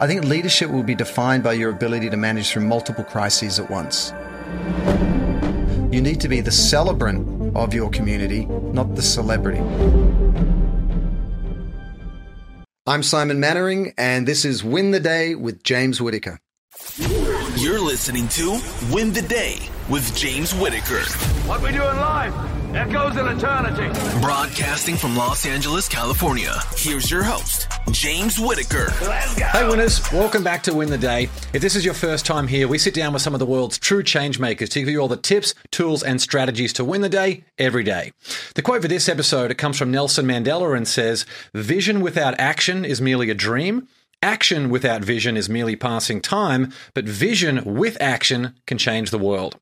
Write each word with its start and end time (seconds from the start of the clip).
I 0.00 0.06
think 0.06 0.24
leadership 0.24 0.70
will 0.70 0.84
be 0.84 0.94
defined 0.94 1.42
by 1.42 1.54
your 1.54 1.70
ability 1.70 2.08
to 2.10 2.16
manage 2.16 2.52
through 2.52 2.66
multiple 2.66 3.02
crises 3.02 3.58
at 3.58 3.68
once. 3.68 4.12
You 5.92 6.00
need 6.00 6.20
to 6.20 6.28
be 6.28 6.40
the 6.40 6.52
celebrant 6.52 7.56
of 7.56 7.74
your 7.74 7.90
community, 7.90 8.46
not 8.46 8.94
the 8.94 9.02
celebrity. 9.02 9.58
I'm 12.86 13.02
Simon 13.02 13.40
Mainwaring, 13.40 13.92
and 13.98 14.26
this 14.28 14.44
is 14.44 14.62
Win 14.62 14.92
the 14.92 15.00
Day 15.00 15.34
with 15.34 15.64
James 15.64 16.00
Whittaker. 16.00 16.38
You're 17.56 17.80
listening 17.80 18.28
to 18.28 18.60
Win 18.92 19.12
the 19.12 19.22
Day 19.22 19.58
with 19.90 20.14
James 20.14 20.54
Whittaker. 20.54 21.00
What 21.48 21.60
we 21.60 21.72
do 21.72 21.82
in 21.82 21.96
life 21.96 22.57
echoes 22.74 23.16
in 23.16 23.26
eternity. 23.26 24.20
Broadcasting 24.20 24.96
from 24.96 25.16
Los 25.16 25.46
Angeles, 25.46 25.88
California. 25.88 26.54
Here's 26.76 27.10
your 27.10 27.22
host, 27.22 27.68
James 27.90 28.38
Whittaker. 28.38 28.92
Let's 29.02 29.38
go. 29.38 29.44
Hey 29.46 29.66
winners, 29.66 30.00
welcome 30.12 30.44
back 30.44 30.62
to 30.64 30.74
Win 30.74 30.90
the 30.90 30.98
Day. 30.98 31.24
If 31.52 31.62
this 31.62 31.76
is 31.76 31.84
your 31.84 31.94
first 31.94 32.26
time 32.26 32.48
here, 32.48 32.68
we 32.68 32.78
sit 32.78 32.94
down 32.94 33.12
with 33.12 33.22
some 33.22 33.34
of 33.34 33.40
the 33.40 33.46
world's 33.46 33.78
true 33.78 34.02
change 34.02 34.38
makers 34.38 34.68
to 34.70 34.80
give 34.80 34.88
you 34.88 35.00
all 35.00 35.08
the 35.08 35.16
tips, 35.16 35.54
tools, 35.70 36.02
and 36.02 36.20
strategies 36.20 36.72
to 36.74 36.84
win 36.84 37.00
the 37.00 37.08
day 37.08 37.44
every 37.58 37.84
day. 37.84 38.12
The 38.54 38.62
quote 38.62 38.82
for 38.82 38.88
this 38.88 39.08
episode 39.08 39.50
it 39.50 39.58
comes 39.58 39.78
from 39.78 39.90
Nelson 39.90 40.26
Mandela 40.26 40.76
and 40.76 40.86
says, 40.86 41.24
"Vision 41.54 42.00
without 42.00 42.38
action 42.38 42.84
is 42.84 43.00
merely 43.00 43.30
a 43.30 43.34
dream." 43.34 43.88
Action 44.22 44.68
without 44.68 45.04
vision 45.04 45.36
is 45.36 45.48
merely 45.48 45.76
passing 45.76 46.20
time, 46.20 46.72
but 46.92 47.04
vision 47.04 47.62
with 47.64 47.96
action 48.00 48.52
can 48.66 48.76
change 48.76 49.12
the 49.12 49.18
world. 49.18 49.56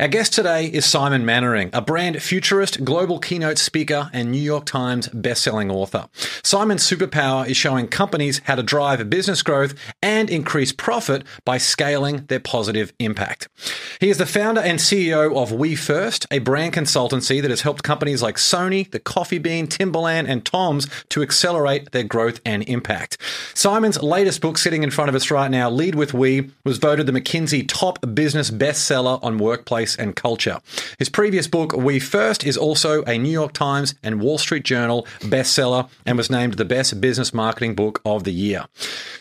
Our 0.00 0.08
guest 0.08 0.32
today 0.32 0.66
is 0.66 0.84
Simon 0.84 1.24
Mainwaring, 1.24 1.70
a 1.72 1.80
brand 1.80 2.20
futurist, 2.20 2.84
global 2.84 3.20
keynote 3.20 3.56
speaker, 3.56 4.10
and 4.12 4.32
New 4.32 4.42
York 4.42 4.66
Times 4.66 5.08
bestselling 5.10 5.70
author. 5.70 6.08
Simon's 6.42 6.82
superpower 6.82 7.46
is 7.46 7.56
showing 7.56 7.86
companies 7.86 8.40
how 8.46 8.56
to 8.56 8.64
drive 8.64 9.08
business 9.08 9.44
growth 9.44 9.74
and 10.02 10.28
increase 10.28 10.72
profit 10.72 11.22
by 11.44 11.56
scaling 11.56 12.24
their 12.26 12.40
positive 12.40 12.92
impact. 12.98 13.46
He 14.00 14.10
is 14.10 14.18
the 14.18 14.26
founder 14.26 14.60
and 14.60 14.80
CEO 14.80 15.40
of 15.40 15.52
We 15.52 15.76
First, 15.76 16.26
a 16.32 16.40
brand 16.40 16.74
consultancy 16.74 17.40
that 17.40 17.50
has 17.50 17.60
helped 17.60 17.84
companies 17.84 18.22
like 18.22 18.38
Sony, 18.38 18.90
the 18.90 18.98
Coffee 18.98 19.38
Bean, 19.38 19.68
Timberland, 19.68 20.26
and 20.26 20.44
Toms 20.44 20.88
to 21.10 21.22
accelerate 21.22 21.92
their 21.92 22.02
growth 22.02 22.40
and 22.44 22.64
impact. 22.64 23.16
Simon's 23.54 23.99
latest 24.02 24.40
book, 24.40 24.58
sitting 24.58 24.82
in 24.82 24.90
front 24.90 25.08
of 25.08 25.14
us 25.14 25.30
right 25.30 25.50
now, 25.50 25.70
Lead 25.70 25.94
with 25.94 26.14
We, 26.14 26.50
was 26.64 26.78
voted 26.78 27.06
the 27.06 27.12
McKinsey 27.12 27.64
top 27.66 27.98
business 28.14 28.50
bestseller 28.50 29.22
on 29.22 29.38
workplace 29.38 29.96
and 29.96 30.16
culture. 30.16 30.60
His 30.98 31.08
previous 31.08 31.46
book, 31.46 31.72
We 31.72 31.98
First, 31.98 32.44
is 32.44 32.56
also 32.56 33.02
a 33.04 33.18
New 33.18 33.30
York 33.30 33.52
Times 33.52 33.94
and 34.02 34.20
Wall 34.20 34.38
Street 34.38 34.64
Journal 34.64 35.06
bestseller 35.20 35.88
and 36.06 36.16
was 36.16 36.30
named 36.30 36.54
the 36.54 36.64
best 36.64 37.00
business 37.00 37.34
marketing 37.34 37.74
book 37.74 38.00
of 38.04 38.24
the 38.24 38.32
year. 38.32 38.66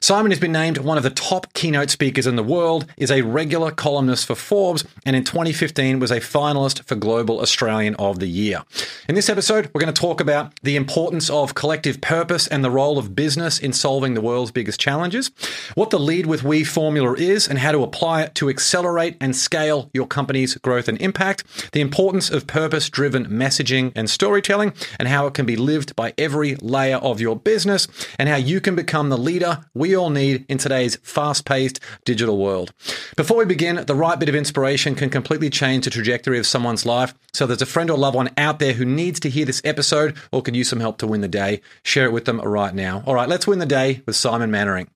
Simon 0.01 0.31
has 0.31 0.39
been 0.39 0.51
named 0.51 0.77
one 0.77 0.97
of 0.97 1.03
the 1.03 1.09
top 1.09 1.51
keynote 1.53 1.89
speakers 1.89 2.25
in 2.25 2.35
the 2.35 2.43
world, 2.43 2.85
is 2.97 3.11
a 3.11 3.21
regular 3.21 3.71
columnist 3.71 4.25
for 4.25 4.35
Forbes, 4.35 4.85
and 5.05 5.15
in 5.15 5.23
2015 5.23 5.99
was 5.99 6.11
a 6.11 6.19
finalist 6.19 6.83
for 6.85 6.95
Global 6.95 7.41
Australian 7.41 7.95
of 7.95 8.19
the 8.19 8.27
Year. 8.27 8.63
In 9.07 9.15
this 9.15 9.29
episode, 9.29 9.69
we're 9.73 9.81
going 9.81 9.93
to 9.93 10.01
talk 10.01 10.21
about 10.21 10.53
the 10.61 10.75
importance 10.75 11.29
of 11.29 11.55
collective 11.55 12.01
purpose 12.01 12.47
and 12.47 12.63
the 12.63 12.71
role 12.71 12.97
of 12.97 13.15
business 13.15 13.59
in 13.59 13.73
solving 13.73 14.13
the 14.13 14.21
world's 14.21 14.51
biggest 14.51 14.68
challenges, 14.77 15.31
what 15.75 15.89
the 15.89 15.99
Lead 15.99 16.25
with 16.25 16.43
We 16.43 16.63
formula 16.63 17.13
is, 17.13 17.47
and 17.47 17.59
how 17.59 17.71
to 17.71 17.83
apply 17.83 18.23
it 18.23 18.35
to 18.35 18.49
accelerate 18.49 19.17
and 19.21 19.35
scale 19.35 19.89
your 19.93 20.07
company's 20.07 20.55
growth 20.55 20.87
and 20.87 20.99
impact, 21.01 21.71
the 21.71 21.81
importance 21.81 22.29
of 22.29 22.47
purpose 22.47 22.89
driven 22.89 23.27
messaging 23.27 23.91
and 23.95 24.09
storytelling, 24.09 24.73
and 24.97 25.07
how 25.07 25.27
it 25.27 25.33
can 25.33 25.45
be 25.45 25.55
lived 25.55 25.95
by 25.95 26.13
every 26.17 26.55
layer 26.55 26.97
of 26.97 27.21
your 27.21 27.35
business, 27.35 27.87
and 28.17 28.29
how 28.29 28.35
you 28.35 28.61
can 28.61 28.75
become 28.75 29.09
the 29.09 29.17
leader 29.17 29.59
we 29.73 29.95
all 29.95 30.09
need 30.09 30.45
in 30.49 30.57
today's 30.57 30.97
fast 30.97 31.45
paced 31.45 31.79
digital 32.05 32.37
world. 32.37 32.73
Before 33.15 33.37
we 33.37 33.45
begin, 33.45 33.83
the 33.85 33.95
right 33.95 34.19
bit 34.19 34.29
of 34.29 34.35
inspiration 34.35 34.95
can 34.95 35.09
completely 35.09 35.49
change 35.49 35.85
the 35.85 35.91
trajectory 35.91 36.39
of 36.39 36.47
someone's 36.47 36.85
life. 36.85 37.13
So, 37.33 37.45
there's 37.45 37.61
a 37.61 37.65
friend 37.65 37.89
or 37.89 37.97
loved 37.97 38.15
one 38.15 38.29
out 38.37 38.59
there 38.59 38.73
who 38.73 38.85
needs 38.85 39.19
to 39.21 39.29
hear 39.29 39.45
this 39.45 39.61
episode 39.63 40.17
or 40.31 40.41
could 40.41 40.55
use 40.55 40.69
some 40.69 40.79
help 40.79 40.97
to 40.99 41.07
win 41.07 41.21
the 41.21 41.27
day. 41.27 41.61
Share 41.83 42.05
it 42.05 42.11
with 42.11 42.25
them 42.25 42.39
right 42.41 42.73
now. 42.73 43.03
All 43.05 43.15
right, 43.15 43.29
let's 43.29 43.47
win 43.47 43.59
the 43.59 43.65
day 43.65 44.01
with 44.05 44.15
Simon 44.15 44.51
Mainwaring. 44.51 44.89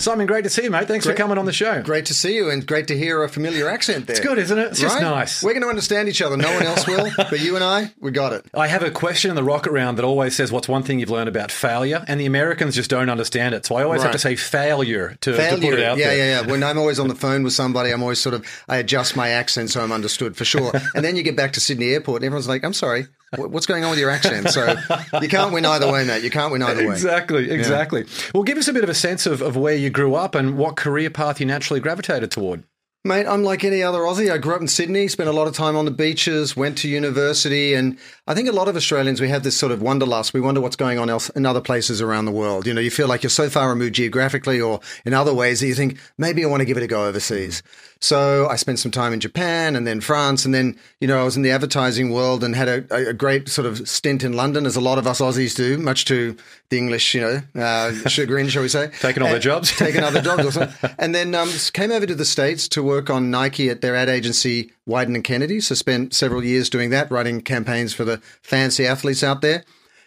Simon, 0.00 0.26
great 0.26 0.44
to 0.44 0.50
see 0.50 0.62
you, 0.62 0.70
mate. 0.70 0.88
Thanks 0.88 1.04
for 1.04 1.12
coming 1.12 1.36
on 1.36 1.44
the 1.44 1.52
show. 1.52 1.82
Great 1.82 2.06
to 2.06 2.14
see 2.14 2.34
you, 2.34 2.48
and 2.48 2.66
great 2.66 2.88
to 2.88 2.96
hear 2.96 3.22
a 3.22 3.28
familiar 3.28 3.68
accent 3.68 4.06
there. 4.06 4.16
It's 4.16 4.24
good, 4.24 4.38
isn't 4.38 4.58
it? 4.58 4.68
It's 4.68 4.80
just 4.80 4.98
nice. 4.98 5.42
We're 5.42 5.52
going 5.52 5.62
to 5.62 5.68
understand 5.68 6.08
each 6.08 6.22
other. 6.22 6.38
No 6.38 6.50
one 6.54 6.62
else 6.62 6.86
will, 6.86 7.10
but 7.16 7.40
you 7.40 7.54
and 7.54 7.62
I, 7.62 7.92
we 8.00 8.10
got 8.10 8.32
it. 8.32 8.46
I 8.54 8.66
have 8.66 8.82
a 8.82 8.90
question 8.90 9.28
in 9.28 9.36
the 9.36 9.44
rocket 9.44 9.72
round 9.72 9.98
that 9.98 10.04
always 10.04 10.34
says, 10.34 10.50
"What's 10.50 10.68
one 10.68 10.82
thing 10.84 11.00
you've 11.00 11.10
learned 11.10 11.28
about 11.28 11.52
failure?" 11.52 12.02
And 12.08 12.18
the 12.18 12.24
Americans 12.24 12.76
just 12.76 12.88
don't 12.88 13.10
understand 13.10 13.54
it, 13.54 13.66
so 13.66 13.74
I 13.74 13.82
always 13.82 14.02
have 14.02 14.12
to 14.12 14.18
say 14.18 14.36
failure 14.36 15.18
to, 15.20 15.32
to 15.32 15.58
put 15.60 15.64
it 15.64 15.82
out 15.82 15.98
yeah, 15.98 16.06
there. 16.06 16.16
yeah, 16.16 16.24
yeah. 16.24 16.40
Yeah. 16.40 16.50
When 16.50 16.62
I'm 16.62 16.78
always 16.78 16.98
on 16.98 17.08
the 17.08 17.14
phone 17.14 17.42
with 17.42 17.52
somebody, 17.52 17.90
I'm 17.90 18.02
always 18.02 18.20
sort 18.20 18.34
of 18.34 18.46
I 18.68 18.78
adjust 18.78 19.16
my 19.16 19.28
accent 19.28 19.68
so 19.68 19.82
I'm 19.82 19.92
understood 19.92 20.34
for 20.34 20.46
sure. 20.46 20.72
And 20.94 21.04
then 21.04 21.16
you 21.16 21.22
get 21.22 21.36
back 21.36 21.52
to 21.52 21.60
Sydney 21.60 21.90
Airport, 21.90 22.22
and 22.22 22.26
everyone's 22.26 22.48
like, 22.48 22.64
"I'm 22.64 22.72
sorry, 22.72 23.06
what's 23.36 23.66
going 23.66 23.84
on 23.84 23.90
with 23.90 23.98
your 23.98 24.10
accent?" 24.10 24.50
So 24.50 24.76
you 25.20 25.28
can't 25.28 25.52
win 25.52 25.64
either 25.64 25.90
way, 25.90 26.04
mate. 26.04 26.22
You 26.22 26.30
can't 26.30 26.52
win 26.52 26.62
either 26.62 26.86
way. 26.86 26.92
Exactly, 26.92 27.50
exactly. 27.50 28.06
Well, 28.34 28.42
give 28.42 28.58
us 28.58 28.68
a 28.68 28.72
bit 28.72 28.84
of 28.84 28.90
a 28.90 28.94
sense 28.94 29.26
of, 29.26 29.42
of 29.42 29.56
where 29.56 29.74
you 29.74 29.90
grew 29.90 30.14
up 30.14 30.34
and 30.34 30.56
what 30.56 30.76
career 30.76 31.10
path 31.10 31.40
you 31.40 31.46
naturally 31.46 31.80
gravitated 31.80 32.30
toward. 32.30 32.64
Mate, 33.02 33.26
I'm 33.26 33.42
like 33.42 33.64
any 33.64 33.82
other 33.82 34.00
Aussie. 34.00 34.30
I 34.30 34.36
grew 34.36 34.54
up 34.54 34.60
in 34.60 34.68
Sydney, 34.68 35.08
spent 35.08 35.30
a 35.30 35.32
lot 35.32 35.48
of 35.48 35.54
time 35.54 35.74
on 35.74 35.86
the 35.86 35.90
beaches, 35.90 36.54
went 36.54 36.76
to 36.78 36.88
university, 36.88 37.72
and 37.72 37.96
I 38.26 38.34
think 38.34 38.46
a 38.46 38.52
lot 38.52 38.68
of 38.68 38.76
Australians 38.76 39.22
we 39.22 39.30
have 39.30 39.42
this 39.42 39.56
sort 39.56 39.72
of 39.72 39.80
wanderlust. 39.80 40.34
We 40.34 40.42
wonder 40.42 40.60
what's 40.60 40.76
going 40.76 40.98
on 40.98 41.08
else 41.08 41.30
in 41.30 41.46
other 41.46 41.62
places 41.62 42.02
around 42.02 42.26
the 42.26 42.30
world. 42.30 42.66
You 42.66 42.74
know, 42.74 42.80
you 42.82 42.90
feel 42.90 43.08
like 43.08 43.22
you're 43.22 43.30
so 43.30 43.48
far 43.48 43.70
removed 43.70 43.94
geographically 43.94 44.60
or 44.60 44.80
in 45.06 45.14
other 45.14 45.32
ways 45.32 45.60
that 45.60 45.68
you 45.68 45.74
think 45.74 45.98
maybe 46.18 46.44
I 46.44 46.48
want 46.48 46.60
to 46.60 46.66
give 46.66 46.76
it 46.76 46.82
a 46.82 46.86
go 46.86 47.06
overseas. 47.06 47.62
So 48.02 48.48
I 48.48 48.56
spent 48.56 48.78
some 48.78 48.90
time 48.90 49.12
in 49.12 49.20
Japan 49.20 49.76
and 49.76 49.86
then 49.86 50.00
France, 50.00 50.46
and 50.46 50.54
then 50.54 50.78
you 51.00 51.08
know 51.08 51.20
I 51.20 51.24
was 51.24 51.36
in 51.36 51.42
the 51.42 51.50
advertising 51.50 52.10
world 52.10 52.42
and 52.42 52.56
had 52.56 52.68
a, 52.68 53.10
a 53.10 53.12
great 53.12 53.48
sort 53.48 53.66
of 53.66 53.86
stint 53.86 54.24
in 54.24 54.32
London, 54.32 54.64
as 54.64 54.74
a 54.74 54.80
lot 54.80 54.98
of 54.98 55.06
us 55.06 55.20
Aussies 55.20 55.54
do, 55.54 55.76
much 55.76 56.06
to 56.06 56.34
the 56.70 56.78
English, 56.78 57.14
you 57.14 57.20
know, 57.20 57.42
uh, 57.60 57.92
chagrin, 58.08 58.48
shall 58.48 58.62
we 58.62 58.68
say? 58.68 58.90
Taking 59.00 59.22
all 59.22 59.28
their 59.28 59.38
jobs. 59.38 59.70
taking 59.76 60.02
other 60.02 60.22
jobs 60.22 60.56
or. 60.56 60.72
And 60.98 61.14
then 61.14 61.34
um, 61.34 61.50
came 61.72 61.90
over 61.90 62.06
to 62.06 62.14
the 62.14 62.24
States 62.24 62.68
to 62.68 62.82
work 62.82 63.10
on 63.10 63.30
Nike 63.30 63.70
at 63.70 63.80
their 63.80 63.96
ad 63.96 64.08
agency, 64.08 64.72
Wieden 64.86 65.14
and 65.14 65.24
Kennedy. 65.24 65.60
So 65.60 65.74
spent 65.74 66.14
several 66.14 66.44
years 66.44 66.68
doing 66.68 66.90
that, 66.90 67.10
writing 67.10 67.40
campaigns 67.40 67.92
for 67.94 68.04
the 68.04 68.18
fancy 68.42 68.86
athletes 68.86 69.22
out 69.22 69.40
there. 69.40 69.64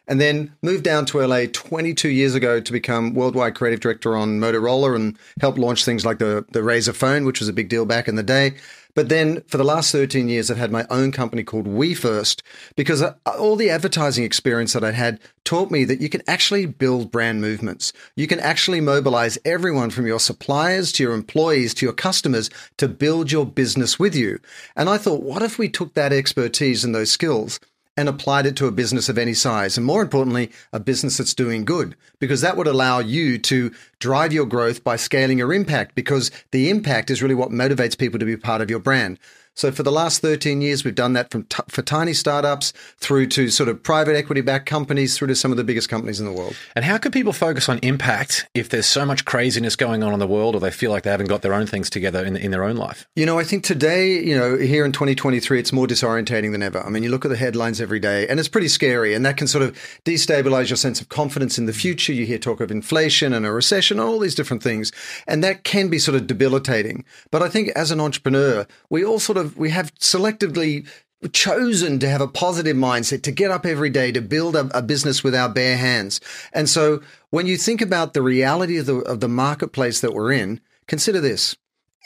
And 0.07 0.19
then 0.19 0.53
moved 0.61 0.83
down 0.83 1.05
to 1.07 1.25
LA 1.25 1.45
22 1.51 2.09
years 2.09 2.35
ago 2.35 2.59
to 2.59 2.71
become 2.71 3.13
worldwide 3.13 3.55
creative 3.55 3.79
director 3.79 4.17
on 4.17 4.39
Motorola 4.39 4.95
and 4.95 5.17
help 5.39 5.57
launch 5.57 5.85
things 5.85 6.05
like 6.05 6.19
the, 6.19 6.45
the 6.51 6.59
Razr 6.59 6.93
phone, 6.93 7.25
which 7.25 7.39
was 7.39 7.47
a 7.47 7.53
big 7.53 7.69
deal 7.69 7.85
back 7.85 8.07
in 8.07 8.15
the 8.15 8.23
day. 8.23 8.55
But 8.95 9.09
then 9.09 9.41
for 9.47 9.57
the 9.57 9.63
last 9.63 9.91
13 9.91 10.29
years, 10.29 10.51
I've 10.51 10.57
had 10.57 10.71
my 10.71 10.85
own 10.89 11.11
company 11.11 11.43
called 11.43 11.67
We 11.67 11.95
First 11.95 12.43
because 12.75 13.01
uh, 13.01 13.15
all 13.25 13.55
the 13.55 13.69
advertising 13.69 14.23
experience 14.23 14.73
that 14.73 14.83
I'd 14.83 14.93
had 14.93 15.19
taught 15.43 15.71
me 15.71 15.83
that 15.85 15.99
you 15.99 16.09
can 16.09 16.21
actually 16.27 16.67
build 16.67 17.11
brand 17.11 17.41
movements. 17.41 17.91
You 18.15 18.27
can 18.27 18.39
actually 18.39 18.81
mobilize 18.81 19.37
everyone 19.45 19.89
from 19.89 20.05
your 20.05 20.19
suppliers 20.19 20.91
to 20.93 21.03
your 21.03 21.13
employees 21.13 21.73
to 21.75 21.85
your 21.85 21.93
customers 21.93 22.49
to 22.77 22.87
build 22.87 23.31
your 23.31 23.45
business 23.45 23.97
with 23.97 24.15
you. 24.15 24.39
And 24.75 24.89
I 24.89 24.97
thought, 24.97 25.23
what 25.23 25.41
if 25.41 25.57
we 25.57 25.69
took 25.69 25.95
that 25.95 26.13
expertise 26.13 26.83
and 26.83 26.93
those 26.93 27.11
skills 27.11 27.59
and 27.95 28.09
applied 28.09 28.45
it 28.45 28.55
to 28.55 28.67
a 28.67 28.71
business 28.71 29.07
of 29.09 29.17
any 29.17 29.33
size. 29.33 29.77
And 29.77 29.85
more 29.85 30.01
importantly, 30.01 30.51
a 30.71 30.79
business 30.79 31.17
that's 31.17 31.33
doing 31.33 31.63
good, 31.63 31.95
because 32.19 32.41
that 32.41 32.57
would 32.57 32.67
allow 32.67 32.99
you 32.99 33.37
to 33.39 33.71
drive 33.99 34.33
your 34.33 34.45
growth 34.45 34.83
by 34.83 34.95
scaling 34.95 35.37
your 35.37 35.53
impact, 35.53 35.95
because 35.95 36.31
the 36.51 36.69
impact 36.69 37.11
is 37.11 37.21
really 37.21 37.35
what 37.35 37.49
motivates 37.49 37.97
people 37.97 38.19
to 38.19 38.25
be 38.25 38.37
part 38.37 38.61
of 38.61 38.69
your 38.69 38.79
brand. 38.79 39.19
So 39.55 39.71
for 39.71 39.83
the 39.83 39.91
last 39.91 40.21
13 40.21 40.61
years, 40.61 40.83
we've 40.83 40.95
done 40.95 41.13
that 41.13 41.29
from 41.31 41.43
t- 41.43 41.63
for 41.67 41.81
tiny 41.83 42.13
startups 42.13 42.73
through 42.97 43.27
to 43.27 43.49
sort 43.49 43.69
of 43.69 43.83
private 43.83 44.15
equity 44.15 44.41
backed 44.41 44.65
companies 44.65 45.17
through 45.17 45.27
to 45.27 45.35
some 45.35 45.51
of 45.51 45.57
the 45.57 45.63
biggest 45.63 45.89
companies 45.89 46.19
in 46.19 46.25
the 46.25 46.31
world. 46.31 46.55
And 46.75 46.83
how 46.83 46.97
can 46.97 47.11
people 47.11 47.33
focus 47.33 47.69
on 47.69 47.79
impact 47.79 48.47
if 48.55 48.69
there's 48.69 48.87
so 48.87 49.05
much 49.05 49.25
craziness 49.25 49.75
going 49.75 50.01
on 50.01 50.11
in 50.11 50.19
the 50.19 50.27
world 50.27 50.55
or 50.55 50.59
they 50.59 50.71
feel 50.71 50.89
like 50.89 51.03
they 51.03 51.11
haven't 51.11 51.27
got 51.27 51.43
their 51.43 51.53
own 51.53 51.67
things 51.67 51.89
together 51.89 52.25
in, 52.25 52.35
in 52.35 52.49
their 52.49 52.63
own 52.63 52.75
life? 52.75 53.07
You 53.15 53.25
know, 53.25 53.37
I 53.37 53.43
think 53.43 53.63
today, 53.63 54.23
you 54.23 54.35
know, 54.35 54.57
here 54.57 54.85
in 54.85 54.91
2023, 54.91 55.59
it's 55.59 55.71
more 55.71 55.85
disorientating 55.85 56.51
than 56.51 56.63
ever. 56.63 56.81
I 56.83 56.89
mean, 56.89 57.03
you 57.03 57.09
look 57.09 57.25
at 57.25 57.29
the 57.29 57.37
headlines 57.37 57.79
every 57.79 57.99
day 57.99 58.27
and 58.27 58.39
it's 58.39 58.49
pretty 58.49 58.67
scary. 58.67 59.13
And 59.13 59.23
that 59.25 59.37
can 59.37 59.47
sort 59.47 59.63
of 59.63 59.77
destabilize 60.03 60.69
your 60.69 60.77
sense 60.77 60.99
of 60.99 61.09
confidence 61.09 61.59
in 61.59 61.67
the 61.67 61.73
future. 61.73 62.11
You 62.11 62.25
hear 62.25 62.39
talk 62.39 62.59
of 62.59 62.71
inflation 62.71 63.33
and 63.33 63.45
a 63.45 63.51
recession 63.51 63.99
and 63.99 64.09
all 64.09 64.19
these 64.19 64.35
different 64.35 64.63
things. 64.63 64.91
And 65.27 65.43
that 65.43 65.63
can 65.63 65.89
be 65.89 65.99
sort 65.99 66.15
of 66.15 66.25
debilitating. 66.25 67.05
But 67.29 67.43
I 67.43 67.49
think 67.49 67.69
as 67.69 67.91
an 67.91 67.99
entrepreneur, 67.99 68.65
we 68.89 69.05
all 69.05 69.19
sort 69.19 69.37
of, 69.37 69.42
we 69.43 69.69
have 69.71 69.93
selectively 69.95 70.87
chosen 71.31 71.99
to 71.99 72.09
have 72.09 72.21
a 72.21 72.27
positive 72.27 72.75
mindset, 72.75 73.23
to 73.23 73.31
get 73.31 73.51
up 73.51 73.65
every 73.65 73.89
day, 73.89 74.11
to 74.11 74.21
build 74.21 74.55
a, 74.55 74.69
a, 74.77 74.81
business 74.81 75.23
with 75.23 75.33
our 75.33 75.47
bare 75.47 75.77
hands. 75.77 76.19
And 76.51 76.67
so 76.67 77.01
when 77.29 77.47
you 77.47 77.57
think 77.57 77.81
about 77.81 78.13
the 78.13 78.21
reality 78.21 78.77
of 78.77 78.85
the, 78.85 78.97
of 78.97 79.19
the 79.21 79.29
marketplace 79.29 80.01
that 80.01 80.13
we're 80.13 80.33
in, 80.33 80.59
consider 80.87 81.21
this. 81.21 81.55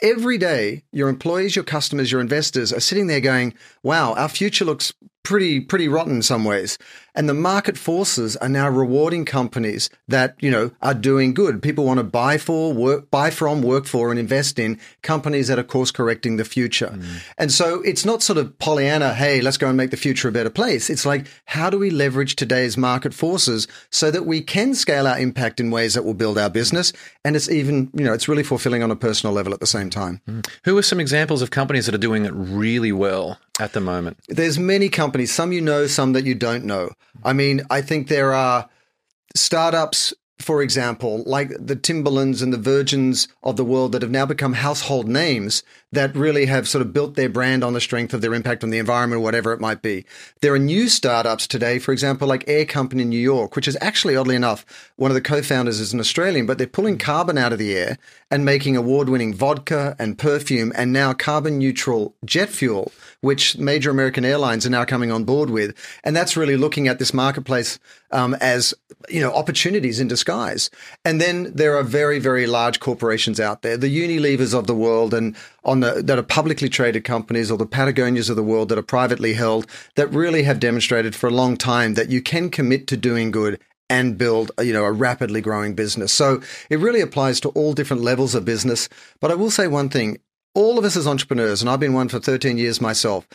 Every 0.03 0.37
day, 0.37 0.83
your 0.91 1.09
employees, 1.09 1.55
your 1.55 1.65
customers, 1.65 2.11
your 2.11 2.21
investors 2.21 2.71
are 2.71 2.79
sitting 2.79 3.07
there 3.07 3.19
going, 3.19 3.55
wow, 3.81 4.13
our 4.13 4.29
future 4.29 4.65
looks 4.65 4.93
pretty 5.27 5.59
pretty 5.59 5.89
rotten 5.89 6.15
in 6.15 6.21
some 6.21 6.45
ways. 6.45 6.77
And 7.13 7.27
the 7.27 7.33
market 7.33 7.79
forces 7.79 8.37
are 8.37 8.47
now 8.47 8.69
rewarding 8.69 9.25
companies 9.25 9.89
that, 10.07 10.35
you 10.39 10.51
know, 10.51 10.69
are 10.83 10.93
doing 10.93 11.33
good. 11.33 11.63
People 11.63 11.83
want 11.83 11.97
to 11.97 12.03
buy 12.03 12.37
for, 12.37 12.71
work, 12.71 13.09
buy 13.09 13.31
from, 13.31 13.63
work 13.63 13.87
for, 13.87 14.11
and 14.11 14.19
invest 14.19 14.59
in 14.59 14.79
companies 15.01 15.47
that 15.47 15.57
are 15.57 15.63
course 15.63 15.89
correcting 15.89 16.37
the 16.37 16.45
future. 16.45 16.91
Mm. 16.93 17.23
And 17.39 17.51
so 17.51 17.81
it's 17.81 18.05
not 18.05 18.21
sort 18.21 18.37
of 18.37 18.59
Pollyanna, 18.59 19.15
hey, 19.15 19.41
let's 19.41 19.57
go 19.57 19.67
and 19.67 19.75
make 19.75 19.89
the 19.89 19.97
future 19.97 20.27
a 20.27 20.31
better 20.31 20.51
place. 20.51 20.91
It's 20.91 21.07
like, 21.07 21.25
how 21.45 21.71
do 21.71 21.79
we 21.79 21.89
leverage 21.89 22.35
today's 22.35 22.77
market 22.77 23.15
forces 23.15 23.67
so 23.89 24.11
that 24.11 24.27
we 24.27 24.39
can 24.39 24.75
scale 24.75 25.07
our 25.07 25.17
impact 25.17 25.59
in 25.59 25.71
ways 25.71 25.95
that 25.95 26.05
will 26.05 26.13
build 26.13 26.37
our 26.37 26.51
business? 26.51 26.93
And 27.25 27.35
it's 27.35 27.49
even, 27.49 27.89
you 27.95 28.05
know, 28.05 28.13
it's 28.13 28.27
really 28.27 28.43
fulfilling 28.43 28.83
on 28.83 28.91
a 28.91 28.95
personal 28.95 29.33
level 29.33 29.55
at 29.55 29.59
the 29.59 29.65
same 29.65 29.89
time. 29.89 30.21
Mm. 30.29 30.47
Who 30.65 30.77
are 30.77 30.83
some 30.83 30.99
examples 30.99 31.41
of 31.41 31.49
companies 31.49 31.87
that 31.87 31.95
are 31.95 31.97
doing 31.97 32.25
it 32.25 32.33
really 32.35 32.91
well 32.91 33.39
at 33.59 33.73
the 33.73 33.81
moment? 33.81 34.17
There's 34.27 34.59
many 34.59 34.89
companies, 34.89 35.31
some 35.31 35.51
you 35.51 35.61
know, 35.61 35.87
some 35.87 36.13
that 36.13 36.25
you 36.25 36.35
don't 36.35 36.65
know. 36.65 36.91
I 37.23 37.33
mean, 37.33 37.61
I 37.69 37.81
think 37.81 38.07
there 38.07 38.33
are 38.33 38.69
startups 39.35 40.13
for 40.39 40.61
example, 40.61 41.23
like 41.25 41.51
the 41.59 41.75
Timberlands 41.75 42.41
and 42.41 42.53
the 42.53 42.57
Virgins 42.57 43.27
of 43.43 43.57
the 43.57 43.65
world 43.65 43.91
that 43.91 44.01
have 44.01 44.11
now 44.11 44.25
become 44.25 44.53
household 44.53 45.07
names 45.07 45.63
that 45.91 46.15
really 46.15 46.45
have 46.47 46.67
sort 46.67 46.81
of 46.81 46.91
built 46.91 47.15
their 47.15 47.29
brand 47.29 47.63
on 47.63 47.73
the 47.73 47.79
strength 47.79 48.13
of 48.13 48.21
their 48.21 48.33
impact 48.33 48.63
on 48.63 48.69
the 48.69 48.77
environment, 48.77 49.21
whatever 49.21 49.53
it 49.53 49.61
might 49.61 49.81
be. 49.81 50.05
There 50.41 50.53
are 50.53 50.59
new 50.59 50.89
startups 50.89 51.47
today, 51.47 51.79
for 51.79 51.93
example, 51.93 52.27
like 52.27 52.43
Air 52.47 52.65
Company 52.65 53.03
in 53.03 53.09
New 53.09 53.19
York, 53.19 53.55
which 53.55 53.67
is 53.67 53.77
actually, 53.79 54.15
oddly 54.15 54.35
enough, 54.35 54.65
one 54.97 55.11
of 55.11 55.15
the 55.15 55.21
co-founders 55.21 55.79
is 55.79 55.93
an 55.93 55.99
Australian, 55.99 56.45
but 56.45 56.57
they're 56.57 56.67
pulling 56.67 56.97
carbon 56.97 57.37
out 57.37 57.53
of 57.53 57.59
the 57.59 57.73
air 57.73 57.97
and 58.29 58.43
making 58.43 58.75
award-winning 58.75 59.33
vodka 59.33 59.95
and 59.97 60.17
perfume 60.17 60.73
and 60.75 60.91
now 60.91 61.13
carbon 61.13 61.57
neutral 61.57 62.13
jet 62.25 62.49
fuel, 62.49 62.91
which 63.21 63.57
major 63.57 63.89
American 63.89 64.25
airlines 64.25 64.65
are 64.65 64.71
now 64.71 64.83
coming 64.83 65.11
on 65.11 65.23
board 65.23 65.49
with. 65.49 65.73
And 66.03 66.15
that's 66.15 66.35
really 66.35 66.57
looking 66.57 66.89
at 66.89 66.99
this 66.99 67.13
marketplace 67.13 67.79
um, 68.11 68.35
as 68.35 68.73
you 69.09 69.21
know 69.21 69.33
opportunities 69.33 69.99
in 69.99 70.07
disguise. 70.07 70.69
And 71.05 71.21
then 71.21 71.53
there 71.53 71.77
are 71.77 71.83
very 71.83 72.19
very 72.19 72.47
large 72.47 72.79
corporations 72.79 73.39
out 73.39 73.61
there, 73.61 73.77
the 73.77 73.95
Unilevers 73.95 74.57
of 74.57 74.67
the 74.67 74.75
world, 74.75 75.13
and 75.13 75.35
on 75.63 75.76
the 75.81 76.01
that 76.03 76.19
are 76.19 76.23
publicly 76.23 76.69
traded 76.69 77.03
companies, 77.03 77.51
or 77.51 77.57
the 77.57 77.65
Patagonias 77.65 78.29
of 78.29 78.35
the 78.35 78.43
world 78.43 78.69
that 78.69 78.77
are 78.77 78.83
privately 78.83 79.33
held, 79.33 79.67
that 79.95 80.07
really 80.07 80.43
have 80.43 80.59
demonstrated 80.59 81.15
for 81.15 81.27
a 81.27 81.31
long 81.31 81.57
time 81.57 81.93
that 81.95 82.09
you 82.09 82.21
can 82.21 82.49
commit 82.49 82.87
to 82.87 82.97
doing 82.97 83.31
good 83.31 83.59
and 83.89 84.17
build 84.17 84.51
you 84.61 84.73
know 84.73 84.83
a 84.83 84.91
rapidly 84.91 85.41
growing 85.41 85.73
business. 85.73 86.11
So 86.11 86.41
it 86.69 86.79
really 86.79 87.01
applies 87.01 87.39
to 87.41 87.49
all 87.49 87.73
different 87.73 88.03
levels 88.03 88.35
of 88.35 88.45
business. 88.45 88.89
But 89.19 89.31
I 89.31 89.35
will 89.35 89.51
say 89.51 89.67
one 89.67 89.89
thing: 89.89 90.19
all 90.53 90.77
of 90.77 90.85
us 90.85 90.97
as 90.97 91.07
entrepreneurs, 91.07 91.61
and 91.61 91.69
I've 91.69 91.79
been 91.79 91.93
one 91.93 92.09
for 92.09 92.19
13 92.19 92.57
years 92.57 92.81
myself. 92.81 93.27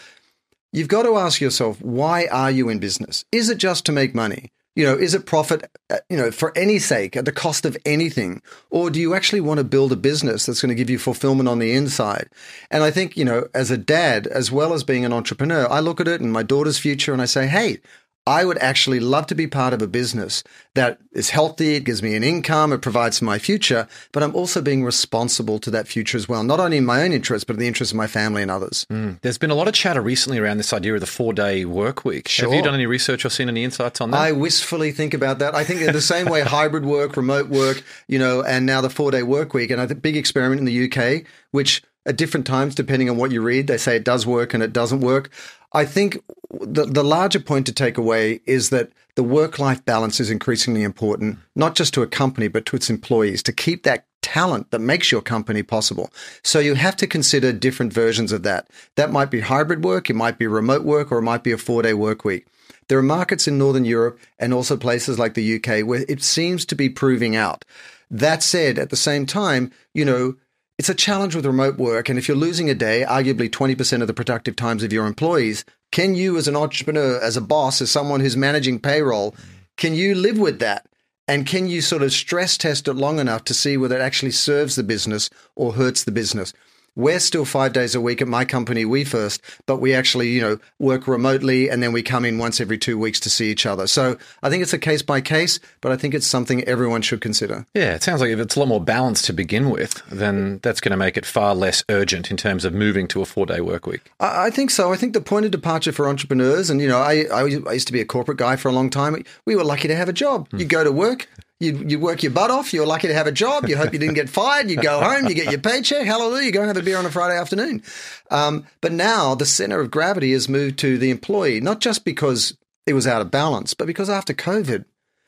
You've 0.75 0.89
got 0.89 1.03
to 1.03 1.17
ask 1.19 1.41
yourself, 1.41 1.83
why 1.83 2.27
are 2.33 2.51
you 2.51 2.71
in 2.71 2.79
business? 2.79 3.27
Is 3.31 3.51
it 3.51 3.59
just 3.59 3.85
to 3.87 3.93
make 3.93 4.15
money? 4.15 4.51
You 4.75 4.87
know, 4.87 4.95
is 4.95 5.15
it 5.15 5.27
profit, 5.27 5.71
uh, 5.91 5.99
you 6.09 6.17
know, 6.17 6.31
for 6.31 6.57
any 6.57 6.79
sake 6.79 7.15
at 7.17 7.27
the 7.27 7.33
cost 7.33 7.67
of 7.67 7.77
anything? 7.85 8.41
Or 8.71 8.89
do 8.89 9.01
you 9.01 9.15
actually 9.15 9.43
want 9.43 9.59
to 9.59 9.65
build 9.65 9.93
a 9.93 9.97
business 9.97 10.47
that's 10.47 10.63
going 10.63 10.71
to 10.71 10.75
give 10.75 10.89
you 10.89 10.99
fulfillment 10.99 11.49
on 11.49 11.59
the 11.59 11.73
inside? 11.73 12.31
And 12.71 12.83
I 12.83 12.91
think, 12.91 13.17
you 13.17 13.25
know, 13.25 13.49
as 13.55 13.71
a 13.71 13.77
dad, 13.77 14.27
as 14.27 14.51
well 14.51 14.73
as 14.73 14.83
being 14.83 15.05
an 15.05 15.13
entrepreneur, 15.13 15.71
I 15.71 15.81
look 15.81 16.01
at 16.01 16.09
it 16.09 16.23
and 16.23 16.33
my 16.33 16.43
daughter's 16.43 16.79
future 16.79 17.13
and 17.13 17.21
I 17.21 17.27
say, 17.27 17.47
hey, 17.47 17.81
I 18.27 18.45
would 18.45 18.59
actually 18.59 19.01
love 19.01 19.27
to 19.29 19.35
be 19.35 19.49
part 19.49 19.73
of 19.73 19.83
a 19.83 19.89
business 19.89 20.45
that 20.75 20.99
is 21.13 21.31
healthy. 21.31 21.75
It 21.75 21.85
gives 21.85 22.03
me 22.03 22.15
an 22.15 22.23
income. 22.23 22.73
It 22.73 22.81
provides 22.81 23.19
for 23.19 23.25
my 23.25 23.39
future, 23.39 23.89
but 24.13 24.23
I'm 24.23 24.35
also 24.37 24.63
being 24.63 24.85
responsible 24.85 25.59
to 25.59 25.71
that 25.73 25.89
future 25.89 26.17
as 26.17 26.29
well, 26.29 26.45
not 26.45 26.61
only 26.61 26.77
in 26.77 26.85
my 26.85 27.03
own 27.03 27.13
interests, 27.13 27.45
but 27.45 27.55
in 27.55 27.61
the 27.61 27.67
interests 27.67 27.93
of 27.93 27.97
my 27.97 28.07
family 28.07 28.41
and 28.41 28.51
others. 28.51 28.87
Mm. 28.91 29.21
There's 29.23 29.39
been 29.39 29.51
a 29.51 29.57
lot 29.57 29.67
of 29.67 29.75
chatter 29.75 30.01
recently 30.01 30.39
around 30.39 30.59
this 30.59 30.73
idea 30.73 30.95
of 30.95 31.01
the 31.01 31.07
four 31.07 31.33
day 31.33 31.65
work 31.65 32.05
week. 32.05 32.29
Sure. 32.29 32.49
Have 32.49 32.57
you 32.57 32.63
done 32.63 32.75
any 32.75 32.87
research 32.87 33.25
or 33.25 33.29
seen 33.29 33.49
any 33.49 33.65
insights 33.65 34.01
on 34.01 34.13
that? 34.13 34.21
I 34.21 34.31
wistfully 34.31 34.93
think 34.93 35.15
about 35.15 35.41
that. 35.41 35.57
I 35.57 35.65
think 35.65 35.81
in 35.81 35.93
the 35.93 36.01
same 36.01 36.27
way 36.27 36.41
hybrid 36.43 36.85
work, 36.85 37.17
remote 37.17 37.49
work, 37.49 37.83
you 38.07 38.21
know, 38.21 38.43
and 38.43 38.67
now 38.67 38.81
the 38.81 38.91
four 38.91 39.11
day 39.11 39.25
work 39.25 39.53
week. 39.53 39.73
And 39.73 39.81
I 39.81 39.87
think 39.89 40.01
big 40.01 40.17
experiment 40.17 40.61
in 40.61 40.65
the 40.65 40.85
UK, 40.89 41.25
which 41.51 41.83
at 42.05 42.17
different 42.17 42.47
times, 42.47 42.75
depending 42.75 43.09
on 43.09 43.17
what 43.17 43.31
you 43.31 43.41
read, 43.43 43.67
they 43.67 43.79
say 43.79 43.97
it 43.97 44.05
does 44.05 44.27
work 44.27 44.55
and 44.55 44.63
it 44.63 44.73
doesn't 44.73 45.01
work. 45.01 45.31
I 45.75 45.85
think 45.85 46.23
the, 46.51 46.85
the 46.85 47.05
larger 47.05 47.41
point 47.41 47.67
to 47.67 47.73
take 47.73 47.97
away 47.97 48.41
is 48.47 48.71
that 48.71 48.91
the 49.15 49.23
work 49.23 49.59
life 49.59 49.85
balance 49.85 50.21
is 50.21 50.31
increasingly 50.31 50.83
important, 50.83 51.39
not 51.55 51.75
just 51.75 51.95
to 51.95 52.03
a 52.03 52.07
company, 52.07 52.49
but 52.49 52.67
to 52.67 52.77
its 52.77 52.91
employees 52.91 53.43
to 53.45 53.53
keep 53.53 53.83
that 53.83 54.07
talent 54.23 54.71
that 54.71 54.79
makes 54.79 55.11
your 55.11 55.21
company 55.21 55.63
possible. 55.63 56.11
So 56.43 56.59
you 56.59 56.75
have 56.75 56.97
to 56.97 57.07
consider 57.07 57.53
different 57.53 57.93
versions 57.93 58.33
of 58.33 58.43
that. 58.45 58.69
That 58.97 59.13
might 59.13 59.31
be 59.31 59.41
hybrid 59.41 59.85
work, 59.85 60.09
it 60.09 60.17
might 60.17 60.39
be 60.39 60.47
remote 60.47 60.85
work, 60.85 61.11
or 61.11 61.19
it 61.19 61.23
might 61.23 61.43
be 61.43 61.53
a 61.53 61.59
four 61.59 61.83
day 61.83 61.95
work 61.95 62.25
week. 62.25 62.47
There 62.89 62.99
are 62.99 63.03
markets 63.03 63.49
in 63.49 63.59
Northern 63.59 63.85
Europe 63.85 64.19
and 64.39 64.53
also 64.53 64.77
places 64.77 65.19
like 65.19 65.35
the 65.35 65.57
UK 65.57 65.87
where 65.87 66.05
it 66.09 66.23
seems 66.23 66.65
to 66.67 66.75
be 66.75 66.89
proving 66.89 67.37
out. 67.37 67.65
That 68.11 68.43
said, 68.43 68.79
at 68.79 68.91
the 68.91 68.97
same 68.97 69.25
time, 69.25 69.73
you 69.95 70.05
know, 70.05 70.37
it's 70.83 70.89
a 70.89 70.95
challenge 70.97 71.37
with 71.37 71.47
remote 71.47 71.79
work. 71.79 72.09
And 72.09 72.19
if 72.19 72.27
you're 72.27 72.37
losing 72.37 72.69
a 72.69 72.75
day, 72.75 73.05
arguably 73.09 73.49
20% 73.49 74.01
of 74.01 74.09
the 74.09 74.13
productive 74.13 74.57
times 74.57 74.83
of 74.83 74.93
your 74.93 75.07
employees, 75.07 75.65
can 75.93 76.17
you, 76.17 76.37
as 76.37 76.49
an 76.49 76.57
entrepreneur, 76.57 77.21
as 77.21 77.37
a 77.37 77.41
boss, 77.41 77.81
as 77.81 77.89
someone 77.89 78.19
who's 78.19 78.37
managing 78.37 78.81
payroll, 78.81 79.37
can 79.77 79.95
you 79.95 80.13
live 80.13 80.39
with 80.39 80.59
that? 80.59 80.89
And 81.29 81.47
can 81.47 81.69
you 81.69 81.83
sort 81.83 82.03
of 82.03 82.13
stress 82.13 82.59
test 82.59 82.89
it 82.89 82.95
long 82.95 83.21
enough 83.21 83.45
to 83.45 83.55
see 83.55 83.77
whether 83.77 83.97
it 83.97 84.03
actually 84.03 84.33
serves 84.33 84.75
the 84.75 84.83
business 84.83 85.31
or 85.55 85.75
hurts 85.75 86.03
the 86.03 86.11
business? 86.11 86.53
We're 86.95 87.21
still 87.21 87.47
five 87.47 87.73
days 87.73 87.95
a 87.95 88.01
week 88.01 88.21
at 88.21 88.29
my 88.29 88.45
company, 88.45 88.85
We 88.85 89.05
First, 89.05 89.41
but 89.67 89.79
we 89.79 89.95
actually, 89.95 90.29
you 90.29 90.43
know, 90.43 90.59
work 90.79 91.07
remotely 91.07 91.71
and 91.71 91.83
then 91.83 91.93
we 91.93 92.03
come 92.03 92.25
in 92.27 92.37
once 92.37 92.61
every 92.61 92.77
two 92.77 92.99
weeks 92.99 93.19
to 93.21 93.31
see 93.31 93.51
each 93.51 93.65
other. 93.65 93.87
So 93.87 94.19
I 94.43 94.51
think 94.51 94.63
it's 94.63 94.75
a 94.75 94.79
case 94.79 95.01
by 95.01 95.23
case, 95.23 95.59
but 95.81 95.91
I 95.91 95.97
think 95.97 96.13
it's 96.13 96.27
something 96.27 96.63
everyone 96.65 97.01
should 97.01 97.23
consider. 97.23 97.67
Yeah, 97.73 97.95
it 97.95 98.03
sounds 98.03 98.21
like 98.21 98.31
if 98.31 98.39
it's 98.39 98.57
a 98.57 98.59
lot 98.59 98.69
more 98.69 98.81
balanced 98.81 99.25
to 99.27 99.33
begin 99.33 99.71
with, 99.71 100.03
then 100.11 100.61
that's 100.63 100.81
going 100.81 100.91
to 100.91 100.97
make 100.99 101.17
it 101.17 101.25
far 101.25 101.55
less 101.55 101.83
urgent 101.89 102.31
in 102.31 102.37
terms 102.37 102.65
of 102.65 102.75
moving 102.75 103.09
to 103.09 103.23
a 103.23 103.25
four 103.25 103.47
day 103.47 103.63
work 103.63 103.87
week. 103.87 104.13
I, 104.21 104.47
I 104.47 104.51
think 104.51 104.71
so. 104.71 104.93
I 104.93 104.97
think 104.97 105.15
the 105.15 105.23
point 105.23 105.47
of 105.47 105.51
departure 105.51 105.93
for 105.93 106.09
entrepreneurs, 106.09 106.69
and, 106.69 106.81
you 106.81 106.89
know, 106.89 106.99
I, 106.99 107.25
I, 107.33 107.41
I 107.69 107.73
used 107.73 107.87
to 107.87 107.93
be 107.93 108.01
a 108.01 108.05
corporate 108.05 108.39
guy 108.39 108.57
for 108.57 108.69
a 108.69 108.73
long 108.73 108.91
time. 108.91 109.23
We 109.47 109.57
were 109.57 109.65
lucky 109.65 109.89
to 109.89 109.97
have 109.97 110.11
a 110.11 110.13
job. 110.13 110.51
Hmm. 110.51 110.59
You 110.59 110.67
go 110.67 110.85
to 110.85 110.93
work, 110.93 111.29
you 111.63 111.85
you 111.87 111.99
work 111.99 112.23
your 112.23 112.33
butt 112.33 112.51
off. 112.51 112.73
You're 112.73 112.87
lucky 112.87 113.09
to 113.09 113.15
have 113.15 113.27
a 113.27 113.33
job. 113.33 113.69
You 113.69 113.77
hope 113.77 113.93
you 113.93 113.99
didn't 113.99 114.15
get 114.15 114.29
fired. 114.41 114.69
You 114.69 114.77
go 114.77 115.01
home. 115.01 115.27
You 115.27 115.35
get 115.35 115.51
your 115.51 115.61
paycheck. 115.61 116.07
Hallelujah. 116.07 116.47
You 116.47 116.53
go 116.53 116.61
and 116.61 116.69
have 116.69 116.77
a 116.77 116.83
beer 116.83 116.99
on 116.99 117.07
a 117.07 117.11
Friday 117.11 117.39
afternoon. 117.39 117.83
Um, 118.31 118.67
but 118.81 118.93
now 118.93 119.35
the 119.35 119.47
center 119.47 119.81
of 119.81 119.91
gravity 119.91 120.33
has 120.33 120.49
moved 120.49 120.79
to 120.81 120.99
the 120.99 121.11
employee, 121.11 121.61
not 121.61 121.81
just 121.81 122.05
because 122.05 122.57
it 122.87 122.95
was 122.95 123.07
out 123.07 123.23
of 123.23 123.31
balance, 123.31 123.75
but 123.75 123.87
because 123.87 124.11
after 124.11 124.35
COVID, 124.35 124.85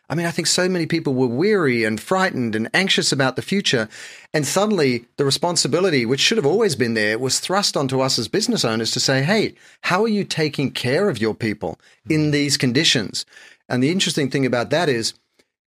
I 0.08 0.14
mean, 0.14 0.26
I 0.26 0.30
think 0.30 0.46
so 0.46 0.68
many 0.68 0.84
people 0.84 1.14
were 1.14 1.26
weary 1.26 1.84
and 1.84 1.98
frightened 1.98 2.54
and 2.54 2.68
anxious 2.74 3.10
about 3.10 3.36
the 3.36 3.42
future. 3.42 3.88
And 4.34 4.46
suddenly 4.46 5.06
the 5.16 5.24
responsibility, 5.24 6.04
which 6.04 6.20
should 6.20 6.36
have 6.36 6.44
always 6.46 6.76
been 6.76 6.94
there, 6.94 7.18
was 7.18 7.40
thrust 7.40 7.76
onto 7.76 8.00
us 8.00 8.18
as 8.18 8.28
business 8.28 8.64
owners 8.64 8.90
to 8.92 9.00
say, 9.00 9.22
hey, 9.22 9.54
how 9.82 10.04
are 10.04 10.08
you 10.08 10.24
taking 10.24 10.70
care 10.70 11.08
of 11.08 11.20
your 11.20 11.34
people 11.34 11.80
in 12.08 12.32
these 12.32 12.58
conditions? 12.58 13.24
And 13.66 13.82
the 13.82 13.90
interesting 13.90 14.30
thing 14.30 14.44
about 14.44 14.68
that 14.70 14.90
is 14.90 15.14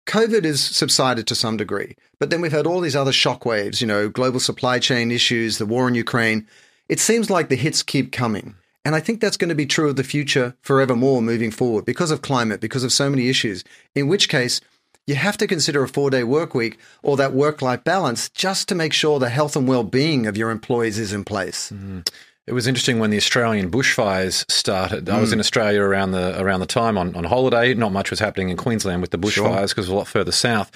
COVID 0.07 0.45
has 0.45 0.61
subsided 0.61 1.27
to 1.27 1.35
some 1.35 1.57
degree, 1.57 1.95
but 2.17 2.29
then 2.29 2.41
we've 2.41 2.51
had 2.51 2.65
all 2.65 2.79
these 2.79 2.95
other 2.95 3.11
shockwaves, 3.11 3.81
you 3.81 3.87
know, 3.87 4.07
global 4.09 4.39
supply 4.39 4.79
chain 4.79 5.11
issues, 5.11 5.57
the 5.57 5.65
war 5.65 5.87
in 5.87 5.95
Ukraine. 5.95 6.47
It 6.87 6.99
seems 6.99 7.29
like 7.29 7.49
the 7.49 7.57
hits 7.57 7.83
keep 7.83 8.11
coming. 8.11 8.55
And 8.85 8.95
I 8.95 9.01
think 9.01 9.19
that's 9.19 9.35
going 9.35 9.49
to 9.49 9.55
be 9.55 9.65
true 9.65 9.89
of 9.89 9.97
the 9.97 10.05
future 10.05 10.55
forevermore 10.61 11.21
moving 11.21 11.51
forward 11.51 11.83
because 11.83 12.09
of 12.09 12.21
climate, 12.21 12.61
because 12.61 12.85
of 12.85 12.93
so 12.93 13.09
many 13.09 13.27
issues. 13.27 13.65
In 13.95 14.07
which 14.07 14.29
case, 14.29 14.61
you 15.05 15.15
have 15.15 15.35
to 15.37 15.47
consider 15.47 15.83
a 15.83 15.89
four 15.89 16.09
day 16.09 16.23
work 16.23 16.55
week 16.55 16.77
or 17.03 17.17
that 17.17 17.33
work 17.33 17.61
life 17.61 17.83
balance 17.83 18.29
just 18.29 18.69
to 18.69 18.75
make 18.75 18.93
sure 18.93 19.19
the 19.19 19.27
health 19.29 19.57
and 19.57 19.67
well 19.67 19.83
being 19.83 20.25
of 20.25 20.37
your 20.37 20.51
employees 20.51 20.97
is 20.99 21.11
in 21.11 21.25
place. 21.25 21.69
Mm-hmm. 21.69 21.99
It 22.47 22.53
was 22.53 22.65
interesting 22.65 22.99
when 22.99 23.09
the 23.09 23.17
Australian 23.17 23.69
bushfires 23.69 24.49
started. 24.49 25.05
Mm. 25.05 25.13
I 25.13 25.19
was 25.19 25.33
in 25.33 25.37
mm. 25.37 25.41
Australia 25.41 25.81
around 25.81 26.11
the 26.11 26.41
around 26.41 26.61
the 26.61 26.65
time 26.65 26.97
on, 26.97 27.13
on 27.15 27.25
holiday. 27.25 27.73
Not 27.73 27.91
much 27.91 28.09
was 28.09 28.19
happening 28.19 28.49
in 28.49 28.57
Queensland 28.57 29.01
with 29.01 29.11
the 29.11 29.17
bushfires 29.17 29.69
because 29.69 29.73
sure. 29.73 29.73
it 29.73 29.77
was 29.77 29.89
a 29.89 29.95
lot 29.95 30.07
further 30.07 30.31
south 30.31 30.71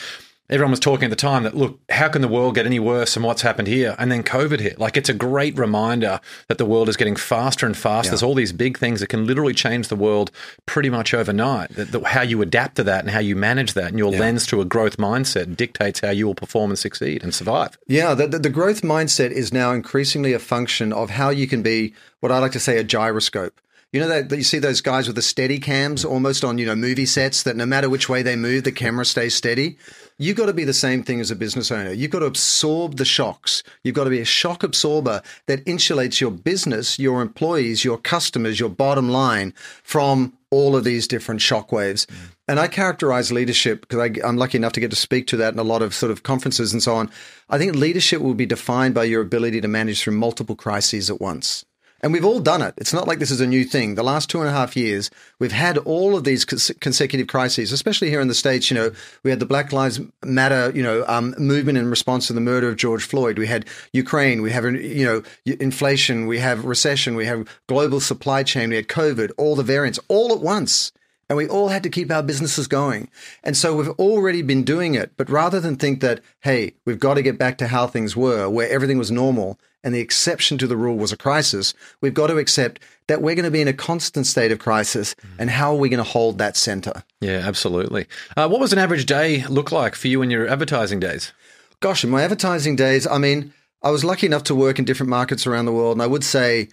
everyone 0.51 0.72
was 0.72 0.79
talking 0.79 1.05
at 1.05 1.10
the 1.10 1.15
time 1.15 1.43
that 1.43 1.55
look, 1.55 1.79
how 1.89 2.10
can 2.10 2.22
the 2.22 2.27
world 2.27 2.55
get 2.55 2.65
any 2.65 2.79
worse 2.79 3.13
than 3.13 3.24
what's 3.24 3.41
happened 3.41 3.70
here? 3.70 3.96
And 3.98 4.12
then 4.12 4.22
COVID 4.22 4.60
hit. 4.60 4.77
Like 4.77 4.98
it's 4.98 5.10
a 5.10 5.13
great 5.13 5.58
reminder 5.58 6.20
that 6.48 6.58
the 6.58 6.65
world 6.65 6.89
is 6.89 6.98
getting 6.98 7.15
faster 7.15 7.65
and 7.65 7.75
faster. 7.75 8.08
Yeah. 8.08 8.12
There's 8.12 8.24
all 8.24 8.36
these 8.36 8.51
big 8.51 8.77
things 8.77 9.00
that 9.00 9.08
can 9.08 9.25
literally 9.25 9.53
change 9.53 9.88
the 9.88 9.96
world 9.96 10.29
pretty 10.65 10.89
much 10.89 11.13
overnight. 11.13 11.70
That, 11.75 11.91
that 11.93 12.03
how 12.03 12.22
you 12.22 12.41
adapt 12.41 12.75
to 12.75 12.84
that 12.84 13.00
and 13.01 13.10
how 13.10 13.20
you 13.20 13.36
manage 13.36 13.74
that, 13.74 13.88
and 13.88 13.98
your 13.98 14.12
yeah. 14.12 14.20
lens 14.20 14.46
to 14.48 14.60
a 14.60 14.65
growth 14.65 14.98
mindset 14.98 15.55
dictates 15.55 16.01
how 16.01 16.10
you 16.10 16.27
will 16.27 16.36
perform 16.36 16.72
and 16.72 16.77
succeed 16.77 17.24
and 17.24 17.34
survive. 17.34 17.77
Yeah, 17.88 18.13
the, 18.13 18.27
the, 18.27 18.39
the 18.39 18.50
growth 18.50 18.81
mindset 18.81 19.31
is 19.31 19.53
now 19.53 19.72
increasingly 19.72 20.34
a 20.34 20.39
function 20.39 20.91
of 20.91 21.12
how 21.12 21.29
you 21.29 21.48
can 21.48 21.62
be 21.63 21.93
what 22.20 22.31
I 22.31 22.39
like 22.39 22.51
to 22.51 22.60
say 22.60 22.77
a 22.77 22.84
gyroscope. 22.84 23.60
You 23.91 24.00
know 24.00 24.08
that, 24.08 24.29
that, 24.29 24.38
you 24.38 24.43
see 24.43 24.60
those 24.60 24.79
guys 24.79 25.08
with 25.08 25.17
the 25.17 25.22
steady 25.22 25.60
cams 25.60 26.05
almost 26.05 26.46
on 26.46 26.58
you 26.58 26.65
know 26.65 26.75
movie 26.75 27.05
sets 27.05 27.43
that 27.43 27.58
no 27.58 27.65
matter 27.65 27.89
which 27.89 28.08
way 28.08 28.22
they 28.22 28.38
move, 28.38 28.63
the 28.63 28.72
camera 28.72 29.05
stays 29.05 29.36
steady. 29.36 29.77
You've 30.22 30.38
got 30.38 30.46
to 30.46 30.54
be 30.54 30.63
the 30.63 30.74
same 30.74 31.01
thing 31.04 31.20
as 31.20 31.32
a 31.32 31.36
business 31.36 31.72
owner. 31.72 31.92
You've 31.92 32.12
got 32.12 32.20
to 32.20 32.25
absorb 32.25 32.98
the 32.98 33.06
shocks. 33.06 33.63
You've 33.84 33.96
got 33.96 34.04
to 34.04 34.10
be 34.12 34.20
a 34.20 34.25
shock 34.25 34.63
absorber 34.63 35.22
that 35.48 35.66
insulates 35.66 36.22
your 36.22 36.32
business, 36.32 37.00
your 37.00 37.22
employees, 37.22 37.84
your 37.84 37.98
customers, 37.98 38.60
your 38.60 38.70
bottom 38.70 39.10
line 39.10 39.54
from 39.84 40.34
all 40.51 40.75
of 40.75 40.84
these 40.84 41.08
different 41.08 41.42
shockwaves. 41.42 42.06
Mm. 42.06 42.16
And 42.48 42.60
I 42.60 42.68
characterize 42.68 43.32
leadership 43.32 43.88
because 43.88 44.20
I'm 44.24 44.38
lucky 44.38 44.58
enough 44.58 44.74
to 44.74 44.80
get 44.80 44.92
to 44.92 44.98
speak 44.98 45.25
to 45.28 45.38
that 45.38 45.54
in 45.54 45.60
a 45.60 45.63
lot 45.63 45.82
of 45.82 45.94
sort 45.94 46.12
of 46.12 46.24
conferences 46.24 46.72
and 46.72 46.84
so 46.84 46.96
on. 46.96 47.10
I 47.50 47.58
think 47.58 47.75
leadership 47.75 48.22
will 48.22 48.34
be 48.34 48.46
defined 48.46 48.94
by 48.94 49.06
your 49.06 49.22
ability 49.22 49.62
to 49.62 49.68
manage 49.68 50.04
through 50.04 50.18
multiple 50.18 50.56
crises 50.56 51.10
at 51.10 51.20
once. 51.20 51.66
And 52.01 52.12
we've 52.12 52.25
all 52.25 52.39
done 52.39 52.62
it. 52.62 52.74
It's 52.77 52.93
not 52.93 53.08
like 53.08 53.20
this 53.20 53.31
is 53.31 53.41
a 53.41 53.48
new 53.48 53.63
thing. 53.63 53.96
The 53.96 54.03
last 54.03 54.29
two 54.29 54.39
and 54.39 54.50
a 54.50 54.51
half 54.51 54.75
years, 54.75 55.12
we've 55.39 55.51
had 55.51 55.77
all 55.79 56.17
of 56.17 56.24
these 56.24 56.46
consecutive 56.46 57.27
crises, 57.27 57.72
especially 57.72 58.10
here 58.10 58.22
in 58.22 58.27
the 58.27 58.34
States. 58.34 58.72
You 58.72 58.75
know, 58.75 58.91
we 59.24 59.29
had 59.29 59.39
the 59.39 59.46
Black 59.46 59.72
Lives 59.72 60.00
Matter, 60.24 60.72
you 60.75 60.81
know, 60.81 61.05
um, 61.08 61.36
movement 61.38 61.77
in 61.77 61.89
response 61.89 62.27
to 62.27 62.34
the 62.34 62.41
murder 62.41 62.70
of 62.70 62.77
George 62.77 63.03
Floyd. 63.03 63.38
We 63.38 63.48
had 63.48 63.65
Ukraine. 63.93 64.41
We 64.41 64.51
have, 64.51 64.65
you 64.65 65.05
know, 65.05 65.24
inflation. 65.46 66.25
We 66.25 66.39
have 66.39 66.65
recession. 66.65 67.15
We 67.15 67.27
have 67.27 67.48
global 67.67 68.00
supply 68.00 68.43
chain. 68.43 68.70
We 68.70 68.77
had 68.77 68.88
COVID, 68.88 69.31
all 69.38 69.55
the 69.55 69.63
variants 69.63 70.00
all 70.08 70.34
at 70.34 70.39
once. 70.39 70.91
And 71.32 71.38
we 71.38 71.48
all 71.48 71.70
had 71.70 71.84
to 71.84 71.90
keep 71.90 72.12
our 72.12 72.22
businesses 72.22 72.68
going. 72.68 73.08
And 73.42 73.56
so 73.56 73.74
we've 73.74 73.92
already 73.92 74.42
been 74.42 74.64
doing 74.64 74.96
it. 74.96 75.14
But 75.16 75.30
rather 75.30 75.62
than 75.62 75.78
think 75.78 76.02
that, 76.02 76.20
hey, 76.42 76.74
we've 76.84 77.00
got 77.00 77.14
to 77.14 77.22
get 77.22 77.38
back 77.38 77.58
to 77.60 77.68
how 77.68 77.88
things 77.88 78.18
were, 78.18 78.50
where 78.50 78.70
everything 78.70 78.98
was 78.98 79.12
normal 79.12 79.58
and 79.82 79.96
the 79.96 80.02
exception 80.02 80.58
to 80.58 80.68
the 80.68 80.76
rule 80.76 80.98
was 80.98 81.14
a 81.14 81.18
crisis, 81.18 81.74
we've 82.02 82.14
got 82.14 82.28
to 82.28 82.38
accept 82.38 82.82
that 83.08 83.22
we're 83.22 83.36
going 83.36 83.46
to 83.46 83.52
be 83.52 83.62
in 83.62 83.70
a 83.70 83.74
constant 83.74 84.28
state 84.28 84.52
of 84.52 84.60
crisis. 84.60 85.16
And 85.40 85.50
how 85.50 85.72
are 85.72 85.78
we 85.78 85.88
going 85.88 86.04
to 86.04 86.10
hold 86.10 86.38
that 86.40 86.58
center? 86.58 87.02
Yeah, 87.22 87.42
absolutely. 87.46 88.08
Uh, 88.36 88.50
what 88.50 88.60
was 88.60 88.74
an 88.74 88.80
average 88.80 89.06
day 89.06 89.46
look 89.48 89.72
like 89.72 89.96
for 89.96 90.10
you 90.10 90.22
in 90.22 90.32
your 90.32 90.50
advertising 90.50 91.00
days? 91.00 91.32
Gosh, 91.80 92.04
in 92.04 92.10
my 92.10 92.24
advertising 92.24 92.76
days, 92.76 93.08
I 93.08 93.20
mean, 93.20 93.54
I 93.82 93.90
was 93.90 94.04
lucky 94.04 94.26
enough 94.26 94.44
to 94.44 94.54
work 94.54 94.80
in 94.80 94.84
different 94.84 95.10
markets 95.10 95.48
around 95.48 95.64
the 95.64 95.72
world. 95.72 95.96
And 95.96 96.02
I 96.02 96.08
would 96.08 96.26
say 96.26 96.68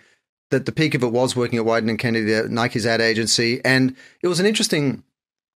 that 0.50 0.66
the 0.66 0.72
peak 0.72 0.94
of 0.94 1.02
it 1.02 1.12
was 1.12 1.36
working 1.36 1.58
at 1.58 1.64
Wieden 1.64 1.90
and 1.90 1.98
Kennedy, 1.98 2.48
Nike's 2.48 2.86
ad 2.86 3.00
agency. 3.00 3.60
And 3.64 3.94
it 4.22 4.28
was 4.28 4.40
an 4.40 4.46
interesting 4.46 5.02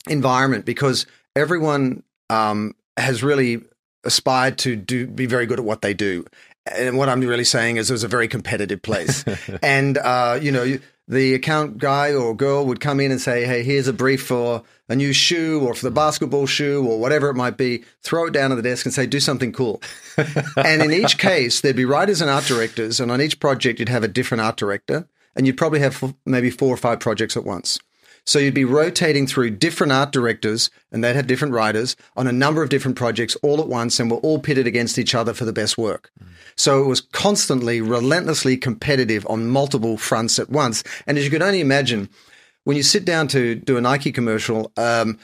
environment 0.08 0.64
because 0.64 1.06
everyone 1.34 2.02
um, 2.30 2.74
has 2.96 3.22
really 3.22 3.62
aspired 4.04 4.58
to 4.58 4.74
do 4.74 5.06
be 5.06 5.26
very 5.26 5.46
good 5.46 5.60
at 5.60 5.64
what 5.64 5.80
they 5.80 5.94
do 5.94 6.24
and 6.66 6.96
what 6.96 7.08
I'm 7.08 7.20
really 7.20 7.44
saying 7.44 7.76
is 7.76 7.90
it 7.90 7.94
was 7.94 8.04
a 8.04 8.08
very 8.08 8.28
competitive 8.28 8.82
place. 8.82 9.24
and, 9.62 9.98
uh, 9.98 10.38
you 10.40 10.52
know, 10.52 10.78
the 11.08 11.34
account 11.34 11.78
guy 11.78 12.14
or 12.14 12.34
girl 12.34 12.64
would 12.66 12.80
come 12.80 13.00
in 13.00 13.10
and 13.10 13.20
say, 13.20 13.44
Hey, 13.44 13.62
here's 13.62 13.88
a 13.88 13.92
brief 13.92 14.24
for 14.24 14.62
a 14.88 14.96
new 14.96 15.12
shoe 15.12 15.60
or 15.60 15.74
for 15.74 15.84
the 15.84 15.90
basketball 15.90 16.46
shoe 16.46 16.86
or 16.86 16.98
whatever 16.98 17.28
it 17.28 17.34
might 17.34 17.56
be. 17.56 17.84
Throw 18.02 18.26
it 18.26 18.32
down 18.32 18.50
on 18.50 18.56
the 18.56 18.62
desk 18.62 18.86
and 18.86 18.94
say, 18.94 19.06
Do 19.06 19.20
something 19.20 19.52
cool. 19.52 19.82
and 20.56 20.82
in 20.82 20.92
each 20.92 21.18
case, 21.18 21.60
there'd 21.60 21.76
be 21.76 21.84
writers 21.84 22.20
and 22.20 22.30
art 22.30 22.44
directors. 22.44 23.00
And 23.00 23.10
on 23.10 23.20
each 23.20 23.40
project, 23.40 23.78
you'd 23.78 23.88
have 23.88 24.04
a 24.04 24.08
different 24.08 24.42
art 24.42 24.56
director. 24.56 25.08
And 25.34 25.46
you'd 25.46 25.56
probably 25.56 25.80
have 25.80 26.14
maybe 26.26 26.50
four 26.50 26.74
or 26.74 26.76
five 26.76 27.00
projects 27.00 27.36
at 27.36 27.44
once. 27.44 27.78
So 28.24 28.38
you'd 28.38 28.54
be 28.54 28.64
rotating 28.64 29.26
through 29.26 29.50
different 29.50 29.92
art 29.92 30.12
directors 30.12 30.70
and 30.92 31.02
they'd 31.02 31.16
have 31.16 31.26
different 31.26 31.54
writers 31.54 31.96
on 32.16 32.26
a 32.26 32.32
number 32.32 32.62
of 32.62 32.68
different 32.68 32.96
projects 32.96 33.36
all 33.42 33.60
at 33.60 33.66
once 33.66 33.98
and 33.98 34.10
we're 34.10 34.18
all 34.18 34.38
pitted 34.38 34.66
against 34.66 34.98
each 34.98 35.14
other 35.14 35.34
for 35.34 35.44
the 35.44 35.52
best 35.52 35.76
work. 35.76 36.10
Mm. 36.22 36.28
So 36.56 36.82
it 36.82 36.86
was 36.86 37.00
constantly, 37.00 37.80
relentlessly 37.80 38.56
competitive 38.56 39.26
on 39.28 39.48
multiple 39.48 39.96
fronts 39.96 40.38
at 40.38 40.50
once. 40.50 40.84
And 41.06 41.18
as 41.18 41.24
you 41.24 41.30
can 41.30 41.42
only 41.42 41.60
imagine, 41.60 42.08
when 42.64 42.76
you 42.76 42.82
sit 42.82 43.04
down 43.04 43.28
to 43.28 43.56
do 43.56 43.76
a 43.76 43.80
Nike 43.80 44.12
commercial, 44.12 44.70
um, 44.76 45.18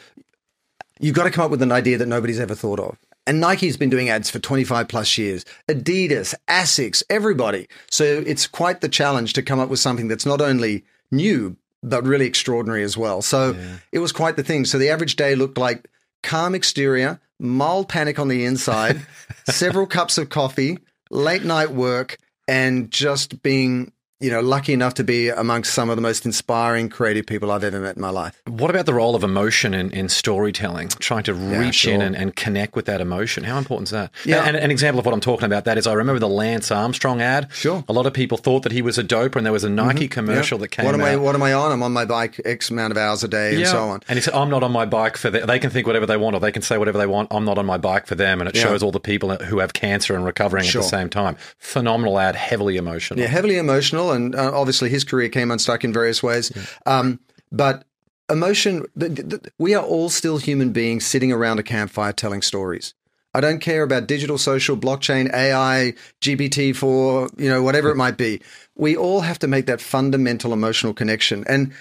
you've 0.98 1.14
got 1.14 1.24
to 1.24 1.30
come 1.30 1.44
up 1.44 1.50
with 1.50 1.62
an 1.62 1.72
idea 1.72 1.98
that 1.98 2.06
nobody's 2.06 2.40
ever 2.40 2.54
thought 2.54 2.80
of. 2.80 2.98
And 3.26 3.40
Nike's 3.40 3.76
been 3.76 3.90
doing 3.90 4.08
ads 4.08 4.30
for 4.30 4.38
25 4.38 4.88
plus 4.88 5.18
years. 5.18 5.44
Adidas, 5.68 6.34
Asics, 6.48 7.02
everybody. 7.10 7.68
So 7.90 8.04
it's 8.04 8.46
quite 8.46 8.80
the 8.80 8.88
challenge 8.88 9.34
to 9.34 9.42
come 9.42 9.60
up 9.60 9.68
with 9.68 9.80
something 9.80 10.08
that's 10.08 10.24
not 10.24 10.40
only 10.40 10.84
new, 11.10 11.56
but 11.82 12.04
really 12.04 12.26
extraordinary 12.26 12.82
as 12.82 12.96
well. 12.96 13.22
So 13.22 13.52
yeah. 13.52 13.76
it 13.92 13.98
was 13.98 14.12
quite 14.12 14.36
the 14.36 14.42
thing. 14.42 14.64
So 14.64 14.78
the 14.78 14.90
average 14.90 15.16
day 15.16 15.34
looked 15.34 15.58
like 15.58 15.88
calm 16.22 16.54
exterior, 16.54 17.20
mild 17.38 17.88
panic 17.88 18.18
on 18.18 18.28
the 18.28 18.44
inside, 18.44 19.00
several 19.48 19.86
cups 19.86 20.18
of 20.18 20.28
coffee, 20.28 20.78
late 21.10 21.44
night 21.44 21.70
work, 21.70 22.18
and 22.46 22.90
just 22.90 23.42
being 23.42 23.92
you 24.20 24.30
know, 24.30 24.40
lucky 24.40 24.72
enough 24.72 24.94
to 24.94 25.04
be 25.04 25.28
amongst 25.28 25.72
some 25.72 25.90
of 25.90 25.96
the 25.96 26.02
most 26.02 26.26
inspiring, 26.26 26.88
creative 26.88 27.24
people 27.24 27.52
I've 27.52 27.62
ever 27.62 27.78
met 27.78 27.94
in 27.94 28.02
my 28.02 28.10
life. 28.10 28.40
What 28.46 28.68
about 28.68 28.86
the 28.86 28.94
role 28.94 29.14
of 29.14 29.22
emotion 29.22 29.74
in, 29.74 29.92
in 29.92 30.08
storytelling, 30.08 30.88
trying 30.88 31.22
to 31.24 31.34
reach 31.34 31.84
yeah, 31.84 31.92
sure. 31.92 31.94
in 31.94 32.02
and, 32.02 32.16
and, 32.16 32.34
connect 32.34 32.74
with 32.74 32.86
that 32.86 33.00
emotion? 33.00 33.44
How 33.44 33.58
important 33.58 33.88
is 33.88 33.92
that? 33.92 34.10
Yeah. 34.24 34.38
And, 34.38 34.56
and, 34.56 34.64
an 34.64 34.70
example 34.72 34.98
of 34.98 35.06
what 35.06 35.14
I'm 35.14 35.20
talking 35.20 35.46
about 35.46 35.66
that 35.66 35.78
is 35.78 35.86
I 35.86 35.92
remember 35.92 36.18
the 36.18 36.28
Lance 36.28 36.72
Armstrong 36.72 37.20
ad. 37.20 37.52
Sure. 37.52 37.84
A 37.88 37.92
lot 37.92 38.06
of 38.06 38.12
people 38.12 38.38
thought 38.38 38.64
that 38.64 38.72
he 38.72 38.82
was 38.82 38.98
a 38.98 39.04
doper, 39.04 39.36
and 39.36 39.46
there 39.46 39.52
was 39.52 39.64
a 39.64 39.70
Nike 39.70 40.04
mm-hmm. 40.04 40.12
commercial 40.12 40.58
yeah. 40.58 40.62
that 40.62 40.68
came 40.68 40.84
what 40.84 40.94
am 40.94 41.00
out. 41.00 41.08
I, 41.08 41.16
what 41.16 41.34
am 41.36 41.42
I 41.42 41.52
on? 41.52 41.70
I'm 41.70 41.82
on 41.84 41.92
my 41.92 42.04
bike 42.04 42.40
X 42.44 42.70
amount 42.70 42.90
of 42.90 42.96
hours 42.96 43.22
a 43.22 43.28
day 43.28 43.54
and 43.54 43.66
so 43.66 43.88
on. 43.88 44.00
And 44.08 44.16
he 44.16 44.22
said, 44.22 44.34
I'm 44.34 44.50
not 44.50 44.64
on 44.64 44.72
my 44.72 44.84
bike 44.84 45.16
for 45.16 45.30
them. 45.30 45.46
They 45.46 45.60
can 45.60 45.70
think 45.70 45.86
whatever 45.86 46.06
they 46.06 46.16
want 46.16 46.34
or 46.34 46.40
they 46.40 46.52
can 46.52 46.62
say 46.62 46.76
whatever 46.76 46.98
they 46.98 47.06
want. 47.06 47.28
I'm 47.30 47.44
not 47.44 47.58
on 47.58 47.66
my 47.66 47.78
bike 47.78 48.06
for 48.06 48.16
them. 48.16 48.40
And 48.40 48.50
it 48.50 48.56
shows 48.56 48.82
all 48.82 48.90
the 48.90 48.98
people 48.98 49.36
who 49.36 49.60
have 49.60 49.74
cancer 49.74 50.16
and 50.16 50.24
recovering 50.24 50.64
sure. 50.64 50.80
at 50.80 50.84
the 50.84 50.88
same 50.88 51.08
time. 51.08 51.36
Phenomenal 51.58 52.18
ad, 52.18 52.34
heavily 52.34 52.76
emotional. 52.76 53.20
Yeah, 53.20 53.26
heavily 53.26 53.58
emotional 53.58 54.07
and 54.12 54.34
uh, 54.34 54.52
obviously 54.54 54.88
his 54.88 55.04
career 55.04 55.28
came 55.28 55.50
unstuck 55.50 55.84
in 55.84 55.92
various 55.92 56.22
ways. 56.22 56.52
Yeah. 56.54 56.64
Um, 56.86 57.20
but 57.50 57.84
emotion, 58.30 58.84
the, 58.94 59.08
the, 59.08 59.52
we 59.58 59.74
are 59.74 59.84
all 59.84 60.08
still 60.08 60.38
human 60.38 60.72
beings 60.72 61.06
sitting 61.06 61.32
around 61.32 61.58
a 61.58 61.62
campfire 61.62 62.12
telling 62.12 62.42
stories. 62.42 62.94
I 63.34 63.40
don't 63.40 63.60
care 63.60 63.82
about 63.82 64.06
digital, 64.06 64.38
social, 64.38 64.76
blockchain, 64.76 65.32
AI, 65.32 65.94
GPT-4, 66.20 67.38
you 67.38 67.48
know, 67.48 67.62
whatever 67.62 67.90
it 67.90 67.96
might 67.96 68.16
be. 68.16 68.40
We 68.74 68.96
all 68.96 69.20
have 69.20 69.38
to 69.40 69.46
make 69.46 69.66
that 69.66 69.80
fundamental 69.80 70.52
emotional 70.52 70.94
connection. 70.94 71.44
And 71.46 71.72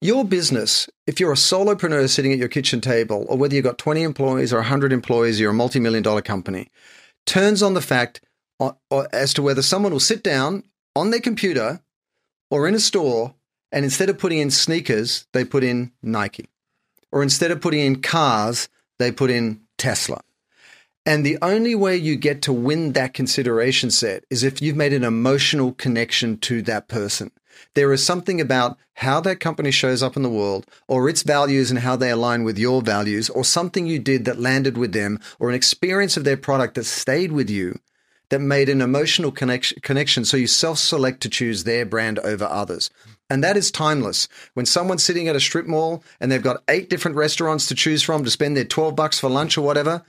your 0.00 0.24
business, 0.24 0.90
if 1.06 1.20
you're 1.20 1.32
a 1.32 1.36
solopreneur 1.36 2.08
sitting 2.08 2.32
at 2.32 2.38
your 2.38 2.48
kitchen 2.48 2.80
table, 2.80 3.24
or 3.28 3.38
whether 3.38 3.54
you've 3.54 3.64
got 3.64 3.78
20 3.78 4.02
employees 4.02 4.52
or 4.52 4.58
100 4.58 4.92
employees, 4.92 5.40
you're 5.40 5.52
a 5.52 5.54
multi-million 5.54 6.02
dollar 6.02 6.22
company, 6.22 6.68
turns 7.24 7.62
on 7.62 7.74
the 7.74 7.80
fact 7.80 8.20
as 9.12 9.32
to 9.34 9.42
whether 9.42 9.62
someone 9.62 9.92
will 9.92 10.00
sit 10.00 10.22
down 10.22 10.64
on 10.96 11.10
their 11.10 11.20
computer 11.20 11.80
or 12.50 12.66
in 12.66 12.74
a 12.74 12.80
store 12.80 13.34
and 13.70 13.84
instead 13.84 14.08
of 14.08 14.18
putting 14.18 14.38
in 14.38 14.50
sneakers, 14.50 15.26
they 15.32 15.44
put 15.44 15.62
in 15.62 15.92
Nike. 16.02 16.48
Or 17.12 17.22
instead 17.22 17.50
of 17.50 17.60
putting 17.60 17.80
in 17.80 18.00
cars, 18.00 18.68
they 18.98 19.12
put 19.12 19.30
in 19.30 19.60
Tesla. 19.76 20.22
And 21.04 21.24
the 21.24 21.38
only 21.42 21.74
way 21.74 21.96
you 21.96 22.16
get 22.16 22.42
to 22.42 22.52
win 22.52 22.92
that 22.92 23.14
consideration 23.14 23.90
set 23.90 24.24
is 24.30 24.42
if 24.42 24.60
you've 24.60 24.76
made 24.76 24.92
an 24.92 25.04
emotional 25.04 25.72
connection 25.72 26.38
to 26.38 26.62
that 26.62 26.88
person. 26.88 27.30
There 27.74 27.92
is 27.92 28.04
something 28.04 28.40
about 28.40 28.76
how 28.94 29.20
that 29.20 29.40
company 29.40 29.70
shows 29.70 30.02
up 30.02 30.16
in 30.16 30.22
the 30.22 30.30
world, 30.30 30.66
or 30.88 31.08
its 31.08 31.22
values 31.22 31.70
and 31.70 31.80
how 31.80 31.96
they 31.96 32.10
align 32.10 32.42
with 32.44 32.58
your 32.58 32.82
values, 32.82 33.30
or 33.30 33.44
something 33.44 33.86
you 33.86 33.98
did 33.98 34.24
that 34.24 34.40
landed 34.40 34.76
with 34.76 34.92
them, 34.92 35.20
or 35.38 35.48
an 35.48 35.54
experience 35.54 36.16
of 36.16 36.24
their 36.24 36.36
product 36.36 36.74
that 36.74 36.84
stayed 36.84 37.32
with 37.32 37.48
you 37.48 37.78
that 38.30 38.40
made 38.40 38.68
an 38.68 38.80
emotional 38.80 39.30
connection, 39.30 39.78
connection 39.82 40.24
so 40.24 40.36
you 40.36 40.46
self 40.46 40.78
select 40.78 41.20
to 41.22 41.28
choose 41.28 41.64
their 41.64 41.86
brand 41.86 42.18
over 42.20 42.44
others. 42.44 42.90
And 43.28 43.42
that 43.42 43.56
is 43.56 43.70
timeless. 43.70 44.28
When 44.54 44.66
someone's 44.66 45.02
sitting 45.02 45.28
at 45.28 45.36
a 45.36 45.40
strip 45.40 45.66
mall 45.66 46.04
and 46.20 46.30
they've 46.30 46.42
got 46.42 46.62
eight 46.68 46.88
different 46.88 47.16
restaurants 47.16 47.66
to 47.68 47.74
choose 47.74 48.02
from 48.02 48.24
to 48.24 48.30
spend 48.30 48.56
their 48.56 48.64
12 48.64 48.94
bucks 48.94 49.18
for 49.18 49.28
lunch 49.28 49.58
or 49.58 49.62
whatever, 49.62 50.04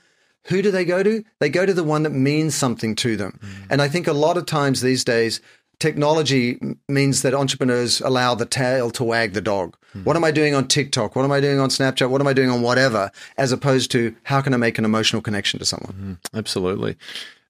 who 0.45 0.61
do 0.61 0.71
they 0.71 0.85
go 0.85 1.03
to? 1.03 1.23
They 1.39 1.49
go 1.49 1.65
to 1.65 1.73
the 1.73 1.83
one 1.83 2.03
that 2.03 2.11
means 2.11 2.55
something 2.55 2.95
to 2.97 3.17
them. 3.17 3.39
Mm. 3.41 3.67
And 3.71 3.81
I 3.81 3.87
think 3.87 4.07
a 4.07 4.13
lot 4.13 4.37
of 4.37 4.45
times 4.45 4.81
these 4.81 5.03
days, 5.03 5.41
technology 5.79 6.59
means 6.87 7.21
that 7.21 7.33
entrepreneurs 7.33 8.01
allow 8.01 8.33
the 8.35 8.45
tail 8.45 8.89
to 8.91 9.03
wag 9.03 9.33
the 9.33 9.41
dog. 9.41 9.75
Mm. 9.95 10.05
What 10.05 10.15
am 10.15 10.23
I 10.23 10.31
doing 10.31 10.53
on 10.53 10.67
TikTok? 10.67 11.15
What 11.15 11.25
am 11.25 11.31
I 11.31 11.39
doing 11.39 11.59
on 11.59 11.69
Snapchat? 11.69 12.09
What 12.09 12.21
am 12.21 12.27
I 12.27 12.33
doing 12.33 12.49
on 12.49 12.61
whatever? 12.61 13.11
As 13.37 13.51
opposed 13.51 13.91
to 13.91 14.15
how 14.23 14.41
can 14.41 14.53
I 14.53 14.57
make 14.57 14.77
an 14.77 14.85
emotional 14.85 15.21
connection 15.21 15.59
to 15.59 15.65
someone? 15.65 16.19
Mm, 16.23 16.37
absolutely. 16.37 16.95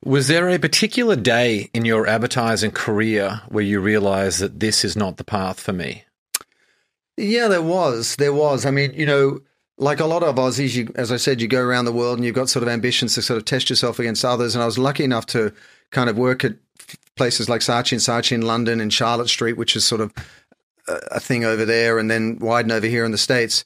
Was 0.06 0.28
there 0.28 0.50
a 0.50 0.60
particular 0.60 1.16
day 1.16 1.70
in 1.74 1.84
your 1.84 2.08
advertising 2.08 2.72
career 2.72 3.42
where 3.50 3.64
you 3.64 3.80
realized 3.80 4.40
that 4.40 4.60
this 4.60 4.86
is 4.86 4.96
not 4.96 5.18
the 5.18 5.24
path 5.24 5.60
for 5.60 5.74
me? 5.74 6.04
Yeah, 7.18 7.48
there 7.48 7.64
was. 7.64 8.16
There 8.18 8.34
was. 8.34 8.66
I 8.66 8.72
mean, 8.72 8.94
you 8.94 9.06
know, 9.06 9.40
like 9.78 10.00
a 10.00 10.06
lot 10.06 10.24
of 10.24 10.36
Aussies, 10.36 10.76
you, 10.76 10.92
as 10.96 11.12
I 11.12 11.18
said, 11.18 11.42
you 11.42 11.48
go 11.48 11.62
around 11.62 11.86
the 11.86 11.92
world 11.92 12.18
and 12.18 12.26
you've 12.26 12.36
got 12.36 12.50
sort 12.50 12.64
of 12.64 12.70
ambitions 12.70 13.16
to 13.16 13.22
sort 13.22 13.38
of 13.38 13.46
test 13.46 13.70
yourself 13.70 13.98
against 13.98 14.24
others. 14.24 14.56
And 14.56 14.62
I 14.62 14.66
was 14.66 14.78
lucky 14.78 15.04
enough 15.04 15.26
to 15.28 15.52
kind 15.92 16.10
of 16.10 16.18
work 16.18 16.44
at 16.46 16.56
places 17.16 17.50
like 17.50 17.62
Saatchi 17.62 17.94
and 17.94 18.02
Saatchi 18.02 18.34
in 18.34 18.44
London 18.44 18.80
and 18.80 18.94
Charlotte 18.94 19.30
Street, 19.30 19.58
which 19.58 19.76
is 19.76 19.84
sort 19.84 20.02
of 20.02 20.14
a 20.88 21.20
thing 21.20 21.44
over 21.44 21.66
there, 21.66 22.00
and 22.00 22.10
then 22.10 22.40
Wieden 22.40 22.72
over 22.72 22.88
here 22.88 23.04
in 23.04 23.12
the 23.12 23.18
States. 23.18 23.66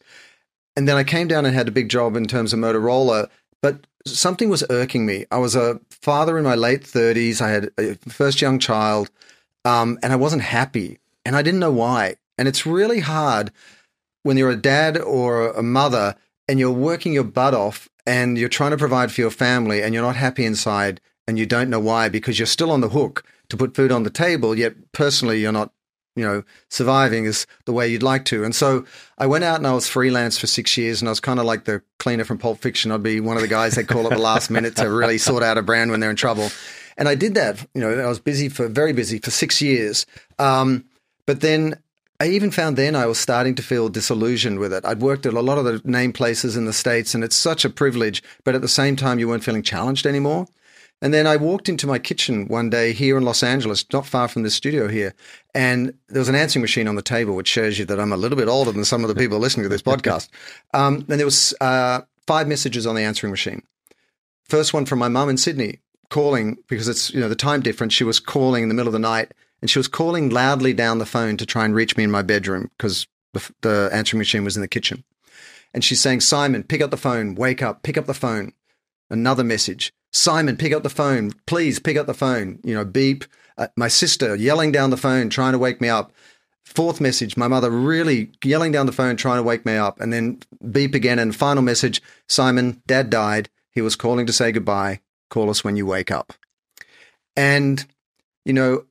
And 0.76 0.88
then 0.88 0.96
I 0.96 1.04
came 1.04 1.28
down 1.28 1.46
and 1.46 1.54
had 1.54 1.68
a 1.68 1.72
big 1.72 1.90
job 1.90 2.16
in 2.16 2.26
terms 2.26 2.54
of 2.54 2.60
Motorola. 2.60 3.30
But 3.62 3.86
something 4.06 4.50
was 4.50 4.64
irking 4.70 5.06
me. 5.06 5.26
I 5.30 5.38
was 5.38 5.56
a 5.56 5.80
father 6.01 6.38
in 6.38 6.43
my 6.43 6.55
late 6.55 6.84
30s. 6.84 7.41
I 7.41 7.50
had 7.50 7.72
a 7.77 7.96
first 8.10 8.41
young 8.41 8.60
child, 8.60 9.10
um, 9.65 10.00
and 10.03 10.12
I 10.12 10.15
wasn't 10.15 10.43
happy, 10.43 11.00
and 11.25 11.36
I 11.36 11.41
didn't 11.41 11.60
know 11.60 11.72
why. 11.72 12.15
And 12.38 12.48
it's 12.48 12.65
really 12.65 13.00
hard 13.00 13.51
when 14.24 14.38
you're 14.38 14.51
a 14.51 14.55
dad 14.55 14.98
or 14.98 15.50
a 15.51 15.63
mother 15.63 16.15
and 16.48 16.60
you're 16.60 16.72
working 16.72 17.13
your 17.13 17.24
butt 17.24 17.53
off 17.53 17.89
and 18.05 18.38
you're 18.38 18.50
trying 18.50 18.72
to 18.72 18.77
provide 18.77 19.12
for 19.12 19.22
your 19.22 19.31
family 19.31 19.81
and 19.81 19.93
you're 19.93 20.03
not 20.03 20.15
happy 20.15 20.46
inside 20.46 21.00
and 21.27 21.38
you 21.38 21.46
don't 21.46 21.70
know 21.70 21.79
why 21.79 22.10
because 22.10 22.39
you're 22.39 22.46
still 22.46 22.72
on 22.72 22.81
the 22.81 22.89
hook 22.89 23.24
to 23.50 23.58
put 23.58 23.75
food 23.75 23.91
on 23.91 24.03
the 24.03 24.10
table, 24.10 24.58
yet 24.58 24.74
personally 24.91 25.39
you're 25.39 25.51
not, 25.51 25.72
you 26.15 26.24
know, 26.24 26.44
surviving 26.70 27.25
is 27.25 27.48
the 27.65 27.74
way 27.74 27.88
you'd 27.88 28.03
like 28.03 28.25
to. 28.25 28.44
And 28.44 28.53
so 28.53 28.86
I 29.18 29.27
went 29.27 29.44
out 29.44 29.58
and 29.58 29.68
I 29.68 29.74
was 29.74 29.88
freelance 29.88 30.38
for 30.38 30.48
six 30.48 30.75
years 30.77 31.01
and 31.01 31.08
I 31.08 31.12
was 31.12 31.20
kind 31.20 31.39
of 31.39 31.46
like 31.46 31.65
the 31.65 31.82
cleaner 32.00 32.25
from 32.25 32.38
Pulp 32.38 32.60
Fiction. 32.60 32.91
I'd 32.91 33.03
be 33.03 33.20
one 33.20 33.38
of 33.38 33.41
the 33.41 33.48
guys 33.48 33.75
they 33.75 33.84
call 33.84 34.06
at 34.06 34.12
the 34.12 34.20
last 34.20 34.50
minute 34.51 34.75
to 34.77 34.89
really 34.89 35.18
sort 35.18 35.44
out 35.44 35.58
a 35.58 35.62
brand 35.62 35.91
when 35.91 36.00
they're 36.00 36.10
in 36.10 36.15
trouble. 36.15 36.50
And 36.98 37.08
I 37.08 37.15
did 37.15 37.36
that, 37.36 37.65
you 37.74 37.82
know, 37.82 38.00
I 38.00 38.08
was 38.08 38.20
busy 38.20 38.50
for 38.50 38.68
very 38.68 38.94
busy 38.94 39.20
for 39.20 39.32
six 39.32 39.62
years. 39.62 40.06
Um, 40.38 40.86
but 41.25 41.41
then 41.41 41.80
I 42.20 42.27
even 42.27 42.51
found 42.51 42.77
then 42.77 42.96
I 42.96 43.06
was 43.06 43.18
starting 43.18 43.56
to 43.56 43.63
feel 43.63 43.89
disillusioned 43.89 44.60
with 44.60 44.74
it. 44.74 44.86
I'd 44.86 45.01
worked 45.01 45.25
at 45.25 45.34
a 45.34 45.41
lot 45.41 45.58
of 45.58 45.65
the 45.65 45.82
name 45.86 46.13
places 46.13 46.58
in 46.58 46.65
the 46.65 46.74
States 46.74 47.15
and 47.15 47.24
it's 47.24 47.36
such 47.36 47.63
a 47.63 47.70
privilege, 47.70 48.22
but 48.44 48.53
at 48.53 48.62
the 48.62 48.68
same 48.68 48.96
time, 48.96 49.18
you 49.18 49.30
weren't 49.30 49.44
feeling 49.44 49.63
challenged 49.63 50.06
anymore. 50.06 50.48
And 51.01 51.13
then 51.13 51.25
I 51.25 51.36
walked 51.36 51.67
into 51.67 51.88
my 51.88 51.98
kitchen 51.98 52.48
one 52.48 52.70
day 52.70 52.93
here 52.93 53.17
in 53.17 53.24
Los 53.24 53.41
Angeles, 53.41 53.86
not 53.91 54.05
far 54.05 54.27
from 54.27 54.43
the 54.43 54.51
studio 54.51 54.88
here, 54.88 55.15
and 55.55 55.93
there 56.10 56.20
was 56.20 56.29
an 56.29 56.36
answering 56.36 56.62
machine 56.62 56.88
on 56.88 56.96
the 56.96 57.01
table, 57.01 57.36
which 57.36 57.48
shows 57.48 57.79
you 57.79 57.86
that 57.86 58.00
I'm 58.00 58.13
a 58.13 58.17
little 58.17 58.38
bit 58.38 58.48
older 58.48 58.72
than 58.72 58.86
some 58.86 59.03
of 59.03 59.08
the 59.08 59.15
people 59.15 59.39
listening 59.39 59.63
to 59.63 59.70
this 59.70 59.81
podcast. 59.81 60.29
Um, 60.74 61.05
and 61.10 61.20
there 61.20 61.25
was 61.25 61.53
uh, 61.60 62.01
five 62.27 62.48
messages 62.48 62.88
on 62.88 62.96
the 62.96 63.01
answering 63.01 63.31
machine. 63.31 63.63
First 64.46 64.74
one 64.74 64.86
from 64.86 65.00
my 65.00 65.10
mum 65.10 65.27
in 65.27 65.36
Sydney, 65.36 65.79
calling 66.10 66.58
because 66.67 66.88
it's 66.88 67.13
you 67.13 67.20
know 67.20 67.27
the 67.27 67.36
time 67.36 67.62
difference. 67.62 67.93
She 67.93 68.05
was 68.05 68.20
calling 68.20 68.63
in 68.63 68.70
the 68.70 68.75
middle 68.75 68.88
of 68.88 68.93
the 68.93 69.00
night, 69.00 69.34
and 69.62 69.70
she 69.70 69.79
was 69.79 69.89
calling 69.89 70.29
loudly 70.29 70.74
down 70.74 71.00
the 71.00 71.05
phone 71.05 71.36
to 71.38 71.46
try 71.46 71.65
and 71.65 71.75
reach 71.75 71.98
me 71.98 72.05
in 72.05 72.12
my 72.12 72.22
bedroom 72.22 72.70
because 72.77 73.05
the, 73.34 73.51
the 73.62 73.89
answering 73.91 74.20
machine 74.20 74.43
was 74.43 74.55
in 74.55 74.62
the 74.62 74.67
kitchen. 74.67 75.03
And 75.74 75.84
she's 75.84 76.01
saying, 76.01 76.22
Simon, 76.22 76.63
pick 76.63 76.81
up 76.81 76.91
the 76.91 76.98
phone, 76.98 77.36
wake 77.36 77.62
up, 77.62 77.84
pick 77.84 77.98
up 77.98 78.05
the 78.05 78.13
phone. 78.13 78.53
Another 79.10 79.43
message. 79.43 79.93
Simon, 80.12 80.58
pick 80.58 80.74
up 80.74 80.84
the 80.84 80.89
phone. 80.89 81.32
Please 81.46 81.80
pick 81.80 81.98
up 81.98 82.08
the 82.08 82.13
phone. 82.13 82.60
You 82.63 82.75
know, 82.75 82.86
beep. 82.86 83.25
Uh, 83.58 83.68
my 83.75 83.88
sister 83.88 84.36
yelling 84.36 84.72
down 84.72 84.89
the 84.89 84.98
phone, 84.98 85.30
trying 85.30 85.53
to 85.53 85.60
wake 85.60 85.82
me 85.82 85.89
up. 85.89 86.12
Fourth 86.63 87.01
message, 87.01 87.36
my 87.36 87.48
mother 87.48 87.70
really 87.70 88.32
yelling 88.44 88.72
down 88.72 88.86
the 88.86 88.91
phone, 88.91 89.18
trying 89.18 89.38
to 89.38 89.44
wake 89.44 89.65
me 89.65 89.75
up. 89.75 90.00
And 90.00 90.12
then 90.12 90.39
beep 90.72 90.96
again. 90.96 91.20
And 91.20 91.36
final 91.36 91.63
message, 91.63 92.01
Simon, 92.27 92.82
dad 92.88 93.10
died. 93.10 93.50
He 93.72 93.82
was 93.82 93.96
calling 93.96 94.25
to 94.25 94.34
say 94.34 94.51
goodbye. 94.51 95.01
Call 95.30 95.50
us 95.50 95.63
when 95.63 95.75
you 95.75 95.86
wake 95.86 96.12
up. 96.12 96.34
And, 97.36 97.86
you 98.46 98.53
know, 98.53 98.86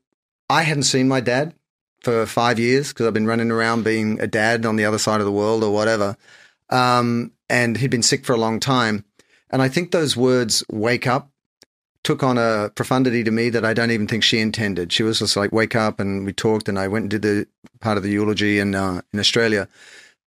I 0.48 0.62
hadn't 0.62 0.84
seen 0.84 1.08
my 1.08 1.20
dad 1.20 1.54
for 2.02 2.24
five 2.26 2.58
years 2.58 2.88
because 2.88 3.06
I've 3.06 3.14
been 3.14 3.26
running 3.26 3.50
around 3.50 3.84
being 3.84 4.20
a 4.20 4.26
dad 4.26 4.64
on 4.64 4.76
the 4.76 4.84
other 4.84 4.98
side 4.98 5.20
of 5.20 5.26
the 5.26 5.32
world 5.32 5.62
or 5.62 5.72
whatever. 5.72 6.16
Um, 6.70 7.32
and 7.48 7.76
he'd 7.76 7.90
been 7.90 8.02
sick 8.02 8.24
for 8.24 8.32
a 8.32 8.38
long 8.38 8.60
time. 8.60 9.04
And 9.50 9.60
I 9.62 9.68
think 9.68 9.90
those 9.90 10.16
words, 10.16 10.64
wake 10.70 11.06
up, 11.06 11.30
took 12.02 12.22
on 12.22 12.38
a 12.38 12.70
profundity 12.74 13.22
to 13.24 13.30
me 13.30 13.50
that 13.50 13.64
I 13.64 13.74
don't 13.74 13.90
even 13.90 14.06
think 14.06 14.24
she 14.24 14.38
intended. 14.38 14.92
She 14.92 15.02
was 15.02 15.18
just 15.18 15.36
like, 15.36 15.52
wake 15.52 15.76
up. 15.76 16.00
And 16.00 16.24
we 16.24 16.32
talked 16.32 16.68
and 16.68 16.78
I 16.78 16.88
went 16.88 17.04
and 17.04 17.10
did 17.10 17.22
the 17.22 17.46
part 17.80 17.96
of 17.96 18.02
the 18.02 18.10
eulogy 18.10 18.58
in, 18.58 18.74
uh, 18.74 19.02
in 19.12 19.20
Australia. 19.20 19.68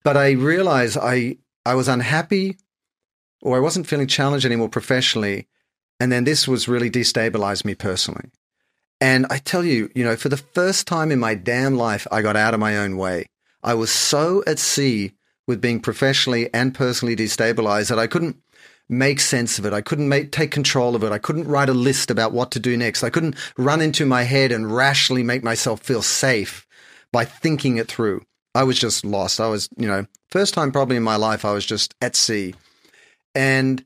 But 0.04 0.18
I 0.18 0.32
realized 0.32 0.98
I, 1.02 1.38
I 1.66 1.76
was 1.76 1.88
unhappy 1.88 2.58
or 3.42 3.56
I 3.56 3.62
wasn't 3.62 3.88
feeling 3.88 4.08
challenged 4.08 4.46
anymore 4.46 4.70
professionally. 4.70 5.48
And 6.00 6.12
then 6.12 6.24
this 6.24 6.48
was 6.48 6.68
really 6.68 6.90
destabilized 6.90 7.64
me 7.64 7.76
personally. 7.76 8.32
And 9.00 9.26
I 9.30 9.38
tell 9.38 9.64
you, 9.64 9.90
you 9.96 10.04
know, 10.04 10.16
for 10.16 10.30
the 10.30 10.38
first 10.38 10.88
time 10.88 11.12
in 11.12 11.20
my 11.20 11.36
damn 11.36 11.76
life, 11.76 12.06
I 12.12 12.22
got 12.22 12.36
out 12.36 12.54
of 12.54 12.60
my 12.60 12.78
own 12.78 12.98
way. 12.98 13.26
I 13.64 13.74
was 13.76 13.92
so 13.92 14.44
at 14.46 14.60
sea 14.60 15.14
with 15.48 15.62
being 15.62 15.80
professionally 15.80 16.54
and 16.54 16.74
personally 16.74 17.16
destabilized 17.16 17.90
that 17.90 18.00
I 18.00 18.08
couldn't 18.08 18.38
make 18.92 19.22
sense 19.22 19.58
of 19.58 19.66
it. 19.66 19.74
I 19.74 19.82
couldn't 19.82 20.10
make, 20.10 20.32
take 20.32 20.52
control 20.52 20.96
of 20.96 21.04
it. 21.04 21.14
I 21.14 21.18
couldn't 21.18 21.48
write 21.48 21.70
a 21.70 21.74
list 21.74 22.12
about 22.12 22.34
what 22.34 22.52
to 22.52 22.60
do 22.60 22.76
next. 22.76 23.04
I 23.04 23.10
couldn't 23.10 23.38
run 23.58 23.82
into 23.82 24.06
my 24.06 24.24
head 24.24 24.52
and 24.52 24.76
rationally 24.76 25.24
make 25.24 25.44
myself 25.44 25.80
feel 25.80 26.02
safe 26.02 26.68
by 27.12 27.24
thinking 27.24 27.78
it 27.78 27.88
through. 27.88 28.26
I 28.54 28.64
was 28.64 28.78
just 28.78 29.06
lost. 29.06 29.40
I 29.40 29.48
was, 29.48 29.70
you 29.78 29.88
know, 29.88 30.06
first 30.30 30.54
time 30.54 30.74
probably 30.74 30.98
in 30.98 31.04
my 31.04 31.16
life, 31.16 31.46
I 31.46 31.54
was 31.54 31.66
just 31.66 31.96
at 32.02 32.18
sea. 32.18 32.54
And 33.34 33.84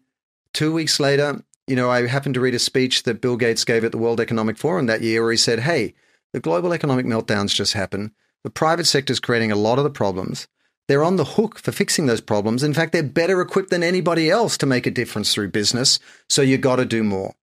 two 0.54 0.74
weeks 0.74 1.00
later, 1.00 1.44
you 1.68 1.76
know, 1.76 1.92
I 1.92 2.08
happened 2.08 2.34
to 2.34 2.42
read 2.42 2.56
a 2.56 2.60
speech 2.60 3.04
that 3.04 3.22
Bill 3.22 3.38
Gates 3.38 3.64
gave 3.64 3.84
at 3.84 3.92
the 3.92 4.00
World 4.00 4.20
Economic 4.20 4.58
Forum 4.58 4.88
that 4.88 5.02
year 5.02 5.22
where 5.22 5.32
he 5.32 5.38
said, 5.38 5.60
Hey, 5.60 5.94
the 6.34 6.40
global 6.40 6.74
economic 6.74 7.06
meltdowns 7.06 7.54
just 7.54 7.74
happened. 7.74 8.12
The 8.44 8.50
private 8.50 8.86
sector 8.86 9.14
is 9.14 9.20
creating 9.20 9.52
a 9.52 9.56
lot 9.56 9.78
of 9.78 9.84
the 9.84 9.90
problems. 9.92 10.48
They're 10.88 11.04
on 11.04 11.16
the 11.16 11.26
hook 11.26 11.60
for 11.60 11.72
fixing 11.72 12.06
those 12.06 12.22
problems. 12.22 12.64
In 12.64 12.74
fact, 12.74 12.92
they're 12.92 13.04
better 13.04 13.42
equipped 13.42 13.72
than 13.72 13.84
anybody 13.84 14.30
else 14.30 14.58
to 14.60 14.66
make 14.66 14.86
a 14.86 14.92
difference 14.92 15.34
through 15.34 15.50
business. 15.50 16.00
So 16.30 16.42
you 16.42 16.58
got 16.58 16.76
to 16.78 16.86
do 16.86 17.04
more. 17.04 17.34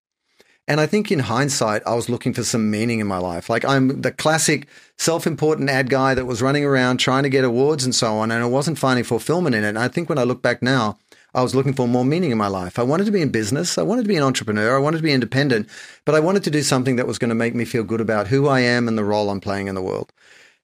And 0.65 0.79
I 0.79 0.85
think 0.85 1.11
in 1.11 1.19
hindsight, 1.19 1.81
I 1.85 1.93
was 1.93 2.07
looking 2.07 2.33
for 2.33 2.43
some 2.43 2.71
meaning 2.71 2.99
in 2.99 3.07
my 3.07 3.17
life. 3.17 3.49
Like 3.49 3.65
I'm 3.65 4.01
the 4.01 4.13
classic 4.13 4.67
self 4.97 5.27
important 5.27 5.69
ad 5.69 5.89
guy 5.89 6.13
that 6.13 6.25
was 6.25 6.41
running 6.41 6.63
around 6.63 6.97
trying 6.97 7.23
to 7.23 7.29
get 7.29 7.43
awards 7.43 7.83
and 7.83 7.93
so 7.93 8.13
on, 8.17 8.31
and 8.31 8.41
I 8.41 8.47
wasn't 8.47 8.79
finding 8.79 9.03
fulfillment 9.03 9.55
in 9.55 9.65
it. 9.65 9.69
And 9.69 9.79
I 9.79 9.89
think 9.89 10.07
when 10.07 10.17
I 10.17 10.23
look 10.23 10.41
back 10.41 10.61
now, 10.61 10.97
I 11.35 11.41
was 11.41 11.55
looking 11.55 11.73
for 11.73 11.87
more 11.87 12.05
meaning 12.05 12.31
in 12.31 12.37
my 12.37 12.47
life. 12.47 12.79
I 12.79 12.83
wanted 12.83 13.05
to 13.05 13.11
be 13.11 13.21
in 13.21 13.29
business. 13.29 13.77
I 13.77 13.81
wanted 13.81 14.03
to 14.03 14.07
be 14.07 14.15
an 14.15 14.23
entrepreneur. 14.23 14.77
I 14.77 14.79
wanted 14.79 14.97
to 14.97 15.03
be 15.03 15.11
independent, 15.11 15.67
but 16.05 16.15
I 16.15 16.19
wanted 16.19 16.43
to 16.43 16.51
do 16.51 16.61
something 16.61 16.95
that 16.95 17.07
was 17.07 17.17
going 17.17 17.29
to 17.29 17.35
make 17.35 17.55
me 17.55 17.65
feel 17.65 17.83
good 17.83 18.01
about 18.01 18.27
who 18.27 18.47
I 18.47 18.59
am 18.59 18.87
and 18.87 18.97
the 18.97 19.03
role 19.03 19.29
I'm 19.29 19.41
playing 19.41 19.67
in 19.67 19.75
the 19.75 19.81
world. 19.81 20.13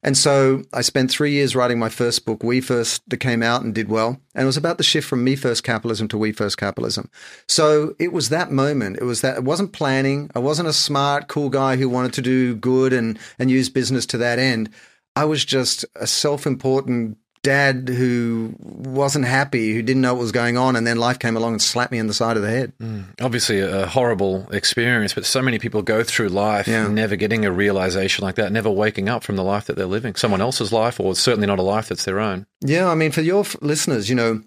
And 0.01 0.17
so 0.17 0.63
I 0.73 0.81
spent 0.81 1.11
three 1.11 1.31
years 1.31 1.55
writing 1.55 1.77
my 1.77 1.89
first 1.89 2.25
book, 2.25 2.41
We 2.41 2.61
First, 2.61 3.01
that 3.09 3.17
came 3.17 3.43
out 3.43 3.63
and 3.63 3.75
did 3.75 3.89
well. 3.89 4.21
And 4.33 4.43
it 4.43 4.45
was 4.45 4.55
about 4.55 4.77
the 4.77 4.83
shift 4.83 5.07
from 5.07 5.23
me 5.23 5.35
first 5.35 5.63
capitalism 5.63 6.07
to 6.09 6.17
we 6.17 6.31
first 6.31 6.57
capitalism. 6.57 7.09
So 7.47 7.95
it 7.99 8.13
was 8.13 8.29
that 8.29 8.51
moment. 8.51 8.97
It 8.97 9.03
was 9.03 9.21
that 9.21 9.37
it 9.37 9.43
wasn't 9.43 9.73
planning. 9.73 10.31
I 10.33 10.39
wasn't 10.39 10.69
a 10.69 10.73
smart, 10.73 11.27
cool 11.27 11.49
guy 11.49 11.75
who 11.75 11.89
wanted 11.89 12.13
to 12.13 12.21
do 12.21 12.55
good 12.55 12.93
and, 12.93 13.19
and 13.37 13.51
use 13.51 13.69
business 13.69 14.05
to 14.07 14.17
that 14.19 14.39
end. 14.39 14.69
I 15.17 15.25
was 15.25 15.43
just 15.43 15.83
a 15.95 16.07
self 16.07 16.47
important 16.47 17.17
dad 17.41 17.89
who 17.89 18.53
wasn't 18.59 19.25
happy, 19.25 19.73
who 19.73 19.81
didn't 19.81 20.01
know 20.01 20.13
what 20.13 20.21
was 20.21 20.31
going 20.31 20.57
on, 20.57 20.75
and 20.75 20.85
then 20.85 20.97
life 20.97 21.19
came 21.19 21.37
along 21.37 21.53
and 21.53 21.61
slapped 21.61 21.91
me 21.91 21.97
in 21.97 22.07
the 22.07 22.13
side 22.13 22.35
of 22.35 22.43
the 22.43 22.49
head. 22.49 22.73
Mm. 22.79 23.05
Obviously, 23.21 23.59
a 23.59 23.85
horrible 23.85 24.47
experience, 24.51 25.13
but 25.13 25.25
so 25.25 25.41
many 25.41 25.59
people 25.59 25.81
go 25.81 26.03
through 26.03 26.29
life 26.29 26.67
yeah. 26.67 26.87
never 26.87 27.15
getting 27.15 27.45
a 27.45 27.51
realization 27.51 28.23
like 28.23 28.35
that, 28.35 28.51
never 28.51 28.69
waking 28.69 29.07
up 29.07 29.23
from 29.23 29.35
the 29.35 29.43
life 29.43 29.65
that 29.65 29.75
they're 29.75 29.85
living, 29.85 30.15
someone 30.15 30.41
else's 30.41 30.73
life, 30.73 30.99
or 30.99 31.15
certainly 31.15 31.47
not 31.47 31.59
a 31.59 31.63
life 31.63 31.87
that's 31.87 32.05
their 32.05 32.19
own. 32.19 32.45
Yeah, 32.61 32.89
I 32.89 32.95
mean, 32.95 33.11
for 33.11 33.21
your 33.21 33.45
listeners, 33.61 34.09
you 34.09 34.15
know, 34.15 34.43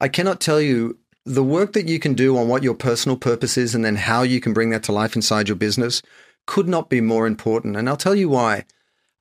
I 0.00 0.08
cannot 0.08 0.40
tell 0.40 0.60
you 0.60 0.98
the 1.26 1.44
work 1.44 1.72
that 1.72 1.88
you 1.88 1.98
can 1.98 2.14
do 2.14 2.36
on 2.36 2.48
what 2.48 2.62
your 2.62 2.74
personal 2.74 3.16
purpose 3.16 3.56
is 3.56 3.74
and 3.74 3.84
then 3.84 3.96
how 3.96 4.22
you 4.22 4.40
can 4.40 4.52
bring 4.52 4.70
that 4.70 4.82
to 4.84 4.92
life 4.92 5.16
inside 5.16 5.48
your 5.48 5.56
business 5.56 6.02
could 6.46 6.68
not 6.68 6.90
be 6.90 7.00
more 7.00 7.26
important. 7.26 7.76
And 7.76 7.88
I'll 7.88 7.96
tell 7.96 8.14
you 8.14 8.28
why. 8.28 8.64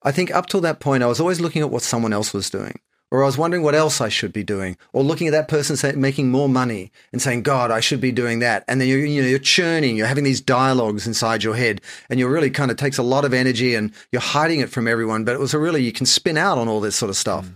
I 0.04 0.12
think 0.12 0.34
up 0.34 0.48
till 0.48 0.62
that 0.62 0.80
point, 0.80 1.04
I 1.04 1.08
was 1.08 1.20
always 1.20 1.40
looking 1.40 1.62
at 1.62 1.70
what 1.72 1.82
someone 1.82 2.14
else 2.14 2.34
was 2.34 2.50
doing, 2.50 2.80
or 3.10 3.24
I 3.24 3.26
was 3.26 3.38
wondering 3.38 3.64
what 3.64 3.76
else 3.76 4.02
I 4.02 4.10
should 4.10 4.34
be 4.34 4.44
doing, 4.44 4.78
or 4.92 5.04
looking 5.04 5.28
at 5.28 5.32
that 5.32 5.48
person 5.48 5.78
say, 5.78 5.94
making 5.94 6.30
more 6.30 6.50
money 6.50 6.92
and 7.12 7.22
saying, 7.22 7.44
God, 7.44 7.72
I 7.72 7.80
should 7.80 8.02
be 8.02 8.12
doing 8.12 8.40
that. 8.40 8.66
And 8.68 8.82
then 8.82 8.88
you're, 8.88 9.06
you 9.06 9.22
know, 9.22 9.28
you're 9.28 9.40
churning, 9.40 9.96
you're 9.96 10.08
having 10.08 10.24
these 10.24 10.42
dialogues 10.42 11.08
inside 11.08 11.44
your 11.44 11.56
head, 11.56 11.80
and 12.10 12.20
you're 12.20 12.32
really 12.32 12.50
kind 12.50 12.72
of 12.72 12.78
takes 12.78 12.98
a 12.98 13.04
lot 13.04 13.24
of 13.24 13.34
energy 13.34 13.76
and 13.76 13.94
you're 14.12 14.22
hiding 14.22 14.60
it 14.60 14.70
from 14.70 14.88
everyone. 14.88 15.24
But 15.24 15.36
it 15.36 15.40
was 15.40 15.54
a 15.54 15.60
really, 15.60 15.84
you 15.84 15.94
can 15.94 16.06
spin 16.06 16.38
out 16.38 16.58
on 16.58 16.68
all 16.68 16.82
this 16.82 16.96
sort 16.96 17.10
of 17.10 17.16
stuff. 17.16 17.46
Mm. 17.46 17.54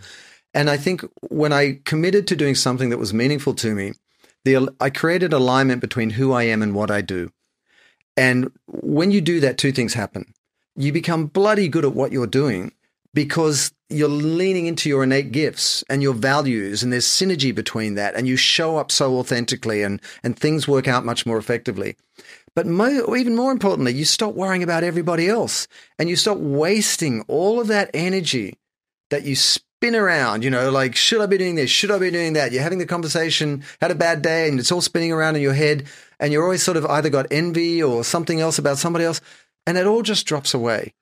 And 0.53 0.69
I 0.69 0.77
think 0.77 1.03
when 1.29 1.51
I 1.51 1.79
committed 1.85 2.27
to 2.27 2.35
doing 2.35 2.55
something 2.55 2.89
that 2.89 2.97
was 2.97 3.13
meaningful 3.13 3.53
to 3.55 3.75
me, 3.75 3.93
the, 4.45 4.73
I 4.79 4.89
created 4.89 5.33
alignment 5.33 5.81
between 5.81 6.11
who 6.11 6.31
I 6.31 6.43
am 6.43 6.61
and 6.61 6.73
what 6.73 6.89
I 6.89 7.01
do. 7.01 7.31
And 8.15 8.51
when 8.65 9.11
you 9.11 9.21
do 9.21 9.39
that, 9.41 9.57
two 9.57 9.71
things 9.71 9.93
happen 9.93 10.33
you 10.77 10.93
become 10.93 11.25
bloody 11.25 11.67
good 11.67 11.83
at 11.83 11.93
what 11.93 12.11
you're 12.11 12.27
doing 12.27 12.71
because 13.13 13.71
you're 13.89 14.07
leaning 14.09 14.67
into 14.67 14.89
your 14.89 15.03
innate 15.03 15.31
gifts 15.31 15.83
and 15.89 16.03
your 16.03 16.13
values 16.13 16.83
and 16.83 16.93
there's 16.93 17.07
synergy 17.07 17.53
between 17.53 17.95
that 17.95 18.15
and 18.15 18.27
you 18.27 18.35
show 18.35 18.77
up 18.77 18.91
so 18.91 19.17
authentically 19.17 19.81
and 19.81 20.01
and 20.23 20.37
things 20.37 20.67
work 20.67 20.87
out 20.87 21.05
much 21.05 21.25
more 21.25 21.37
effectively. 21.37 21.95
But 22.53 22.67
mo- 22.67 23.15
even 23.15 23.35
more 23.35 23.51
importantly 23.51 23.93
you 23.93 24.05
stop 24.05 24.33
worrying 24.33 24.63
about 24.63 24.83
everybody 24.83 25.27
else 25.27 25.67
and 25.97 26.09
you 26.09 26.15
stop 26.15 26.37
wasting 26.37 27.23
all 27.27 27.59
of 27.59 27.67
that 27.67 27.89
energy 27.93 28.57
that 29.09 29.23
you 29.23 29.35
spin 29.35 29.95
around 29.95 30.43
you 30.43 30.49
know 30.49 30.69
like 30.69 30.95
should 30.95 31.21
i 31.21 31.25
be 31.25 31.37
doing 31.37 31.55
this? 31.55 31.71
Should 31.71 31.91
i 31.91 31.97
be 31.97 32.11
doing 32.11 32.33
that? 32.33 32.51
You're 32.51 32.63
having 32.63 32.79
the 32.79 32.85
conversation 32.85 33.63
had 33.81 33.89
a 33.89 33.95
bad 33.95 34.21
day 34.21 34.47
and 34.49 34.59
it's 34.59 34.71
all 34.71 34.81
spinning 34.81 35.11
around 35.11 35.37
in 35.37 35.41
your 35.41 35.53
head 35.53 35.87
and 36.19 36.33
you're 36.33 36.43
always 36.43 36.61
sort 36.61 36.77
of 36.77 36.85
either 36.85 37.09
got 37.09 37.27
envy 37.31 37.81
or 37.81 38.03
something 38.03 38.41
else 38.41 38.59
about 38.59 38.77
somebody 38.77 39.05
else 39.05 39.21
and 39.67 39.77
it 39.77 39.85
all 39.85 40.01
just 40.01 40.25
drops 40.25 40.55
away. 40.55 40.93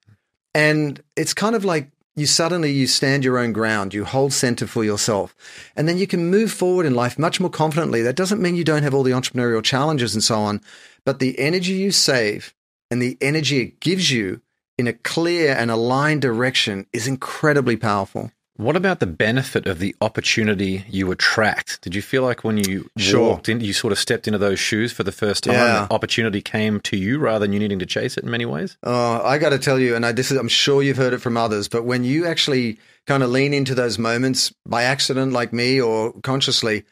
And 0.54 1.02
it's 1.16 1.34
kind 1.34 1.56
of 1.56 1.64
like 1.64 1.92
you 2.16 2.26
suddenly 2.26 2.72
you 2.72 2.88
stand 2.88 3.24
your 3.24 3.38
own 3.38 3.54
ground, 3.54 3.94
you 3.94 4.06
hold 4.06 4.34
center 4.34 4.66
for 4.66 4.84
yourself, 4.84 5.36
and 5.76 5.88
then 5.88 5.98
you 5.98 6.08
can 6.08 6.32
move 6.32 6.52
forward 6.52 6.86
in 6.86 6.96
life 6.96 7.20
much 7.20 7.40
more 7.40 7.50
confidently. 7.50 8.02
That 8.02 8.16
doesn't 8.16 8.42
mean 8.42 8.56
you 8.56 8.64
don't 8.64 8.84
have 8.84 8.94
all 8.94 9.04
the 9.04 9.12
entrepreneurial 9.12 9.64
challenges 9.64 10.16
and 10.16 10.24
so 10.24 10.40
on, 10.40 10.62
but 11.06 11.20
the 11.20 11.38
energy 11.38 11.74
you 11.74 11.92
save 11.92 12.54
and 12.90 13.02
the 13.02 13.18
energy 13.22 13.62
it 13.62 13.80
gives 13.80 14.12
you 14.12 14.42
in 14.78 14.88
a 14.88 14.94
clear 14.94 15.54
and 15.54 15.70
aligned 15.70 16.22
direction 16.22 16.88
is 16.92 17.08
incredibly 17.08 17.78
powerful. 17.78 18.32
What 18.58 18.78
about 18.78 19.02
the 19.02 19.06
benefit 19.08 19.68
of 19.68 19.80
the 19.80 19.94
opportunity 20.00 20.86
you 20.90 21.12
attract? 21.12 21.82
Did 21.82 21.94
you 21.94 22.02
feel 22.02 22.24
like 22.24 22.46
when 22.46 22.56
you 22.58 22.90
Sure. 22.98 23.28
walked 23.32 23.50
in, 23.50 23.60
you 23.60 23.74
sort 23.74 23.92
of 23.92 24.00
stepped 24.00 24.28
into 24.28 24.38
those 24.38 24.60
shoes 24.60 24.94
for 24.94 25.04
the 25.04 25.12
first 25.12 25.44
time, 25.44 25.56
Yeah. 25.56 25.88
opportunity 25.92 26.42
came 26.42 26.80
to 26.82 26.96
you 26.96 27.20
rather 27.20 27.40
than 27.40 27.52
you 27.52 27.60
needing 27.60 27.80
to 27.80 27.86
chase 27.86 28.16
it 28.18 28.24
in 28.24 28.30
many 28.32 28.46
ways? 28.46 28.78
Oh, 28.82 29.22
I 29.26 29.40
got 29.40 29.50
to 29.50 29.60
tell 29.60 29.78
you, 29.78 29.94
and 29.94 30.06
I, 30.06 30.14
this 30.14 30.32
is, 30.32 30.38
I'm 30.38 30.48
sure 30.48 30.82
you've 30.82 30.96
heard 30.96 31.12
it 31.12 31.20
from 31.22 31.36
others, 31.36 31.68
but 31.68 31.84
when 31.84 32.06
you 32.06 32.26
actually 32.26 32.80
kind 33.08 33.24
of 33.24 33.30
lean 33.30 33.54
into 33.54 33.76
those 33.76 34.00
moments 34.00 34.54
by 34.66 34.84
accident, 34.84 35.34
like 35.34 35.52
me, 35.52 35.82
or 35.82 36.14
consciously, 36.22 36.86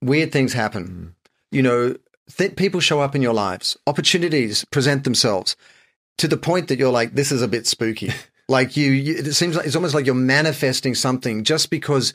weird 0.00 0.30
things 0.30 0.52
happen. 0.52 0.86
Hmm. 0.86 1.06
You 1.56 1.62
know, 1.62 1.96
th- 2.36 2.54
people 2.54 2.78
show 2.78 3.00
up 3.00 3.16
in 3.16 3.22
your 3.22 3.34
lives, 3.34 3.76
opportunities 3.88 4.64
present 4.70 5.02
themselves 5.02 5.56
to 6.18 6.28
the 6.28 6.36
point 6.36 6.68
that 6.68 6.78
you're 6.78 6.92
like, 6.92 7.16
this 7.16 7.32
is 7.32 7.42
a 7.42 7.48
bit 7.48 7.66
spooky. 7.66 8.12
like 8.48 8.76
you, 8.76 8.90
you, 8.90 9.16
it 9.16 9.32
seems 9.34 9.56
like 9.56 9.66
it's 9.66 9.76
almost 9.76 9.94
like 9.94 10.06
you're 10.06 10.14
manifesting 10.14 10.94
something 10.94 11.44
just 11.44 11.70
because 11.70 12.14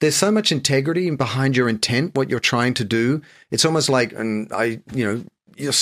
there's 0.00 0.16
so 0.16 0.30
much 0.30 0.50
integrity 0.50 1.10
behind 1.10 1.56
your 1.56 1.68
intent, 1.68 2.14
what 2.14 2.30
you're 2.30 2.40
trying 2.40 2.74
to 2.74 2.84
do. 2.84 3.22
It's 3.50 3.64
almost 3.64 3.88
like, 3.88 4.12
and 4.12 4.50
I, 4.52 4.80
you 4.92 5.04
know, 5.04 5.24
you're 5.60 5.72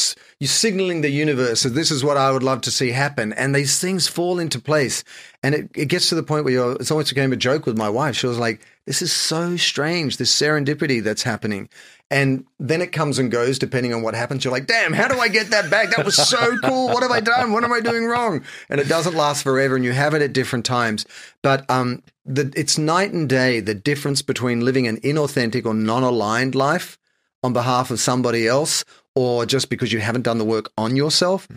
you're 0.40 0.48
signaling 0.48 1.00
the 1.00 1.10
universe 1.10 1.62
that 1.62 1.70
this 1.70 1.90
is 1.90 2.04
what 2.04 2.16
I 2.16 2.30
would 2.30 2.42
love 2.42 2.60
to 2.62 2.70
see 2.70 2.90
happen, 2.90 3.32
and 3.32 3.54
these 3.54 3.80
things 3.80 4.08
fall 4.08 4.38
into 4.38 4.58
place, 4.58 5.04
and 5.42 5.54
it, 5.54 5.70
it 5.74 5.86
gets 5.86 6.08
to 6.08 6.14
the 6.14 6.22
point 6.22 6.44
where 6.44 6.54
you're. 6.54 6.72
It's 6.72 6.90
almost 6.90 7.08
became 7.08 7.32
a 7.32 7.36
joke 7.36 7.66
with 7.66 7.78
my 7.78 7.88
wife. 7.88 8.16
She 8.16 8.26
was 8.26 8.38
like, 8.38 8.60
"This 8.86 9.02
is 9.02 9.12
so 9.12 9.56
strange, 9.56 10.16
this 10.16 10.34
serendipity 10.34 11.02
that's 11.02 11.22
happening." 11.22 11.68
And 12.10 12.46
then 12.58 12.80
it 12.80 12.90
comes 12.90 13.18
and 13.18 13.30
goes 13.30 13.58
depending 13.58 13.92
on 13.92 14.00
what 14.02 14.14
happens. 14.14 14.42
You're 14.42 14.52
like, 14.52 14.66
damn, 14.66 14.94
how 14.94 15.08
do 15.08 15.18
I 15.18 15.28
get 15.28 15.50
that 15.50 15.70
back? 15.70 15.94
That 15.94 16.06
was 16.06 16.16
so 16.16 16.56
cool. 16.64 16.86
What 16.86 17.02
have 17.02 17.10
I 17.10 17.20
done? 17.20 17.52
What 17.52 17.64
am 17.64 17.72
I 17.72 17.80
doing 17.80 18.06
wrong? 18.06 18.44
And 18.70 18.80
it 18.80 18.88
doesn't 18.88 19.14
last 19.14 19.42
forever, 19.42 19.76
and 19.76 19.84
you 19.84 19.92
have 19.92 20.14
it 20.14 20.22
at 20.22 20.32
different 20.32 20.64
times. 20.64 21.04
But 21.42 21.70
um, 21.70 22.02
the, 22.24 22.50
it's 22.56 22.78
night 22.78 23.12
and 23.12 23.28
day 23.28 23.60
the 23.60 23.74
difference 23.74 24.22
between 24.22 24.64
living 24.64 24.86
an 24.86 24.98
inauthentic 25.00 25.66
or 25.66 25.74
non 25.74 26.02
aligned 26.02 26.54
life 26.54 26.98
on 27.42 27.52
behalf 27.52 27.90
of 27.90 28.00
somebody 28.00 28.46
else, 28.46 28.84
or 29.18 29.44
just 29.46 29.68
because 29.68 29.92
you 29.92 29.98
haven't 29.98 30.22
done 30.22 30.38
the 30.38 30.44
work 30.44 30.70
on 30.78 30.94
yourself 30.94 31.48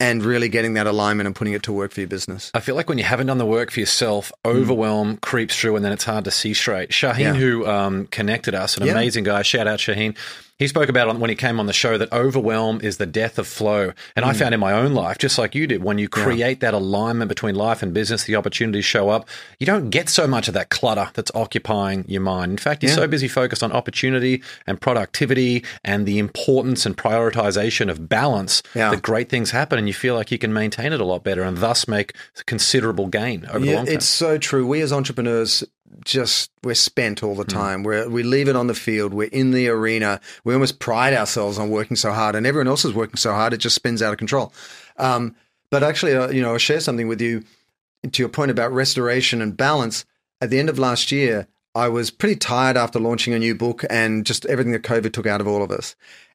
and 0.00 0.24
really 0.24 0.48
getting 0.48 0.72
that 0.74 0.86
alignment 0.86 1.26
and 1.26 1.36
putting 1.36 1.52
it 1.52 1.62
to 1.64 1.72
work 1.72 1.92
for 1.92 2.00
your 2.00 2.08
business. 2.08 2.50
I 2.54 2.60
feel 2.60 2.74
like 2.74 2.88
when 2.88 2.96
you 2.98 3.04
haven't 3.04 3.26
done 3.26 3.36
the 3.38 3.44
work 3.46 3.70
for 3.70 3.80
yourself, 3.80 4.32
overwhelm 4.46 5.18
creeps 5.18 5.54
through 5.60 5.76
and 5.76 5.84
then 5.84 5.92
it's 5.92 6.04
hard 6.04 6.24
to 6.24 6.30
see 6.30 6.54
straight. 6.54 6.88
Shaheen, 6.90 7.18
Yeah. 7.18 7.34
who 7.34 7.66
um, 7.66 8.06
connected 8.06 8.54
us, 8.54 8.78
an 8.78 8.86
Yeah. 8.86 8.92
amazing 8.92 9.24
guy, 9.24 9.42
shout 9.42 9.66
out 9.68 9.78
Shaheen. 9.78 10.16
He 10.62 10.68
spoke 10.68 10.88
about 10.88 11.18
when 11.18 11.28
he 11.28 11.34
came 11.34 11.58
on 11.58 11.66
the 11.66 11.72
show 11.72 11.98
that 11.98 12.12
overwhelm 12.12 12.80
is 12.82 12.98
the 12.98 13.04
death 13.04 13.36
of 13.36 13.48
flow. 13.48 13.92
And 14.14 14.24
I 14.24 14.32
mm. 14.32 14.36
found 14.36 14.54
in 14.54 14.60
my 14.60 14.72
own 14.72 14.94
life, 14.94 15.18
just 15.18 15.36
like 15.36 15.56
you 15.56 15.66
did, 15.66 15.82
when 15.82 15.98
you 15.98 16.08
create 16.08 16.60
that 16.60 16.72
alignment 16.72 17.28
between 17.28 17.56
life 17.56 17.82
and 17.82 17.92
business, 17.92 18.24
the 18.24 18.36
opportunities 18.36 18.84
show 18.84 19.08
up. 19.08 19.28
You 19.58 19.66
don't 19.66 19.90
get 19.90 20.08
so 20.08 20.28
much 20.28 20.46
of 20.46 20.54
that 20.54 20.70
clutter 20.70 21.10
that's 21.14 21.32
occupying 21.34 22.04
your 22.06 22.20
mind. 22.20 22.52
In 22.52 22.58
fact, 22.58 22.84
you're 22.84 22.90
Yeah. 22.90 22.96
so 22.96 23.08
busy 23.08 23.26
focused 23.26 23.64
on 23.64 23.72
opportunity 23.72 24.40
and 24.64 24.80
productivity 24.80 25.64
and 25.82 26.06
the 26.06 26.20
importance 26.20 26.86
and 26.86 26.96
prioritization 26.96 27.90
of 27.90 28.08
balance 28.08 28.62
Yeah. 28.72 28.90
that 28.90 29.02
great 29.02 29.28
things 29.28 29.50
happen 29.50 29.80
and 29.80 29.88
you 29.88 29.94
feel 29.94 30.14
like 30.14 30.30
you 30.30 30.38
can 30.38 30.52
maintain 30.52 30.92
it 30.92 31.00
a 31.00 31.04
lot 31.04 31.24
better 31.24 31.42
and 31.42 31.58
thus 31.58 31.88
make 31.88 32.14
considerable 32.46 33.08
gain 33.08 33.46
over 33.48 33.58
the 33.58 33.74
long 33.74 33.86
term. 33.86 33.94
it's 33.96 34.06
so 34.06 34.38
true. 34.38 34.64
We 34.64 34.80
as 34.80 34.92
entrepreneurs 34.92 35.64
just 36.04 36.50
we're 36.62 36.74
spent 36.74 37.22
all 37.22 37.34
the 37.34 37.44
time. 37.44 37.82
We're 37.82 38.08
we 38.08 38.22
leave 38.22 38.48
it 38.48 38.56
on 38.56 38.66
the 38.66 38.74
field. 38.74 39.14
We're 39.14 39.28
in 39.28 39.50
the 39.50 39.68
arena. 39.68 40.20
We 40.44 40.54
almost 40.54 40.78
pride 40.78 41.14
ourselves 41.14 41.58
on 41.58 41.70
working 41.70 41.96
so 41.96 42.12
hard, 42.12 42.34
and 42.34 42.46
everyone 42.46 42.68
else 42.68 42.84
is 42.84 42.94
working 42.94 43.16
so 43.16 43.32
hard. 43.32 43.52
It 43.52 43.58
just 43.58 43.76
spins 43.76 44.02
out 44.02 44.12
of 44.12 44.18
control. 44.18 44.52
Um, 44.96 45.36
but 45.70 45.82
actually, 45.82 46.14
uh, 46.14 46.28
you 46.30 46.42
know, 46.42 46.52
I'll 46.52 46.58
share 46.58 46.80
something 46.80 47.08
with 47.08 47.20
you. 47.20 47.44
To 48.10 48.20
your 48.20 48.28
point 48.28 48.50
about 48.50 48.72
restoration 48.72 49.40
and 49.40 49.56
balance, 49.56 50.04
at 50.40 50.50
the 50.50 50.58
end 50.58 50.68
of 50.68 50.76
last 50.76 51.12
year, 51.12 51.46
I 51.74 51.88
was 51.88 52.10
pretty 52.10 52.34
tired 52.34 52.76
after 52.76 52.98
launching 52.98 53.32
a 53.32 53.38
new 53.38 53.54
book 53.54 53.84
and 53.88 54.26
just 54.26 54.44
everything 54.46 54.72
that 54.72 54.82
COVID 54.82 55.12
took 55.12 55.26
out 55.26 55.40
of 55.40 55.46
all 55.46 55.62
of 55.62 55.70
us. 55.70 55.94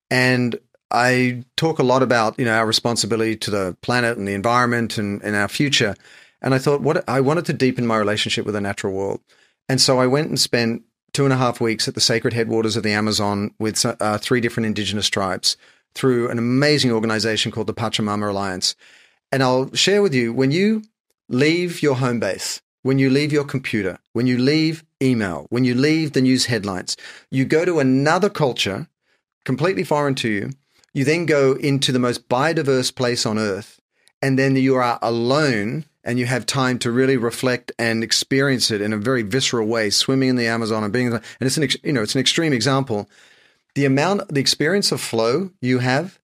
And 0.09 0.57
I 0.89 1.43
talk 1.57 1.79
a 1.79 1.83
lot 1.83 2.03
about 2.03 2.39
you 2.39 2.45
know 2.45 2.53
our 2.53 2.65
responsibility 2.65 3.35
to 3.35 3.51
the 3.51 3.77
planet 3.81 4.17
and 4.17 4.27
the 4.27 4.33
environment 4.33 4.97
and, 4.97 5.21
and 5.21 5.35
our 5.35 5.47
future. 5.47 5.95
And 6.41 6.53
I 6.53 6.59
thought, 6.59 6.81
what 6.81 7.07
I 7.09 7.19
wanted 7.19 7.45
to 7.47 7.53
deepen 7.53 7.85
my 7.85 7.97
relationship 7.97 8.45
with 8.45 8.53
the 8.53 8.61
natural 8.61 8.93
world. 8.93 9.21
And 9.69 9.81
so 9.81 9.99
I 9.99 10.07
went 10.07 10.29
and 10.29 10.39
spent 10.39 10.83
two 11.13 11.23
and 11.23 11.33
a 11.33 11.37
half 11.37 11.59
weeks 11.59 11.87
at 11.87 11.95
the 11.95 12.01
sacred 12.01 12.33
headwaters 12.33 12.75
of 12.75 12.83
the 12.83 12.91
Amazon 12.91 13.53
with 13.59 13.85
uh, 13.85 14.17
three 14.17 14.41
different 14.41 14.67
indigenous 14.67 15.09
tribes 15.09 15.57
through 15.93 16.29
an 16.29 16.37
amazing 16.37 16.91
organization 16.91 17.51
called 17.51 17.67
the 17.67 17.73
Pachamama 17.73 18.29
Alliance. 18.29 18.75
And 19.31 19.41
I'll 19.41 19.73
share 19.73 20.01
with 20.01 20.13
you 20.13 20.31
when 20.31 20.51
you 20.51 20.83
leave 21.27 21.81
your 21.81 21.95
home 21.95 22.19
base, 22.19 22.61
when 22.83 22.99
you 22.99 23.09
leave 23.09 23.33
your 23.33 23.43
computer, 23.43 23.97
when 24.13 24.27
you 24.27 24.37
leave 24.37 24.85
email, 25.01 25.47
when 25.49 25.65
you 25.65 25.75
leave 25.75 26.13
the 26.13 26.21
news 26.21 26.45
headlines, 26.45 26.95
you 27.29 27.45
go 27.45 27.65
to 27.65 27.79
another 27.79 28.29
culture 28.29 28.87
completely 29.43 29.83
foreign 29.83 30.15
to 30.15 30.29
you. 30.29 30.51
You 30.93 31.03
then 31.03 31.25
go 31.25 31.53
into 31.53 31.91
the 31.91 31.99
most 31.99 32.27
biodiverse 32.29 32.93
place 32.93 33.25
on 33.25 33.37
earth, 33.37 33.79
and 34.21 34.37
then 34.37 34.55
you 34.55 34.75
are 34.75 34.99
alone 35.01 35.85
and 36.07 36.17
you 36.17 36.25
have 36.25 36.45
time 36.45 36.79
to 36.79 36.89
really 36.89 37.17
reflect 37.17 37.73
and 37.77 38.03
experience 38.03 38.71
it 38.71 38.81
in 38.81 38.93
a 38.93 38.97
very 38.97 39.23
visceral 39.23 39.67
way, 39.67 39.89
swimming 39.89 40.29
in 40.29 40.35
the 40.37 40.47
Amazon 40.47 40.83
and 40.83 40.93
being, 40.93 41.13
and 41.13 41.21
it's 41.41 41.57
an, 41.57 41.67
you 41.83 41.91
know, 41.91 42.01
it's 42.01 42.15
an 42.15 42.21
extreme 42.21 42.53
example. 42.53 43.09
The 43.75 43.85
amount, 43.85 44.29
the 44.29 44.39
experience 44.39 44.93
of 44.93 45.01
flow 45.01 45.51
you 45.61 45.79
have 45.79 46.17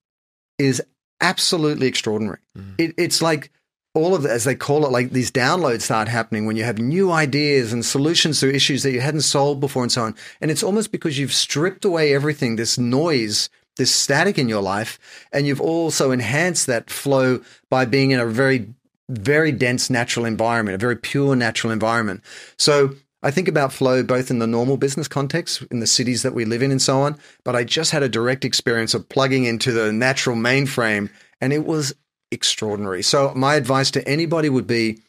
is 0.58 0.82
absolutely 1.20 1.88
extraordinary. 1.88 2.40
Mm-hmm. 2.58 2.76
It, 2.78 2.94
it's 2.98 3.22
like 3.22 3.52
all 3.94 4.16
of 4.16 4.24
the, 4.24 4.32
as 4.32 4.46
they 4.46 4.56
call 4.56 4.86
it, 4.86 4.92
like 4.92 5.12
these 5.12 5.32
downloads 5.32 5.82
start 5.82 6.08
happening 6.08 6.46
when 6.46 6.56
you 6.56 6.64
have 6.64 6.80
new 6.80 7.12
ideas 7.12 7.74
and 7.74 7.86
solutions 7.86 8.40
to 8.40 8.52
issues 8.52 8.84
that 8.84 8.94
you 8.94 9.02
hadn't 9.02 9.22
solved 9.22 9.60
before 9.60 9.84
and 9.84 9.92
so 9.92 10.04
on. 10.04 10.16
And 10.40 10.50
it's 10.50 10.64
almost 10.64 10.94
because 10.94 11.20
you've 11.20 11.34
stripped 11.34 11.84
away 11.84 12.16
everything, 12.16 12.56
this 12.56 12.78
noise, 12.78 13.50
this 13.76 13.94
static 13.94 14.40
in 14.40 14.48
your 14.48 14.62
life, 14.62 14.98
and 15.34 15.46
you've 15.46 15.62
also 15.62 16.12
enhanced 16.12 16.68
that 16.68 16.90
flow 16.90 17.42
by 17.70 17.84
being 17.84 18.12
in 18.12 18.20
a 18.20 18.26
very, 18.26 18.74
very 19.10 19.52
dense 19.52 19.90
natural 19.90 20.26
environment, 20.26 20.76
a 20.76 20.80
very 20.80 20.96
pure 20.96 21.36
natural 21.36 21.72
environment. 21.72 22.22
So 22.58 22.96
I 23.22 23.32
think 23.32 23.48
about 23.48 23.72
flow 23.72 24.04
both 24.04 24.30
in 24.30 24.40
the 24.40 24.48
normal 24.48 24.78
business 24.78 25.08
context, 25.08 25.64
in 25.72 25.80
the 25.80 25.88
cities 25.88 26.24
that 26.24 26.34
we 26.34 26.46
live 26.46 26.62
in, 26.62 26.72
and 26.72 26.82
so 26.82 27.02
on. 27.02 27.18
But 27.46 27.56
I 27.56 27.64
just 27.64 27.92
had 27.92 28.04
a 28.04 28.10
direct 28.10 28.44
experience 28.44 28.94
of 28.94 29.08
plugging 29.08 29.46
into 29.46 29.72
the 29.72 29.94
natural 29.94 30.36
mainframe, 30.36 31.10
and 31.40 31.54
it 31.54 31.66
was 31.66 31.94
extraordinary. 32.32 33.02
So, 33.02 33.34
my 33.34 33.56
advice 33.56 33.92
to 33.92 34.08
anybody 34.08 34.50
would 34.50 34.68
be 34.68 35.00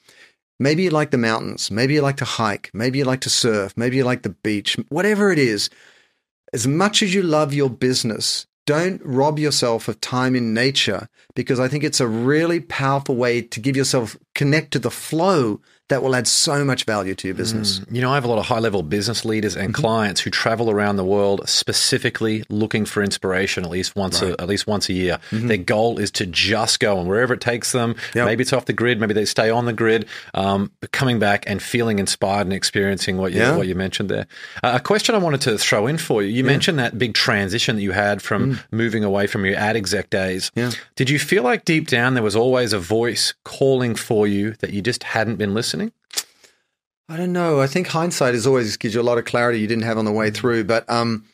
maybe 0.60 0.84
you 0.84 0.90
like 0.90 1.10
the 1.10 1.18
mountains, 1.18 1.70
maybe 1.70 1.94
you 1.94 2.02
like 2.02 2.18
to 2.18 2.24
hike, 2.24 2.70
maybe 2.72 2.98
you 2.98 3.04
like 3.04 3.22
to 3.22 3.30
surf, 3.30 3.74
maybe 3.76 3.96
you 3.96 4.04
like 4.04 4.22
the 4.22 4.36
beach, 4.44 4.76
whatever 4.90 5.32
it 5.32 5.38
is. 5.38 5.68
As 6.52 6.68
much 6.68 7.02
as 7.02 7.12
you 7.12 7.22
love 7.22 7.52
your 7.52 7.68
business, 7.68 8.46
don't 8.66 9.00
rob 9.04 9.38
yourself 9.38 9.88
of 9.88 10.00
time 10.00 10.34
in 10.34 10.54
nature 10.54 11.08
because 11.34 11.60
I 11.60 11.68
think 11.68 11.84
it's 11.84 12.00
a 12.00 12.08
really 12.08 12.60
powerful 12.60 13.16
way 13.16 13.42
to 13.42 13.60
give 13.60 13.76
yourself 13.76 14.16
connect 14.34 14.72
to 14.72 14.78
the 14.78 14.90
flow 14.90 15.60
that 15.88 16.02
will 16.02 16.16
add 16.16 16.26
so 16.26 16.64
much 16.64 16.84
value 16.84 17.14
to 17.14 17.28
your 17.28 17.34
business. 17.34 17.82
You 17.90 18.00
know, 18.00 18.10
I 18.10 18.14
have 18.14 18.24
a 18.24 18.28
lot 18.28 18.38
of 18.38 18.46
high 18.46 18.58
level 18.58 18.82
business 18.82 19.24
leaders 19.24 19.54
and 19.54 19.74
clients 19.74 20.20
who 20.22 20.30
travel 20.30 20.70
around 20.70 20.96
the 20.96 21.04
world 21.04 21.46
specifically 21.78 22.42
looking 22.48 22.86
for 22.86 23.02
inspiration 23.02 23.64
at 23.64 23.70
least 23.70 23.94
once 23.94 24.22
a, 24.22 24.30
at 24.40 24.48
least 24.48 24.66
once 24.66 24.88
a 24.88 24.94
year. 24.94 25.18
Their 25.30 25.58
goal 25.58 25.98
is 25.98 26.10
to 26.12 26.24
just 26.26 26.80
go 26.80 26.98
and 26.98 27.06
wherever 27.06 27.34
it 27.34 27.42
takes 27.42 27.72
them. 27.72 27.96
Yep. 28.14 28.24
Maybe 28.26 28.42
it's 28.42 28.52
off 28.54 28.64
the 28.64 28.72
grid, 28.72 28.98
maybe 28.98 29.12
they 29.12 29.26
stay 29.26 29.50
on 29.50 29.66
the 29.66 29.74
grid, 29.74 30.06
um, 30.32 30.70
but 30.80 30.90
coming 30.92 31.18
back 31.18 31.44
and 31.46 31.62
feeling 31.62 31.98
inspired 31.98 32.46
and 32.46 32.52
experiencing 32.54 33.18
what 33.18 33.32
you 33.32 33.40
Yeah. 33.40 33.56
what 33.56 33.66
you 33.66 33.74
mentioned 33.74 34.08
there. 34.08 34.26
Uh, 34.62 34.72
a 34.76 34.80
question 34.80 35.14
I 35.14 35.18
wanted 35.18 35.42
to 35.42 35.58
throw 35.58 35.86
in 35.86 35.98
for 35.98 36.22
you. 36.22 36.30
You 36.30 36.44
mentioned 36.44 36.78
that 36.78 36.98
big 36.98 37.12
transition 37.12 37.76
that 37.76 37.82
you 37.82 37.92
had 37.92 38.22
from 38.22 38.58
moving 38.70 39.04
away 39.04 39.26
from 39.26 39.44
your 39.44 39.56
ad 39.56 39.76
exec 39.76 40.08
days. 40.08 40.50
Yeah. 40.54 40.70
Did 40.96 41.10
you 41.10 41.18
feel 41.18 41.42
like 41.42 41.66
deep 41.66 41.88
down 41.88 42.14
there 42.14 42.22
was 42.22 42.36
always 42.36 42.72
a 42.72 42.78
voice 42.78 43.34
calling 43.44 43.94
for 43.96 44.26
you 44.26 44.54
that 44.60 44.72
you 44.72 44.80
just 44.80 45.02
hadn't 45.02 45.36
been 45.36 45.52
listening? 45.52 45.73
I 47.08 47.16
don't 47.16 47.32
know. 47.32 47.60
I 47.60 47.66
think 47.66 47.88
hindsight 47.88 48.34
is 48.34 48.46
always 48.46 48.76
gives 48.76 48.94
you 48.94 49.00
a 49.00 49.02
lot 49.02 49.18
of 49.18 49.24
clarity 49.24 49.60
you 49.60 49.66
didn't 49.66 49.84
have 49.84 49.98
on 49.98 50.06
the 50.06 50.12
way 50.12 50.30
through. 50.30 50.64
But 50.64 50.88
um, 50.88 51.24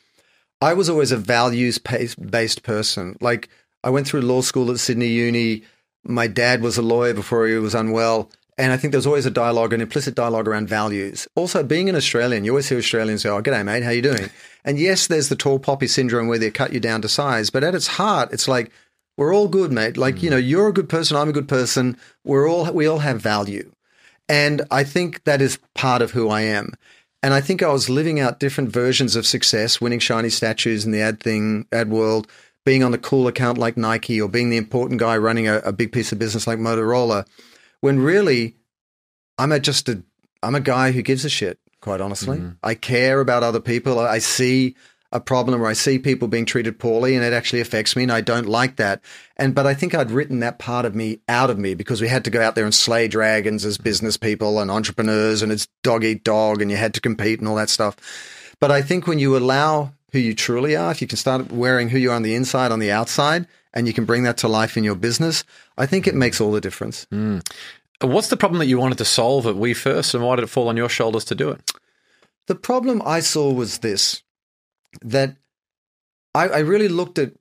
I 0.61 0.73
was 0.73 0.89
always 0.89 1.11
a 1.11 1.17
values 1.17 1.77
based 1.77 2.63
person. 2.63 3.17
Like 3.21 3.49
I 3.83 3.89
went 3.89 4.07
through 4.07 4.21
law 4.21 4.41
school 4.41 4.71
at 4.71 4.79
Sydney 4.79 5.07
Uni. 5.07 5.63
My 6.03 6.27
dad 6.27 6.61
was 6.61 6.77
a 6.77 6.81
lawyer 6.81 7.13
before 7.13 7.47
he 7.47 7.55
was 7.55 7.75
unwell. 7.75 8.29
And 8.57 8.71
I 8.71 8.77
think 8.77 8.91
there's 8.91 9.07
always 9.07 9.25
a 9.25 9.31
dialogue, 9.31 9.73
an 9.73 9.81
implicit 9.81 10.13
dialogue 10.13 10.47
around 10.47 10.67
values. 10.67 11.27
Also, 11.35 11.63
being 11.63 11.89
an 11.89 11.95
Australian, 11.95 12.43
you 12.43 12.51
always 12.51 12.69
hear 12.69 12.77
Australians 12.77 13.23
say, 13.23 13.29
"Oh, 13.29 13.41
g'day, 13.41 13.65
mate, 13.65 13.81
how 13.81 13.89
you 13.89 14.01
doing?" 14.01 14.29
and 14.65 14.77
yes, 14.77 15.07
there's 15.07 15.29
the 15.29 15.35
tall 15.35 15.57
poppy 15.57 15.87
syndrome 15.87 16.27
where 16.27 16.37
they 16.37 16.51
cut 16.51 16.73
you 16.73 16.79
down 16.79 17.01
to 17.01 17.09
size, 17.09 17.49
but 17.49 17.63
at 17.63 17.73
its 17.73 17.87
heart, 17.87 18.31
it's 18.33 18.47
like 18.47 18.69
we're 19.17 19.33
all 19.33 19.47
good, 19.47 19.71
mate. 19.71 19.97
Like 19.97 20.21
you 20.21 20.29
know, 20.29 20.37
you're 20.37 20.67
a 20.67 20.73
good 20.73 20.89
person, 20.89 21.17
I'm 21.17 21.29
a 21.29 21.33
good 21.33 21.47
person. 21.47 21.97
We're 22.23 22.47
all 22.47 22.71
we 22.71 22.85
all 22.85 22.99
have 22.99 23.21
value, 23.21 23.71
and 24.31 24.61
I 24.71 24.85
think 24.85 25.25
that 25.25 25.41
is 25.41 25.59
part 25.75 26.01
of 26.01 26.11
who 26.11 26.29
I 26.29 26.41
am. 26.41 26.71
And 27.21 27.33
I 27.33 27.41
think 27.41 27.61
I 27.61 27.71
was 27.71 27.89
living 27.89 28.17
out 28.17 28.39
different 28.39 28.71
versions 28.71 29.17
of 29.17 29.25
success, 29.27 29.81
winning 29.81 29.99
shiny 29.99 30.29
statues 30.29 30.85
in 30.85 30.91
the 30.91 31.01
ad 31.01 31.19
thing, 31.19 31.67
ad 31.71 31.89
world, 31.89 32.27
being 32.65 32.81
on 32.81 32.91
the 32.91 32.97
cool 32.97 33.27
account 33.27 33.57
like 33.57 33.75
Nike, 33.75 34.21
or 34.21 34.29
being 34.29 34.49
the 34.49 34.55
important 34.55 35.01
guy 35.01 35.17
running 35.17 35.49
a, 35.49 35.57
a 35.57 35.73
big 35.73 35.91
piece 35.91 36.13
of 36.13 36.19
business 36.19 36.47
like 36.47 36.59
Motorola 36.59 37.27
when 37.81 37.99
really 37.99 38.55
I'm 39.37 39.51
at 39.51 39.63
just 39.63 39.89
a 39.89 40.01
I'm 40.41 40.55
a 40.55 40.61
guy 40.61 40.91
who 40.91 41.01
gives 41.01 41.25
a 41.25 41.29
shit, 41.29 41.59
quite 41.81 41.99
honestly. 41.99 42.37
Mm-hmm. 42.37 42.51
I 42.63 42.75
care 42.75 43.19
about 43.19 43.43
other 43.43 43.59
people. 43.59 43.99
I 43.99 44.19
see 44.19 44.75
a 45.11 45.19
problem 45.19 45.59
where 45.59 45.69
I 45.69 45.73
see 45.73 45.99
people 45.99 46.27
being 46.27 46.45
treated 46.45 46.79
poorly 46.79 47.15
and 47.15 47.23
it 47.23 47.33
actually 47.33 47.59
affects 47.59 47.95
me 47.95 48.03
and 48.03 48.11
I 48.11 48.21
don't 48.21 48.47
like 48.47 48.77
that. 48.77 49.01
And 49.37 49.53
but 49.53 49.67
I 49.67 49.73
think 49.73 49.93
I'd 49.93 50.11
written 50.11 50.39
that 50.39 50.59
part 50.59 50.85
of 50.85 50.95
me 50.95 51.19
out 51.27 51.49
of 51.49 51.59
me 51.59 51.73
because 51.73 52.01
we 52.01 52.07
had 52.07 52.23
to 52.25 52.29
go 52.29 52.41
out 52.41 52.55
there 52.55 52.65
and 52.65 52.73
slay 52.73 53.07
dragons 53.07 53.65
as 53.65 53.77
business 53.77 54.15
people 54.15 54.59
and 54.59 54.71
entrepreneurs 54.71 55.41
and 55.41 55.51
it's 55.51 55.67
dog 55.83 56.03
eat 56.03 56.23
dog 56.23 56.61
and 56.61 56.71
you 56.71 56.77
had 56.77 56.93
to 56.93 57.01
compete 57.01 57.39
and 57.39 57.47
all 57.47 57.55
that 57.55 57.69
stuff. 57.69 57.97
But 58.59 58.71
I 58.71 58.81
think 58.81 59.07
when 59.07 59.19
you 59.19 59.35
allow 59.35 59.93
who 60.11 60.19
you 60.19 60.33
truly 60.33 60.75
are, 60.75 60.91
if 60.91 61.01
you 61.01 61.07
can 61.07 61.17
start 61.17 61.51
wearing 61.51 61.89
who 61.89 61.97
you 61.97 62.11
are 62.11 62.15
on 62.15 62.21
the 62.21 62.35
inside, 62.35 62.71
on 62.71 62.79
the 62.79 62.91
outside, 62.91 63.47
and 63.73 63.87
you 63.87 63.93
can 63.93 64.05
bring 64.05 64.23
that 64.23 64.37
to 64.37 64.47
life 64.47 64.77
in 64.77 64.83
your 64.83 64.95
business, 64.95 65.43
I 65.77 65.85
think 65.85 66.05
it 66.05 66.15
makes 66.15 66.41
all 66.41 66.51
the 66.51 66.61
difference. 66.61 67.07
Hmm. 67.09 67.39
What's 68.01 68.27
the 68.27 68.37
problem 68.37 68.59
that 68.59 68.65
you 68.65 68.77
wanted 68.77 68.97
to 68.97 69.05
solve 69.05 69.45
at 69.45 69.55
We 69.55 69.73
First, 69.73 70.13
and 70.13 70.23
why 70.23 70.35
did 70.35 70.43
it 70.43 70.47
fall 70.47 70.67
on 70.67 70.77
your 70.77 70.89
shoulders 70.89 71.23
to 71.25 71.35
do 71.35 71.49
it? 71.49 71.71
The 72.47 72.55
problem 72.55 73.01
I 73.05 73.19
saw 73.19 73.53
was 73.53 73.79
this 73.79 74.23
that 75.01 75.35
I, 76.35 76.47
I 76.47 76.59
really 76.59 76.87
looked 76.87 77.19
at 77.19 77.33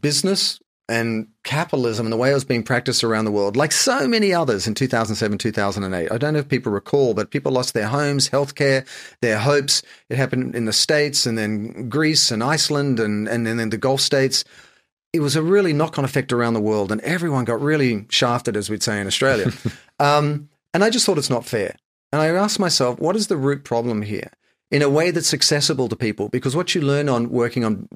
business 0.00 0.60
and 0.88 1.28
capitalism 1.44 2.04
and 2.06 2.12
the 2.12 2.16
way 2.16 2.30
it 2.30 2.34
was 2.34 2.44
being 2.44 2.62
practiced 2.62 3.02
around 3.02 3.24
the 3.24 3.30
world, 3.30 3.56
like 3.56 3.72
so 3.72 4.06
many 4.06 4.34
others 4.34 4.66
in 4.66 4.74
2007, 4.74 5.38
2008. 5.38 6.12
I 6.12 6.18
don't 6.18 6.34
know 6.34 6.38
if 6.40 6.48
people 6.48 6.72
recall, 6.72 7.14
but 7.14 7.30
people 7.30 7.52
lost 7.52 7.72
their 7.72 7.88
homes, 7.88 8.28
healthcare, 8.28 8.86
their 9.22 9.38
hopes. 9.38 9.82
It 10.10 10.16
happened 10.16 10.54
in 10.54 10.66
the 10.66 10.72
States 10.72 11.24
and 11.24 11.38
then 11.38 11.88
Greece 11.88 12.30
and 12.30 12.44
Iceland 12.44 13.00
and, 13.00 13.26
and, 13.28 13.48
and 13.48 13.58
then 13.58 13.70
the 13.70 13.78
Gulf 13.78 14.00
states. 14.00 14.44
It 15.14 15.20
was 15.20 15.36
a 15.36 15.42
really 15.42 15.72
knock 15.72 15.98
on 15.98 16.04
effect 16.04 16.32
around 16.32 16.54
the 16.54 16.60
world, 16.60 16.90
and 16.90 17.00
everyone 17.02 17.44
got 17.44 17.60
really 17.60 18.04
shafted, 18.10 18.56
as 18.56 18.68
we'd 18.68 18.82
say 18.82 19.00
in 19.00 19.06
Australia. 19.06 19.52
um, 20.00 20.48
and 20.74 20.82
I 20.82 20.90
just 20.90 21.06
thought 21.06 21.18
it's 21.18 21.30
not 21.30 21.46
fair. 21.46 21.76
And 22.12 22.20
I 22.20 22.28
asked 22.28 22.58
myself, 22.58 22.98
what 22.98 23.16
is 23.16 23.28
the 23.28 23.36
root 23.36 23.64
problem 23.64 24.02
here? 24.02 24.30
In 24.74 24.82
a 24.82 24.90
way 24.90 25.12
that's 25.12 25.32
accessible 25.32 25.88
to 25.88 25.94
people 25.94 26.28
because 26.30 26.56
what 26.56 26.74
you 26.74 26.80
learn 26.80 27.08
on 27.08 27.30
working 27.30 27.64
on 27.64 27.88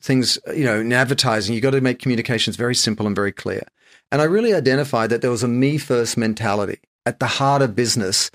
things 0.00 0.40
you 0.52 0.64
know 0.64 0.80
in 0.80 0.92
advertising 0.92 1.54
you've 1.54 1.62
got 1.62 1.70
to 1.70 1.80
make 1.80 2.00
communications 2.00 2.56
very 2.56 2.74
simple 2.74 3.06
and 3.06 3.14
very 3.14 3.30
clear. 3.30 3.62
And 4.10 4.20
i 4.20 4.24
really 4.24 4.52
identified 4.52 5.10
that 5.10 5.22
there 5.22 5.30
was 5.30 5.44
a 5.44 5.48
me 5.48 5.78
first 5.78 6.16
mentality 6.16 6.80
at 7.06 7.20
the 7.20 7.28
heart 7.38 7.62
of 7.62 7.76
business 7.76 8.32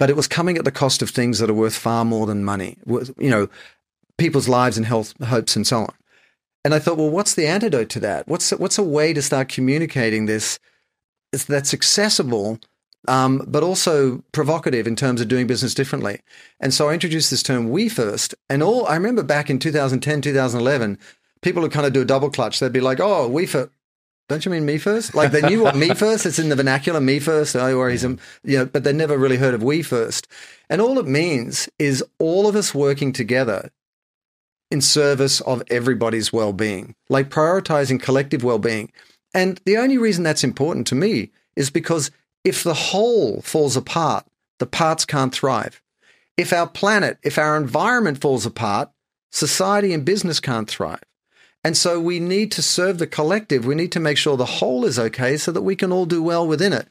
but 0.00 0.10
it 0.10 0.16
was 0.16 0.26
coming 0.26 0.58
at 0.58 0.64
the 0.64 0.72
cost 0.72 1.00
of 1.00 1.10
things 1.10 1.38
that 1.38 1.48
are 1.48 1.54
worth 1.54 1.76
far 1.76 2.04
more 2.04 2.26
than 2.26 2.44
money 2.44 2.76
you 2.86 3.30
know 3.30 3.48
people's 4.16 4.48
lives 4.48 4.76
and 4.76 4.86
health 4.86 5.14
hopes 5.22 5.54
and 5.54 5.64
so 5.64 5.82
on. 5.82 5.94
And 6.64 6.74
i 6.74 6.80
thought 6.80 6.98
well 6.98 7.08
what's 7.08 7.34
the 7.34 7.46
antidote 7.46 7.88
to 7.90 8.00
that? 8.00 8.26
What's 8.26 8.50
what's 8.50 8.78
a 8.78 8.82
way 8.82 9.12
to 9.12 9.22
start 9.22 9.48
communicating 9.48 10.26
this 10.26 10.58
that's 11.30 11.72
accessible 11.72 12.58
um, 13.08 13.44
but 13.48 13.62
also 13.62 14.22
provocative 14.32 14.86
in 14.86 14.94
terms 14.94 15.20
of 15.20 15.28
doing 15.28 15.46
business 15.46 15.74
differently. 15.74 16.20
And 16.60 16.72
so 16.72 16.88
I 16.88 16.94
introduced 16.94 17.30
this 17.30 17.42
term 17.42 17.70
"we 17.70 17.88
first. 17.88 18.34
And 18.48 18.62
all 18.62 18.86
I 18.86 18.94
remember 18.94 19.22
back 19.22 19.50
in 19.50 19.58
2010, 19.58 20.20
2011, 20.20 20.98
people 21.40 21.62
would 21.62 21.72
kind 21.72 21.86
of 21.86 21.92
do 21.92 22.02
a 22.02 22.04
double 22.04 22.30
clutch. 22.30 22.60
They'd 22.60 22.72
be 22.72 22.80
like, 22.80 23.00
"Oh, 23.00 23.28
we 23.28 23.46
first." 23.46 23.70
Don't 24.28 24.44
you 24.44 24.50
mean 24.50 24.66
me 24.66 24.76
first? 24.76 25.14
Like 25.14 25.32
they 25.32 25.40
knew 25.40 25.62
what 25.62 25.74
me 25.74 25.94
first. 25.94 26.26
It's 26.26 26.38
in 26.38 26.50
the 26.50 26.56
vernacular, 26.56 27.00
me 27.00 27.18
first. 27.18 27.56
Oh, 27.56 27.74
or 27.78 27.88
he's, 27.88 28.02
you 28.02 28.18
know, 28.44 28.66
but 28.66 28.84
they 28.84 28.92
never 28.92 29.16
really 29.16 29.38
heard 29.38 29.54
of 29.54 29.62
we 29.62 29.82
first. 29.82 30.28
And 30.68 30.82
all 30.82 30.98
it 30.98 31.06
means 31.06 31.68
is 31.78 32.04
all 32.18 32.46
of 32.46 32.54
us 32.54 32.74
working 32.74 33.14
together 33.14 33.70
in 34.70 34.82
service 34.82 35.40
of 35.40 35.62
everybody's 35.70 36.30
well-being, 36.30 36.94
like 37.08 37.30
prioritizing 37.30 38.02
collective 38.02 38.44
well-being. 38.44 38.92
And 39.32 39.60
the 39.64 39.78
only 39.78 39.96
reason 39.96 40.24
that's 40.24 40.44
important 40.44 40.86
to 40.88 40.94
me 40.94 41.30
is 41.56 41.70
because 41.70 42.10
if 42.48 42.64
the 42.64 42.74
whole 42.74 43.40
falls 43.42 43.76
apart, 43.76 44.26
the 44.58 44.66
parts 44.66 45.04
can't 45.04 45.34
thrive. 45.34 45.82
If 46.36 46.52
our 46.52 46.66
planet, 46.66 47.18
if 47.22 47.38
our 47.38 47.56
environment 47.56 48.20
falls 48.20 48.46
apart, 48.46 48.90
society 49.30 49.92
and 49.92 50.04
business 50.04 50.40
can't 50.40 50.68
thrive. 50.68 51.02
And 51.64 51.76
so 51.76 52.00
we 52.00 52.20
need 52.20 52.52
to 52.52 52.62
serve 52.62 52.98
the 52.98 53.06
collective. 53.06 53.66
We 53.66 53.74
need 53.74 53.92
to 53.92 54.00
make 54.00 54.16
sure 54.16 54.36
the 54.36 54.44
whole 54.44 54.84
is 54.84 54.98
okay 54.98 55.36
so 55.36 55.52
that 55.52 55.62
we 55.62 55.76
can 55.76 55.92
all 55.92 56.06
do 56.06 56.22
well 56.22 56.46
within 56.46 56.72
it. 56.72 56.88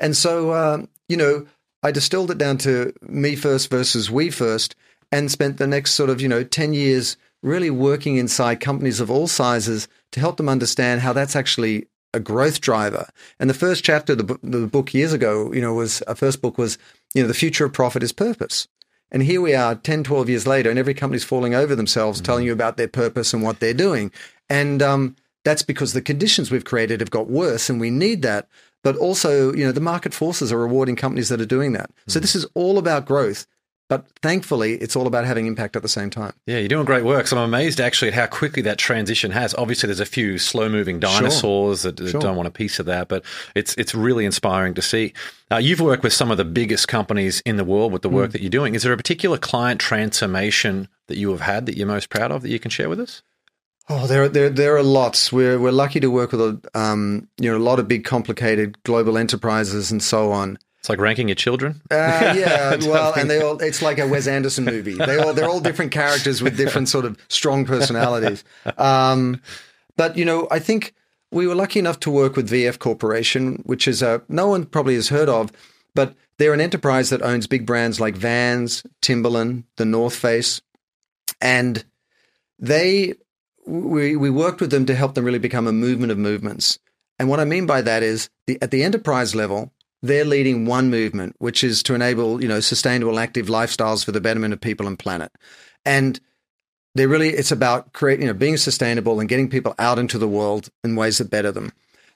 And 0.00 0.16
so, 0.16 0.50
uh, 0.50 0.86
you 1.08 1.16
know, 1.16 1.46
I 1.82 1.90
distilled 1.92 2.30
it 2.30 2.38
down 2.38 2.58
to 2.58 2.92
me 3.02 3.36
first 3.36 3.70
versus 3.70 4.10
we 4.10 4.30
first 4.30 4.74
and 5.12 5.30
spent 5.30 5.58
the 5.58 5.66
next 5.66 5.92
sort 5.92 6.10
of, 6.10 6.20
you 6.20 6.28
know, 6.28 6.42
10 6.42 6.72
years 6.72 7.16
really 7.42 7.70
working 7.70 8.16
inside 8.16 8.60
companies 8.60 8.98
of 8.98 9.10
all 9.10 9.28
sizes 9.28 9.86
to 10.12 10.20
help 10.20 10.36
them 10.36 10.48
understand 10.48 11.02
how 11.02 11.12
that's 11.12 11.36
actually 11.36 11.86
a 12.16 12.20
growth 12.20 12.60
driver. 12.60 13.08
And 13.38 13.48
the 13.48 13.54
first 13.54 13.84
chapter 13.84 14.14
of 14.14 14.26
the, 14.26 14.38
the 14.42 14.66
book 14.66 14.92
years 14.94 15.12
ago, 15.12 15.52
you 15.52 15.60
know, 15.60 15.74
was 15.74 16.02
a 16.06 16.14
first 16.14 16.42
book 16.42 16.58
was, 16.58 16.78
you 17.14 17.22
know, 17.22 17.28
the 17.28 17.34
future 17.34 17.64
of 17.64 17.72
profit 17.72 18.02
is 18.02 18.12
purpose. 18.12 18.66
And 19.12 19.22
here 19.22 19.40
we 19.40 19.54
are 19.54 19.76
10, 19.76 20.02
12 20.02 20.28
years 20.28 20.46
later, 20.46 20.68
and 20.70 20.78
every 20.78 20.94
company's 20.94 21.22
falling 21.22 21.54
over 21.54 21.76
themselves, 21.76 22.18
mm-hmm. 22.18 22.26
telling 22.26 22.44
you 22.44 22.52
about 22.52 22.76
their 22.76 22.88
purpose 22.88 23.32
and 23.32 23.42
what 23.42 23.60
they're 23.60 23.74
doing. 23.74 24.10
And 24.50 24.82
um, 24.82 25.14
that's 25.44 25.62
because 25.62 25.92
the 25.92 26.02
conditions 26.02 26.50
we've 26.50 26.64
created 26.64 27.00
have 27.00 27.10
got 27.10 27.28
worse, 27.28 27.70
and 27.70 27.80
we 27.80 27.90
need 27.90 28.22
that. 28.22 28.48
But 28.82 28.96
also, 28.96 29.52
you 29.52 29.64
know, 29.64 29.72
the 29.72 29.80
market 29.80 30.14
forces 30.14 30.52
are 30.52 30.58
rewarding 30.58 30.96
companies 30.96 31.28
that 31.28 31.40
are 31.40 31.46
doing 31.46 31.72
that. 31.72 31.90
Mm-hmm. 31.90 32.10
So 32.10 32.20
this 32.20 32.34
is 32.34 32.46
all 32.54 32.78
about 32.78 33.06
growth. 33.06 33.46
But 33.88 34.06
thankfully, 34.20 34.74
it's 34.74 34.96
all 34.96 35.06
about 35.06 35.26
having 35.26 35.46
impact 35.46 35.76
at 35.76 35.82
the 35.82 35.88
same 35.88 36.10
time. 36.10 36.32
Yeah, 36.44 36.58
you're 36.58 36.68
doing 36.68 36.84
great 36.84 37.04
work. 37.04 37.28
So 37.28 37.36
I'm 37.36 37.44
amazed 37.44 37.80
actually 37.80 38.08
at 38.08 38.14
how 38.14 38.26
quickly 38.26 38.60
that 38.62 38.78
transition 38.78 39.30
has. 39.30 39.54
Obviously, 39.54 39.86
there's 39.86 40.00
a 40.00 40.06
few 40.06 40.38
slow 40.38 40.68
moving 40.68 40.98
dinosaurs 40.98 41.82
sure. 41.82 41.92
that, 41.92 42.02
that 42.02 42.10
sure. 42.10 42.20
don't 42.20 42.36
want 42.36 42.48
a 42.48 42.52
piece 42.52 42.80
of 42.80 42.86
that, 42.86 43.06
but 43.06 43.24
it's 43.54 43.74
it's 43.76 43.94
really 43.94 44.24
inspiring 44.24 44.74
to 44.74 44.82
see. 44.82 45.12
Uh, 45.52 45.58
you've 45.58 45.80
worked 45.80 46.02
with 46.02 46.12
some 46.12 46.32
of 46.32 46.36
the 46.36 46.44
biggest 46.44 46.88
companies 46.88 47.40
in 47.42 47.56
the 47.56 47.64
world 47.64 47.92
with 47.92 48.02
the 48.02 48.08
work 48.08 48.30
mm. 48.30 48.32
that 48.32 48.42
you're 48.42 48.50
doing. 48.50 48.74
Is 48.74 48.82
there 48.82 48.92
a 48.92 48.96
particular 48.96 49.38
client 49.38 49.80
transformation 49.80 50.88
that 51.06 51.16
you 51.16 51.30
have 51.30 51.42
had 51.42 51.66
that 51.66 51.76
you're 51.76 51.86
most 51.86 52.08
proud 52.08 52.32
of 52.32 52.42
that 52.42 52.50
you 52.50 52.58
can 52.58 52.72
share 52.72 52.88
with 52.88 52.98
us? 52.98 53.22
Oh, 53.88 54.08
there, 54.08 54.28
there, 54.28 54.50
there 54.50 54.76
are 54.76 54.82
lots. 54.82 55.32
We're 55.32 55.60
we're 55.60 55.70
lucky 55.70 56.00
to 56.00 56.10
work 56.10 56.32
with 56.32 56.40
a 56.40 56.60
um, 56.74 57.28
you 57.38 57.48
know 57.48 57.56
a 57.56 57.62
lot 57.62 57.78
of 57.78 57.86
big, 57.86 58.04
complicated 58.04 58.82
global 58.82 59.16
enterprises 59.16 59.92
and 59.92 60.02
so 60.02 60.32
on. 60.32 60.58
It's 60.86 60.88
like 60.88 61.00
ranking 61.00 61.26
your 61.26 61.34
children. 61.34 61.82
Uh, 61.90 62.32
yeah, 62.36 62.76
well, 62.82 63.12
and 63.14 63.28
they 63.28 63.40
all 63.40 63.58
it's 63.58 63.82
like 63.82 63.98
a 63.98 64.06
Wes 64.06 64.28
Anderson 64.28 64.64
movie. 64.64 64.94
They 64.94 65.18
all 65.18 65.34
they're 65.34 65.48
all 65.48 65.58
different 65.58 65.90
characters 65.90 66.40
with 66.40 66.56
different 66.56 66.88
sort 66.88 67.04
of 67.04 67.18
strong 67.28 67.64
personalities. 67.64 68.44
Um, 68.78 69.40
but 69.96 70.16
you 70.16 70.24
know, 70.24 70.46
I 70.48 70.60
think 70.60 70.94
we 71.32 71.48
were 71.48 71.56
lucky 71.56 71.80
enough 71.80 71.98
to 72.00 72.10
work 72.12 72.36
with 72.36 72.48
VF 72.48 72.78
Corporation, 72.78 73.64
which 73.64 73.88
is 73.88 74.00
a 74.00 74.22
no 74.28 74.46
one 74.46 74.64
probably 74.64 74.94
has 74.94 75.08
heard 75.08 75.28
of, 75.28 75.50
but 75.92 76.14
they're 76.38 76.54
an 76.54 76.60
enterprise 76.60 77.10
that 77.10 77.20
owns 77.20 77.48
big 77.48 77.66
brands 77.66 77.98
like 77.98 78.14
Vans, 78.14 78.84
Timberland, 79.02 79.64
the 79.78 79.84
North 79.84 80.14
Face, 80.14 80.60
and 81.40 81.84
they 82.60 83.14
we 83.66 84.14
we 84.14 84.30
worked 84.30 84.60
with 84.60 84.70
them 84.70 84.86
to 84.86 84.94
help 84.94 85.16
them 85.16 85.24
really 85.24 85.40
become 85.40 85.66
a 85.66 85.72
movement 85.72 86.12
of 86.12 86.18
movements. 86.18 86.78
And 87.18 87.28
what 87.28 87.40
I 87.40 87.44
mean 87.44 87.66
by 87.66 87.82
that 87.82 88.04
is 88.04 88.30
the, 88.46 88.56
at 88.62 88.70
the 88.70 88.84
enterprise 88.84 89.34
level, 89.34 89.72
they're 90.06 90.24
leading 90.24 90.66
one 90.66 90.90
movement, 90.90 91.36
which 91.38 91.62
is 91.62 91.82
to 91.84 91.94
enable, 91.94 92.42
you 92.42 92.48
know, 92.48 92.60
sustainable 92.60 93.18
active 93.18 93.46
lifestyles 93.46 94.04
for 94.04 94.12
the 94.12 94.20
betterment 94.20 94.52
of 94.54 94.60
people 94.60 94.86
and 94.86 94.98
planet. 94.98 95.32
And 95.84 96.18
they're 96.94 97.08
really, 97.08 97.30
it's 97.30 97.52
about 97.52 97.92
creating, 97.92 98.26
you 98.26 98.32
know, 98.32 98.38
being 98.38 98.56
sustainable 98.56 99.20
and 99.20 99.28
getting 99.28 99.50
people 99.50 99.74
out 99.78 99.98
into 99.98 100.18
the 100.18 100.28
world 100.28 100.70
in 100.82 100.96
ways 100.96 101.18
that 101.18 101.30
better 101.30 101.52
them. 101.52 101.72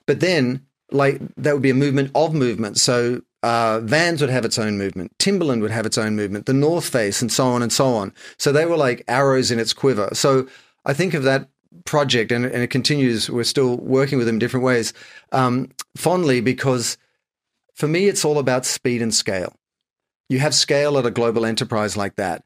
But 0.07 0.19
then, 0.19 0.65
like, 0.91 1.21
that 1.37 1.53
would 1.53 1.61
be 1.61 1.69
a 1.69 1.75
movement 1.75 2.11
of 2.15 2.33
movements. 2.33 2.81
So 2.81 3.21
uh, 3.43 3.79
Vans 3.81 4.21
would 4.21 4.29
have 4.29 4.45
its 4.45 4.59
own 4.59 4.77
movement. 4.77 5.13
Timberland 5.19 5.61
would 5.61 5.71
have 5.71 5.85
its 5.85 5.97
own 5.97 6.15
movement. 6.15 6.45
The 6.45 6.53
North 6.53 6.89
Face, 6.89 7.21
and 7.21 7.31
so 7.31 7.45
on 7.45 7.61
and 7.61 7.71
so 7.71 7.87
on. 7.87 8.13
So 8.37 8.51
they 8.51 8.65
were 8.65 8.77
like 8.77 9.03
arrows 9.07 9.51
in 9.51 9.59
its 9.59 9.73
quiver. 9.73 10.09
So 10.13 10.47
I 10.85 10.93
think 10.93 11.13
of 11.13 11.23
that 11.23 11.47
project, 11.85 12.31
and, 12.31 12.45
and 12.45 12.63
it 12.63 12.69
continues. 12.69 13.29
We're 13.29 13.43
still 13.43 13.77
working 13.77 14.17
with 14.17 14.27
them 14.27 14.35
in 14.35 14.39
different 14.39 14.65
ways, 14.65 14.93
um, 15.31 15.69
fondly 15.95 16.41
because 16.41 16.97
for 17.73 17.87
me, 17.87 18.07
it's 18.07 18.25
all 18.25 18.37
about 18.37 18.65
speed 18.65 19.01
and 19.01 19.13
scale. 19.13 19.53
You 20.29 20.39
have 20.39 20.55
scale 20.55 20.97
at 20.97 21.05
a 21.05 21.11
global 21.11 21.45
enterprise 21.45 21.97
like 21.97 22.15
that, 22.15 22.43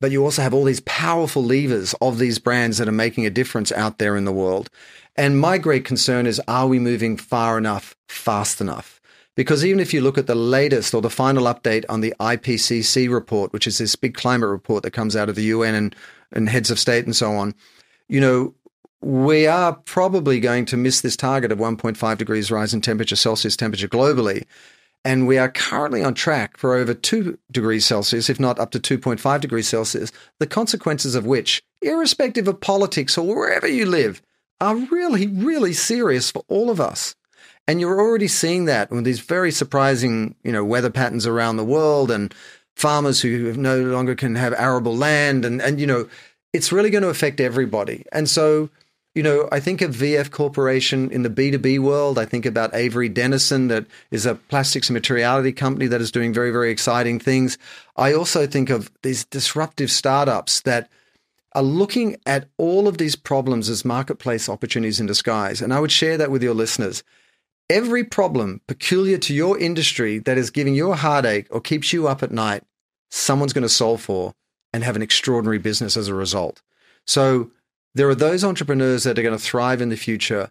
but 0.00 0.10
you 0.10 0.24
also 0.24 0.42
have 0.42 0.54
all 0.54 0.64
these 0.64 0.80
powerful 0.80 1.44
levers 1.44 1.94
of 2.00 2.18
these 2.18 2.38
brands 2.38 2.78
that 2.78 2.88
are 2.88 2.92
making 2.92 3.26
a 3.26 3.30
difference 3.30 3.72
out 3.72 3.98
there 3.98 4.16
in 4.16 4.24
the 4.24 4.32
world. 4.32 4.70
And 5.16 5.40
my 5.40 5.58
great 5.58 5.84
concern 5.84 6.26
is 6.26 6.40
are 6.48 6.66
we 6.66 6.78
moving 6.78 7.16
far 7.16 7.58
enough, 7.58 7.94
fast 8.08 8.60
enough? 8.60 9.00
Because 9.34 9.64
even 9.64 9.80
if 9.80 9.92
you 9.92 10.00
look 10.00 10.16
at 10.16 10.26
the 10.26 10.34
latest 10.34 10.94
or 10.94 11.02
the 11.02 11.10
final 11.10 11.44
update 11.44 11.84
on 11.90 12.00
the 12.00 12.14
IPCC 12.18 13.12
report, 13.12 13.52
which 13.52 13.66
is 13.66 13.76
this 13.78 13.96
big 13.96 14.14
climate 14.14 14.48
report 14.48 14.82
that 14.82 14.92
comes 14.92 15.14
out 15.14 15.28
of 15.28 15.34
the 15.36 15.44
UN 15.44 15.74
and, 15.74 15.96
and 16.32 16.48
heads 16.48 16.70
of 16.70 16.78
state 16.78 17.04
and 17.04 17.14
so 17.14 17.32
on, 17.32 17.54
you 18.08 18.20
know, 18.20 18.54
we 19.02 19.46
are 19.46 19.74
probably 19.74 20.40
going 20.40 20.64
to 20.66 20.76
miss 20.76 21.00
this 21.00 21.16
target 21.16 21.52
of 21.52 21.58
1.5 21.58 22.18
degrees 22.18 22.50
rise 22.50 22.74
in 22.74 22.80
temperature, 22.80 23.16
Celsius 23.16 23.56
temperature 23.56 23.88
globally. 23.88 24.44
And 25.04 25.28
we 25.28 25.38
are 25.38 25.50
currently 25.50 26.02
on 26.02 26.14
track 26.14 26.56
for 26.56 26.74
over 26.74 26.92
2 26.92 27.38
degrees 27.52 27.86
Celsius, 27.86 28.28
if 28.28 28.40
not 28.40 28.58
up 28.58 28.72
to 28.72 28.80
2.5 28.80 29.40
degrees 29.40 29.68
Celsius, 29.68 30.10
the 30.40 30.46
consequences 30.46 31.14
of 31.14 31.24
which, 31.24 31.62
irrespective 31.80 32.48
of 32.48 32.60
politics 32.60 33.16
or 33.16 33.26
wherever 33.36 33.68
you 33.68 33.86
live, 33.86 34.20
are 34.60 34.74
really, 34.74 35.28
really 35.28 35.72
serious 35.72 36.30
for 36.30 36.42
all 36.48 36.70
of 36.70 36.80
us. 36.80 37.14
And 37.68 37.80
you're 37.80 38.00
already 38.00 38.28
seeing 38.28 38.64
that 38.64 38.90
with 38.90 39.04
these 39.04 39.20
very 39.20 39.52
surprising, 39.52 40.34
you 40.42 40.52
know, 40.52 40.64
weather 40.64 40.90
patterns 40.90 41.26
around 41.26 41.56
the 41.56 41.64
world 41.64 42.10
and 42.10 42.34
farmers 42.76 43.20
who 43.20 43.52
no 43.54 43.80
longer 43.82 44.14
can 44.14 44.34
have 44.34 44.54
arable 44.54 44.96
land. 44.96 45.44
And, 45.44 45.60
and 45.60 45.80
you 45.80 45.86
know, 45.86 46.08
it's 46.52 46.72
really 46.72 46.90
going 46.90 47.02
to 47.02 47.08
affect 47.08 47.40
everybody. 47.40 48.04
And 48.12 48.28
so, 48.28 48.70
you 49.16 49.22
know, 49.22 49.48
I 49.50 49.60
think 49.60 49.80
of 49.80 49.96
VF 49.96 50.30
Corporation 50.30 51.10
in 51.10 51.22
the 51.22 51.30
B2B 51.30 51.78
world. 51.78 52.18
I 52.18 52.26
think 52.26 52.44
about 52.44 52.74
Avery 52.74 53.08
Dennison, 53.08 53.68
that 53.68 53.86
is 54.10 54.26
a 54.26 54.34
plastics 54.34 54.90
and 54.90 54.94
materiality 54.94 55.52
company 55.52 55.86
that 55.86 56.02
is 56.02 56.12
doing 56.12 56.34
very, 56.34 56.50
very 56.50 56.70
exciting 56.70 57.18
things. 57.18 57.56
I 57.96 58.12
also 58.12 58.46
think 58.46 58.68
of 58.68 58.92
these 59.02 59.24
disruptive 59.24 59.90
startups 59.90 60.60
that 60.60 60.90
are 61.54 61.62
looking 61.62 62.18
at 62.26 62.50
all 62.58 62.86
of 62.86 62.98
these 62.98 63.16
problems 63.16 63.70
as 63.70 63.86
marketplace 63.86 64.50
opportunities 64.50 65.00
in 65.00 65.06
disguise. 65.06 65.62
And 65.62 65.72
I 65.72 65.80
would 65.80 65.92
share 65.92 66.18
that 66.18 66.30
with 66.30 66.42
your 66.42 66.52
listeners. 66.52 67.02
Every 67.70 68.04
problem 68.04 68.60
peculiar 68.68 69.16
to 69.16 69.34
your 69.34 69.58
industry 69.58 70.18
that 70.18 70.36
is 70.36 70.50
giving 70.50 70.74
you 70.74 70.92
a 70.92 70.96
heartache 70.96 71.46
or 71.50 71.62
keeps 71.62 71.90
you 71.90 72.06
up 72.06 72.22
at 72.22 72.32
night, 72.32 72.64
someone's 73.10 73.54
going 73.54 73.62
to 73.62 73.68
solve 73.70 74.02
for 74.02 74.34
and 74.74 74.84
have 74.84 74.94
an 74.94 75.00
extraordinary 75.00 75.58
business 75.58 75.96
as 75.96 76.08
a 76.08 76.14
result. 76.14 76.60
So 77.06 77.50
there 77.96 78.08
are 78.10 78.14
those 78.14 78.44
entrepreneurs 78.44 79.04
that 79.04 79.18
are 79.18 79.22
going 79.22 79.36
to 79.36 79.42
thrive 79.42 79.80
in 79.80 79.88
the 79.88 79.96
future 79.96 80.50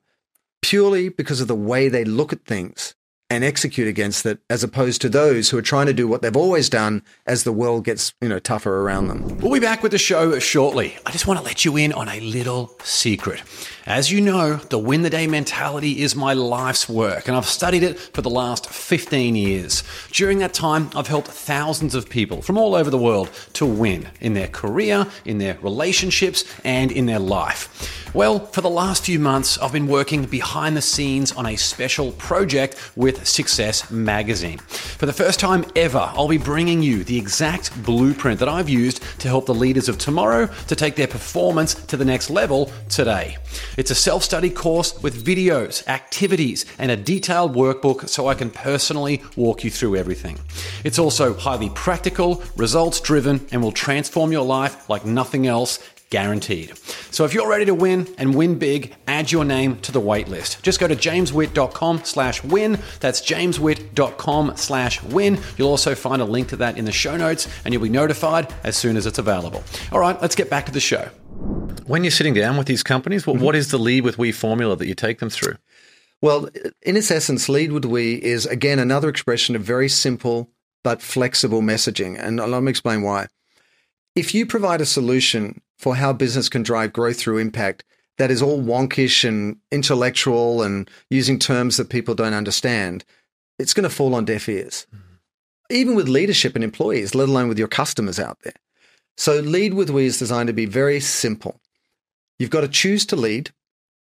purely 0.63 1.09
because 1.09 1.41
of 1.41 1.47
the 1.47 1.55
way 1.55 1.87
they 1.87 2.03
look 2.03 2.33
at 2.33 2.43
things 2.43 2.95
and 3.29 3.43
execute 3.43 3.87
against 3.87 4.25
it 4.25 4.39
as 4.49 4.63
opposed 4.63 5.01
to 5.01 5.09
those 5.09 5.49
who 5.49 5.57
are 5.57 5.61
trying 5.63 5.87
to 5.87 5.93
do 5.93 6.07
what 6.07 6.21
they've 6.21 6.37
always 6.37 6.69
done 6.69 7.01
as 7.25 7.43
the 7.43 7.51
world 7.51 7.83
gets 7.83 8.13
you 8.21 8.29
know 8.29 8.39
tougher 8.39 8.81
around 8.81 9.07
them. 9.07 9.39
We'll 9.39 9.53
be 9.53 9.59
back 9.59 9.81
with 9.81 9.91
the 9.91 9.97
show 9.97 10.37
shortly. 10.39 10.95
I 11.05 11.11
just 11.11 11.25
want 11.25 11.39
to 11.39 11.45
let 11.45 11.65
you 11.65 11.75
in 11.77 11.91
on 11.93 12.07
a 12.07 12.19
little 12.19 12.75
secret. 12.83 13.41
As 13.87 14.11
you 14.11 14.21
know 14.21 14.55
the 14.55 14.77
win 14.77 15.01
the 15.01 15.09
day 15.09 15.27
mentality 15.27 16.01
is 16.01 16.15
my 16.15 16.33
life's 16.33 16.87
work 16.87 17.27
and 17.27 17.35
i've 17.35 17.45
studied 17.45 17.83
it 17.83 17.99
for 17.99 18.21
the 18.21 18.29
last 18.29 18.69
15 18.69 19.35
years. 19.35 19.83
During 20.11 20.39
that 20.39 20.53
time 20.53 20.89
i've 20.95 21.07
helped 21.07 21.27
thousands 21.27 21.95
of 21.95 22.09
people 22.09 22.41
from 22.41 22.57
all 22.57 22.75
over 22.75 22.89
the 22.89 22.97
world 22.97 23.29
to 23.53 23.65
win 23.65 24.07
in 24.21 24.33
their 24.33 24.47
career 24.47 25.07
in 25.25 25.39
their 25.39 25.57
relationships 25.61 26.43
and 26.63 26.91
in 26.91 27.05
their 27.05 27.19
life. 27.19 28.03
Well, 28.15 28.45
for 28.45 28.61
the 28.61 28.69
last 28.69 29.03
few 29.03 29.19
months, 29.19 29.57
I've 29.57 29.73
been 29.73 29.87
working 29.87 30.23
behind 30.23 30.77
the 30.77 30.81
scenes 30.81 31.33
on 31.33 31.45
a 31.45 31.57
special 31.57 32.13
project 32.13 32.91
with 32.95 33.14
Success 33.23 33.89
Magazine. 33.91 34.57
For 34.57 35.05
the 35.05 35.13
first 35.13 35.39
time 35.39 35.65
ever, 35.75 36.11
I'll 36.13 36.27
be 36.27 36.37
bringing 36.37 36.81
you 36.81 37.03
the 37.03 37.17
exact 37.17 37.83
blueprint 37.83 38.39
that 38.39 38.49
I've 38.49 38.69
used 38.69 39.01
to 39.19 39.27
help 39.27 39.45
the 39.45 39.53
leaders 39.53 39.87
of 39.87 39.97
tomorrow 39.97 40.47
to 40.67 40.75
take 40.75 40.95
their 40.95 41.07
performance 41.07 41.75
to 41.75 41.97
the 41.97 42.05
next 42.05 42.29
level 42.29 42.71
today. 42.89 43.37
It's 43.77 43.91
a 43.91 43.95
self 43.95 44.23
study 44.23 44.49
course 44.49 45.01
with 45.01 45.23
videos, 45.23 45.87
activities, 45.87 46.65
and 46.79 46.91
a 46.91 46.97
detailed 46.97 47.55
workbook 47.55 48.09
so 48.09 48.27
I 48.27 48.33
can 48.33 48.49
personally 48.49 49.23
walk 49.35 49.63
you 49.63 49.69
through 49.69 49.95
everything. 49.95 50.39
It's 50.83 50.99
also 50.99 51.33
highly 51.33 51.69
practical, 51.69 52.43
results 52.55 52.99
driven, 52.99 53.45
and 53.51 53.61
will 53.61 53.71
transform 53.71 54.31
your 54.31 54.45
life 54.45 54.89
like 54.89 55.05
nothing 55.05 55.47
else 55.47 55.79
guaranteed. 56.09 56.77
So 57.11 57.25
if 57.25 57.33
you're 57.33 57.47
ready 57.47 57.65
to 57.65 57.73
win 57.73 58.07
and 58.17 58.35
win 58.35 58.57
big, 58.57 58.95
add 59.07 59.31
your 59.31 59.45
name 59.45 59.79
to 59.81 59.91
the 59.91 60.01
waitlist. 60.01 60.61
Just 60.61 60.79
go 60.79 60.87
to 60.87 60.95
jameswhitt.com 60.95 62.03
slash 62.03 62.43
win. 62.43 62.79
That's 62.99 63.21
jameswhitt.com 63.21 64.57
slash 64.57 65.03
win. 65.03 65.39
You'll 65.57 65.69
also 65.69 65.95
find 65.95 66.21
a 66.21 66.25
link 66.25 66.49
to 66.49 66.57
that 66.57 66.77
in 66.77 66.85
the 66.85 66.91
show 66.91 67.17
notes 67.17 67.47
and 67.63 67.73
you'll 67.73 67.83
be 67.83 67.89
notified 67.89 68.53
as 68.63 68.77
soon 68.77 68.97
as 68.97 69.05
it's 69.05 69.19
available. 69.19 69.63
All 69.91 69.99
right, 69.99 70.19
let's 70.21 70.35
get 70.35 70.49
back 70.49 70.65
to 70.67 70.71
the 70.71 70.79
show. 70.79 71.09
When 71.85 72.03
you're 72.03 72.11
sitting 72.11 72.33
down 72.33 72.57
with 72.57 72.67
these 72.67 72.83
companies, 72.83 73.25
mm-hmm. 73.25 73.43
what 73.43 73.55
is 73.55 73.71
the 73.71 73.77
lead 73.77 74.03
with 74.03 74.17
we 74.17 74.31
formula 74.31 74.75
that 74.75 74.87
you 74.87 74.95
take 74.95 75.19
them 75.19 75.29
through? 75.29 75.55
Well, 76.21 76.49
in 76.81 76.97
its 76.97 77.11
essence, 77.11 77.49
lead 77.49 77.71
with 77.71 77.85
we 77.85 78.15
is 78.15 78.45
again 78.45 78.79
another 78.79 79.09
expression 79.09 79.55
of 79.55 79.61
very 79.61 79.89
simple 79.89 80.49
but 80.83 81.01
flexible 81.01 81.61
messaging. 81.61 82.17
And 82.17 82.37
let 82.37 82.63
me 82.63 82.69
explain 82.69 83.01
why. 83.01 83.27
If 84.15 84.33
you 84.33 84.45
provide 84.45 84.81
a 84.81 84.85
solution 84.85 85.61
for 85.77 85.95
how 85.95 86.13
business 86.13 86.49
can 86.49 86.63
drive 86.63 86.93
growth 86.93 87.19
through 87.19 87.37
impact 87.37 87.83
that 88.17 88.31
is 88.31 88.41
all 88.41 88.61
wonkish 88.61 89.27
and 89.27 89.57
intellectual 89.71 90.61
and 90.61 90.89
using 91.09 91.37
terms 91.37 91.77
that 91.77 91.89
people 91.89 92.15
don't 92.15 92.33
understand, 92.33 93.03
it's 93.59 93.73
going 93.73 93.87
to 93.87 93.93
fall 93.93 94.15
on 94.15 94.25
deaf 94.25 94.47
ears. 94.47 94.87
Mm-hmm. 94.93 95.01
Even 95.71 95.95
with 95.95 96.07
leadership 96.07 96.55
and 96.55 96.63
employees, 96.63 97.15
let 97.15 97.27
alone 97.27 97.49
with 97.49 97.59
your 97.59 97.67
customers 97.67 98.19
out 98.19 98.37
there. 98.43 98.53
So, 99.17 99.39
Lead 99.39 99.73
with 99.73 99.89
We 99.89 100.05
is 100.05 100.19
designed 100.19 100.47
to 100.47 100.53
be 100.53 100.65
very 100.65 100.99
simple. 100.99 101.59
You've 102.37 102.49
got 102.49 102.61
to 102.61 102.67
choose 102.67 103.05
to 103.07 103.15
lead 103.15 103.51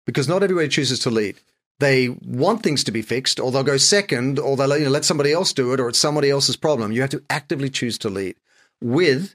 because 0.07 0.29
not 0.29 0.43
everybody 0.43 0.69
chooses 0.69 1.01
to 1.01 1.11
lead. 1.11 1.37
They 1.81 2.09
want 2.09 2.63
things 2.63 2.85
to 2.85 2.93
be 2.93 3.03
fixed, 3.03 3.41
or 3.41 3.51
they'll 3.51 3.65
go 3.65 3.77
second, 3.77 4.39
or 4.39 4.57
they'll 4.57 4.79
you 4.79 4.85
know, 4.85 4.91
let 4.91 5.05
somebody 5.05 5.33
else 5.33 5.53
do 5.53 5.73
it, 5.73 5.81
or 5.81 5.89
it's 5.89 5.99
somebody 5.99 6.31
else's 6.31 6.57
problem. 6.57 6.93
You 6.93 7.01
have 7.01 7.11
to 7.11 7.23
actively 7.29 7.69
choose 7.69 7.99
to 7.99 8.09
lead 8.09 8.37
with 8.81 9.35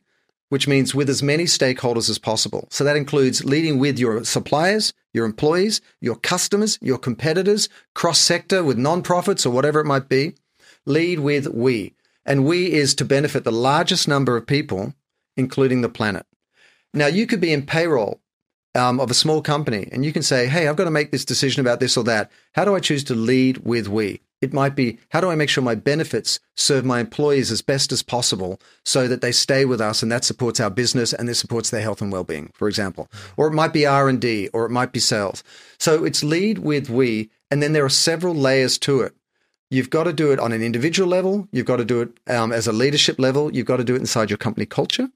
which 0.49 0.67
means 0.67 0.95
with 0.95 1.09
as 1.09 1.21
many 1.21 1.43
stakeholders 1.43 2.09
as 2.09 2.19
possible. 2.19 2.67
So 2.71 2.83
that 2.83 2.95
includes 2.95 3.43
leading 3.43 3.79
with 3.79 3.99
your 3.99 4.23
suppliers, 4.23 4.93
your 5.13 5.25
employees, 5.25 5.81
your 5.99 6.15
customers, 6.15 6.77
your 6.81 6.97
competitors, 6.97 7.69
cross 7.93 8.19
sector 8.19 8.63
with 8.63 8.77
nonprofits 8.77 9.45
or 9.45 9.49
whatever 9.49 9.79
it 9.79 9.85
might 9.85 10.07
be. 10.07 10.33
Lead 10.85 11.19
with 11.19 11.47
we. 11.47 11.93
And 12.25 12.45
we 12.45 12.71
is 12.71 12.95
to 12.95 13.05
benefit 13.05 13.43
the 13.43 13.51
largest 13.51 14.07
number 14.07 14.37
of 14.37 14.47
people, 14.47 14.93
including 15.35 15.81
the 15.81 15.89
planet. 15.89 16.25
Now, 16.93 17.07
you 17.07 17.27
could 17.27 17.41
be 17.41 17.53
in 17.53 17.65
payroll 17.65 18.19
um, 18.75 18.99
of 18.99 19.11
a 19.11 19.15
small 19.15 19.41
company 19.41 19.89
and 19.91 20.05
you 20.05 20.13
can 20.13 20.23
say, 20.23 20.47
Hey, 20.47 20.67
I've 20.67 20.75
got 20.75 20.85
to 20.85 20.91
make 20.91 21.11
this 21.11 21.25
decision 21.25 21.61
about 21.61 21.79
this 21.79 21.97
or 21.97 22.03
that. 22.05 22.31
How 22.53 22.63
do 22.63 22.75
I 22.75 22.79
choose 22.79 23.03
to 23.05 23.15
lead 23.15 23.59
with 23.59 23.87
we? 23.87 24.21
It 24.41 24.53
might 24.53 24.75
be 24.75 24.99
how 25.09 25.21
do 25.21 25.29
I 25.29 25.35
make 25.35 25.49
sure 25.49 25.63
my 25.63 25.75
benefits 25.75 26.39
serve 26.55 26.85
my 26.85 26.99
employees 26.99 27.51
as 27.51 27.61
best 27.61 27.91
as 27.91 28.03
possible 28.03 28.59
so 28.85 29.07
that 29.07 29.21
they 29.21 29.31
stay 29.31 29.65
with 29.65 29.81
us 29.81 30.03
and 30.03 30.11
that 30.11 30.23
supports 30.23 30.59
our 30.59 30.69
business 30.69 31.11
and 31.11 31.27
this 31.27 31.39
supports 31.39 31.69
their 31.69 31.81
health 31.81 32.01
and 32.01 32.11
well-being, 32.11 32.51
for 32.53 32.67
example. 32.67 33.09
Or 33.35 33.47
it 33.47 33.53
might 33.53 33.73
be 33.73 33.85
R&D 33.85 34.49
or 34.53 34.65
it 34.65 34.71
might 34.71 34.91
be 34.91 34.99
sales. 34.99 35.43
So 35.79 36.05
it's 36.05 36.23
lead 36.23 36.59
with 36.59 36.89
we 36.89 37.31
and 37.49 37.63
then 37.63 37.73
there 37.73 37.85
are 37.85 37.89
several 37.89 38.35
layers 38.35 38.77
to 38.79 39.01
it. 39.01 39.15
You've 39.69 39.89
got 39.89 40.05
to 40.05 40.13
do 40.13 40.31
it 40.31 40.39
on 40.39 40.53
an 40.53 40.61
individual 40.61 41.09
level. 41.09 41.47
You've 41.51 41.65
got 41.65 41.77
to 41.77 41.85
do 41.85 42.01
it 42.01 42.09
um, 42.27 42.53
as 42.53 42.67
a 42.67 42.71
leadership 42.71 43.19
level. 43.19 43.53
You've 43.53 43.65
got 43.65 43.77
to 43.77 43.83
do 43.83 43.95
it 43.95 43.99
inside 43.99 44.29
your 44.29 44.37
company 44.37 44.65
culture. 44.65 45.09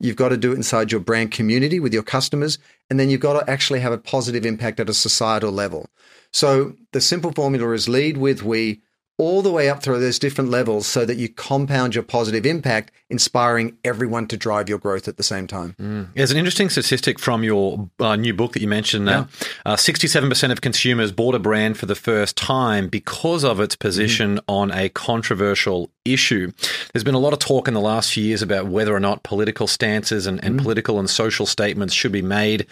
You've 0.00 0.16
got 0.16 0.28
to 0.30 0.36
do 0.36 0.52
it 0.52 0.56
inside 0.56 0.92
your 0.92 1.00
brand 1.00 1.32
community 1.32 1.80
with 1.80 1.92
your 1.92 2.02
customers. 2.02 2.58
And 2.88 2.98
then 2.98 3.10
you've 3.10 3.20
got 3.20 3.38
to 3.38 3.50
actually 3.50 3.80
have 3.80 3.92
a 3.92 3.98
positive 3.98 4.46
impact 4.46 4.80
at 4.80 4.88
a 4.88 4.94
societal 4.94 5.52
level. 5.52 5.90
So 6.32 6.74
the 6.92 7.00
simple 7.00 7.32
formula 7.32 7.72
is 7.72 7.88
lead 7.88 8.16
with 8.16 8.42
we 8.42 8.82
all 9.18 9.42
the 9.42 9.50
way 9.50 9.68
up 9.68 9.82
through 9.82 9.98
those 9.98 10.18
different 10.18 10.48
levels 10.48 10.86
so 10.86 11.04
that 11.04 11.16
you 11.16 11.28
compound 11.28 11.92
your 11.92 12.04
positive 12.04 12.46
impact, 12.46 12.92
inspiring 13.10 13.76
everyone 13.84 14.28
to 14.28 14.36
drive 14.36 14.68
your 14.68 14.78
growth 14.78 15.08
at 15.08 15.16
the 15.16 15.24
same 15.24 15.48
time. 15.48 15.74
Mm. 15.80 16.14
There's 16.14 16.30
an 16.30 16.36
interesting 16.36 16.70
statistic 16.70 17.18
from 17.18 17.42
your 17.42 17.90
uh, 17.98 18.14
new 18.14 18.32
book 18.32 18.52
that 18.52 18.62
you 18.62 18.68
mentioned. 18.68 19.08
Yeah. 19.08 19.24
Uh, 19.66 19.74
67% 19.74 20.52
of 20.52 20.60
consumers 20.60 21.10
bought 21.10 21.34
a 21.34 21.40
brand 21.40 21.76
for 21.76 21.86
the 21.86 21.96
first 21.96 22.36
time 22.36 22.86
because 22.88 23.44
of 23.44 23.58
its 23.58 23.74
position 23.74 24.36
mm. 24.36 24.42
on 24.46 24.70
a 24.70 24.88
controversial 24.90 25.90
issue. 26.04 26.52
There's 26.92 27.04
been 27.04 27.16
a 27.16 27.18
lot 27.18 27.32
of 27.32 27.40
talk 27.40 27.66
in 27.66 27.74
the 27.74 27.80
last 27.80 28.12
few 28.12 28.22
years 28.22 28.40
about 28.40 28.68
whether 28.68 28.94
or 28.94 29.00
not 29.00 29.24
political 29.24 29.66
stances 29.66 30.28
and, 30.28 30.42
and 30.44 30.60
mm. 30.60 30.62
political 30.62 31.00
and 31.00 31.10
social 31.10 31.44
statements 31.44 31.92
should 31.92 32.12
be 32.12 32.22
made 32.22 32.68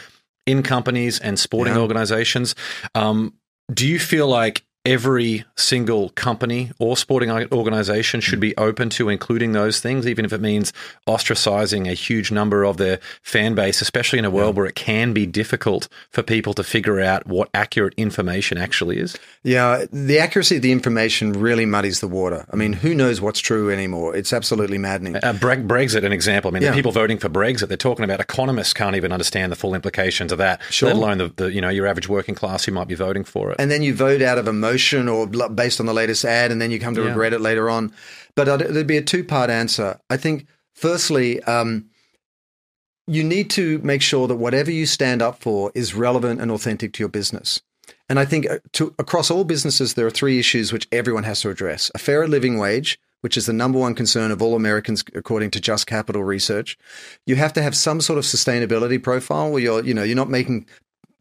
in 0.46 0.62
companies 0.62 1.18
and 1.18 1.40
sporting 1.40 1.74
yeah. 1.74 1.80
organizations. 1.80 2.54
Um, 2.94 3.34
do 3.72 3.86
you 3.86 3.98
feel 3.98 4.28
like 4.28 4.65
every 4.86 5.44
single 5.56 6.10
company 6.10 6.70
or 6.78 6.96
sporting 6.96 7.30
organization 7.30 8.20
should 8.20 8.40
be 8.40 8.56
open 8.56 8.88
to 8.90 9.08
including 9.08 9.52
those 9.52 9.80
things, 9.80 10.06
even 10.06 10.24
if 10.24 10.32
it 10.32 10.40
means 10.40 10.72
ostracizing 11.06 11.90
a 11.90 11.94
huge 11.94 12.30
number 12.30 12.64
of 12.64 12.76
their 12.76 13.00
fan 13.22 13.54
base, 13.54 13.82
especially 13.82 14.18
in 14.18 14.24
a 14.24 14.30
world 14.30 14.54
yeah. 14.54 14.58
where 14.58 14.66
it 14.66 14.76
can 14.76 15.12
be 15.12 15.26
difficult 15.26 15.88
for 16.10 16.22
people 16.22 16.54
to 16.54 16.62
figure 16.62 17.00
out 17.00 17.26
what 17.26 17.48
accurate 17.52 17.94
information 17.96 18.56
actually 18.56 18.98
is? 18.98 19.16
Yeah, 19.42 19.84
the 19.92 20.18
accuracy 20.18 20.56
of 20.56 20.62
the 20.62 20.72
information 20.72 21.32
really 21.32 21.66
muddies 21.66 22.00
the 22.00 22.08
water. 22.08 22.46
I 22.52 22.56
mean, 22.56 22.72
who 22.72 22.94
knows 22.94 23.20
what's 23.20 23.40
true 23.40 23.70
anymore? 23.70 24.14
It's 24.14 24.32
absolutely 24.32 24.78
maddening. 24.78 25.16
Uh, 25.16 25.32
Brexit, 25.34 26.04
an 26.04 26.12
example. 26.12 26.50
I 26.50 26.52
mean, 26.52 26.62
yeah. 26.62 26.70
the 26.70 26.76
people 26.76 26.92
voting 26.92 27.18
for 27.18 27.28
Brexit, 27.28 27.68
they're 27.68 27.76
talking 27.76 28.04
about 28.04 28.20
economists 28.20 28.72
can't 28.72 28.94
even 28.94 29.12
understand 29.12 29.50
the 29.50 29.56
full 29.56 29.74
implications 29.74 30.30
of 30.30 30.38
that, 30.38 30.60
sure. 30.70 30.88
let 30.88 30.96
alone 30.96 31.18
the, 31.18 31.32
the 31.36 31.52
you 31.52 31.60
know 31.60 31.68
your 31.68 31.86
average 31.86 32.08
working 32.08 32.34
class 32.34 32.64
who 32.64 32.72
might 32.72 32.88
be 32.88 32.94
voting 32.94 33.24
for 33.24 33.50
it. 33.50 33.56
And 33.58 33.70
then 33.70 33.82
you 33.82 33.94
vote 33.94 34.22
out 34.22 34.38
of 34.38 34.46
emotion 34.46 34.75
emotion 34.76 35.08
or 35.08 35.26
based 35.48 35.80
on 35.80 35.86
the 35.86 35.94
latest 35.94 36.24
ad, 36.24 36.52
and 36.52 36.60
then 36.60 36.70
you 36.70 36.78
come 36.78 36.94
to 36.94 37.02
yeah. 37.02 37.08
regret 37.08 37.32
it 37.32 37.40
later 37.40 37.68
on. 37.70 37.92
But 38.34 38.58
there'd 38.58 38.86
be 38.86 38.98
a 38.98 39.02
two 39.02 39.24
part 39.24 39.50
answer. 39.50 39.98
I 40.10 40.16
think, 40.16 40.46
firstly, 40.74 41.42
um, 41.44 41.86
you 43.06 43.24
need 43.24 43.50
to 43.50 43.78
make 43.78 44.02
sure 44.02 44.28
that 44.28 44.36
whatever 44.36 44.70
you 44.70 44.86
stand 44.86 45.22
up 45.22 45.40
for 45.40 45.72
is 45.74 45.94
relevant 45.94 46.40
and 46.40 46.50
authentic 46.50 46.92
to 46.94 47.02
your 47.02 47.08
business. 47.08 47.62
And 48.08 48.18
I 48.18 48.24
think 48.24 48.48
uh, 48.48 48.58
to, 48.72 48.94
across 48.98 49.30
all 49.30 49.44
businesses, 49.44 49.94
there 49.94 50.06
are 50.06 50.10
three 50.10 50.38
issues 50.38 50.72
which 50.72 50.88
everyone 50.92 51.24
has 51.24 51.40
to 51.40 51.50
address 51.50 51.90
a 51.94 51.98
fairer 51.98 52.28
living 52.28 52.58
wage, 52.58 52.98
which 53.20 53.36
is 53.36 53.46
the 53.46 53.52
number 53.52 53.78
one 53.78 53.94
concern 53.94 54.30
of 54.30 54.42
all 54.42 54.54
Americans, 54.54 55.04
according 55.14 55.50
to 55.52 55.60
Just 55.60 55.86
Capital 55.86 56.22
research. 56.22 56.76
You 57.26 57.36
have 57.36 57.52
to 57.54 57.62
have 57.62 57.74
some 57.74 58.00
sort 58.00 58.18
of 58.18 58.24
sustainability 58.24 59.02
profile 59.02 59.50
where 59.50 59.62
you're, 59.62 59.84
you 59.84 59.94
know, 59.94 60.02
you're 60.02 60.16
not 60.16 60.30
making 60.30 60.66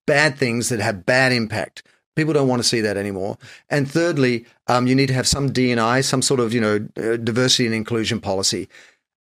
bad 0.06 0.38
things 0.38 0.70
that 0.70 0.80
have 0.80 1.06
bad 1.06 1.32
impact 1.32 1.84
People 2.16 2.34
don't 2.34 2.48
want 2.48 2.62
to 2.62 2.68
see 2.68 2.82
that 2.82 2.98
anymore. 2.98 3.38
And 3.70 3.90
thirdly, 3.90 4.46
um, 4.68 4.88
you 4.88 4.96
need 4.96 5.08
to 5.08 5.14
have 5.14 5.28
some 5.28 5.52
D&I, 5.52 6.02
some 6.02 6.22
sort 6.22 6.40
of 6.40 6.54
you 6.54 6.62
know 6.62 6.88
uh, 6.98 7.18
diversity 7.18 7.66
and 7.66 7.76
inclusion 7.76 8.20
policy. 8.20 8.68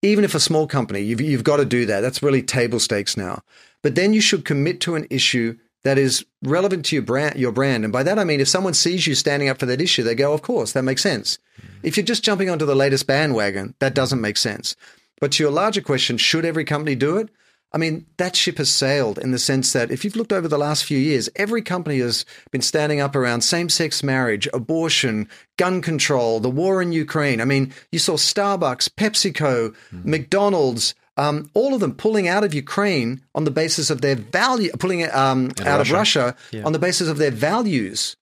Even 0.01 0.23
if 0.23 0.35
a 0.35 0.39
small 0.39 0.67
company, 0.67 1.01
you've 1.01 1.21
you've 1.21 1.43
got 1.43 1.57
to 1.57 1.65
do 1.65 1.85
that. 1.87 2.01
That's 2.01 2.21
really 2.21 2.43
table 2.43 2.79
stakes 2.79 3.17
now. 3.17 3.43
But 3.81 3.95
then 3.95 4.13
you 4.13 4.21
should 4.21 4.45
commit 4.45 4.81
to 4.81 4.95
an 4.95 5.07
issue 5.09 5.57
that 5.83 5.97
is 5.97 6.25
relevant 6.43 6.85
to 6.85 6.95
your 6.95 7.03
brand. 7.03 7.37
Your 7.37 7.51
brand, 7.51 7.83
and 7.83 7.93
by 7.93 8.03
that 8.03 8.19
I 8.19 8.23
mean, 8.23 8.39
if 8.39 8.47
someone 8.47 8.73
sees 8.73 9.07
you 9.07 9.15
standing 9.15 9.49
up 9.49 9.59
for 9.59 9.65
that 9.65 9.81
issue, 9.81 10.03
they 10.03 10.15
go, 10.15 10.33
"Of 10.33 10.41
course, 10.41 10.73
that 10.73 10.83
makes 10.83 11.01
sense." 11.01 11.39
If 11.81 11.97
you're 11.97 12.05
just 12.05 12.23
jumping 12.23 12.49
onto 12.49 12.65
the 12.65 12.75
latest 12.75 13.07
bandwagon, 13.07 13.75
that 13.79 13.93
doesn't 13.95 14.21
make 14.21 14.37
sense. 14.37 14.75
But 15.19 15.31
to 15.33 15.43
your 15.43 15.51
larger 15.51 15.81
question, 15.81 16.17
should 16.17 16.45
every 16.45 16.65
company 16.65 16.95
do 16.95 17.17
it? 17.17 17.29
I 17.75 17.77
mean, 17.77 18.05
that 18.15 18.37
ship 18.37 18.57
has 18.57 18.71
sailed 18.71 19.19
in 19.19 19.31
the 19.31 19.37
sense 19.37 19.73
that 19.73 19.91
if 19.91 20.05
you've 20.05 20.15
looked 20.15 20.31
over 20.31 20.47
the 20.47 20.57
last 20.57 20.85
few 20.85 20.97
years, 20.97 21.29
every 21.35 21.61
company 21.61 21.99
has 21.99 22.25
been 22.49 22.61
standing 22.61 23.01
up 23.01 23.17
around 23.17 23.41
same 23.41 23.67
sex 23.67 24.01
marriage, 24.01 24.47
abortion, 24.53 25.27
gun 25.57 25.81
control, 25.81 26.39
the 26.39 26.49
war 26.49 26.81
in 26.81 26.93
Ukraine. 26.93 27.41
I 27.41 27.45
mean, 27.45 27.73
you 27.91 27.99
saw 27.99 28.13
Starbucks, 28.13 28.87
PepsiCo, 28.91 29.71
mm-hmm. 29.71 30.09
McDonald's, 30.09 30.95
um, 31.17 31.51
all 31.53 31.73
of 31.73 31.81
them 31.81 31.93
pulling 31.93 32.29
out 32.29 32.45
of 32.45 32.53
Ukraine 32.53 33.21
on 33.35 33.43
the 33.43 33.51
basis 33.51 33.89
of 33.89 33.99
their 33.99 34.15
value, 34.15 34.71
pulling 34.79 35.03
um, 35.11 35.51
out 35.59 35.79
Russia. 35.79 35.81
of 35.81 35.91
Russia 35.91 36.35
yeah. 36.51 36.63
on 36.63 36.71
the 36.71 36.79
basis 36.79 37.09
of 37.09 37.17
their 37.17 37.31
values 37.31 38.15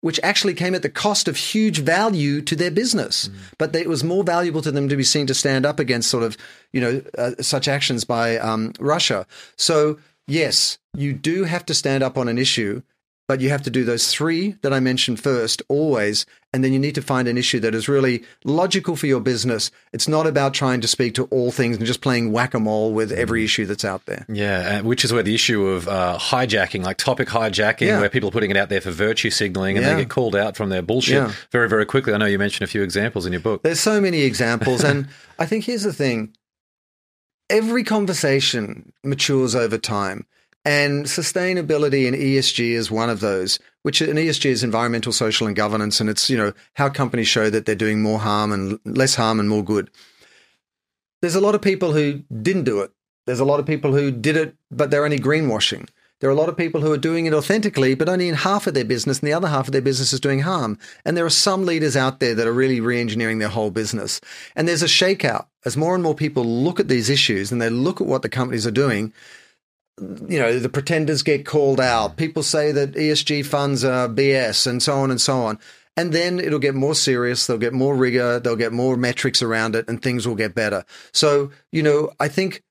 which 0.00 0.20
actually 0.22 0.54
came 0.54 0.74
at 0.74 0.82
the 0.82 0.88
cost 0.88 1.28
of 1.28 1.36
huge 1.36 1.80
value 1.80 2.40
to 2.42 2.54
their 2.54 2.70
business. 2.70 3.28
Mm. 3.28 3.34
But 3.58 3.72
they, 3.72 3.80
it 3.80 3.88
was 3.88 4.04
more 4.04 4.24
valuable 4.24 4.62
to 4.62 4.70
them 4.70 4.88
to 4.88 4.96
be 4.96 5.04
seen 5.04 5.26
to 5.26 5.34
stand 5.34 5.66
up 5.66 5.80
against 5.80 6.10
sort 6.10 6.22
of, 6.22 6.36
you 6.72 6.80
know, 6.80 7.02
uh, 7.16 7.32
such 7.40 7.66
actions 7.66 8.04
by 8.04 8.38
um, 8.38 8.72
Russia. 8.78 9.26
So, 9.56 9.98
yes, 10.26 10.78
you 10.94 11.12
do 11.12 11.44
have 11.44 11.66
to 11.66 11.74
stand 11.74 12.02
up 12.02 12.16
on 12.16 12.28
an 12.28 12.38
issue 12.38 12.82
but 13.28 13.42
you 13.42 13.50
have 13.50 13.62
to 13.62 13.70
do 13.70 13.84
those 13.84 14.10
three 14.10 14.52
that 14.62 14.72
I 14.72 14.80
mentioned 14.80 15.20
first, 15.20 15.60
always. 15.68 16.24
And 16.54 16.64
then 16.64 16.72
you 16.72 16.78
need 16.78 16.94
to 16.94 17.02
find 17.02 17.28
an 17.28 17.36
issue 17.36 17.60
that 17.60 17.74
is 17.74 17.86
really 17.86 18.24
logical 18.42 18.96
for 18.96 19.06
your 19.06 19.20
business. 19.20 19.70
It's 19.92 20.08
not 20.08 20.26
about 20.26 20.54
trying 20.54 20.80
to 20.80 20.88
speak 20.88 21.14
to 21.16 21.24
all 21.24 21.52
things 21.52 21.76
and 21.76 21.84
just 21.84 22.00
playing 22.00 22.32
whack 22.32 22.54
a 22.54 22.58
mole 22.58 22.94
with 22.94 23.12
every 23.12 23.44
issue 23.44 23.66
that's 23.66 23.84
out 23.84 24.06
there. 24.06 24.24
Yeah, 24.30 24.80
which 24.80 25.04
is 25.04 25.12
where 25.12 25.22
the 25.22 25.34
issue 25.34 25.66
of 25.66 25.86
uh, 25.88 26.18
hijacking, 26.18 26.82
like 26.82 26.96
topic 26.96 27.28
hijacking, 27.28 27.88
yeah. 27.88 28.00
where 28.00 28.08
people 28.08 28.30
are 28.30 28.32
putting 28.32 28.50
it 28.50 28.56
out 28.56 28.70
there 28.70 28.80
for 28.80 28.90
virtue 28.90 29.28
signaling 29.28 29.76
and 29.76 29.84
yeah. 29.84 29.94
they 29.94 30.00
get 30.00 30.08
called 30.08 30.34
out 30.34 30.56
from 30.56 30.70
their 30.70 30.80
bullshit 30.80 31.16
yeah. 31.16 31.32
very, 31.52 31.68
very 31.68 31.84
quickly. 31.84 32.14
I 32.14 32.16
know 32.16 32.26
you 32.26 32.38
mentioned 32.38 32.66
a 32.66 32.70
few 32.70 32.82
examples 32.82 33.26
in 33.26 33.32
your 33.32 33.42
book. 33.42 33.62
There's 33.62 33.80
so 33.80 34.00
many 34.00 34.22
examples. 34.22 34.82
and 34.82 35.06
I 35.38 35.44
think 35.44 35.64
here's 35.64 35.82
the 35.82 35.92
thing 35.92 36.32
every 37.50 37.84
conversation 37.84 38.90
matures 39.04 39.54
over 39.54 39.76
time. 39.76 40.26
And 40.64 41.06
sustainability 41.06 42.06
and 42.06 42.16
ESG 42.16 42.72
is 42.72 42.90
one 42.90 43.10
of 43.10 43.20
those, 43.20 43.58
which 43.82 44.00
an 44.00 44.16
ESG 44.16 44.46
is 44.46 44.64
environmental, 44.64 45.12
social, 45.12 45.46
and 45.46 45.56
governance. 45.56 46.00
And 46.00 46.10
it's, 46.10 46.28
you 46.28 46.36
know, 46.36 46.52
how 46.74 46.88
companies 46.88 47.28
show 47.28 47.48
that 47.48 47.64
they're 47.64 47.74
doing 47.74 48.02
more 48.02 48.18
harm 48.18 48.52
and 48.52 48.78
less 48.84 49.14
harm 49.14 49.40
and 49.40 49.48
more 49.48 49.64
good. 49.64 49.90
There's 51.22 51.34
a 51.34 51.40
lot 51.40 51.54
of 51.54 51.62
people 51.62 51.92
who 51.92 52.22
didn't 52.42 52.64
do 52.64 52.80
it. 52.80 52.92
There's 53.26 53.40
a 53.40 53.44
lot 53.44 53.60
of 53.60 53.66
people 53.66 53.92
who 53.92 54.10
did 54.10 54.36
it, 54.36 54.56
but 54.70 54.90
they're 54.90 55.04
only 55.04 55.18
greenwashing. 55.18 55.88
There 56.20 56.28
are 56.28 56.32
a 56.32 56.36
lot 56.36 56.48
of 56.48 56.56
people 56.56 56.80
who 56.80 56.92
are 56.92 56.98
doing 56.98 57.26
it 57.26 57.34
authentically, 57.34 57.94
but 57.94 58.08
only 58.08 58.28
in 58.28 58.34
half 58.34 58.66
of 58.66 58.74
their 58.74 58.84
business, 58.84 59.20
and 59.20 59.28
the 59.28 59.32
other 59.32 59.46
half 59.46 59.68
of 59.68 59.72
their 59.72 59.80
business 59.80 60.12
is 60.12 60.18
doing 60.18 60.40
harm. 60.40 60.76
And 61.04 61.16
there 61.16 61.24
are 61.24 61.30
some 61.30 61.64
leaders 61.64 61.96
out 61.96 62.18
there 62.18 62.34
that 62.34 62.46
are 62.46 62.52
really 62.52 62.80
re 62.80 63.00
engineering 63.00 63.38
their 63.38 63.48
whole 63.48 63.70
business. 63.70 64.20
And 64.56 64.66
there's 64.66 64.82
a 64.82 64.86
shakeout 64.86 65.46
as 65.64 65.76
more 65.76 65.94
and 65.94 66.02
more 66.02 66.16
people 66.16 66.44
look 66.44 66.80
at 66.80 66.88
these 66.88 67.08
issues 67.08 67.52
and 67.52 67.62
they 67.62 67.70
look 67.70 68.00
at 68.00 68.06
what 68.08 68.22
the 68.22 68.28
companies 68.28 68.66
are 68.66 68.72
doing 68.72 69.12
you 70.00 70.38
know, 70.38 70.58
the 70.58 70.68
pretenders 70.68 71.22
get 71.22 71.46
called 71.46 71.80
out. 71.80 72.16
People 72.16 72.42
say 72.42 72.72
that 72.72 72.92
ESG 72.92 73.44
funds 73.44 73.84
are 73.84 74.08
BS 74.08 74.66
and 74.66 74.82
so 74.82 74.94
on 74.98 75.10
and 75.10 75.20
so 75.20 75.38
on. 75.40 75.58
And 75.96 76.12
then 76.12 76.38
it'll 76.38 76.60
get 76.60 76.74
more 76.74 76.94
serious. 76.94 77.46
They'll 77.46 77.58
get 77.58 77.72
more 77.72 77.96
rigor. 77.96 78.38
They'll 78.38 78.56
get 78.56 78.72
more 78.72 78.96
metrics 78.96 79.42
around 79.42 79.74
it 79.74 79.88
and 79.88 80.00
things 80.00 80.28
will 80.28 80.36
get 80.36 80.54
better. 80.54 80.84
So, 81.12 81.50
you 81.72 81.82
know, 81.82 82.12
I 82.20 82.28
think 82.28 82.62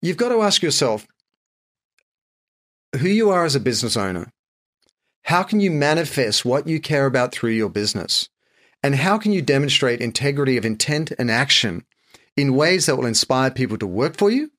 you've 0.00 0.16
got 0.16 0.28
to 0.28 0.42
ask 0.42 0.62
yourself 0.62 1.06
who 2.98 3.08
you 3.08 3.30
are 3.30 3.44
as 3.44 3.56
a 3.56 3.60
business 3.60 3.96
owner. 3.96 4.32
How 5.24 5.42
can 5.42 5.60
you 5.60 5.70
manifest 5.70 6.44
what 6.44 6.66
you 6.66 6.80
care 6.80 7.06
about 7.06 7.32
through 7.32 7.50
your 7.50 7.68
business? 7.68 8.28
And 8.82 8.94
how 8.94 9.18
can 9.18 9.32
you 9.32 9.42
demonstrate 9.42 10.00
integrity 10.00 10.56
of 10.56 10.64
intent 10.64 11.12
and 11.18 11.30
action 11.30 11.84
in 12.36 12.54
ways 12.54 12.86
that 12.86 12.96
will 12.96 13.06
inspire 13.06 13.50
people 13.50 13.76
to 13.78 13.86
work 13.86 14.16
for 14.16 14.30
you 14.30 14.52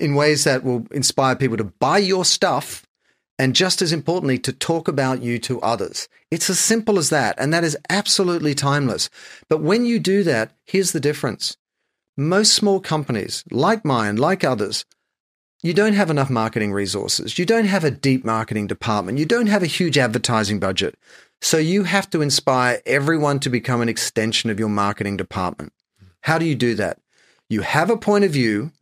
in 0.00 0.14
ways 0.14 0.44
that 0.44 0.64
will 0.64 0.86
inspire 0.90 1.36
people 1.36 1.56
to 1.56 1.64
buy 1.64 1.98
your 1.98 2.24
stuff 2.24 2.86
and 3.38 3.54
just 3.54 3.80
as 3.80 3.90
importantly, 3.90 4.38
to 4.38 4.52
talk 4.52 4.86
about 4.86 5.22
you 5.22 5.38
to 5.38 5.62
others. 5.62 6.08
It's 6.30 6.50
as 6.50 6.58
simple 6.58 6.98
as 6.98 7.08
that. 7.08 7.36
And 7.38 7.54
that 7.54 7.64
is 7.64 7.76
absolutely 7.88 8.54
timeless. 8.54 9.08
But 9.48 9.62
when 9.62 9.86
you 9.86 9.98
do 9.98 10.22
that, 10.24 10.52
here's 10.66 10.92
the 10.92 11.00
difference. 11.00 11.56
Most 12.18 12.52
small 12.52 12.80
companies, 12.80 13.42
like 13.50 13.82
mine, 13.82 14.16
like 14.16 14.44
others, 14.44 14.84
you 15.62 15.72
don't 15.72 15.94
have 15.94 16.10
enough 16.10 16.28
marketing 16.28 16.72
resources. 16.72 17.38
You 17.38 17.46
don't 17.46 17.64
have 17.64 17.82
a 17.82 17.90
deep 17.90 18.26
marketing 18.26 18.66
department. 18.66 19.16
You 19.16 19.24
don't 19.24 19.46
have 19.46 19.62
a 19.62 19.66
huge 19.66 19.96
advertising 19.96 20.58
budget. 20.58 20.98
So 21.40 21.56
you 21.56 21.84
have 21.84 22.10
to 22.10 22.20
inspire 22.20 22.82
everyone 22.84 23.40
to 23.40 23.48
become 23.48 23.80
an 23.80 23.88
extension 23.88 24.50
of 24.50 24.58
your 24.58 24.68
marketing 24.68 25.16
department. 25.16 25.72
How 26.22 26.36
do 26.36 26.44
you 26.44 26.54
do 26.54 26.74
that? 26.74 26.98
You 27.48 27.62
have 27.62 27.88
a 27.88 27.96
point 27.96 28.24
of 28.24 28.32
view 28.32 28.72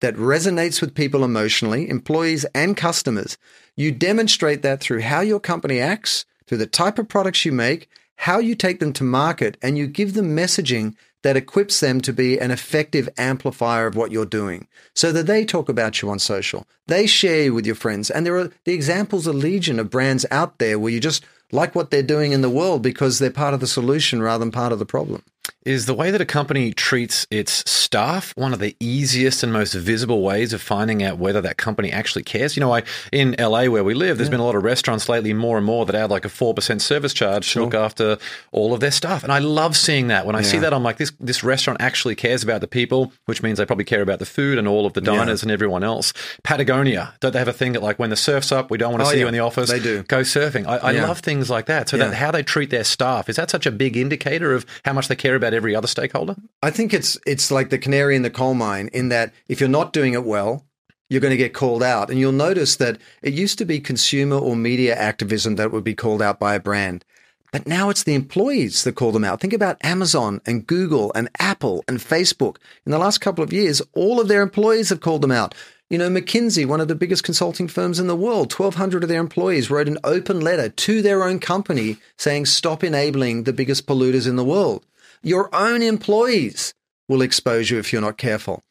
that 0.00 0.14
resonates 0.16 0.80
with 0.80 0.94
people 0.94 1.24
emotionally, 1.24 1.88
employees 1.88 2.44
and 2.54 2.76
customers. 2.76 3.38
You 3.76 3.92
demonstrate 3.92 4.62
that 4.62 4.80
through 4.80 5.00
how 5.00 5.20
your 5.20 5.40
company 5.40 5.80
acts, 5.80 6.24
through 6.46 6.58
the 6.58 6.66
type 6.66 6.98
of 6.98 7.08
products 7.08 7.44
you 7.44 7.52
make, 7.52 7.88
how 8.16 8.38
you 8.38 8.54
take 8.54 8.80
them 8.80 8.92
to 8.94 9.04
market, 9.04 9.56
and 9.62 9.76
you 9.76 9.86
give 9.86 10.14
them 10.14 10.36
messaging 10.36 10.94
that 11.22 11.36
equips 11.36 11.80
them 11.80 12.00
to 12.00 12.12
be 12.12 12.38
an 12.38 12.50
effective 12.50 13.08
amplifier 13.18 13.86
of 13.86 13.96
what 13.96 14.12
you're 14.12 14.24
doing 14.24 14.68
so 14.94 15.10
that 15.10 15.26
they 15.26 15.44
talk 15.44 15.68
about 15.68 16.00
you 16.00 16.08
on 16.08 16.20
social. 16.20 16.66
They 16.86 17.06
share 17.06 17.44
you 17.44 17.54
with 17.54 17.66
your 17.66 17.74
friends. 17.74 18.10
And 18.10 18.24
there 18.24 18.36
are 18.36 18.50
the 18.64 18.72
examples 18.72 19.26
of 19.26 19.34
legion 19.34 19.80
of 19.80 19.90
brands 19.90 20.24
out 20.30 20.58
there 20.58 20.78
where 20.78 20.92
you 20.92 21.00
just 21.00 21.24
like 21.52 21.74
what 21.74 21.90
they're 21.90 22.02
doing 22.02 22.32
in 22.32 22.42
the 22.42 22.50
world 22.50 22.82
because 22.82 23.18
they're 23.18 23.30
part 23.30 23.54
of 23.54 23.60
the 23.60 23.66
solution 23.66 24.22
rather 24.22 24.44
than 24.44 24.52
part 24.52 24.72
of 24.72 24.78
the 24.78 24.86
problem. 24.86 25.22
Is 25.66 25.86
the 25.86 25.94
way 25.94 26.12
that 26.12 26.20
a 26.20 26.24
company 26.24 26.72
treats 26.72 27.26
its 27.28 27.68
staff 27.68 28.32
one 28.36 28.52
of 28.52 28.60
the 28.60 28.76
easiest 28.78 29.42
and 29.42 29.52
most 29.52 29.74
visible 29.74 30.22
ways 30.22 30.52
of 30.52 30.62
finding 30.62 31.02
out 31.02 31.18
whether 31.18 31.40
that 31.40 31.56
company 31.56 31.90
actually 31.90 32.22
cares? 32.22 32.56
You 32.56 32.60
know, 32.60 32.72
I 32.72 32.84
in 33.10 33.34
LA 33.36 33.64
where 33.64 33.82
we 33.82 33.92
live, 33.92 34.16
there's 34.16 34.28
yeah. 34.28 34.34
been 34.34 34.40
a 34.40 34.44
lot 34.44 34.54
of 34.54 34.62
restaurants 34.62 35.08
lately, 35.08 35.32
more 35.32 35.56
and 35.56 35.66
more 35.66 35.84
that 35.84 35.96
add 35.96 36.08
like 36.08 36.24
a 36.24 36.28
four 36.28 36.54
percent 36.54 36.82
service 36.82 37.12
charge 37.12 37.44
sure. 37.44 37.62
to 37.62 37.64
look 37.64 37.74
after 37.74 38.16
all 38.52 38.74
of 38.74 38.78
their 38.78 38.92
staff, 38.92 39.24
and 39.24 39.32
I 39.32 39.40
love 39.40 39.76
seeing 39.76 40.06
that. 40.06 40.24
When 40.24 40.36
I 40.36 40.38
yeah. 40.38 40.44
see 40.44 40.58
that, 40.58 40.72
I'm 40.72 40.84
like, 40.84 40.98
this 40.98 41.10
this 41.18 41.42
restaurant 41.42 41.80
actually 41.80 42.14
cares 42.14 42.44
about 42.44 42.60
the 42.60 42.68
people, 42.68 43.12
which 43.24 43.42
means 43.42 43.58
they 43.58 43.66
probably 43.66 43.84
care 43.84 44.02
about 44.02 44.20
the 44.20 44.26
food 44.26 44.58
and 44.58 44.68
all 44.68 44.86
of 44.86 44.92
the 44.92 45.00
diners 45.00 45.42
yeah. 45.42 45.46
and 45.46 45.50
everyone 45.50 45.82
else. 45.82 46.12
Patagonia, 46.44 47.12
don't 47.18 47.32
they 47.32 47.40
have 47.40 47.48
a 47.48 47.52
thing 47.52 47.72
that 47.72 47.82
like 47.82 47.98
when 47.98 48.10
the 48.10 48.16
surf's 48.16 48.52
up, 48.52 48.70
we 48.70 48.78
don't 48.78 48.92
want 48.92 49.02
to 49.02 49.08
oh, 49.08 49.12
see 49.12 49.18
you 49.18 49.26
in 49.26 49.34
the 49.34 49.40
office? 49.40 49.68
They 49.68 49.80
do. 49.80 50.04
Go 50.04 50.20
surfing. 50.20 50.64
I, 50.64 50.76
I 50.76 50.92
love 50.92 51.18
things 51.18 51.50
like 51.50 51.66
that. 51.66 51.88
So 51.88 51.96
that 51.96 52.14
how 52.14 52.30
they 52.30 52.44
treat 52.44 52.70
their 52.70 52.84
staff 52.84 53.28
is 53.28 53.34
that 53.34 53.50
such 53.50 53.66
a 53.66 53.72
big 53.72 53.96
indicator 53.96 54.52
of 54.52 54.64
how 54.84 54.92
much 54.92 55.08
they 55.08 55.16
care 55.16 55.34
about 55.34 55.55
every 55.56 55.74
other 55.74 55.88
stakeholder? 55.88 56.36
I 56.62 56.70
think 56.70 56.94
it's 56.94 57.18
it's 57.26 57.50
like 57.50 57.70
the 57.70 57.78
canary 57.78 58.14
in 58.14 58.22
the 58.22 58.30
coal 58.30 58.54
mine 58.54 58.88
in 58.92 59.08
that 59.08 59.32
if 59.48 59.60
you're 59.60 59.68
not 59.68 59.92
doing 59.92 60.12
it 60.12 60.24
well, 60.24 60.64
you're 61.08 61.20
going 61.20 61.32
to 61.32 61.36
get 61.36 61.54
called 61.54 61.82
out. 61.82 62.10
And 62.10 62.18
you'll 62.18 62.32
notice 62.32 62.76
that 62.76 62.98
it 63.22 63.32
used 63.32 63.58
to 63.58 63.64
be 63.64 63.80
consumer 63.80 64.36
or 64.36 64.56
media 64.56 64.94
activism 64.94 65.56
that 65.56 65.72
would 65.72 65.84
be 65.84 65.94
called 65.94 66.22
out 66.22 66.38
by 66.38 66.54
a 66.54 66.60
brand. 66.60 67.04
But 67.52 67.66
now 67.66 67.90
it's 67.90 68.02
the 68.02 68.14
employees 68.14 68.84
that 68.84 68.96
call 68.96 69.12
them 69.12 69.24
out. 69.24 69.40
Think 69.40 69.52
about 69.52 69.82
Amazon 69.82 70.40
and 70.44 70.66
Google 70.66 71.12
and 71.14 71.28
Apple 71.38 71.84
and 71.88 71.98
Facebook. 71.98 72.56
In 72.84 72.92
the 72.92 72.98
last 72.98 73.18
couple 73.18 73.42
of 73.42 73.52
years, 73.52 73.80
all 73.94 74.20
of 74.20 74.28
their 74.28 74.42
employees 74.42 74.88
have 74.88 75.00
called 75.00 75.22
them 75.22 75.32
out. 75.32 75.54
You 75.88 75.98
know, 75.98 76.10
McKinsey, 76.10 76.66
one 76.66 76.80
of 76.80 76.88
the 76.88 76.96
biggest 76.96 77.22
consulting 77.22 77.68
firms 77.68 78.00
in 78.00 78.08
the 78.08 78.16
world, 78.16 78.52
1,200 78.52 79.04
of 79.04 79.08
their 79.08 79.20
employees 79.20 79.70
wrote 79.70 79.86
an 79.86 79.98
open 80.02 80.40
letter 80.40 80.68
to 80.68 81.00
their 81.00 81.22
own 81.22 81.38
company 81.38 81.96
saying, 82.18 82.46
stop 82.46 82.82
enabling 82.82 83.44
the 83.44 83.52
biggest 83.52 83.86
polluters 83.86 84.28
in 84.28 84.34
the 84.34 84.44
world. 84.44 84.84
Your 85.22 85.54
own 85.54 85.82
employees 85.82 86.74
will 87.08 87.22
expose 87.22 87.70
you 87.70 87.78
if 87.78 87.92
you're 87.92 88.02
not 88.02 88.18
careful. 88.18 88.62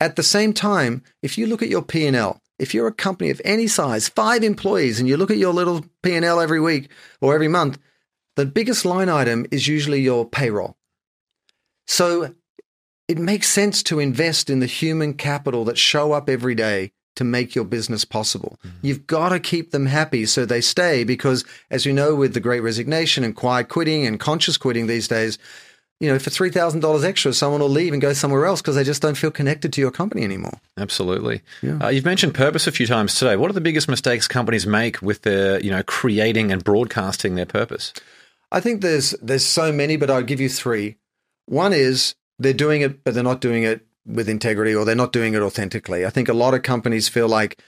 At 0.00 0.16
the 0.16 0.22
same 0.22 0.52
time, 0.52 1.02
if 1.22 1.36
you 1.36 1.46
look 1.46 1.62
at 1.62 1.68
your 1.68 1.82
P&L, 1.82 2.40
if 2.58 2.74
you're 2.74 2.86
a 2.86 2.92
company 2.92 3.30
of 3.30 3.40
any 3.44 3.66
size, 3.66 4.08
five 4.08 4.42
employees, 4.42 4.98
and 4.98 5.08
you 5.08 5.16
look 5.16 5.30
at 5.30 5.38
your 5.38 5.52
little 5.52 5.84
P&L 6.02 6.40
every 6.40 6.60
week 6.60 6.90
or 7.20 7.34
every 7.34 7.48
month, 7.48 7.78
the 8.36 8.46
biggest 8.46 8.84
line 8.84 9.08
item 9.08 9.46
is 9.50 9.68
usually 9.68 10.00
your 10.00 10.24
payroll. 10.28 10.76
So 11.86 12.34
it 13.08 13.18
makes 13.18 13.48
sense 13.48 13.82
to 13.84 13.98
invest 13.98 14.48
in 14.48 14.60
the 14.60 14.66
human 14.66 15.14
capital 15.14 15.64
that 15.64 15.76
show 15.78 16.12
up 16.12 16.28
every 16.28 16.54
day 16.54 16.92
to 17.16 17.24
make 17.24 17.54
your 17.54 17.64
business 17.64 18.04
possible. 18.04 18.58
Mm-hmm. 18.64 18.86
You've 18.86 19.06
got 19.06 19.30
to 19.30 19.40
keep 19.40 19.72
them 19.72 19.86
happy 19.86 20.24
so 20.26 20.46
they 20.46 20.60
stay 20.60 21.04
because 21.04 21.44
as 21.70 21.84
you 21.84 21.92
know 21.92 22.14
with 22.14 22.34
the 22.34 22.40
great 22.40 22.60
resignation 22.60 23.24
and 23.24 23.34
quiet 23.34 23.68
quitting 23.68 24.06
and 24.06 24.20
conscious 24.20 24.56
quitting 24.56 24.86
these 24.86 25.08
days, 25.08 25.38
you 26.00 26.08
know, 26.08 26.18
for 26.18 26.30
three 26.30 26.50
thousand 26.50 26.80
dollars 26.80 27.04
extra, 27.04 27.32
someone 27.32 27.60
will 27.60 27.68
leave 27.68 27.92
and 27.92 28.00
go 28.00 28.12
somewhere 28.14 28.46
else 28.46 28.62
because 28.62 28.74
they 28.74 28.84
just 28.84 29.02
don't 29.02 29.16
feel 29.16 29.30
connected 29.30 29.72
to 29.74 29.80
your 29.80 29.90
company 29.90 30.24
anymore. 30.24 30.58
Absolutely. 30.78 31.42
Uh, 31.62 31.88
you've 31.88 32.06
mentioned 32.06 32.34
purpose 32.34 32.66
a 32.66 32.72
few 32.72 32.86
times 32.86 33.14
today. 33.14 33.36
What 33.36 33.50
are 33.50 33.54
the 33.54 33.60
biggest 33.60 33.86
mistakes 33.86 34.26
companies 34.26 34.66
make 34.66 35.02
with 35.02 35.22
their, 35.22 35.60
you 35.60 35.70
know, 35.70 35.82
creating 35.82 36.50
and 36.50 36.64
broadcasting 36.64 37.34
their 37.34 37.46
purpose? 37.46 37.92
I 38.50 38.60
think 38.60 38.80
there's 38.80 39.10
there's 39.22 39.44
so 39.44 39.70
many, 39.70 39.96
but 39.96 40.10
I'll 40.10 40.22
give 40.22 40.40
you 40.40 40.48
three. 40.48 40.96
One 41.46 41.72
is 41.72 42.14
they're 42.38 42.52
doing 42.54 42.80
it, 42.80 43.04
but 43.04 43.14
they're 43.14 43.22
not 43.22 43.42
doing 43.42 43.62
it 43.64 43.86
with 44.06 44.28
integrity, 44.28 44.74
or 44.74 44.86
they're 44.86 44.94
not 44.94 45.12
doing 45.12 45.34
it 45.34 45.42
authentically. 45.42 46.06
I 46.06 46.10
think 46.10 46.28
a 46.28 46.34
lot 46.34 46.54
of 46.54 46.62
companies 46.62 47.08
feel 47.08 47.28
like 47.28 47.60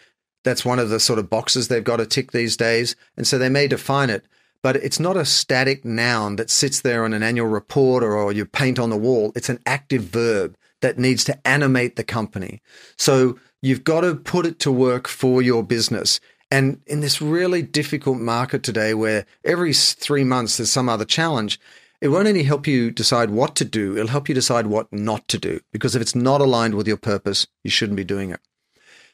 that's 0.45 0.65
one 0.65 0.79
of 0.79 0.89
the 0.89 0.99
sort 0.99 1.19
of 1.19 1.31
boxes 1.31 1.69
they've 1.69 1.85
got 1.85 1.99
to 1.99 2.07
tick 2.07 2.33
these 2.33 2.57
days, 2.57 2.97
and 3.17 3.27
so 3.27 3.39
they 3.39 3.51
may 3.51 3.69
define 3.69 4.11
it, 4.11 4.25
but 4.63 4.77
it's 4.77 5.01
not 5.01 5.17
a 5.17 5.25
static 5.25 5.85
noun 5.85 6.37
that 6.37 6.51
sits 6.51 6.81
there 6.81 7.05
on 7.05 7.13
an 7.13 7.23
annual 7.23 7.49
report 7.49 8.03
or, 8.05 8.17
or 8.17 8.33
you 8.33 8.45
paint 8.45 8.79
on 8.79 8.91
the 8.91 8.97
wall. 8.97 9.33
It's 9.35 9.49
an 9.49 9.59
active 9.67 10.05
verb 10.05 10.57
that 10.81 10.99
needs 10.99 11.25
to 11.25 11.49
animate 11.49 11.97
the 11.97 12.05
company. 12.05 12.61
So 12.97 13.39
you've 13.61 13.85
got 13.85 14.03
to 14.03 14.15
put 14.15 14.47
it 14.47 14.59
to 14.61 14.73
work 14.73 15.09
for 15.09 15.43
your 15.43 15.63
business. 15.63 16.21
And 16.51 16.81
in 16.87 17.01
this 17.01 17.23
really 17.23 17.63
difficult 17.63 18.19
market 18.19 18.63
today, 18.63 18.95
where 18.95 19.25
every 19.45 19.73
three 19.73 20.25
months 20.25 20.59
there's 20.59 20.71
some 20.71 20.89
other 20.89 21.05
challenge, 21.05 21.59
it 22.01 22.09
won't 22.09 22.29
only 22.29 22.43
help 22.43 22.67
you 22.67 22.91
decide 22.91 23.31
what 23.31 23.55
to 23.57 23.65
do, 23.65 23.97
it'll 23.97 24.09
help 24.09 24.29
you 24.29 24.35
decide 24.35 24.67
what 24.67 24.93
not 24.93 25.27
to 25.29 25.39
do. 25.39 25.61
Because 25.73 25.97
if 25.97 26.03
it's 26.03 26.15
not 26.15 26.41
aligned 26.41 26.75
with 26.75 26.87
your 26.87 26.97
purpose, 26.97 27.47
you 27.65 27.71
shouldn't 27.71 27.97
be 27.97 28.05
doing 28.05 28.31
it. 28.31 28.41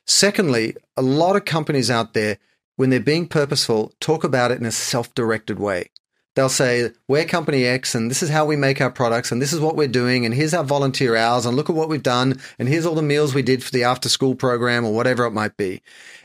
Secondly, 0.06 0.74
a 0.96 1.02
lot 1.02 1.36
of 1.36 1.44
companies 1.44 1.90
out 1.90 2.14
there, 2.14 2.38
when 2.78 2.90
they're 2.90 3.00
being 3.00 3.26
purposeful, 3.26 3.92
talk 3.98 4.22
about 4.22 4.52
it 4.52 4.60
in 4.60 4.64
a 4.64 4.70
self 4.70 5.12
directed 5.12 5.58
way. 5.58 5.90
They'll 6.36 6.48
say, 6.48 6.92
We're 7.08 7.24
company 7.24 7.64
X, 7.64 7.96
and 7.96 8.08
this 8.08 8.22
is 8.22 8.30
how 8.30 8.44
we 8.46 8.54
make 8.54 8.80
our 8.80 8.90
products, 8.90 9.32
and 9.32 9.42
this 9.42 9.52
is 9.52 9.58
what 9.58 9.74
we're 9.74 9.88
doing, 9.88 10.24
and 10.24 10.32
here's 10.32 10.54
our 10.54 10.62
volunteer 10.62 11.16
hours, 11.16 11.44
and 11.44 11.56
look 11.56 11.68
at 11.68 11.74
what 11.74 11.88
we've 11.88 12.00
done, 12.00 12.40
and 12.56 12.68
here's 12.68 12.86
all 12.86 12.94
the 12.94 13.02
meals 13.02 13.34
we 13.34 13.42
did 13.42 13.64
for 13.64 13.72
the 13.72 13.82
after 13.82 14.08
school 14.08 14.36
program, 14.36 14.84
or 14.84 14.94
whatever 14.94 15.26
it 15.26 15.32
might 15.32 15.56
be. 15.56 15.82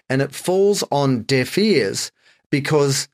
And 0.08 0.22
it 0.22 0.36
falls 0.36 0.84
on 0.92 1.24
deaf 1.24 1.58
ears 1.58 2.12
because 2.52 3.08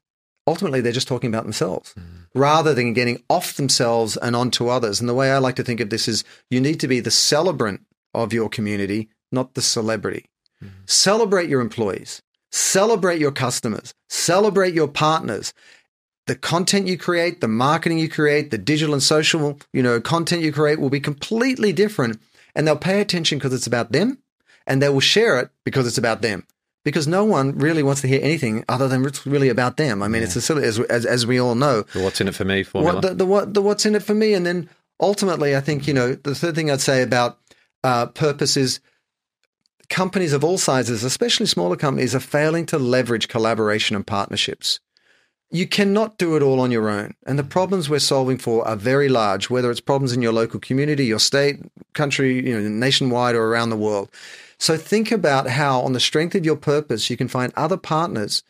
ultimately 0.45 0.81
they're 0.81 0.91
just 0.91 1.07
talking 1.07 1.29
about 1.29 1.43
themselves 1.43 1.93
mm-hmm. 1.97 2.37
rather 2.37 2.73
than 2.73 2.91
getting 2.91 3.23
off 3.29 3.53
themselves 3.53 4.17
and 4.17 4.35
onto 4.35 4.67
others. 4.67 4.99
And 4.99 5.07
the 5.07 5.13
way 5.13 5.31
I 5.31 5.37
like 5.37 5.55
to 5.55 5.63
think 5.63 5.79
of 5.79 5.91
this 5.91 6.09
is 6.09 6.25
you 6.49 6.59
need 6.59 6.81
to 6.81 6.89
be 6.89 6.99
the 6.99 7.09
celebrant 7.09 7.85
of 8.13 8.33
your 8.33 8.49
community, 8.49 9.07
not 9.31 9.53
the 9.53 9.61
celebrity. 9.61 10.25
Mm-hmm. 10.61 10.81
Celebrate 10.87 11.47
your 11.47 11.61
employees, 11.61 12.21
celebrate 12.51 13.19
your 13.19 13.31
customers, 13.31 13.93
celebrate 14.07 14.73
your 14.73 14.87
partners. 14.87 15.53
The 16.27 16.35
content 16.35 16.87
you 16.87 16.97
create, 16.97 17.41
the 17.41 17.47
marketing 17.47 17.97
you 17.97 18.09
create, 18.09 18.51
the 18.51 18.57
digital 18.57 18.93
and 18.93 19.01
social, 19.01 19.59
you 19.73 19.81
know, 19.81 19.99
content 19.99 20.43
you 20.43 20.51
create 20.51 20.79
will 20.79 20.89
be 20.89 20.99
completely 20.99 21.73
different 21.73 22.19
and 22.55 22.67
they'll 22.67 22.77
pay 22.77 23.01
attention 23.01 23.39
because 23.39 23.53
it's 23.53 23.67
about 23.67 23.91
them 23.91 24.19
and 24.67 24.81
they 24.81 24.89
will 24.89 24.99
share 24.99 25.39
it 25.39 25.49
because 25.65 25.87
it's 25.87 25.97
about 25.97 26.21
them. 26.21 26.45
Because 26.85 27.07
no 27.07 27.25
one 27.25 27.57
really 27.57 27.83
wants 27.83 28.01
to 28.01 28.07
hear 28.07 28.21
anything 28.23 28.63
other 28.69 28.87
than 28.87 29.05
it's 29.05 29.25
really 29.25 29.49
about 29.49 29.75
them. 29.75 30.01
I 30.01 30.07
mean, 30.07 30.23
it's 30.23 30.37
a 30.37 30.41
silly, 30.41 30.63
as, 30.63 30.79
as, 30.79 31.05
as 31.05 31.27
we 31.27 31.39
all 31.39 31.53
know. 31.53 31.81
The 31.81 32.01
what's 32.01 32.21
in 32.21 32.29
it 32.29 32.35
for 32.35 32.45
me 32.45 32.63
formula? 32.63 32.95
What 32.95 33.01
the, 33.01 33.13
the 33.15 33.25
what 33.25 33.53
the 33.53 33.61
what's 33.61 33.85
in 33.85 33.95
it 33.95 34.03
for 34.03 34.13
me, 34.13 34.33
and 34.33 34.45
then 34.45 34.69
ultimately, 34.99 35.57
I 35.57 35.59
think 35.59 35.87
you 35.87 35.93
know 35.93 36.15
the 36.15 36.33
third 36.33 36.55
thing 36.55 36.71
I'd 36.71 36.79
say 36.79 37.01
about 37.01 37.37
uh, 37.83 38.05
purpose 38.05 38.55
is 38.55 38.79
companies 39.89 40.33
of 40.33 40.43
all 40.43 40.57
sizes, 40.57 41.03
especially 41.03 41.45
smaller 41.45 41.75
companies, 41.75 42.15
are 42.15 42.19
failing 42.19 42.65
to 42.67 42.79
leverage 42.79 43.27
collaboration 43.27 43.95
and 43.95 44.05
partnerships. 44.05 44.79
You 45.51 45.67
cannot 45.67 46.17
do 46.17 46.35
it 46.35 46.43
all 46.43 46.59
on 46.59 46.71
your 46.71 46.89
own, 46.89 47.15
and 47.25 47.39
the 47.39 47.43
problems 47.43 47.89
we're 47.89 47.99
solving 47.99 48.37
for 48.37 48.67
are 48.67 48.75
very 48.75 49.09
large. 49.09 49.49
Whether 49.49 49.71
it's 49.71 49.79
problems 49.79 50.13
in 50.13 50.21
your 50.21 50.33
local 50.33 50.59
community, 50.59 51.05
your 51.05 51.19
state, 51.19 51.59
country, 51.93 52.47
you 52.47 52.53
know, 52.53 52.69
nationwide, 52.69 53.35
or 53.35 53.45
around 53.45 53.71
the 53.71 53.77
world. 53.77 54.11
So 54.59 54.77
think 54.77 55.11
about 55.11 55.47
how, 55.47 55.81
on 55.81 55.93
the 55.93 55.99
strength 55.99 56.35
of 56.35 56.45
your 56.45 56.55
purpose, 56.55 57.09
you 57.09 57.17
can 57.17 57.27
find 57.27 57.51
other 57.55 57.77
partners 57.77 58.43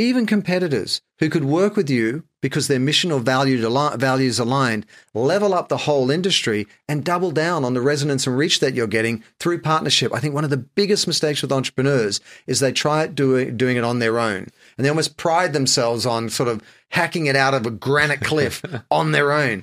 even 0.00 0.24
competitors 0.24 1.02
who 1.18 1.28
could 1.28 1.44
work 1.44 1.76
with 1.76 1.90
you 1.90 2.24
because 2.40 2.68
their 2.68 2.80
mission 2.80 3.12
or 3.12 3.20
values 3.20 4.38
aligned, 4.38 4.86
level 5.14 5.54
up 5.54 5.68
the 5.68 5.76
whole 5.76 6.10
industry 6.10 6.66
and 6.88 7.04
double 7.04 7.30
down 7.30 7.64
on 7.64 7.74
the 7.74 7.80
resonance 7.80 8.26
and 8.26 8.36
reach 8.36 8.60
that 8.60 8.74
you're 8.74 8.86
getting 8.86 9.22
through 9.38 9.60
partnership. 9.60 10.14
I 10.14 10.20
think 10.20 10.34
one 10.34 10.44
of 10.44 10.50
the 10.50 10.56
biggest 10.56 11.06
mistakes 11.06 11.42
with 11.42 11.52
entrepreneurs 11.52 12.20
is 12.46 12.60
they 12.60 12.72
try 12.72 13.04
it 13.04 13.14
doing, 13.14 13.56
doing 13.56 13.76
it 13.76 13.84
on 13.84 13.98
their 13.98 14.18
own 14.18 14.48
and 14.80 14.84
they 14.86 14.88
almost 14.88 15.18
pride 15.18 15.52
themselves 15.52 16.06
on 16.06 16.30
sort 16.30 16.48
of 16.48 16.62
hacking 16.88 17.26
it 17.26 17.36
out 17.36 17.52
of 17.52 17.66
a 17.66 17.70
granite 17.70 18.22
cliff 18.22 18.64
on 18.90 19.12
their 19.12 19.30
own. 19.30 19.62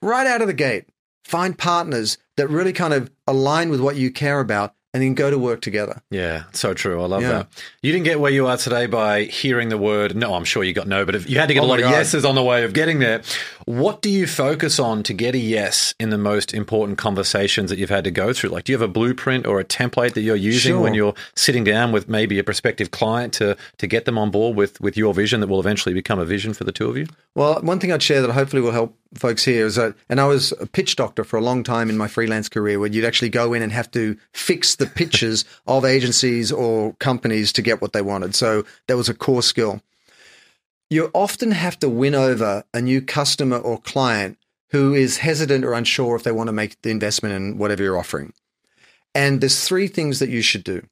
Right 0.00 0.26
out 0.26 0.40
of 0.40 0.48
the 0.48 0.52
gate, 0.52 0.86
find 1.22 1.56
partners 1.56 2.18
that 2.36 2.48
really 2.48 2.72
kind 2.72 2.92
of 2.92 3.08
align 3.28 3.70
with 3.70 3.80
what 3.80 3.94
you 3.94 4.10
care 4.10 4.40
about 4.40 4.74
and 4.94 5.02
then 5.02 5.14
go 5.14 5.30
to 5.30 5.38
work 5.38 5.60
together. 5.62 6.02
Yeah, 6.10 6.44
so 6.52 6.74
true. 6.74 7.02
I 7.02 7.06
love 7.06 7.22
Yeah. 7.22 7.28
that. 7.32 7.48
You 7.82 7.92
didn't 7.92 8.04
get 8.04 8.20
where 8.20 8.30
you 8.30 8.46
are 8.46 8.56
today 8.58 8.86
by 8.86 9.24
hearing 9.24 9.70
the 9.70 9.78
word 9.78 10.14
no. 10.14 10.34
I'm 10.34 10.44
sure 10.44 10.62
you 10.62 10.72
got 10.74 10.86
no, 10.86 11.04
but 11.06 11.14
if 11.14 11.28
you 11.30 11.38
had 11.38 11.48
to 11.48 11.54
get 11.54 11.62
Oh 11.62 11.66
a 11.66 11.68
lot 11.68 11.80
my 11.80 11.86
of 11.86 11.90
yeses 11.92 12.24
on 12.24 12.34
the 12.34 12.42
way 12.42 12.62
of 12.64 12.72
getting 12.74 12.98
there. 12.98 13.22
What 13.64 14.02
do 14.02 14.10
you 14.10 14.26
focus 14.26 14.78
on 14.78 15.02
to 15.04 15.14
get 15.14 15.34
a 15.34 15.38
yes 15.38 15.94
in 15.98 16.10
the 16.10 16.18
most 16.18 16.52
important 16.52 16.98
conversations 16.98 17.70
that 17.70 17.78
you've 17.78 17.90
had 17.90 18.04
to 18.04 18.10
go 18.10 18.32
through? 18.32 18.50
Like, 18.50 18.64
do 18.64 18.72
you 18.72 18.78
have 18.78 18.88
a 18.88 18.92
blueprint 18.92 19.46
or 19.46 19.60
a 19.60 19.64
template 19.64 20.12
that 20.14 20.20
you're 20.22 20.36
using 20.36 20.80
when 20.80 20.94
you're 20.94 21.14
sitting 21.36 21.64
down 21.64 21.92
with 21.92 22.08
maybe 22.08 22.38
a 22.38 22.44
prospective 22.44 22.90
client 22.90 23.32
to 23.34 23.56
to 23.78 23.86
get 23.86 24.04
them 24.04 24.18
on 24.18 24.30
board 24.30 24.56
with 24.56 24.80
with 24.80 24.96
your 24.96 25.14
vision 25.14 25.40
that 25.40 25.46
will 25.46 25.60
eventually 25.60 25.94
become 25.94 26.18
a 26.18 26.24
vision 26.26 26.52
for 26.52 26.64
the 26.64 26.72
two 26.72 26.88
of 26.90 26.96
you? 26.96 27.06
Well, 27.34 27.60
one 27.62 27.78
thing 27.78 27.92
I'd 27.92 28.02
share 28.02 28.20
that 28.20 28.30
hopefully 28.32 28.60
will 28.60 28.72
help 28.72 28.94
folks 29.14 29.44
here 29.44 29.66
is 29.66 29.76
that, 29.76 29.94
and 30.08 30.20
I 30.20 30.26
was 30.26 30.52
a 30.60 30.66
pitch 30.66 30.96
doctor 30.96 31.24
for 31.24 31.36
a 31.36 31.42
long 31.42 31.62
time 31.62 31.90
in 31.90 31.98
my 31.98 32.08
freelance 32.08 32.48
career 32.48 32.78
where 32.78 32.90
you'd 32.90 33.04
actually 33.04 33.28
go 33.28 33.52
in 33.52 33.62
and 33.62 33.72
have 33.72 33.90
to 33.92 34.16
fix 34.32 34.74
the 34.74 34.86
pitches 34.86 35.44
of 35.66 35.84
agencies 35.84 36.50
or 36.52 36.94
companies 36.94 37.52
to 37.52 37.62
get 37.62 37.80
what 37.80 37.92
they 37.92 38.02
wanted. 38.02 38.34
So 38.34 38.64
that 38.86 38.96
was 38.96 39.08
a 39.08 39.14
core 39.14 39.42
skill. 39.42 39.82
You 40.90 41.10
often 41.14 41.52
have 41.52 41.78
to 41.78 41.88
win 41.88 42.14
over 42.14 42.64
a 42.74 42.80
new 42.80 43.00
customer 43.00 43.56
or 43.56 43.80
client 43.80 44.38
who 44.70 44.94
is 44.94 45.18
hesitant 45.18 45.64
or 45.64 45.74
unsure 45.74 46.16
if 46.16 46.22
they 46.22 46.32
want 46.32 46.48
to 46.48 46.52
make 46.52 46.80
the 46.82 46.90
investment 46.90 47.34
in 47.34 47.58
whatever 47.58 47.82
you're 47.82 47.98
offering. 47.98 48.32
And 49.14 49.40
there's 49.40 49.66
three 49.66 49.88
things 49.88 50.18
that 50.18 50.30
you 50.30 50.42
should 50.42 50.64
do. 50.64 50.86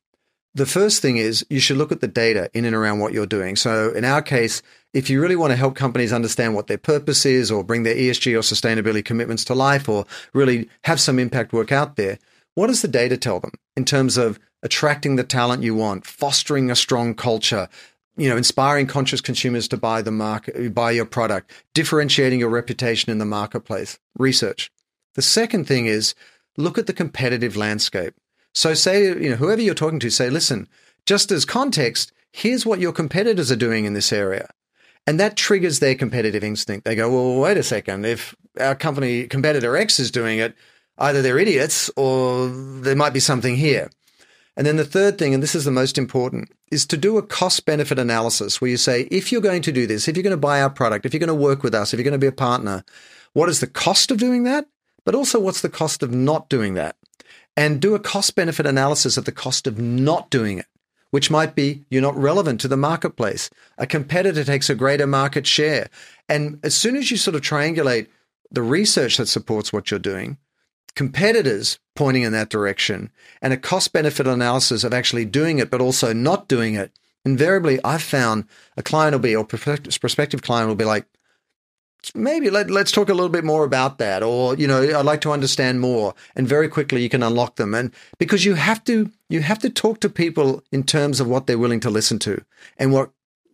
The 0.54 0.66
first 0.66 1.00
thing 1.00 1.16
is 1.16 1.46
you 1.48 1.60
should 1.60 1.76
look 1.76 1.92
at 1.92 2.00
the 2.00 2.08
data 2.08 2.50
in 2.52 2.64
and 2.64 2.74
around 2.74 2.98
what 2.98 3.12
you're 3.12 3.26
doing. 3.26 3.54
So 3.54 3.90
in 3.90 4.04
our 4.04 4.20
case, 4.20 4.62
if 4.92 5.08
you 5.08 5.20
really 5.20 5.36
want 5.36 5.52
to 5.52 5.56
help 5.56 5.76
companies 5.76 6.12
understand 6.12 6.54
what 6.54 6.66
their 6.66 6.78
purpose 6.78 7.24
is 7.24 7.52
or 7.52 7.62
bring 7.62 7.84
their 7.84 7.94
ESG 7.94 8.34
or 8.34 8.40
sustainability 8.40 9.04
commitments 9.04 9.44
to 9.44 9.54
life 9.54 9.88
or 9.88 10.06
really 10.34 10.68
have 10.84 11.00
some 11.00 11.20
impact 11.20 11.52
work 11.52 11.70
out 11.70 11.94
there, 11.94 12.18
what 12.56 12.66
does 12.66 12.82
the 12.82 12.88
data 12.88 13.16
tell 13.16 13.38
them 13.38 13.52
in 13.76 13.84
terms 13.84 14.16
of 14.16 14.40
attracting 14.62 15.14
the 15.14 15.24
talent 15.24 15.62
you 15.62 15.74
want, 15.74 16.04
fostering 16.04 16.68
a 16.68 16.76
strong 16.76 17.14
culture, 17.14 17.68
you 18.16 18.28
know, 18.28 18.36
inspiring 18.36 18.88
conscious 18.88 19.20
consumers 19.20 19.68
to 19.68 19.76
buy 19.76 20.02
the 20.02 20.10
market, 20.10 20.74
buy 20.74 20.90
your 20.90 21.06
product, 21.06 21.52
differentiating 21.74 22.40
your 22.40 22.50
reputation 22.50 23.12
in 23.12 23.18
the 23.18 23.24
marketplace? 23.24 24.00
Research. 24.18 24.70
The 25.14 25.22
second 25.22 25.66
thing 25.66 25.86
is 25.86 26.14
look 26.56 26.76
at 26.76 26.88
the 26.88 26.92
competitive 26.92 27.56
landscape. 27.56 28.14
So 28.54 28.74
say, 28.74 29.06
you 29.06 29.30
know, 29.30 29.36
whoever 29.36 29.62
you're 29.62 29.74
talking 29.74 30.00
to, 30.00 30.10
say, 30.10 30.30
listen, 30.30 30.68
just 31.06 31.30
as 31.30 31.44
context, 31.44 32.12
here's 32.32 32.66
what 32.66 32.80
your 32.80 32.92
competitors 32.92 33.50
are 33.50 33.56
doing 33.56 33.84
in 33.84 33.94
this 33.94 34.12
area. 34.12 34.50
And 35.06 35.18
that 35.18 35.36
triggers 35.36 35.78
their 35.78 35.94
competitive 35.94 36.44
instinct. 36.44 36.84
They 36.84 36.94
go, 36.94 37.10
well, 37.10 37.40
wait 37.40 37.56
a 37.56 37.62
second. 37.62 38.04
If 38.04 38.34
our 38.58 38.74
company 38.74 39.26
competitor 39.26 39.76
X 39.76 39.98
is 39.98 40.10
doing 40.10 40.38
it, 40.38 40.54
either 40.98 41.22
they're 41.22 41.38
idiots 41.38 41.90
or 41.96 42.48
there 42.48 42.96
might 42.96 43.12
be 43.12 43.20
something 43.20 43.56
here. 43.56 43.90
And 44.56 44.66
then 44.66 44.76
the 44.76 44.84
third 44.84 45.16
thing, 45.16 45.32
and 45.32 45.42
this 45.42 45.54
is 45.54 45.64
the 45.64 45.70
most 45.70 45.96
important, 45.96 46.52
is 46.70 46.84
to 46.86 46.96
do 46.96 47.16
a 47.16 47.22
cost 47.22 47.64
benefit 47.64 47.98
analysis 47.98 48.60
where 48.60 48.70
you 48.70 48.76
say, 48.76 49.02
if 49.10 49.32
you're 49.32 49.40
going 49.40 49.62
to 49.62 49.72
do 49.72 49.86
this, 49.86 50.06
if 50.06 50.16
you're 50.16 50.22
going 50.22 50.32
to 50.32 50.36
buy 50.36 50.60
our 50.60 50.68
product, 50.68 51.06
if 51.06 51.14
you're 51.14 51.18
going 51.20 51.28
to 51.28 51.34
work 51.34 51.62
with 51.62 51.74
us, 51.74 51.92
if 51.92 51.98
you're 51.98 52.04
going 52.04 52.12
to 52.12 52.18
be 52.18 52.26
a 52.26 52.32
partner, 52.32 52.84
what 53.32 53.48
is 53.48 53.60
the 53.60 53.66
cost 53.66 54.10
of 54.10 54.18
doing 54.18 54.42
that? 54.44 54.66
But 55.04 55.14
also, 55.14 55.40
what's 55.40 55.62
the 55.62 55.70
cost 55.70 56.02
of 56.02 56.12
not 56.12 56.50
doing 56.50 56.74
that? 56.74 56.96
And 57.56 57.80
do 57.80 57.94
a 57.94 58.00
cost 58.00 58.34
benefit 58.34 58.66
analysis 58.66 59.16
of 59.16 59.24
the 59.24 59.32
cost 59.32 59.66
of 59.66 59.78
not 59.78 60.30
doing 60.30 60.58
it, 60.58 60.66
which 61.10 61.30
might 61.30 61.54
be 61.54 61.84
you're 61.90 62.00
not 62.00 62.16
relevant 62.16 62.60
to 62.60 62.68
the 62.68 62.76
marketplace. 62.76 63.50
A 63.76 63.86
competitor 63.86 64.44
takes 64.44 64.70
a 64.70 64.74
greater 64.74 65.06
market 65.06 65.46
share. 65.46 65.90
And 66.28 66.60
as 66.62 66.74
soon 66.74 66.96
as 66.96 67.10
you 67.10 67.16
sort 67.16 67.34
of 67.34 67.42
triangulate 67.42 68.06
the 68.50 68.62
research 68.62 69.16
that 69.16 69.26
supports 69.26 69.72
what 69.72 69.90
you're 69.90 70.00
doing, 70.00 70.38
competitors 70.94 71.78
pointing 71.94 72.22
in 72.22 72.32
that 72.32 72.48
direction, 72.48 73.10
and 73.42 73.52
a 73.52 73.56
cost 73.56 73.92
benefit 73.92 74.26
analysis 74.26 74.84
of 74.84 74.94
actually 74.94 75.24
doing 75.24 75.58
it, 75.58 75.70
but 75.70 75.80
also 75.80 76.12
not 76.12 76.48
doing 76.48 76.74
it, 76.74 76.92
invariably 77.24 77.78
I've 77.84 78.02
found 78.02 78.44
a 78.76 78.82
client 78.82 79.12
will 79.12 79.20
be, 79.20 79.36
or 79.36 79.44
prospective 79.44 80.00
prospective 80.00 80.42
client 80.42 80.68
will 80.68 80.76
be 80.76 80.84
like, 80.84 81.06
maybe 82.14 82.50
let, 82.50 82.70
let's 82.70 82.92
talk 82.92 83.08
a 83.08 83.14
little 83.14 83.28
bit 83.28 83.44
more 83.44 83.64
about 83.64 83.98
that 83.98 84.22
or 84.22 84.54
you 84.56 84.66
know 84.66 84.82
i'd 84.82 85.06
like 85.06 85.20
to 85.20 85.32
understand 85.32 85.80
more 85.80 86.14
and 86.34 86.48
very 86.48 86.68
quickly 86.68 87.02
you 87.02 87.08
can 87.08 87.22
unlock 87.22 87.56
them 87.56 87.74
and 87.74 87.92
because 88.18 88.44
you 88.44 88.54
have 88.54 88.82
to 88.84 89.10
you 89.28 89.40
have 89.40 89.58
to 89.58 89.70
talk 89.70 90.00
to 90.00 90.08
people 90.08 90.62
in 90.72 90.82
terms 90.82 91.20
of 91.20 91.28
what 91.28 91.46
they're 91.46 91.58
willing 91.58 91.80
to 91.80 91.90
listen 91.90 92.18
to 92.18 92.42
and 92.78 92.92
what 92.92 93.10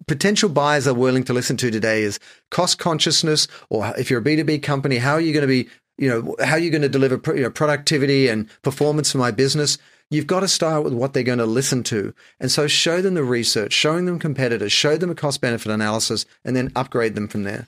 potential 0.07 0.49
buyers 0.49 0.87
are 0.87 0.95
willing 0.95 1.25
to 1.25 1.33
listen 1.33 1.57
to 1.57 1.71
today 1.71 2.03
is 2.03 2.21
cost 2.51 2.79
consciousness 2.79 3.49
or 3.71 3.93
if 3.99 4.11
you're 4.11 4.21
a 4.21 4.25
b2b 4.25 4.63
company 4.63 4.99
how 4.99 5.13
are 5.13 5.21
you 5.21 5.33
going 5.33 5.43
to 5.43 5.49
be 5.49 5.69
you 5.99 6.09
know, 6.09 6.37
how 6.45 6.55
are 6.55 6.59
you're 6.59 6.71
going 6.71 6.83
to 6.83 6.89
deliver 6.89 7.21
you 7.35 7.43
know, 7.43 7.51
productivity 7.51 8.29
and 8.29 8.49
performance 8.63 9.13
for 9.13 9.19
my 9.19 9.31
business. 9.31 9.79
You've 10.11 10.27
got 10.27 10.41
to 10.41 10.49
start 10.49 10.85
with 10.85 10.93
what 10.93 11.13
they're 11.13 11.23
going 11.23 11.39
to 11.39 11.47
listen 11.47 11.83
to. 11.85 12.15
And 12.39 12.51
so 12.51 12.67
show 12.67 13.01
them 13.01 13.15
the 13.15 13.25
research, 13.25 13.73
showing 13.73 14.05
them 14.05 14.19
competitors, 14.19 14.73
show 14.73 14.97
them 14.97 15.11
a 15.11 15.15
cost 15.15 15.41
benefit 15.41 15.73
analysis, 15.73 16.27
and 16.45 16.55
then 16.55 16.71
upgrade 16.77 17.15
them 17.15 17.29
from 17.29 17.43
there. 17.43 17.67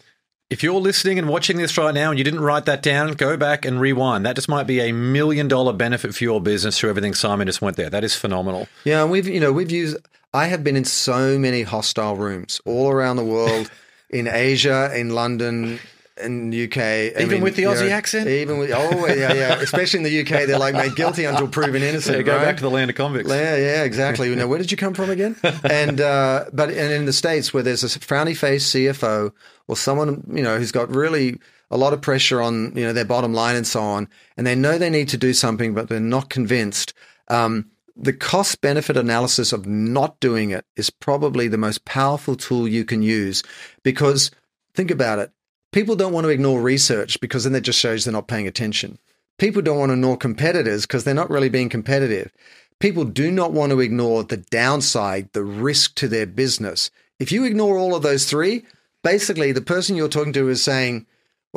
If 0.51 0.63
you're 0.63 0.81
listening 0.81 1.19
and 1.19 1.29
watching 1.29 1.59
this 1.59 1.77
right 1.77 1.93
now 1.93 2.09
and 2.09 2.19
you 2.19 2.25
didn't 2.25 2.41
write 2.41 2.65
that 2.65 2.81
down, 2.83 3.13
go 3.13 3.37
back 3.37 3.67
and 3.67 3.79
rewind. 3.79 4.25
That 4.25 4.35
just 4.35 4.49
might 4.49 4.67
be 4.67 4.81
a 4.81 4.93
million 4.93 5.47
dollar 5.47 5.75
benefit 5.75 6.15
for 6.15 6.25
your 6.25 6.41
business 6.41 6.79
through 6.79 6.89
everything 6.89 7.13
Simon 7.13 7.47
just 7.47 7.61
went 7.61 7.77
there. 7.77 7.91
That 7.91 8.03
is 8.03 8.17
phenomenal. 8.17 8.67
Yeah, 8.83 9.03
and 9.03 9.11
we've 9.11 9.29
you 9.29 9.41
know 9.41 9.53
we've 9.53 9.71
used. 9.71 9.99
I 10.33 10.47
have 10.47 10.65
been 10.65 10.75
in 10.75 10.87
so 10.87 11.39
many 11.39 11.65
hostile 11.65 12.17
rooms 12.17 12.63
all 12.65 12.91
around 12.91 13.17
the 13.17 13.25
world, 13.27 13.71
in 14.11 14.27
Asia, 14.27 14.91
in 14.99 15.11
London, 15.11 15.81
in 16.21 16.51
the 16.51 16.65
UK. 16.65 16.79
I 16.79 17.07
Even 17.17 17.29
mean, 17.29 17.43
with 17.43 17.57
the 17.57 17.65
Aussie 17.65 17.89
know, 17.89 17.95
accent? 17.95 18.29
Even 18.29 18.59
with 18.59 18.71
oh 18.73 19.07
yeah 19.07 19.33
yeah, 19.33 19.55
especially 19.61 19.99
in 19.99 20.05
the 20.05 20.21
UK, 20.21 20.47
they're 20.47 20.59
like 20.59 20.75
made 20.75 20.97
guilty 20.97 21.25
until 21.25 21.49
proven 21.49 21.83
innocent. 21.83 22.17
Yeah, 22.17 22.23
go 22.23 22.37
right? 22.37 22.45
back 22.45 22.57
to 22.57 22.63
the 22.63 22.71
land 22.71 22.91
of 22.91 22.97
convicts. 22.97 23.31
Yeah, 23.31 23.57
yeah, 23.57 23.85
exactly. 23.85 24.29
You 24.29 24.37
know, 24.37 24.47
where 24.47 24.59
did 24.59 24.71
you 24.71 24.77
come 24.77 24.93
from 24.93 25.09
again? 25.09 25.37
And 25.65 26.03
uh, 26.03 26.45
but 26.53 26.69
and 26.69 26.93
in 26.93 27.07
the 27.07 27.15
states 27.15 27.55
where 27.55 27.63
there's 27.63 27.83
a 27.83 27.87
frowny 27.99 28.37
face 28.37 28.71
CFO 28.71 29.33
or 29.69 29.77
someone 29.77 30.23
you 30.35 30.43
know 30.43 30.59
who's 30.59 30.73
got 30.73 30.95
really 30.95 31.39
a 31.71 31.79
lot 31.79 31.93
of 31.93 32.03
pressure 32.03 32.43
on 32.43 32.77
you 32.77 32.85
know 32.85 32.93
their 32.93 33.07
bottom 33.07 33.33
line 33.33 33.57
and 33.57 33.67
so 33.67 33.81
on, 33.81 34.09
and 34.37 34.47
they 34.47 34.55
know 34.55 34.77
they 34.77 34.91
need 34.91 35.09
to 35.09 35.17
do 35.17 35.33
something, 35.33 35.73
but 35.73 35.89
they're 35.89 36.01
not 36.01 36.29
convinced. 36.29 36.93
Um, 37.29 37.71
the 37.99 38.13
cost 38.13 38.61
benefit 38.61 38.97
analysis 38.97 39.53
of 39.53 39.67
not 39.67 40.21
doing 40.21 40.51
it 40.51 40.65
is 40.77 40.89
probably 40.89 41.49
the 41.49 41.59
most 41.59 41.85
powerful 41.85 42.37
tool 42.37 42.69
you 42.69 42.85
can 42.85 43.03
use 43.03 43.43
because 43.83 44.31
think 44.75 44.91
about 44.91 45.19
it. 45.19 45.33
People 45.73 45.97
don't 45.97 46.13
want 46.13 46.25
to 46.25 46.31
ignore 46.31 46.61
research 46.61 47.21
because 47.21 47.45
then 47.45 47.53
that 47.53 47.61
just 47.61 47.79
shows 47.79 48.05
they're 48.05 48.13
not 48.13 48.29
paying 48.29 48.47
attention. 48.47 48.99
People 49.39 49.63
don't 49.63 49.79
want 49.79 49.91
to 49.91 49.95
ignore 49.95 50.17
competitors 50.17 50.87
because 50.87 51.05
they're 51.05 51.15
not 51.15 51.31
really 51.31 51.49
being 51.49 51.69
competitive. 51.69 52.33
People 52.81 53.05
do 53.05 53.31
not 53.31 53.53
want 53.53 53.71
to 53.73 53.81
ignore 53.81 54.25
the 54.25 54.37
downside, 54.37 55.33
the 55.33 55.45
risk 55.45 55.95
to 55.97 56.09
their 56.09 56.27
business. 56.27 56.91
If 57.19 57.33
you 57.33 57.45
ignore 57.45 57.77
all 57.77 57.95
of 57.95 58.03
those 58.03 58.25
three, 58.25 58.65
basically 59.03 59.53
the 59.53 59.61
person 59.61 59.97
you're 59.97 60.09
talking 60.09 60.33
to 60.33 60.49
is 60.49 60.63
saying, 60.63 61.07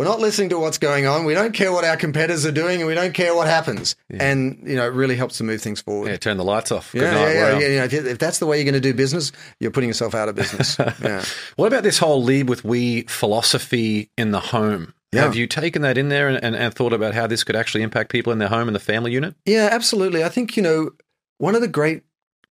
we're 0.01 0.07
not 0.07 0.19
listening 0.19 0.49
to 0.49 0.57
what's 0.57 0.79
going 0.79 1.05
on. 1.05 1.25
We 1.25 1.35
don't 1.35 1.53
care 1.53 1.71
what 1.71 1.83
our 1.85 1.95
competitors 1.95 2.43
are 2.43 2.51
doing 2.51 2.79
and 2.79 2.87
we 2.87 2.95
don't 2.95 3.13
care 3.13 3.35
what 3.35 3.45
happens. 3.45 3.95
And, 4.09 4.59
you 4.65 4.75
know, 4.75 4.87
it 4.87 4.93
really 4.93 5.15
helps 5.15 5.37
to 5.37 5.43
move 5.43 5.61
things 5.61 5.79
forward. 5.79 6.09
Yeah, 6.09 6.17
turn 6.17 6.37
the 6.37 6.43
lights 6.43 6.71
off. 6.71 6.91
Good 6.91 7.03
Yeah, 7.03 7.11
night. 7.11 7.21
yeah, 7.21 7.33
yeah, 7.33 7.53
Wow. 7.53 7.59
yeah. 7.59 7.67
You 7.67 7.77
know, 7.77 7.83
if, 7.83 7.93
you- 7.93 8.07
if 8.07 8.17
that's 8.17 8.39
the 8.39 8.47
way 8.47 8.57
you're 8.57 8.63
going 8.65 8.73
to 8.73 8.79
do 8.79 8.95
business, 8.95 9.31
you're 9.59 9.69
putting 9.69 9.89
yourself 9.89 10.15
out 10.15 10.27
of 10.27 10.33
business. 10.33 10.75
yeah. 11.03 11.23
What 11.55 11.67
about 11.67 11.83
this 11.83 11.99
whole 11.99 12.23
lead 12.23 12.49
with 12.49 12.63
we 12.65 13.03
philosophy 13.03 14.09
in 14.17 14.31
the 14.31 14.39
home? 14.39 14.95
Yeah. 15.11 15.21
Have 15.21 15.35
you 15.35 15.45
taken 15.45 15.83
that 15.83 15.99
in 15.99 16.09
there 16.09 16.27
and, 16.29 16.43
and, 16.43 16.55
and 16.55 16.73
thought 16.73 16.93
about 16.93 17.13
how 17.13 17.27
this 17.27 17.43
could 17.43 17.55
actually 17.55 17.83
impact 17.83 18.11
people 18.11 18.33
in 18.33 18.39
their 18.39 18.47
home 18.49 18.67
and 18.67 18.73
the 18.75 18.79
family 18.79 19.11
unit? 19.11 19.35
Yeah, 19.45 19.69
absolutely. 19.71 20.23
I 20.23 20.29
think, 20.29 20.57
you 20.57 20.63
know, 20.63 20.91
one 21.37 21.53
of 21.53 21.61
the 21.61 21.67
great 21.67 22.01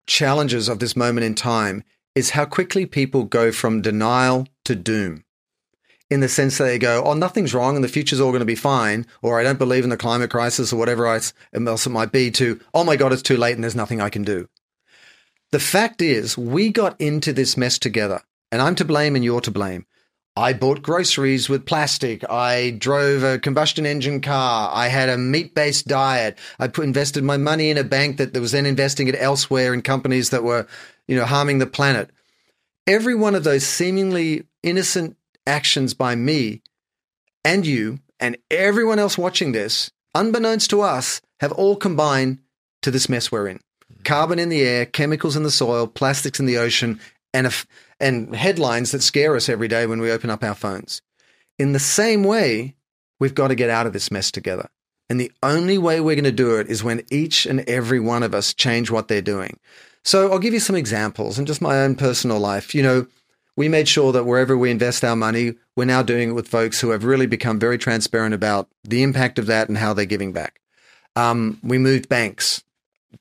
challenges 0.07 0.69
of 0.69 0.79
this 0.81 0.97
moment 0.97 1.25
in 1.25 1.35
time 1.37 1.85
is 2.17 2.31
how 2.31 2.45
quickly 2.45 2.87
people 2.87 3.25
go 3.25 3.53
from 3.53 3.83
denial 3.83 4.49
to 4.65 4.75
doom. 4.75 5.23
In 6.09 6.21
the 6.21 6.29
sense 6.29 6.59
that 6.59 6.65
they 6.65 6.79
go, 6.79 7.03
oh, 7.05 7.15
nothing's 7.15 7.53
wrong 7.53 7.75
and 7.75 7.83
the 7.83 7.89
future's 7.89 8.21
all 8.21 8.31
going 8.31 8.41
to 8.41 8.47
be 8.47 8.55
fine, 8.55 9.07
or 9.23 9.41
I 9.41 9.43
don't 9.43 9.59
believe 9.59 9.83
in 9.83 9.91
the 9.91 9.97
climate 9.97 10.31
crisis 10.31 10.73
or 10.73 10.77
whatever 10.77 11.07
else 11.09 11.33
it 11.53 11.91
might 11.91 12.13
be, 12.13 12.31
to, 12.33 12.61
oh 12.73 12.85
my 12.85 12.95
God, 12.95 13.13
it's 13.13 13.23
too 13.23 13.37
late 13.37 13.55
and 13.55 13.65
there's 13.65 13.75
nothing 13.75 14.01
I 14.01 14.09
can 14.09 14.23
do. 14.23 14.49
The 15.51 15.59
fact 15.59 16.01
is, 16.03 16.39
we 16.39 16.71
got 16.71 17.01
into 17.01 17.33
this 17.33 17.57
mess 17.57 17.79
together, 17.79 18.23
and 18.53 18.63
I'm 18.63 18.77
to 18.77 18.85
blame 18.85 19.17
and 19.17 19.25
you're 19.25 19.41
to 19.41 19.51
blame. 19.51 19.87
I 20.37 20.53
bought 20.53 20.83
groceries 20.83 21.49
with 21.49 21.65
plastic. 21.65 22.29
I 22.29 22.71
drove 22.79 23.23
a 23.23 23.39
combustion 23.39 23.87
engine 23.87 24.21
car. 24.21 24.71
I 24.73 24.89
had 24.89 25.09
a 25.09 25.17
meat 25.17 25.55
based 25.55 25.89
diet. 25.89 26.39
I 26.59 26.69
put, 26.69 26.85
invested 26.85 27.25
my 27.25 27.39
money 27.39 27.71
in 27.71 27.79
a 27.79 27.85
bank 27.85 28.19
that 28.19 28.37
was 28.39 28.53
then 28.53 28.67
investing 28.67 29.09
it 29.09 29.17
elsewhere 29.19 29.73
in 29.73 29.81
companies 29.81 30.31
that 30.31 30.45
were, 30.45 30.67
you 31.09 31.17
know, 31.17 31.25
harming 31.25 31.59
the 31.59 31.67
planet. 31.67 32.11
Every 32.87 33.15
one 33.15 33.35
of 33.35 33.45
those 33.45 33.65
seemingly 33.65 34.45
innocent 34.63 35.17
actions 35.47 35.95
by 35.95 36.15
me 36.15 36.63
and 37.45 37.67
you 37.67 38.01
and 38.19 38.37
everyone 38.51 38.99
else 38.99 39.17
watching 39.17 39.53
this, 39.53 39.91
unbeknownst 40.15 40.71
to 40.71 40.81
us, 40.81 41.21
have 41.41 41.53
all 41.53 41.77
combined 41.77 42.39
to 42.83 42.91
this 42.91 43.09
mess 43.09 43.31
we're 43.31 43.49
in. 43.49 43.61
Carbon 44.05 44.39
in 44.39 44.49
the 44.49 44.63
air, 44.63 44.87
chemicals 44.87 45.37
in 45.37 45.43
the 45.43 45.51
soil, 45.51 45.87
plastics 45.87 46.41
in 46.41 46.47
the 46.47 46.59
ocean, 46.59 47.01
and 47.35 47.53
and 48.01 48.35
headlines 48.35 48.93
that 48.93 49.03
scare 49.03 49.37
us 49.37 49.49
every 49.49 49.69
day 49.69 49.87
when 49.87 50.01
we 50.01 50.11
open 50.11 50.31
up 50.31 50.43
our 50.43 50.55
phones. 50.55 51.03
In 51.59 51.73
the 51.73 51.79
same 51.79 52.25
way, 52.25 52.75
we've 53.19 53.35
got 53.35 53.49
to 53.49 53.55
get 53.55 53.71
out 53.71 53.87
of 53.87 53.93
this 53.93 54.11
mess 54.11 54.31
together. 54.31 54.69
And 55.09 55.21
the 55.21 55.33
only 55.43 55.79
way 55.79 56.01
we're 56.01 56.17
going 56.17 56.25
to 56.25 56.33
do 56.33 56.57
it 56.57 56.69
is 56.69 56.83
when 56.83 57.05
each 57.11 57.47
and 57.47 57.61
every 57.69 58.01
one 58.01 58.23
of 58.23 58.35
us 58.35 58.53
change 58.53 58.91
what 58.91 59.09
they're 59.09 59.23
doing. 59.23 59.59
So 60.05 60.31
I'll 60.31 60.39
give 60.39 60.55
you 60.55 60.61
some 60.61 60.77
examples 60.77 61.39
and 61.39 61.47
just 61.47 61.63
my 61.63 61.81
own 61.81 61.95
personal 61.95 62.39
life. 62.39 62.75
You 62.75 62.83
know, 62.83 63.07
we 63.57 63.69
made 63.69 63.89
sure 63.89 64.13
that 64.13 64.25
wherever 64.25 64.57
we 64.57 64.71
invest 64.71 65.03
our 65.03 65.17
money, 65.17 65.55
we're 65.75 65.87
now 65.87 66.03
doing 66.03 66.31
it 66.31 66.33
with 66.33 66.47
folks 66.47 66.81
who 66.81 66.91
have 66.91 67.05
really 67.05 67.27
become 67.27 67.59
very 67.59 67.79
transparent 67.79 68.35
about 68.35 68.69
the 68.85 69.03
impact 69.03 69.39
of 69.39 69.47
that 69.47 69.69
and 69.69 69.79
how 69.79 69.95
they're 69.95 70.05
giving 70.05 70.33
back. 70.33 70.61
Um, 71.17 71.59
we 71.63 71.79
moved 71.79 72.09
banks 72.09 72.63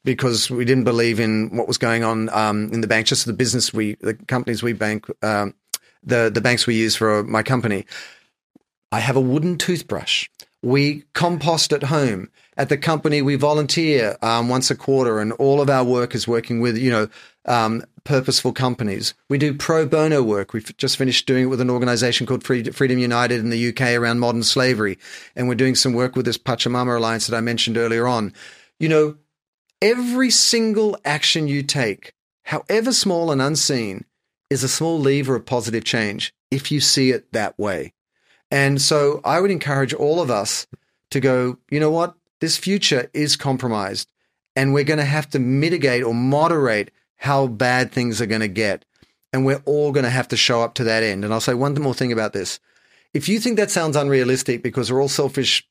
because 0.04 0.52
we 0.52 0.66
didn't 0.66 0.84
believe 0.84 1.20
in 1.20 1.56
what 1.56 1.68
was 1.68 1.78
going 1.78 2.04
on 2.04 2.30
um, 2.30 2.70
in 2.74 2.82
the 2.82 2.88
bank, 2.88 3.08
just 3.08 3.26
the 3.26 3.34
business 3.34 3.74
we, 3.74 3.96
the 4.02 4.14
companies 4.14 4.62
we 4.62 4.74
bank, 4.74 5.06
um, 5.24 5.54
the 6.04 6.30
the 6.30 6.42
banks 6.42 6.68
we 6.68 6.76
use 6.76 6.96
for 6.96 7.24
my 7.24 7.42
company. 7.42 7.86
I 8.92 9.00
have 9.00 9.16
a 9.16 9.22
wooden 9.22 9.58
toothbrush. 9.58 10.28
We 10.62 11.04
compost 11.14 11.74
at 11.74 11.84
home. 11.84 12.30
At 12.58 12.70
the 12.70 12.78
company, 12.78 13.22
we 13.22 13.36
volunteer 13.36 14.18
um, 14.22 14.48
once 14.48 14.72
a 14.72 14.76
quarter, 14.76 15.20
and 15.20 15.34
all 15.34 15.60
of 15.60 15.70
our 15.70 15.84
work 15.84 16.16
is 16.16 16.28
working 16.28 16.62
with 16.62 16.78
you 16.78 16.90
know 16.90 17.10
um, 17.46 17.84
purposeful 18.06 18.54
companies. 18.54 19.14
We 19.30 19.38
do 19.38 19.54
pro 19.54 19.86
bono 19.86 20.24
work. 20.24 20.54
We've 20.54 20.76
just 20.78 20.98
finished 20.98 21.26
doing 21.26 21.44
it 21.44 21.48
with 21.48 21.60
an 21.60 21.70
organization 21.70 22.26
called 22.26 22.44
Freedom 22.44 22.98
United 22.98 23.40
in 23.40 23.50
the 23.50 23.70
UK 23.70 23.96
around 23.96 24.20
modern 24.20 24.44
slavery, 24.44 24.98
and 25.36 25.48
we're 25.48 25.56
doing 25.56 25.76
some 25.76 25.94
work 25.94 26.16
with 26.16 26.26
this 26.26 26.38
Pachamama 26.38 26.96
Alliance 26.96 27.28
that 27.28 27.36
I 27.36 27.42
mentioned 27.42 27.78
earlier 27.78 28.08
on. 28.08 28.34
You 28.80 28.90
know, 28.90 29.18
every 29.82 30.30
single 30.30 30.98
action 31.04 31.48
you 31.48 31.62
take, 31.62 32.14
however 32.44 32.94
small 32.94 33.32
and 33.32 33.42
unseen, 33.42 34.06
is 34.50 34.64
a 34.64 34.70
small 34.70 35.00
lever 35.00 35.36
of 35.36 35.46
positive 35.46 35.84
change 35.84 36.34
if 36.52 36.72
you 36.72 36.80
see 36.80 37.12
it 37.12 37.32
that 37.34 37.58
way. 37.60 37.94
And 38.52 38.82
so 38.82 39.20
I 39.26 39.42
would 39.42 39.52
encourage 39.52 39.94
all 39.94 40.22
of 40.22 40.30
us 40.30 40.68
to 41.12 41.20
go, 41.20 41.58
you 41.70 41.80
know 41.80 41.92
what? 41.92 42.16
This 42.46 42.58
future 42.58 43.10
is 43.12 43.36
compromised, 43.36 44.08
and 44.56 44.72
we're 44.72 44.84
going 44.84 45.00
to 45.00 45.04
have 45.04 45.28
to 45.32 45.40
mitigate 45.40 46.04
or 46.04 46.14
moderate 46.14 46.92
how 47.16 47.48
bad 47.48 47.92
things 47.92 48.22
are 48.22 48.28
going 48.28 48.42
to 48.42 48.48
get. 48.48 48.86
And 49.34 49.48
we're 49.48 49.64
all 49.66 49.92
going 49.92 50.04
to 50.04 50.12
have 50.12 50.28
to 50.28 50.38
show 50.38 50.62
up 50.62 50.76
to 50.76 50.84
that 50.84 51.02
end. 51.02 51.24
And 51.24 51.34
I'll 51.34 51.42
say 51.42 51.56
one 51.56 51.74
more 51.82 51.96
thing 51.96 52.12
about 52.12 52.34
this. 52.34 52.60
If 53.16 53.28
you 53.28 53.40
think 53.40 53.58
that 53.58 53.72
sounds 53.72 53.96
unrealistic 53.96 54.62
because 54.62 54.92
we're 54.92 55.02
all 55.02 55.08
selfish 55.08 55.68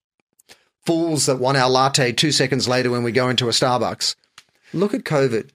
fools 0.84 1.26
that 1.26 1.38
want 1.38 1.58
our 1.58 1.70
latte 1.70 2.10
two 2.10 2.32
seconds 2.32 2.66
later 2.66 2.90
when 2.90 3.04
we 3.04 3.12
go 3.12 3.28
into 3.28 3.46
a 3.46 3.52
Starbucks, 3.52 4.16
look 4.72 4.94
at 4.94 5.04
COVID. 5.04 5.50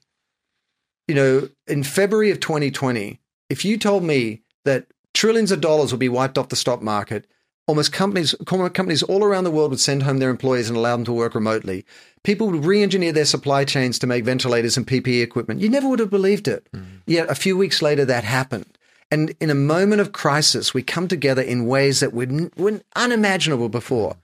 You 1.09 1.15
know, 1.15 1.49
in 1.67 1.83
February 1.83 2.31
of 2.31 2.39
2020, 2.39 3.19
if 3.49 3.65
you 3.65 3.77
told 3.77 4.03
me 4.03 4.43
that 4.63 4.87
trillions 5.13 5.51
of 5.51 5.59
dollars 5.59 5.91
would 5.91 5.99
be 5.99 6.07
wiped 6.07 6.37
off 6.37 6.47
the 6.47 6.55
stock 6.55 6.81
market, 6.81 7.27
almost 7.69 7.93
companies 7.93 8.33
companies 8.45 9.03
all 9.03 9.23
around 9.23 9.43
the 9.43 9.51
world 9.51 9.69
would 9.69 9.79
send 9.79 10.01
home 10.01 10.17
their 10.17 10.31
employees 10.31 10.69
and 10.69 10.77
allow 10.77 10.95
them 10.95 11.05
to 11.05 11.13
work 11.13 11.35
remotely. 11.35 11.85
People 12.23 12.49
would 12.49 12.65
re-engineer 12.65 13.11
their 13.11 13.25
supply 13.25 13.63
chains 13.63 13.99
to 13.99 14.07
make 14.07 14.25
ventilators 14.25 14.75
and 14.75 14.87
PPE 14.87 15.21
equipment. 15.21 15.61
You 15.61 15.69
never 15.69 15.87
would 15.87 15.99
have 15.99 16.09
believed 16.09 16.47
it. 16.47 16.67
Mm. 16.73 17.01
Yet 17.05 17.29
a 17.29 17.35
few 17.35 17.55
weeks 17.55 17.81
later, 17.81 18.05
that 18.05 18.23
happened. 18.23 18.65
And 19.11 19.35
in 19.39 19.51
a 19.51 19.55
moment 19.55 20.01
of 20.01 20.11
crisis, 20.11 20.73
we 20.73 20.81
come 20.81 21.07
together 21.07 21.43
in 21.43 21.67
ways 21.67 21.99
that 21.99 22.11
were 22.11 22.81
unimaginable 22.95 23.69
before. 23.69 24.17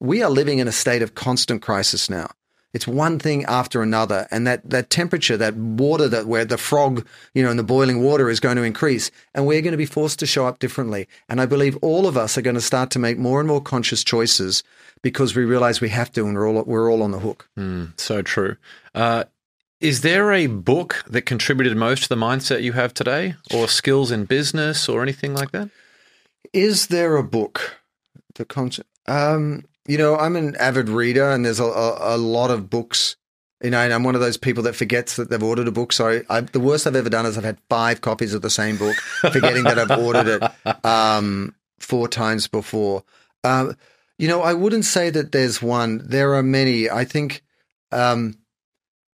We 0.00 0.22
are 0.22 0.30
living 0.30 0.58
in 0.58 0.68
a 0.68 0.72
state 0.72 1.02
of 1.02 1.14
constant 1.14 1.62
crisis 1.62 2.10
now. 2.10 2.30
It's 2.74 2.86
one 2.86 3.18
thing 3.18 3.44
after 3.46 3.80
another, 3.82 4.28
and 4.30 4.46
that 4.46 4.68
that 4.68 4.90
temperature, 4.90 5.38
that 5.38 5.56
water, 5.56 6.06
that 6.08 6.26
where 6.26 6.44
the 6.44 6.58
frog, 6.58 7.06
you 7.32 7.42
know, 7.42 7.50
in 7.50 7.56
the 7.56 7.62
boiling 7.62 8.02
water 8.02 8.28
is 8.28 8.40
going 8.40 8.56
to 8.56 8.62
increase, 8.62 9.10
and 9.34 9.46
we're 9.46 9.62
going 9.62 9.72
to 9.72 9.78
be 9.78 9.86
forced 9.86 10.18
to 10.18 10.26
show 10.26 10.46
up 10.46 10.58
differently. 10.58 11.08
And 11.30 11.40
I 11.40 11.46
believe 11.46 11.78
all 11.80 12.06
of 12.06 12.18
us 12.18 12.36
are 12.36 12.42
going 12.42 12.56
to 12.56 12.60
start 12.60 12.90
to 12.90 12.98
make 12.98 13.16
more 13.16 13.40
and 13.40 13.48
more 13.48 13.62
conscious 13.62 14.04
choices 14.04 14.62
because 15.00 15.34
we 15.34 15.44
realize 15.44 15.80
we 15.80 15.88
have 15.88 16.12
to, 16.12 16.26
and 16.26 16.34
we're 16.34 16.46
all 16.46 16.62
we're 16.64 16.92
all 16.92 17.02
on 17.02 17.10
the 17.10 17.20
hook. 17.20 17.48
So 17.96 18.20
true. 18.20 18.56
Uh, 18.94 19.24
is 19.80 20.02
there 20.02 20.32
a 20.32 20.46
book 20.46 21.04
that 21.08 21.22
contributed 21.22 21.76
most 21.76 22.02
to 22.02 22.08
the 22.08 22.16
mindset 22.16 22.62
you 22.62 22.72
have 22.72 22.92
today, 22.92 23.36
or 23.54 23.66
skills 23.68 24.10
in 24.10 24.26
business, 24.26 24.88
or 24.88 25.02
anything 25.02 25.32
like 25.34 25.52
that? 25.52 25.70
Is 26.52 26.88
there 26.88 27.16
a 27.16 27.22
book? 27.22 27.76
The 28.34 28.44
concept. 28.44 28.88
Um, 29.06 29.64
you 29.88 29.98
know, 29.98 30.16
I'm 30.16 30.36
an 30.36 30.54
avid 30.56 30.88
reader, 30.88 31.28
and 31.28 31.44
there's 31.44 31.58
a, 31.58 31.64
a, 31.64 32.14
a 32.14 32.18
lot 32.18 32.50
of 32.52 32.70
books. 32.70 33.16
You 33.62 33.70
know, 33.70 33.80
and 33.80 33.92
I'm 33.92 34.04
one 34.04 34.14
of 34.14 34.20
those 34.20 34.36
people 34.36 34.62
that 34.64 34.76
forgets 34.76 35.16
that 35.16 35.30
they've 35.30 35.42
ordered 35.42 35.66
a 35.66 35.72
book. 35.72 35.92
So 35.92 36.22
I, 36.30 36.42
the 36.42 36.60
worst 36.60 36.86
I've 36.86 36.94
ever 36.94 37.10
done 37.10 37.26
is 37.26 37.36
I've 37.36 37.42
had 37.42 37.58
five 37.68 38.00
copies 38.00 38.32
of 38.32 38.42
the 38.42 38.50
same 38.50 38.76
book, 38.76 38.94
forgetting 39.32 39.64
that 39.64 39.80
I've 39.80 39.98
ordered 39.98 40.28
it 40.28 40.84
um, 40.84 41.56
four 41.80 42.06
times 42.06 42.46
before. 42.46 43.02
Um, 43.42 43.76
You 44.16 44.28
know, 44.28 44.42
I 44.42 44.54
wouldn't 44.54 44.84
say 44.84 45.10
that 45.10 45.32
there's 45.32 45.60
one. 45.60 46.02
There 46.04 46.34
are 46.34 46.42
many. 46.42 46.88
I 46.88 47.04
think 47.04 47.42
um, 47.90 48.38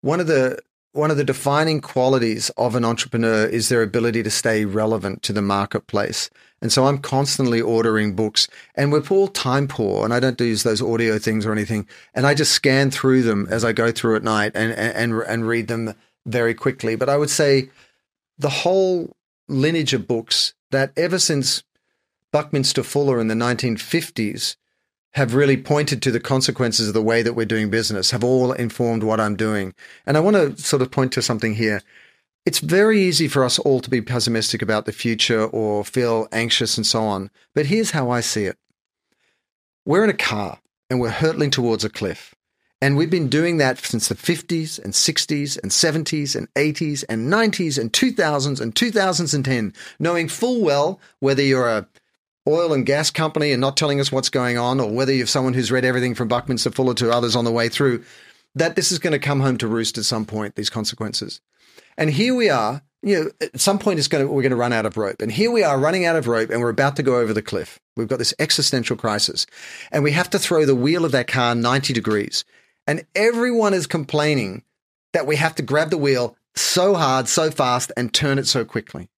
one 0.02 0.20
of 0.20 0.26
the 0.26 0.58
one 0.94 1.10
of 1.10 1.16
the 1.16 1.24
defining 1.24 1.80
qualities 1.80 2.50
of 2.56 2.76
an 2.76 2.84
entrepreneur 2.84 3.46
is 3.46 3.68
their 3.68 3.82
ability 3.82 4.22
to 4.22 4.30
stay 4.30 4.64
relevant 4.64 5.22
to 5.24 5.32
the 5.32 5.42
marketplace. 5.42 6.30
And 6.62 6.72
so 6.72 6.86
I'm 6.86 6.98
constantly 6.98 7.60
ordering 7.60 8.14
books, 8.14 8.46
and 8.76 8.92
we're 8.92 9.02
all 9.10 9.26
time 9.26 9.66
poor, 9.66 10.04
and 10.04 10.14
I 10.14 10.20
don't 10.20 10.40
use 10.40 10.62
those 10.62 10.80
audio 10.80 11.18
things 11.18 11.44
or 11.44 11.52
anything. 11.52 11.88
And 12.14 12.26
I 12.26 12.34
just 12.34 12.52
scan 12.52 12.92
through 12.92 13.22
them 13.22 13.48
as 13.50 13.64
I 13.64 13.72
go 13.72 13.90
through 13.90 14.14
at 14.14 14.22
night 14.22 14.52
and 14.54 14.72
and 14.72 15.12
and 15.12 15.48
read 15.48 15.66
them 15.66 15.94
very 16.26 16.54
quickly. 16.54 16.94
But 16.94 17.08
I 17.08 17.16
would 17.16 17.28
say 17.28 17.70
the 18.38 18.48
whole 18.48 19.16
lineage 19.48 19.94
of 19.94 20.06
books 20.06 20.54
that 20.70 20.92
ever 20.96 21.18
since 21.18 21.64
Buckminster 22.30 22.84
Fuller 22.84 23.20
in 23.20 23.26
the 23.26 23.34
1950s 23.34 24.56
have 25.14 25.34
really 25.34 25.56
pointed 25.56 26.02
to 26.02 26.10
the 26.10 26.20
consequences 26.20 26.88
of 26.88 26.94
the 26.94 27.02
way 27.02 27.22
that 27.22 27.34
we're 27.34 27.46
doing 27.46 27.70
business, 27.70 28.10
have 28.10 28.24
all 28.24 28.52
informed 28.52 29.04
what 29.04 29.20
I'm 29.20 29.36
doing. 29.36 29.72
And 30.06 30.16
I 30.16 30.20
want 30.20 30.36
to 30.36 30.60
sort 30.60 30.82
of 30.82 30.90
point 30.90 31.12
to 31.12 31.22
something 31.22 31.54
here. 31.54 31.82
It's 32.44 32.58
very 32.58 33.00
easy 33.00 33.28
for 33.28 33.44
us 33.44 33.58
all 33.60 33.80
to 33.80 33.88
be 33.88 34.02
pessimistic 34.02 34.60
about 34.60 34.86
the 34.86 34.92
future 34.92 35.44
or 35.44 35.84
feel 35.84 36.26
anxious 36.32 36.76
and 36.76 36.86
so 36.86 37.02
on. 37.02 37.30
But 37.54 37.66
here's 37.66 37.92
how 37.92 38.10
I 38.10 38.20
see 38.20 38.44
it 38.44 38.58
we're 39.86 40.04
in 40.04 40.10
a 40.10 40.14
car 40.14 40.58
and 40.90 41.00
we're 41.00 41.10
hurtling 41.10 41.50
towards 41.50 41.84
a 41.84 41.90
cliff. 41.90 42.34
And 42.82 42.96
we've 42.96 43.10
been 43.10 43.28
doing 43.28 43.58
that 43.58 43.78
since 43.78 44.08
the 44.08 44.14
50s 44.14 44.82
and 44.82 44.92
60s 44.92 45.62
and 45.62 45.70
70s 45.70 46.36
and 46.36 46.52
80s 46.54 47.04
and 47.08 47.32
90s 47.32 47.78
and 47.78 47.92
2000s 47.92 48.60
and 48.60 48.74
2010, 48.74 49.72
knowing 49.98 50.28
full 50.28 50.60
well 50.60 51.00
whether 51.20 51.40
you're 51.40 51.68
a 51.68 51.86
oil 52.48 52.72
and 52.72 52.86
gas 52.86 53.10
company 53.10 53.52
and 53.52 53.60
not 53.60 53.76
telling 53.76 54.00
us 54.00 54.12
what's 54.12 54.28
going 54.28 54.58
on, 54.58 54.80
or 54.80 54.90
whether 54.90 55.12
you're 55.12 55.26
someone 55.26 55.54
who's 55.54 55.72
read 55.72 55.84
everything 55.84 56.14
from 56.14 56.28
Buckminster 56.28 56.70
Fuller 56.70 56.94
to 56.94 57.10
others 57.10 57.36
on 57.36 57.44
the 57.44 57.52
way 57.52 57.68
through, 57.68 58.04
that 58.54 58.76
this 58.76 58.92
is 58.92 58.98
going 58.98 59.12
to 59.12 59.18
come 59.18 59.40
home 59.40 59.58
to 59.58 59.66
roost 59.66 59.98
at 59.98 60.04
some 60.04 60.24
point, 60.24 60.54
these 60.54 60.70
consequences. 60.70 61.40
And 61.96 62.10
here 62.10 62.34
we 62.34 62.50
are, 62.50 62.82
you 63.02 63.24
know, 63.24 63.30
at 63.40 63.60
some 63.60 63.78
point 63.78 63.98
it's 63.98 64.08
going 64.08 64.24
to, 64.24 64.32
we're 64.32 64.42
going 64.42 64.50
to 64.50 64.56
run 64.56 64.72
out 64.72 64.86
of 64.86 64.96
rope. 64.96 65.20
And 65.20 65.30
here 65.30 65.50
we 65.50 65.62
are 65.62 65.78
running 65.78 66.04
out 66.04 66.16
of 66.16 66.26
rope 66.26 66.50
and 66.50 66.60
we're 66.60 66.70
about 66.70 66.96
to 66.96 67.02
go 67.02 67.18
over 67.18 67.32
the 67.32 67.42
cliff. 67.42 67.80
We've 67.96 68.08
got 68.08 68.18
this 68.18 68.34
existential 68.38 68.96
crisis 68.96 69.46
and 69.92 70.02
we 70.02 70.12
have 70.12 70.30
to 70.30 70.38
throw 70.38 70.64
the 70.64 70.74
wheel 70.74 71.04
of 71.04 71.12
that 71.12 71.26
car 71.26 71.54
90 71.54 71.92
degrees. 71.92 72.44
And 72.86 73.06
everyone 73.14 73.74
is 73.74 73.86
complaining 73.86 74.62
that 75.12 75.26
we 75.26 75.36
have 75.36 75.54
to 75.56 75.62
grab 75.62 75.90
the 75.90 75.98
wheel 75.98 76.36
so 76.56 76.94
hard, 76.94 77.28
so 77.28 77.50
fast 77.50 77.92
and 77.96 78.12
turn 78.12 78.38
it 78.38 78.46
so 78.46 78.64
quickly 78.64 79.08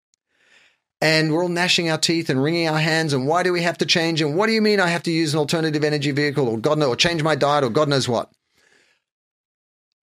and 1.01 1.32
we're 1.32 1.42
all 1.42 1.49
gnashing 1.49 1.90
our 1.90 1.99
teeth 1.99 2.30
and 2.30 2.42
wringing 2.42 2.68
our 2.68 2.78
hands. 2.78 3.12
And 3.12 3.26
why 3.26 3.42
do 3.42 3.53
we 3.53 3.62
have 3.62 3.78
to 3.78 3.86
change? 3.86 4.20
And 4.20 4.36
what 4.36 4.47
do 4.47 4.53
you 4.53 4.62
mean 4.62 4.80
I 4.80 4.88
have 4.88 5.03
to 5.05 5.11
use 5.11 5.34
an 5.34 5.38
alternative 5.38 5.84
energy 5.84 6.11
vehicle 6.11 6.49
or 6.49 6.59
God 6.59 6.78
knows, 6.78 6.88
or 6.88 6.97
change 6.97 7.22
my 7.22 7.34
diet 7.34 7.64
or 7.64 7.70
God 7.70 7.88
knows 7.88 8.09
what? 8.09 8.30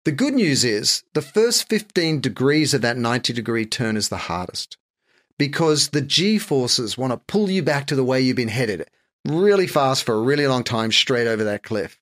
The 0.04 0.12
good 0.12 0.34
news 0.34 0.64
is 0.64 1.04
the 1.14 1.22
first 1.22 1.70
15 1.70 2.22
degrees 2.22 2.74
of 2.74 2.82
that 2.82 2.98
90 2.98 3.34
degree 3.34 3.66
turn 3.66 3.96
is 3.96 4.10
the 4.10 4.18
hardest 4.18 4.78
because 5.38 5.90
the 5.90 6.02
G 6.02 6.40
forces 6.40 6.98
want 6.98 7.12
to 7.14 7.18
pull 7.18 7.50
you 7.50 7.62
back 7.62 7.88
to 7.88 7.96
the 7.96 8.04
way 8.04 8.20
you've 8.20 8.36
been 8.36 8.48
headed 8.48 8.88
really 9.26 9.68
fast 9.68 10.04
for 10.04 10.16
a 10.16 10.22
really 10.22 10.48
long 10.48 10.64
time 10.64 10.92
straight 10.92 11.28
over 11.28 11.44
that 11.44 11.64
cliff. 11.64 12.00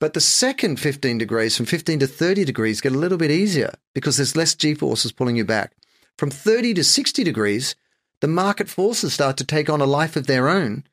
But 0.00 0.14
the 0.14 0.20
second 0.20 0.80
15 0.80 1.18
degrees, 1.18 1.56
from 1.56 1.66
15 1.66 2.00
to 2.00 2.06
30 2.06 2.44
degrees, 2.44 2.80
get 2.80 2.92
a 2.92 2.98
little 2.98 3.18
bit 3.18 3.30
easier 3.30 3.74
because 3.94 4.16
there's 4.16 4.36
less 4.36 4.54
G 4.54 4.74
forces 4.74 5.12
pulling 5.12 5.36
you 5.36 5.44
back. 5.44 5.72
From 6.18 6.30
30 6.30 6.74
to 6.74 6.84
60 6.84 7.22
degrees, 7.22 7.74
the 8.22 8.28
market 8.28 8.68
forces 8.68 9.12
start 9.12 9.36
to 9.36 9.44
take 9.44 9.68
on 9.68 9.80
a 9.80 9.84
life 9.84 10.14
of 10.14 10.28
their 10.28 10.48
own 10.48 10.84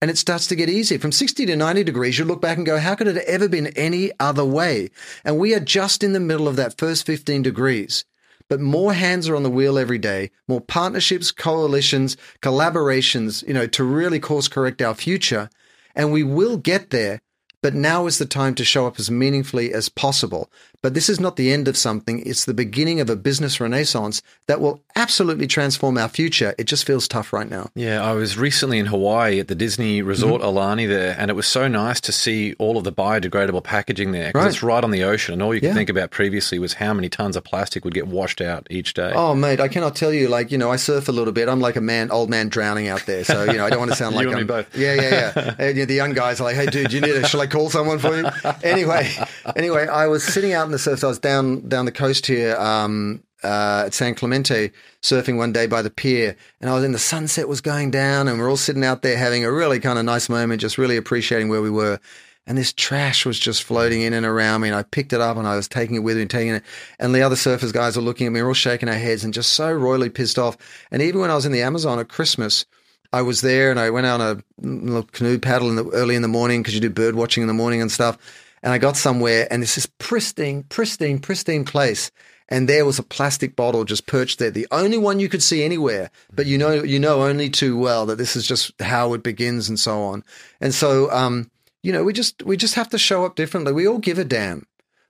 and 0.00 0.10
it 0.10 0.16
starts 0.16 0.46
to 0.46 0.56
get 0.56 0.70
easier. 0.70 0.98
From 0.98 1.12
60 1.12 1.44
to 1.44 1.54
90 1.54 1.84
degrees, 1.84 2.18
you 2.18 2.24
look 2.24 2.40
back 2.40 2.56
and 2.56 2.64
go, 2.64 2.78
how 2.78 2.94
could 2.94 3.08
it 3.08 3.16
have 3.16 3.24
ever 3.24 3.46
been 3.46 3.66
any 3.68 4.10
other 4.18 4.44
way? 4.44 4.88
And 5.22 5.38
we 5.38 5.54
are 5.54 5.60
just 5.60 6.02
in 6.02 6.14
the 6.14 6.18
middle 6.20 6.48
of 6.48 6.56
that 6.56 6.78
first 6.78 7.04
15 7.04 7.42
degrees. 7.42 8.06
But 8.48 8.60
more 8.60 8.94
hands 8.94 9.28
are 9.28 9.36
on 9.36 9.42
the 9.42 9.50
wheel 9.50 9.76
every 9.76 9.98
day, 9.98 10.30
more 10.48 10.62
partnerships, 10.62 11.30
coalitions, 11.30 12.16
collaborations, 12.40 13.46
you 13.46 13.52
know, 13.52 13.66
to 13.66 13.84
really 13.84 14.18
course 14.18 14.48
correct 14.48 14.80
our 14.80 14.94
future. 14.94 15.50
And 15.94 16.10
we 16.10 16.22
will 16.22 16.56
get 16.56 16.88
there 16.88 17.20
but 17.62 17.74
now 17.74 18.06
is 18.06 18.18
the 18.18 18.26
time 18.26 18.54
to 18.54 18.64
show 18.64 18.86
up 18.86 18.98
as 18.98 19.10
meaningfully 19.10 19.72
as 19.72 19.88
possible. 19.88 20.50
But 20.82 20.94
this 20.94 21.08
is 21.08 21.18
not 21.18 21.36
the 21.36 21.52
end 21.52 21.66
of 21.66 21.76
something, 21.76 22.22
it's 22.24 22.44
the 22.44 22.54
beginning 22.54 23.00
of 23.00 23.10
a 23.10 23.16
business 23.16 23.60
renaissance 23.60 24.22
that 24.46 24.60
will 24.60 24.82
absolutely 24.94 25.48
transform 25.48 25.98
our 25.98 26.08
future. 26.08 26.54
It 26.56 26.64
just 26.64 26.86
feels 26.86 27.08
tough 27.08 27.32
right 27.32 27.48
now. 27.48 27.70
Yeah, 27.74 28.02
I 28.02 28.12
was 28.12 28.38
recently 28.38 28.78
in 28.78 28.86
Hawaii 28.86 29.40
at 29.40 29.48
the 29.48 29.56
Disney 29.56 30.02
Resort 30.02 30.40
mm-hmm. 30.40 30.56
Aulani 30.56 30.88
there, 30.88 31.16
and 31.18 31.30
it 31.30 31.34
was 31.34 31.48
so 31.48 31.66
nice 31.66 32.00
to 32.02 32.12
see 32.12 32.54
all 32.54 32.78
of 32.78 32.84
the 32.84 32.92
biodegradable 32.92 33.64
packaging 33.64 34.12
there 34.12 34.28
because 34.28 34.42
right. 34.42 34.48
it's 34.48 34.62
right 34.62 34.84
on 34.84 34.92
the 34.92 35.02
ocean. 35.02 35.34
And 35.34 35.42
all 35.42 35.52
you 35.52 35.60
could 35.60 35.68
yeah. 35.68 35.74
think 35.74 35.90
about 35.90 36.10
previously 36.10 36.60
was 36.60 36.74
how 36.74 36.94
many 36.94 37.08
tons 37.08 37.36
of 37.36 37.42
plastic 37.42 37.84
would 37.84 37.94
get 37.94 38.06
washed 38.06 38.40
out 38.40 38.66
each 38.70 38.94
day. 38.94 39.12
Oh, 39.14 39.34
mate, 39.34 39.60
I 39.60 39.66
cannot 39.66 39.96
tell 39.96 40.12
you. 40.12 40.28
Like, 40.28 40.52
you 40.52 40.58
know, 40.58 40.70
I 40.70 40.76
surf 40.76 41.08
a 41.08 41.12
little 41.12 41.32
bit. 41.32 41.48
I'm 41.48 41.60
like 41.60 41.76
a 41.76 41.80
man, 41.80 42.12
old 42.12 42.30
man 42.30 42.48
drowning 42.48 42.86
out 42.86 43.04
there. 43.04 43.24
So, 43.24 43.44
you 43.44 43.54
know, 43.54 43.66
I 43.66 43.70
don't 43.70 43.80
want 43.80 43.90
to 43.90 43.96
sound 43.96 44.14
like 44.16 44.28
I'm. 44.28 44.46
both. 44.46 44.76
Yeah, 44.76 44.94
yeah, 44.94 45.32
yeah. 45.34 45.54
and, 45.58 45.76
you 45.76 45.82
know, 45.82 45.86
the 45.86 45.94
young 45.94 46.12
guys 46.12 46.40
are 46.40 46.44
like, 46.44 46.56
hey, 46.56 46.66
dude, 46.66 46.92
you 46.92 47.00
need 47.00 47.16
a, 47.16 47.26
shall 47.26 47.40
I 47.40 47.48
call 47.48 47.68
someone 47.68 47.98
for 47.98 48.16
you? 48.16 48.28
anyway, 48.62 49.10
anyway, 49.56 49.88
I 49.88 50.06
was 50.06 50.22
sitting 50.22 50.52
out 50.52 50.67
in 50.68 50.72
the 50.72 50.78
surf. 50.78 51.02
I 51.02 51.08
was 51.08 51.18
down 51.18 51.68
down 51.68 51.84
the 51.84 51.92
coast 51.92 52.26
here 52.26 52.56
um, 52.56 53.22
uh, 53.42 53.84
at 53.86 53.94
San 53.94 54.14
Clemente 54.14 54.70
surfing 55.02 55.36
one 55.36 55.52
day 55.52 55.66
by 55.66 55.82
the 55.82 55.90
pier, 55.90 56.36
and 56.60 56.70
I 56.70 56.74
was 56.74 56.84
in 56.84 56.92
the 56.92 56.98
sunset 56.98 57.48
was 57.48 57.60
going 57.60 57.90
down, 57.90 58.28
and 58.28 58.38
we're 58.38 58.50
all 58.50 58.56
sitting 58.56 58.84
out 58.84 59.02
there 59.02 59.16
having 59.16 59.44
a 59.44 59.52
really 59.52 59.80
kind 59.80 59.98
of 59.98 60.04
nice 60.04 60.28
moment, 60.28 60.60
just 60.60 60.78
really 60.78 60.96
appreciating 60.96 61.48
where 61.48 61.62
we 61.62 61.70
were. 61.70 61.98
And 62.46 62.56
this 62.56 62.72
trash 62.72 63.26
was 63.26 63.38
just 63.38 63.62
floating 63.62 64.00
in 64.00 64.14
and 64.14 64.24
around 64.24 64.62
me, 64.62 64.68
and 64.68 64.76
I 64.76 64.82
picked 64.82 65.12
it 65.12 65.20
up 65.20 65.36
and 65.36 65.46
I 65.46 65.54
was 65.54 65.68
taking 65.68 65.96
it 65.96 65.98
with 65.98 66.16
me 66.16 66.22
and 66.22 66.30
taking 66.30 66.54
it. 66.54 66.62
And 66.98 67.14
the 67.14 67.20
other 67.20 67.36
surfers 67.36 67.74
guys 67.74 67.94
were 67.94 68.02
looking 68.02 68.26
at 68.26 68.32
me, 68.32 68.40
all 68.40 68.54
shaking 68.54 68.88
our 68.88 68.94
heads 68.94 69.22
and 69.22 69.34
just 69.34 69.52
so 69.52 69.70
royally 69.70 70.08
pissed 70.08 70.38
off. 70.38 70.56
And 70.90 71.02
even 71.02 71.20
when 71.20 71.30
I 71.30 71.34
was 71.34 71.44
in 71.44 71.52
the 71.52 71.60
Amazon 71.60 71.98
at 71.98 72.08
Christmas, 72.08 72.64
I 73.12 73.20
was 73.20 73.42
there 73.42 73.70
and 73.70 73.78
I 73.78 73.90
went 73.90 74.06
out 74.06 74.20
on 74.20 74.42
a 74.62 74.66
little 74.66 75.02
canoe 75.02 75.38
paddle 75.38 75.68
in 75.68 75.76
the, 75.76 75.88
early 75.90 76.14
in 76.14 76.22
the 76.22 76.28
morning 76.28 76.62
because 76.62 76.74
you 76.74 76.80
do 76.80 76.90
bird 76.90 77.14
watching 77.14 77.42
in 77.42 77.48
the 77.48 77.54
morning 77.54 77.82
and 77.82 77.92
stuff. 77.92 78.16
And 78.62 78.72
I 78.72 78.78
got 78.78 78.96
somewhere 78.96 79.46
and 79.50 79.62
it's 79.62 79.74
this 79.74 79.86
pristine, 79.98 80.64
pristine, 80.64 81.18
pristine 81.18 81.64
place. 81.64 82.10
And 82.48 82.68
there 82.68 82.86
was 82.86 82.98
a 82.98 83.02
plastic 83.02 83.56
bottle 83.56 83.84
just 83.84 84.06
perched 84.06 84.38
there, 84.38 84.50
the 84.50 84.66
only 84.70 84.96
one 84.96 85.20
you 85.20 85.28
could 85.28 85.42
see 85.42 85.62
anywhere. 85.62 86.10
But 86.32 86.46
you 86.46 86.56
know, 86.56 86.82
you 86.82 86.98
know 86.98 87.22
only 87.22 87.50
too 87.50 87.78
well 87.78 88.06
that 88.06 88.16
this 88.16 88.36
is 88.36 88.46
just 88.46 88.72
how 88.80 89.12
it 89.12 89.22
begins 89.22 89.68
and 89.68 89.78
so 89.78 90.02
on. 90.02 90.24
And 90.60 90.72
so, 90.72 91.10
um, 91.10 91.50
you 91.82 91.92
know, 91.92 92.02
we 92.04 92.12
just 92.12 92.42
we 92.42 92.56
just 92.56 92.74
have 92.74 92.88
to 92.90 92.98
show 92.98 93.24
up 93.26 93.36
differently. 93.36 93.72
We 93.72 93.86
all 93.86 93.98
give 93.98 94.18
a 94.18 94.24
damn. 94.24 94.66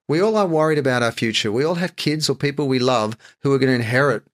We 0.09 0.21
all 0.21 0.37
are 0.37 0.47
worried 0.47 0.79
about 0.79 1.03
our 1.03 1.13
future. 1.13 1.53
We 1.53 1.65
all 1.65 1.77
have 1.77 1.97
kids 1.97 2.29
or 2.29 2.35
people 2.35 2.67
we 2.67 2.79
love 2.79 3.17
who 3.43 3.53
are 3.53 3.59
going 3.59 3.69
to 3.69 3.75
inherit 3.75 4.25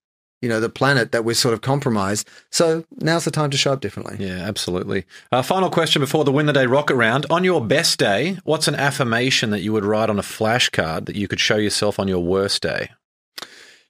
you 0.45 0.51
know, 0.51 0.61
the 0.61 0.69
planet 0.69 1.11
that 1.13 1.25
we're 1.25 1.33
sort 1.33 1.55
of 1.55 1.63
compromised. 1.63 2.29
So 2.51 2.85
now's 3.01 3.25
the 3.25 3.31
time 3.31 3.49
to 3.49 3.57
show 3.57 3.73
up 3.73 3.81
differently. 3.81 4.17
Yeah, 4.19 4.47
absolutely. 4.47 5.07
Uh, 5.33 5.41
final 5.41 5.71
question 5.71 6.01
before 6.01 6.23
the 6.23 6.33
Win 6.33 6.45
the 6.45 6.53
Day 6.53 6.67
rocket 6.67 6.97
round. 6.97 7.25
On 7.31 7.45
your 7.45 7.65
best 7.65 7.99
day, 7.99 8.37
what's 8.45 8.69
an 8.69 8.75
affirmation 8.75 9.49
that 9.51 9.63
you 9.63 9.73
would 9.73 9.87
write 9.87 10.11
on 10.11 10.19
a 10.19 10.23
flashcard 10.23 11.07
that 11.07 11.17
you 11.17 11.29
could 11.29 11.41
show 11.41 11.57
yourself 11.57 11.99
on 11.99 12.09
your 12.09 12.23
worst 12.23 12.61
day? 12.61 12.91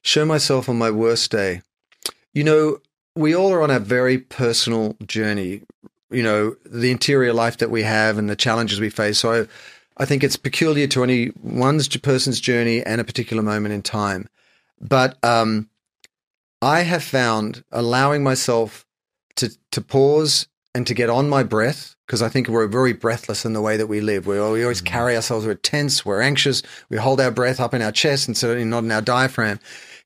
Show 0.01 0.23
myself 0.23 0.69
on 0.69 0.77
my 0.77 0.89
worst 0.89 1.29
day. 1.29 1.61
You 2.33 2.45
know, 2.45 2.77
we 3.17 3.35
all 3.35 3.51
are 3.51 3.61
on 3.61 3.69
a 3.69 3.79
very 3.79 4.17
personal 4.17 4.95
journey. 5.05 5.63
You 6.09 6.23
know, 6.23 6.55
the 6.65 6.89
interior 6.89 7.33
life 7.33 7.57
that 7.57 7.69
we 7.69 7.83
have 7.83 8.17
and 8.17 8.29
the 8.29 8.35
challenges 8.37 8.79
we 8.79 8.89
face. 8.89 9.19
So 9.19 9.43
I, 9.43 10.01
I 10.01 10.05
think 10.05 10.23
it's 10.23 10.37
peculiar 10.37 10.87
to 10.87 11.03
any 11.03 11.27
one 11.41 11.81
person's 12.01 12.39
journey 12.39 12.81
and 12.81 13.01
a 13.01 13.03
particular 13.03 13.43
moment 13.43 13.73
in 13.73 13.81
time. 13.81 14.29
But 14.79 15.17
um, 15.21 15.69
I 16.65 16.81
have 16.81 17.03
found 17.03 17.63
allowing 17.71 18.23
myself 18.23 18.87
to 19.35 19.55
to 19.71 19.81
pause 19.81 20.47
and 20.73 20.87
to 20.87 20.95
get 20.95 21.11
on 21.11 21.29
my 21.29 21.43
breath 21.43 21.95
because 22.07 22.23
I 22.23 22.29
think 22.29 22.47
we're 22.47 22.67
very 22.67 22.91
breathless 22.91 23.45
in 23.45 23.53
the 23.53 23.61
way 23.61 23.77
that 23.77 23.85
we 23.85 24.01
live. 24.01 24.25
We, 24.25 24.39
we 24.39 24.63
always 24.63 24.81
mm-hmm. 24.81 24.87
carry 24.87 25.15
ourselves. 25.15 25.45
We're 25.45 25.53
tense. 25.53 26.03
We're 26.03 26.21
anxious. 26.21 26.63
We 26.89 26.97
hold 26.97 27.21
our 27.21 27.29
breath 27.29 27.59
up 27.59 27.75
in 27.75 27.83
our 27.83 27.91
chest 27.91 28.27
and 28.27 28.35
certainly 28.35 28.65
not 28.65 28.83
in 28.83 28.91
our 28.91 29.01
diaphragm. 29.01 29.59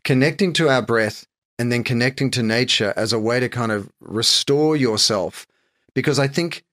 Connecting 0.03 0.51
to 0.53 0.68
our 0.68 0.82
breath 0.82 1.26
and 1.57 1.72
then 1.72 1.86
connecting 1.86 2.30
to 2.32 2.43
nature 2.43 2.93
as 2.97 3.14
a 3.14 3.20
way 3.20 3.39
to 3.39 3.47
kind 3.47 3.72
of 3.72 3.89
restore 4.01 4.76
yourself, 4.76 5.47
because 5.93 6.20
I 6.20 6.28
think 6.28 6.66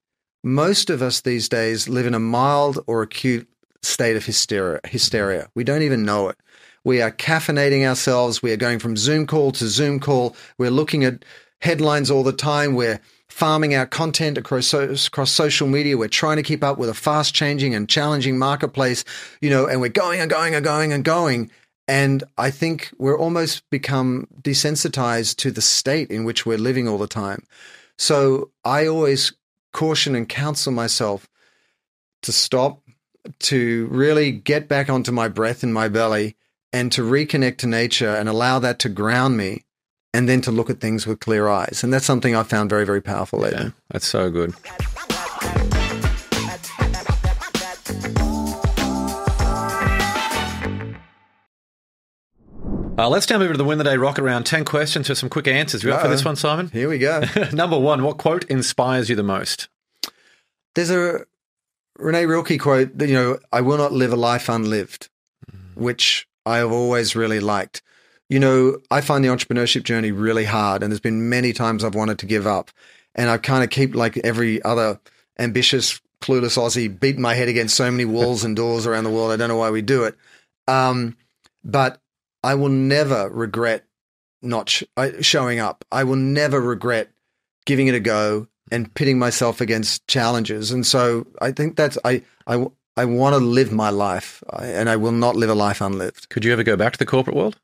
most 0.43 0.91
of 0.91 1.01
us 1.01 1.21
these 1.21 1.49
days 1.49 1.89
live 1.89 2.07
in 2.07 2.15
a 2.15 2.21
mild 2.21 2.81
or 2.89 3.03
acute 3.03 3.49
state 3.83 4.17
of 4.17 4.27
hysteria. 4.27 4.81
Hysteria. 4.85 5.49
We 5.55 5.63
don't 5.63 5.83
even 5.83 6.05
know 6.05 6.29
it. 6.29 6.37
We 6.87 7.03
are 7.03 7.11
caffeinating 7.11 7.85
ourselves. 7.85 8.45
We 8.45 8.53
are 8.53 8.57
going 8.57 8.79
from 8.79 8.97
Zoom 8.97 9.27
call 9.27 9.51
to 9.51 9.67
Zoom 9.67 9.99
call. 9.99 10.37
We're 10.57 10.71
looking 10.71 11.03
at 11.03 11.25
headlines 11.61 12.13
all 12.13 12.23
the 12.23 12.33
time. 12.33 12.77
We're 12.77 13.01
farming 13.27 13.75
our 13.75 13.87
content 13.87 14.39
across, 14.39 14.73
across 14.73 15.33
social 15.33 15.67
media. 15.67 15.99
We're 15.99 16.07
trying 16.07 16.37
to 16.37 16.45
keep 16.45 16.63
up 16.63 16.79
with 16.79 16.89
a 16.89 16.95
fast 16.95 17.35
changing 17.35 17.75
and 17.75 17.89
challenging 17.89 18.39
marketplace, 18.39 19.05
you 19.41 19.51
know, 19.51 19.67
and 19.67 19.81
we're 19.81 19.89
going 19.89 20.21
and 20.21 20.31
going 20.31 20.55
and 20.55 20.65
going 20.65 20.93
and 20.93 21.05
going. 21.05 21.51
And 21.89 22.23
I 22.39 22.53
think 22.53 22.93
we're 22.99 23.19
almost 23.19 23.69
become 23.69 24.29
desensitized 24.41 25.39
to 25.39 25.51
the 25.51 25.63
state 25.63 26.13
in 26.13 26.23
which 26.23 26.47
we're 26.47 26.57
living 26.57 26.87
all 26.87 26.99
the 26.99 27.09
time. 27.09 27.43
So 27.99 28.53
I 28.65 28.87
always 28.87 29.33
caution 29.73 30.15
and 30.15 30.29
counsel 30.29 30.71
myself 30.73 31.29
to 32.23 32.31
stop, 32.31 32.81
to 33.41 33.89
really 33.91 34.31
get 34.31 34.69
back 34.69 34.89
onto 34.89 35.11
my 35.11 35.27
breath 35.27 35.65
in 35.65 35.73
my 35.73 35.89
belly, 35.89 36.37
and 36.73 36.91
to 36.93 37.03
reconnect 37.03 37.59
to 37.59 37.67
nature 37.67 38.09
and 38.09 38.29
allow 38.29 38.59
that 38.59 38.79
to 38.81 38.89
ground 38.89 39.37
me, 39.37 39.65
and 40.13 40.29
then 40.29 40.41
to 40.43 40.51
look 40.51 40.71
at 40.71 40.81
things 40.81 41.07
with 41.07 41.21
clear 41.21 41.49
eyes. 41.49 41.85
And 41.85 41.93
that's 41.93 42.07
something 42.07 42.35
I 42.35 42.43
found 42.43 42.71
very, 42.71 42.87
very 42.87 43.03
powerful 43.03 43.41
lately. 43.41 43.65
Yeah, 43.65 43.71
that's 43.91 44.07
so 44.07 44.31
good. 44.31 44.55
Uh, 52.99 53.11
let's 53.11 53.29
now 53.29 53.37
move 53.37 53.53
to 53.53 53.59
the 53.59 53.65
win 53.65 53.77
the 53.77 53.85
day 53.85 53.99
rocket 53.99 54.23
round. 54.23 54.47
10 54.47 54.65
questions 54.65 55.07
for 55.07 55.15
some 55.15 55.29
quick 55.29 55.47
answers. 55.47 55.83
You 55.83 55.93
up 55.93 56.01
for 56.01 56.09
this 56.09 56.25
one, 56.25 56.35
Simon? 56.35 56.71
Here 56.71 56.89
we 56.89 56.99
go. 56.99 57.23
Number 57.53 57.79
one, 57.79 58.03
what 58.03 58.17
quote 58.17 58.45
inspires 58.45 59.11
you 59.11 59.17
the 59.17 59.23
most? 59.23 59.69
There's 60.75 60.91
a 60.91 61.27
Renee 61.99 62.25
Rilke 62.25 62.59
quote 62.59 62.97
that, 62.97 63.09
you 63.09 63.15
know, 63.15 63.39
I 63.53 63.61
will 63.61 63.77
not 63.77 63.93
live 63.93 64.15
a 64.15 64.17
life 64.17 64.49
unlived, 64.49 65.11
which 65.75 66.27
I 66.47 66.59
have 66.59 66.73
always 66.73 67.17
really 67.17 67.41
liked. 67.41 67.83
You 68.29 68.41
know, 68.41 68.79
I 68.91 69.01
find 69.03 69.25
the 69.25 69.29
entrepreneurship 69.29 69.83
journey 69.83 70.13
really 70.13 70.45
hard, 70.45 70.83
and 70.83 70.91
there's 70.91 71.01
been 71.01 71.29
many 71.29 71.53
times 71.53 71.85
I've 71.85 71.95
wanted 71.95 72.19
to 72.21 72.27
give 72.27 72.47
up. 72.47 72.71
And 73.15 73.29
I 73.29 73.39
kind 73.39 73.65
of 73.65 73.71
keep, 73.71 73.95
like 73.95 74.17
every 74.19 74.63
other 74.63 75.01
ambitious, 75.39 76.01
clueless 76.23 76.57
Aussie, 76.57 76.89
beating 77.01 77.23
my 77.23 77.35
head 77.35 77.49
against 77.49 77.77
so 77.77 77.91
many 77.91 78.05
walls 78.17 78.45
and 78.45 78.57
doors 78.57 78.87
around 78.87 79.05
the 79.05 79.11
world. 79.11 79.33
I 79.33 79.37
don't 79.37 79.49
know 79.49 79.57
why 79.57 79.71
we 79.71 79.83
do 79.83 80.05
it. 80.05 80.17
Um, 80.69 81.17
but 81.65 82.01
I 82.43 82.55
will 82.55 82.69
never 82.69 83.29
regret 83.29 83.85
not 84.43 84.69
sh- 84.69 84.85
showing 85.21 85.59
up. 85.59 85.85
I 85.91 86.05
will 86.05 86.17
never 86.17 86.61
regret 86.61 87.11
giving 87.65 87.89
it 87.89 87.95
a 87.95 88.01
go 88.01 88.47
and 88.71 88.93
pitting 88.95 89.19
myself 89.19 89.61
against 89.61 90.07
challenges. 90.07 90.71
And 90.71 90.87
so 90.87 91.27
I 91.41 91.53
think 91.53 91.77
that's 91.77 91.99
I 92.05 92.23
I 92.47 92.67
I 92.97 93.05
want 93.05 93.35
to 93.35 93.39
live 93.39 93.73
my 93.73 93.91
life, 93.91 94.43
and 94.59 94.89
I 94.89 94.97
will 94.97 95.13
not 95.13 95.37
live 95.37 95.51
a 95.51 95.55
life 95.55 95.81
unlived. 95.81 96.29
Could 96.31 96.45
you 96.45 96.53
ever 96.53 96.63
go 96.63 96.77
back 96.77 96.95
to 96.95 96.99
the 96.99 97.07
corporate 97.07 97.37
world? 97.37 97.59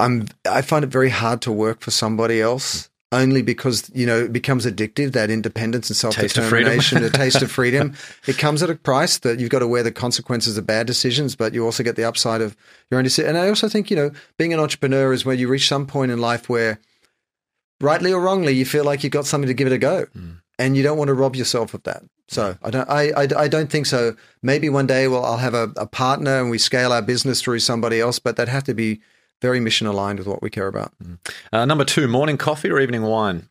I'm 0.00 0.26
I 0.48 0.62
find 0.62 0.84
it 0.84 0.88
very 0.88 1.10
hard 1.10 1.42
to 1.42 1.52
work 1.52 1.80
for 1.80 1.90
somebody 1.90 2.40
else. 2.40 2.88
Only 3.12 3.42
because 3.42 3.90
you 3.92 4.06
know 4.06 4.20
it 4.20 4.32
becomes 4.32 4.64
addictive 4.64 5.12
that 5.12 5.30
independence 5.30 5.90
and 5.90 5.96
self 5.96 6.14
Taste 6.14 6.38
of 6.38 6.44
freedom. 6.44 6.78
determination, 6.78 7.02
the 7.02 7.10
taste 7.10 7.42
of 7.42 7.50
freedom. 7.50 7.94
It 8.28 8.38
comes 8.38 8.62
at 8.62 8.70
a 8.70 8.76
price 8.76 9.18
that 9.18 9.40
you've 9.40 9.50
got 9.50 9.58
to 9.60 9.66
wear 9.66 9.82
the 9.82 9.90
consequences 9.90 10.56
of 10.56 10.64
bad 10.64 10.86
decisions, 10.86 11.34
but 11.34 11.52
you 11.52 11.64
also 11.64 11.82
get 11.82 11.96
the 11.96 12.04
upside 12.04 12.40
of 12.40 12.56
your 12.88 12.98
own 12.98 13.04
decision. 13.04 13.30
And 13.30 13.38
I 13.38 13.48
also 13.48 13.68
think 13.68 13.90
you 13.90 13.96
know 13.96 14.12
being 14.38 14.52
an 14.52 14.60
entrepreneur 14.60 15.12
is 15.12 15.24
where 15.24 15.34
you 15.34 15.48
reach 15.48 15.66
some 15.66 15.86
point 15.86 16.12
in 16.12 16.20
life 16.20 16.48
where, 16.48 16.78
rightly 17.80 18.12
or 18.12 18.20
wrongly, 18.20 18.52
you 18.52 18.64
feel 18.64 18.84
like 18.84 19.02
you've 19.02 19.12
got 19.12 19.26
something 19.26 19.48
to 19.48 19.54
give 19.54 19.66
it 19.66 19.72
a 19.72 19.78
go, 19.78 20.04
hmm. 20.12 20.34
and 20.56 20.76
you 20.76 20.84
don't 20.84 20.98
want 20.98 21.08
to 21.08 21.14
rob 21.14 21.34
yourself 21.34 21.74
of 21.74 21.82
that. 21.82 22.04
So 22.30 22.56
I 22.62 22.70
don't 22.70 22.88
I, 22.88 23.10
I, 23.10 23.28
I 23.36 23.48
don't 23.48 23.70
think 23.70 23.86
so. 23.86 24.14
Maybe 24.40 24.68
one 24.68 24.86
day 24.86 25.08
well 25.08 25.24
I'll 25.24 25.38
have 25.38 25.54
a, 25.54 25.72
a 25.76 25.86
partner 25.86 26.40
and 26.40 26.48
we 26.48 26.58
scale 26.58 26.92
our 26.92 27.02
business 27.02 27.42
through 27.42 27.58
somebody 27.58 28.00
else, 28.00 28.20
but 28.20 28.36
that'd 28.36 28.52
have 28.52 28.64
to 28.64 28.74
be 28.74 29.00
very 29.42 29.58
mission 29.58 29.86
aligned 29.86 30.18
with 30.18 30.28
what 30.28 30.40
we 30.40 30.48
care 30.48 30.68
about. 30.68 30.92
Uh, 31.52 31.64
number 31.64 31.84
two, 31.84 32.06
morning 32.06 32.38
coffee 32.38 32.70
or 32.70 32.78
evening 32.78 33.02
wine? 33.02 33.48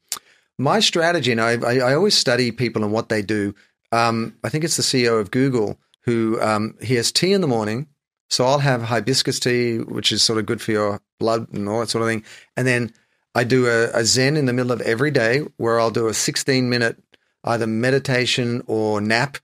My 0.57 0.79
strategy, 0.79 1.31
and 1.31 1.41
I, 1.41 1.57
I, 1.57 1.79
I 1.79 1.93
always 1.95 2.15
study 2.15 2.51
people 2.51 2.83
and 2.83 2.93
what 2.93 3.09
they 3.09 3.21
do. 3.21 3.53
Um, 3.91 4.35
I 4.43 4.49
think 4.49 4.63
it's 4.63 4.77
the 4.77 4.83
CEO 4.83 5.19
of 5.19 5.31
Google 5.31 5.79
who 6.01 6.39
um, 6.41 6.75
he 6.81 6.95
has 6.95 7.11
tea 7.11 7.33
in 7.33 7.41
the 7.41 7.47
morning. 7.47 7.87
So 8.29 8.45
I'll 8.45 8.59
have 8.59 8.83
hibiscus 8.83 9.39
tea, 9.39 9.79
which 9.79 10.11
is 10.11 10.21
sort 10.21 10.39
of 10.39 10.45
good 10.45 10.61
for 10.61 10.71
your 10.71 11.01
blood 11.19 11.51
and 11.51 11.67
all 11.67 11.79
that 11.79 11.89
sort 11.89 12.03
of 12.03 12.07
thing. 12.07 12.23
And 12.55 12.67
then 12.67 12.93
I 13.35 13.43
do 13.43 13.67
a, 13.67 13.89
a 13.91 14.05
Zen 14.05 14.37
in 14.37 14.45
the 14.45 14.53
middle 14.53 14.71
of 14.71 14.81
every 14.81 15.11
day 15.11 15.39
where 15.57 15.79
I'll 15.79 15.91
do 15.91 16.07
a 16.07 16.13
16 16.13 16.69
minute 16.69 17.01
either 17.43 17.67
meditation 17.67 18.63
or 18.67 19.01
nap 19.01 19.37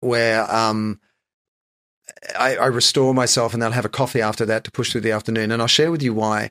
where 0.00 0.50
um, 0.54 1.00
I, 2.38 2.56
I 2.56 2.66
restore 2.66 3.14
myself 3.14 3.52
and 3.52 3.62
then 3.62 3.68
I'll 3.68 3.74
have 3.74 3.84
a 3.84 3.90
coffee 3.90 4.22
after 4.22 4.46
that 4.46 4.64
to 4.64 4.70
push 4.70 4.92
through 4.92 5.02
the 5.02 5.12
afternoon. 5.12 5.50
And 5.50 5.60
I'll 5.60 5.68
share 5.68 5.90
with 5.90 6.02
you 6.02 6.14
why, 6.14 6.50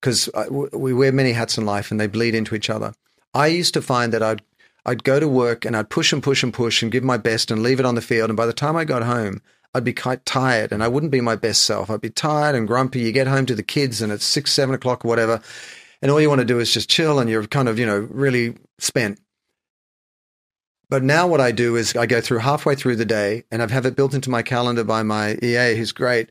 because 0.00 0.28
we 0.72 0.92
wear 0.92 1.12
many 1.12 1.32
hats 1.32 1.58
in 1.58 1.64
life 1.64 1.90
and 1.90 2.00
they 2.00 2.06
bleed 2.06 2.34
into 2.34 2.54
each 2.54 2.70
other. 2.70 2.94
I 3.34 3.46
used 3.46 3.74
to 3.74 3.82
find 3.82 4.12
that 4.12 4.22
I'd 4.22 4.42
I'd 4.84 5.04
go 5.04 5.20
to 5.20 5.28
work 5.28 5.64
and 5.64 5.76
I'd 5.76 5.90
push 5.90 6.12
and 6.12 6.22
push 6.22 6.42
and 6.42 6.52
push 6.52 6.82
and 6.82 6.90
give 6.90 7.04
my 7.04 7.16
best 7.16 7.50
and 7.50 7.62
leave 7.62 7.78
it 7.78 7.86
on 7.86 7.94
the 7.94 8.00
field. 8.00 8.30
And 8.30 8.36
by 8.36 8.46
the 8.46 8.52
time 8.52 8.76
I 8.76 8.84
got 8.84 9.04
home, 9.04 9.40
I'd 9.74 9.84
be 9.84 9.92
quite 9.92 10.26
tired 10.26 10.72
and 10.72 10.82
I 10.82 10.88
wouldn't 10.88 11.12
be 11.12 11.20
my 11.20 11.36
best 11.36 11.62
self. 11.64 11.88
I'd 11.88 12.00
be 12.00 12.10
tired 12.10 12.56
and 12.56 12.66
grumpy. 12.66 13.00
You 13.00 13.12
get 13.12 13.28
home 13.28 13.46
to 13.46 13.54
the 13.54 13.62
kids 13.62 14.02
and 14.02 14.12
it's 14.12 14.24
six, 14.24 14.52
seven 14.52 14.74
o'clock 14.74 15.04
or 15.04 15.08
whatever. 15.08 15.40
And 16.02 16.10
all 16.10 16.20
you 16.20 16.28
want 16.28 16.40
to 16.40 16.44
do 16.44 16.58
is 16.58 16.72
just 16.72 16.90
chill 16.90 17.20
and 17.20 17.30
you're 17.30 17.46
kind 17.46 17.68
of, 17.68 17.78
you 17.78 17.86
know, 17.86 18.08
really 18.10 18.56
spent. 18.78 19.20
But 20.92 21.02
now 21.02 21.26
what 21.26 21.40
I 21.40 21.52
do 21.52 21.76
is 21.76 21.96
I 21.96 22.04
go 22.04 22.20
through 22.20 22.40
halfway 22.40 22.74
through 22.74 22.96
the 22.96 23.06
day 23.06 23.44
and 23.50 23.62
I 23.62 23.72
have 23.72 23.86
it 23.86 23.96
built 23.96 24.12
into 24.12 24.28
my 24.28 24.42
calendar 24.42 24.84
by 24.84 25.02
my 25.02 25.38
EA, 25.42 25.74
who's 25.74 25.90
great. 25.90 26.28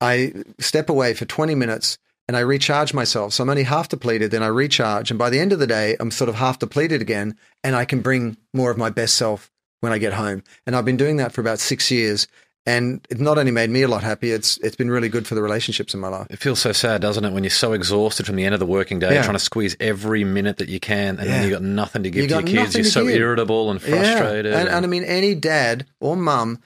I 0.00 0.32
step 0.60 0.88
away 0.88 1.14
for 1.14 1.24
20 1.24 1.56
minutes 1.56 1.98
and 2.28 2.36
I 2.36 2.40
recharge 2.40 2.94
myself. 2.94 3.32
So 3.32 3.42
I'm 3.42 3.50
only 3.50 3.64
half 3.64 3.88
depleted, 3.88 4.30
then 4.30 4.44
I 4.44 4.46
recharge. 4.46 5.10
And 5.10 5.18
by 5.18 5.30
the 5.30 5.40
end 5.40 5.52
of 5.52 5.58
the 5.58 5.66
day, 5.66 5.96
I'm 5.98 6.12
sort 6.12 6.28
of 6.28 6.36
half 6.36 6.60
depleted 6.60 7.02
again 7.02 7.36
and 7.64 7.74
I 7.74 7.84
can 7.84 8.02
bring 8.02 8.36
more 8.52 8.70
of 8.70 8.78
my 8.78 8.88
best 8.88 9.16
self 9.16 9.50
when 9.80 9.92
I 9.92 9.98
get 9.98 10.12
home. 10.12 10.44
And 10.64 10.76
I've 10.76 10.84
been 10.84 10.96
doing 10.96 11.16
that 11.16 11.32
for 11.32 11.40
about 11.40 11.58
six 11.58 11.90
years. 11.90 12.28
And 12.66 13.06
it 13.10 13.20
not 13.20 13.36
only 13.36 13.50
made 13.52 13.68
me 13.68 13.82
a 13.82 13.88
lot 13.88 14.02
happier, 14.02 14.34
it's 14.34 14.56
it's 14.58 14.74
been 14.76 14.90
really 14.90 15.10
good 15.10 15.26
for 15.26 15.34
the 15.34 15.42
relationships 15.42 15.92
in 15.92 16.00
my 16.00 16.08
life. 16.08 16.26
It 16.30 16.38
feels 16.38 16.60
so 16.60 16.72
sad, 16.72 17.02
doesn't 17.02 17.22
it, 17.22 17.32
when 17.32 17.44
you're 17.44 17.50
so 17.50 17.74
exhausted 17.74 18.24
from 18.24 18.36
the 18.36 18.44
end 18.44 18.54
of 18.54 18.58
the 18.60 18.64
working 18.66 18.98
day, 18.98 19.12
Yeah. 19.14 19.22
trying 19.22 19.36
to 19.36 19.38
squeeze 19.44 19.76
every 19.80 20.24
minute 20.24 20.56
that 20.56 20.70
you 20.70 20.80
can, 20.80 21.18
and 21.18 21.28
then 21.28 21.42
you've 21.42 21.52
got 21.52 21.62
nothing 21.62 22.04
to 22.04 22.10
give 22.10 22.22
You 22.22 22.28
to 22.28 22.34
your 22.36 22.42
kids. 22.64 22.74
You're 22.74 22.84
so 22.84 23.04
give. 23.06 23.16
irritable 23.16 23.70
and 23.70 23.82
frustrated. 23.82 24.46
Yeah. 24.52 24.60
And, 24.60 24.68
and 24.70 24.84
I 24.86 24.88
mean, 24.88 25.04
any 25.04 25.34
dad 25.34 25.84
or 26.00 26.16
mum 26.16 26.58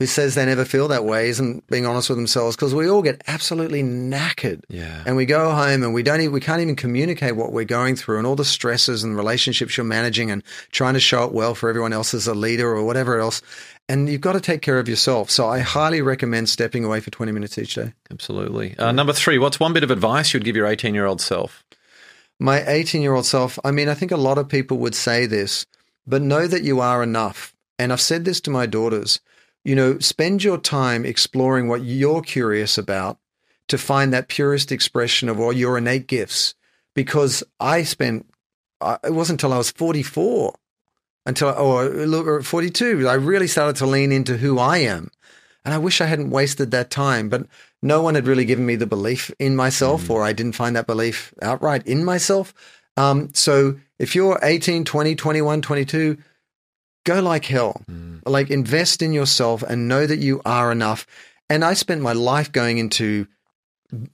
who 0.00 0.06
says 0.06 0.34
they 0.36 0.44
never 0.44 0.64
feel 0.64 0.86
that 0.88 1.04
way 1.04 1.28
isn't 1.28 1.66
being 1.66 1.84
honest 1.84 2.08
with 2.08 2.18
themselves 2.18 2.54
because 2.54 2.72
we 2.72 2.88
all 2.88 3.02
get 3.02 3.20
absolutely 3.26 3.82
knackered. 3.82 4.62
Yeah. 4.68 5.02
And 5.06 5.16
we 5.16 5.26
go 5.26 5.50
home 5.50 5.82
and 5.82 5.92
we 5.92 6.04
don't 6.04 6.20
even, 6.20 6.32
we 6.32 6.40
can't 6.40 6.60
even 6.60 6.76
communicate 6.76 7.34
what 7.34 7.52
we're 7.52 7.64
going 7.64 7.96
through 7.96 8.18
and 8.18 8.26
all 8.26 8.36
the 8.36 8.44
stresses 8.44 9.02
and 9.02 9.16
relationships 9.16 9.76
you're 9.76 9.82
managing 9.84 10.30
and 10.30 10.44
trying 10.70 10.94
to 10.94 11.00
show 11.00 11.24
it 11.24 11.32
well 11.32 11.54
for 11.56 11.68
everyone 11.68 11.92
else 11.92 12.14
as 12.14 12.28
a 12.28 12.34
leader 12.34 12.68
or 12.68 12.84
whatever 12.84 13.18
else. 13.18 13.42
And 13.88 14.08
you've 14.08 14.20
got 14.20 14.34
to 14.34 14.40
take 14.40 14.60
care 14.60 14.78
of 14.78 14.88
yourself. 14.88 15.30
So 15.30 15.48
I 15.48 15.60
highly 15.60 16.02
recommend 16.02 16.48
stepping 16.48 16.84
away 16.84 17.00
for 17.00 17.10
20 17.10 17.32
minutes 17.32 17.56
each 17.56 17.74
day. 17.74 17.94
Absolutely. 18.10 18.76
Uh, 18.78 18.92
number 18.92 19.14
three, 19.14 19.38
what's 19.38 19.58
one 19.58 19.72
bit 19.72 19.82
of 19.82 19.90
advice 19.90 20.34
you'd 20.34 20.44
give 20.44 20.56
your 20.56 20.66
18 20.66 20.94
year 20.94 21.06
old 21.06 21.20
self? 21.20 21.64
my 22.40 22.64
18 22.66 23.02
year 23.02 23.14
old 23.14 23.26
self, 23.26 23.58
I 23.64 23.70
mean, 23.70 23.88
I 23.88 23.94
think 23.94 24.12
a 24.12 24.16
lot 24.16 24.38
of 24.38 24.48
people 24.48 24.78
would 24.78 24.94
say 24.94 25.26
this, 25.26 25.66
but 26.06 26.22
know 26.22 26.46
that 26.46 26.62
you 26.62 26.80
are 26.80 27.02
enough. 27.02 27.54
And 27.78 27.92
I've 27.92 28.00
said 28.00 28.24
this 28.24 28.40
to 28.42 28.50
my 28.50 28.66
daughters 28.66 29.20
you 29.64 29.74
know, 29.74 29.98
spend 29.98 30.42
your 30.42 30.56
time 30.56 31.04
exploring 31.04 31.68
what 31.68 31.82
you're 31.82 32.22
curious 32.22 32.78
about 32.78 33.18
to 33.66 33.76
find 33.76 34.12
that 34.12 34.28
purest 34.28 34.72
expression 34.72 35.28
of 35.28 35.38
all 35.38 35.52
your 35.52 35.76
innate 35.76 36.06
gifts. 36.06 36.54
Because 36.94 37.44
I 37.60 37.82
spent, 37.82 38.26
it 39.04 39.12
wasn't 39.12 39.42
until 39.42 39.52
I 39.52 39.58
was 39.58 39.70
44 39.70 40.54
until, 41.28 41.50
or 41.50 41.90
look, 41.90 42.26
or 42.26 42.42
42, 42.42 43.06
I 43.06 43.12
really 43.12 43.46
started 43.46 43.76
to 43.76 43.86
lean 43.86 44.10
into 44.12 44.38
who 44.38 44.58
I 44.58 44.78
am. 44.78 45.10
And 45.62 45.74
I 45.74 45.78
wish 45.78 46.00
I 46.00 46.06
hadn't 46.06 46.30
wasted 46.30 46.70
that 46.70 46.90
time, 46.90 47.28
but 47.28 47.46
no 47.82 48.00
one 48.00 48.14
had 48.14 48.26
really 48.26 48.46
given 48.46 48.64
me 48.64 48.76
the 48.76 48.86
belief 48.86 49.30
in 49.38 49.54
myself, 49.54 50.08
or 50.08 50.24
I 50.24 50.32
didn't 50.32 50.54
find 50.54 50.74
that 50.74 50.86
belief 50.86 51.34
outright 51.42 51.86
in 51.86 52.02
myself. 52.02 52.54
Um, 52.96 53.28
so 53.34 53.78
if 53.98 54.14
you're 54.14 54.40
18, 54.42 54.84
20, 54.86 55.14
21, 55.14 55.60
22, 55.60 56.16
go 57.04 57.20
like 57.20 57.44
hell. 57.44 57.82
Like 58.24 58.50
invest 58.50 59.02
in 59.02 59.12
yourself 59.12 59.62
and 59.62 59.86
know 59.86 60.06
that 60.06 60.20
you 60.20 60.40
are 60.46 60.72
enough. 60.72 61.06
And 61.50 61.62
I 61.62 61.74
spent 61.74 62.00
my 62.00 62.14
life 62.14 62.50
going 62.50 62.78
into 62.78 63.26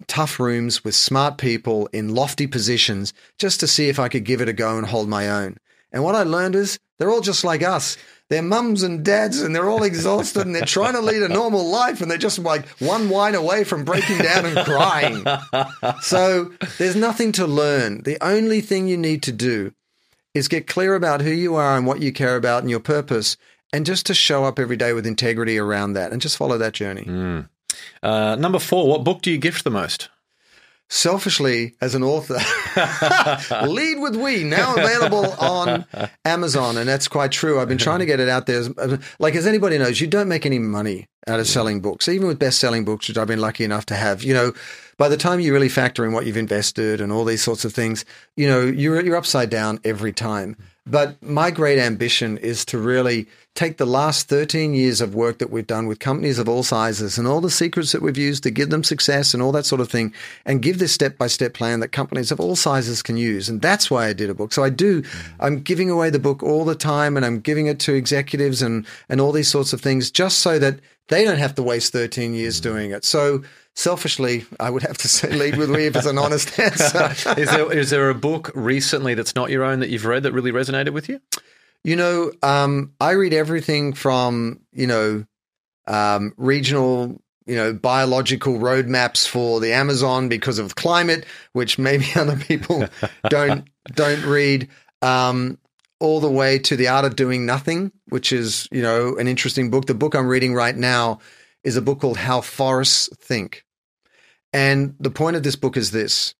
tough 0.09 0.41
rooms 0.41 0.83
with 0.83 0.97
smart 0.97 1.39
people 1.39 1.89
in 1.93 2.15
lofty 2.15 2.49
positions 2.49 3.15
just 3.39 3.61
to 3.61 3.69
see 3.69 3.89
if 3.89 4.01
I 4.01 4.09
could 4.09 4.25
give 4.25 4.41
it 4.41 4.49
a 4.49 4.53
go 4.53 4.77
and 4.77 4.87
hold 4.87 5.09
my 5.09 5.31
own. 5.31 5.59
And 5.95 6.03
what 6.03 6.15
I 6.15 6.25
learned 6.25 6.57
is 6.57 6.79
they're 6.99 7.11
all 7.11 7.23
just 7.23 7.45
like 7.45 7.63
us. 7.63 7.97
They're 8.29 8.43
mums 8.43 8.83
and 8.83 9.05
dads 9.05 9.41
and 9.41 9.55
they're 9.55 9.69
all 9.71 9.85
exhausted 9.85 10.45
and 10.45 10.55
they're 10.55 10.65
trying 10.65 10.95
to 10.95 11.01
lead 11.01 11.23
a 11.23 11.29
normal 11.29 11.65
life 11.69 12.01
and 12.01 12.11
they're 12.11 12.19
just 12.19 12.39
like 12.39 12.67
one 12.81 13.09
wine 13.11 13.35
away 13.35 13.65
from 13.65 13.85
breaking 13.85 14.19
down 14.19 14.45
and 14.45 14.59
crying. 14.67 15.25
So 16.03 16.53
there's 16.79 16.97
nothing 16.97 17.33
to 17.33 17.47
learn. 17.47 18.03
The 18.03 18.19
only 18.23 18.61
thing 18.61 18.89
you 18.89 18.97
need 18.97 19.23
to 19.25 19.33
do 19.33 19.73
is 20.35 20.49
get 20.49 20.67
clear 20.67 20.95
about 20.97 21.21
who 21.21 21.31
you 21.31 21.55
are 21.55 21.77
and 21.77 21.87
what 21.87 22.01
you 22.03 22.13
care 22.13 22.35
about 22.37 22.63
and 22.63 22.71
your 22.71 22.81
purpose 22.81 23.37
and 23.73 23.87
just 23.87 24.07
to 24.07 24.15
show 24.15 24.45
up 24.45 24.59
every 24.59 24.77
day 24.77 24.93
with 24.95 25.07
integrity 25.07 25.59
around 25.59 25.93
that 25.93 26.11
and 26.11 26.21
just 26.21 26.37
follow 26.37 26.59
that 26.59 26.73
journey. 26.73 27.05
Uh, 28.03 28.35
number 28.37 28.59
four, 28.59 28.89
what 28.89 29.05
book 29.05 29.23
do 29.23 29.31
you 29.31 29.39
gift 29.39 29.65
the 29.65 29.71
most? 29.71 30.09
Selfishly 30.91 31.75
as 31.81 31.95
an 31.95 32.03
author 32.03 32.35
lead 33.67 33.99
with 33.99 34.15
we 34.15 34.45
now 34.45 34.75
available 34.75 35.33
on 35.33 35.85
amazon 36.25 36.77
and 36.77 36.89
that's 36.89 37.09
quite 37.09 37.33
true. 37.33 37.59
I've 37.59 37.69
been 37.69 37.79
trying 37.79 38.01
to 38.01 38.07
get 38.07 38.21
it 38.21 38.29
out 38.29 38.47
there. 38.47 38.63
Like 39.19 39.35
as 39.35 39.47
anybody 39.47 39.79
knows 39.79 40.01
you 40.01 40.07
don't 40.07 40.29
make 40.29 40.47
any 40.47 40.59
money 40.59 41.07
out 41.27 41.41
of 41.41 41.47
selling 41.47 41.81
books 41.81 42.07
even 42.09 42.29
with 42.29 42.39
best-selling 42.39 42.85
books 42.85 43.09
which 43.09 43.17
i've 43.17 43.27
been 43.27 43.41
lucky 43.41 43.65
enough 43.65 43.87
to 43.87 43.95
have. 43.95 44.23
You 44.23 44.35
know 44.35 44.53
by 44.97 45.09
the 45.09 45.17
time 45.17 45.41
you 45.41 45.53
really 45.53 45.69
factor 45.69 46.05
in 46.05 46.13
what 46.13 46.27
you've 46.27 46.37
invested 46.37 47.01
and 47.01 47.11
all 47.11 47.25
these 47.25 47.43
sorts 47.43 47.65
of 47.65 47.73
things, 47.73 48.05
you 48.37 48.49
know, 48.49 48.63
you're, 48.63 49.05
you're 49.05 49.17
upside 49.17 49.51
down 49.51 49.81
every 49.85 50.13
time. 50.13 50.57
But 50.87 51.23
my 51.23 51.51
great 51.51 51.79
ambition 51.79 52.37
is 52.37 52.65
to 52.67 52.79
really 52.79 53.27
take 53.55 53.79
the 53.79 53.87
last 53.87 54.29
13 54.29 54.75
years 54.75 55.01
of 55.01 55.15
work 55.15 55.39
that 55.39 55.51
we've 55.51 55.67
done 55.67 55.87
with 55.87 55.99
companies 55.99 56.39
of 56.39 56.47
all 56.49 56.63
sizes 56.63 57.17
and 57.17 57.27
all 57.27 57.41
the 57.41 57.51
secrets 57.51 57.93
that 57.93 58.03
we've 58.03 58.19
used 58.19 58.43
to 58.43 58.51
give 58.51 58.69
them 58.69 58.85
success 58.85 59.33
and 59.33 59.43
all 59.43 59.53
that 59.53 59.65
sort 59.65 59.81
of 59.81 59.89
thing 59.89 60.13
and 60.45 60.61
give 60.61 60.79
this 60.79 60.93
step 60.93 61.17
by 61.17 61.27
step 61.27 61.55
plan 61.55 61.81
that 61.81 61.89
companies 61.89 62.31
of 62.31 62.39
all 62.39 62.55
sizes 62.55 63.01
can 63.01 63.17
use. 63.17 63.49
And 63.49 63.63
that's 63.63 63.91
why 63.91 64.09
I 64.09 64.13
did 64.13 64.29
a 64.29 64.35
book. 64.35 64.53
So 64.53 64.63
I 64.63 64.69
do, 64.71 65.01
mm. 65.01 65.33
I'm 65.41 65.61
giving 65.61 65.89
away 65.89 66.11
the 66.11 66.19
book 66.19 66.43
all 66.43 66.67
the 66.67 66.75
time 66.75 67.17
and 67.17 67.25
I'm 67.25 67.41
giving 67.41 67.67
it 67.67 67.79
to 67.81 67.95
executives 67.95 68.61
and, 68.61 68.85
and 69.09 69.23
all 69.23 69.33
these 69.33 69.49
sorts 69.49 69.73
of 69.73 69.81
things 69.81 70.11
just 70.11 70.39
so 70.39 70.59
that 70.59 70.81
they 71.09 71.25
don't 71.25 71.39
have 71.39 71.55
to 71.55 71.63
waste 71.63 71.93
13 71.93 72.35
years 72.35 72.61
mm. 72.61 72.63
doing 72.63 72.91
it. 72.91 73.05
So, 73.05 73.43
selfishly, 73.75 74.45
I 74.61 74.71
would 74.71 74.83
have 74.83 74.99
to 74.99 75.09
say 75.09 75.31
lead 75.31 75.57
with 75.57 75.71
me 75.71 75.87
if 75.87 75.97
it's 75.97 76.07
an 76.07 76.19
honest 76.19 76.59
answer. 76.59 77.13
is 77.39 77.51
there 77.51 77.73
is 77.73 77.91
there 77.91 78.11
a 78.11 78.15
book 78.15 78.51
recently 78.55 79.15
that's 79.15 79.35
not 79.35 79.51
your 79.51 79.65
own 79.65 79.81
that 79.81 79.91
you've 79.91 80.05
read 80.05 80.23
that 80.23 80.33
really 80.33 80.53
resonated 80.53 80.93
with 80.93 81.09
you? 81.09 81.21
You 81.83 81.97
know, 81.97 82.33
um, 82.43 82.93
I 83.01 83.13
read 83.13 83.35
everything 83.35 83.93
from 83.93 84.61
you 84.73 84.87
know 84.87 85.25
um, 85.87 86.33
regional, 86.37 87.21
you 87.47 87.57
know, 87.57 87.75
biological 87.75 88.55
roadmaps 88.55 89.29
for 89.29 89.61
the 89.61 89.73
Amazon 89.73 90.29
because 90.29 90.59
of 90.59 90.77
climate, 90.77 91.27
which 91.53 91.79
maybe 91.79 92.07
other 92.17 92.37
people 92.37 92.87
don't 93.29 93.69
don't 93.95 94.25
read. 94.25 94.69
Um, 95.03 95.59
all 96.01 96.21
the 96.21 96.31
way 96.31 96.59
to 96.59 96.77
the 96.77 96.89
art 96.89 97.05
of 97.05 97.17
doing 97.17 97.47
nothing, 97.47 97.91
which 98.09 98.33
is 98.33 98.69
you 98.71 98.83
know 98.83 99.17
an 99.17 99.29
interesting 99.29 99.71
book. 99.71 99.87
The 99.87 99.95
book 99.95 100.15
I'm 100.15 100.27
reading 100.27 100.55
right 100.55 100.77
now 100.77 101.21
is 101.65 101.77
a 101.77 101.83
book 101.83 102.01
called 102.01 102.19
How 102.19 102.41
Forests 102.41 103.09
Think, 103.17 103.65
and 104.53 104.95
the 105.01 105.11
point 105.11 105.37
of 105.37 105.43
this 105.43 105.57
book 105.57 105.77
is 105.77 105.91
this: 105.91 106.35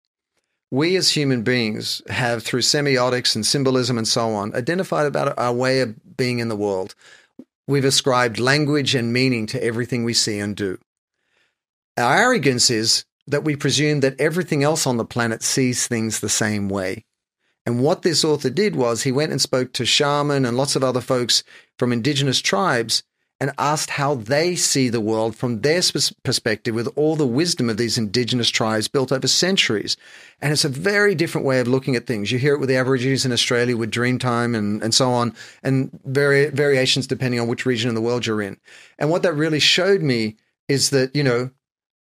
we 0.71 0.97
as 0.97 1.11
human 1.11 1.43
beings 1.43 2.03
have, 2.09 2.43
through 2.43 2.61
semiotics 2.61 3.35
and 3.35 3.45
symbolism 3.45 3.99
and 3.99 4.07
so 4.07 4.31
on, 4.35 4.55
identified 4.55 5.07
about 5.07 5.39
our 5.39 5.53
way 5.53 5.81
of 5.81 6.17
being 6.17 6.39
in 6.39 6.49
the 6.49 6.57
world. 6.57 6.95
We've 7.67 7.85
ascribed 7.85 8.39
language 8.39 8.95
and 8.95 9.13
meaning 9.13 9.47
to 9.47 9.65
everything 9.65 10.05
we 10.05 10.15
see 10.15 10.39
and 10.39 10.55
do. 10.55 10.79
Our 11.97 12.17
arrogance 12.17 12.71
is 12.71 13.05
that 13.27 13.45
we 13.45 13.57
presume 13.57 14.01
that 14.01 14.21
everything 14.21 14.63
else 14.63 14.87
on 14.87 14.97
the 14.97 15.05
planet 15.05 15.43
sees 15.43 15.87
things 15.87 16.21
the 16.21 16.29
same 16.29 16.69
way. 16.69 17.07
And 17.65 17.81
what 17.81 18.03
this 18.03 18.25
author 18.25 18.51
did 18.51 18.77
was 18.77 19.03
he 19.03 19.13
went 19.13 19.33
and 19.33 19.41
spoke 19.41 19.73
to 19.75 19.87
shaman 19.87 20.45
and 20.45 20.57
lots 20.57 20.77
of 20.77 20.85
other 20.85 21.01
folks 21.01 21.43
from 21.79 21.93
indigenous 21.93 22.41
tribes 22.41 23.03
and 23.41 23.53
asked 23.59 23.91
how 23.91 24.15
they 24.15 24.55
see 24.55 24.89
the 24.89 25.01
world 25.01 25.35
from 25.35 25.61
their 25.61 25.83
perspective 26.23 26.75
with 26.75 26.89
all 26.97 27.17
the 27.17 27.27
wisdom 27.27 27.69
of 27.69 27.77
these 27.77 27.99
indigenous 27.99 28.49
tribes 28.49 28.89
built 28.89 29.11
over 29.11 29.27
centuries. 29.27 29.97
And 30.41 30.53
it's 30.53 30.65
a 30.65 30.69
very 30.69 31.15
different 31.15 31.47
way 31.47 31.61
of 31.61 31.69
looking 31.69 31.97
at 31.97 32.07
things. 32.07 32.31
You 32.31 32.39
hear 32.39 32.55
it 32.55 32.61
with 32.61 32.69
the 32.69 32.77
Aborigines 32.77 33.27
in 33.27 33.33
Australia 33.33 33.77
with 33.77 33.91
Dreamtime 33.91 34.57
and, 34.57 34.83
and 34.83 34.95
so 34.95 35.11
on, 35.11 35.35
and 35.63 35.91
vari- 36.05 36.51
variations 36.51 37.07
depending 37.07 37.41
on 37.41 37.49
which 37.49 37.67
region 37.67 37.89
in 37.89 37.95
the 37.95 38.01
world 38.01 38.27
you're 38.27 38.43
in. 38.43 38.57
And 38.99 39.11
what 39.11 39.23
that 39.23 39.35
really 39.35 39.61
showed 39.61 40.01
me 40.01 40.37
is 40.69 40.91
that, 40.91 41.15
you 41.15 41.25
know, 41.25 41.51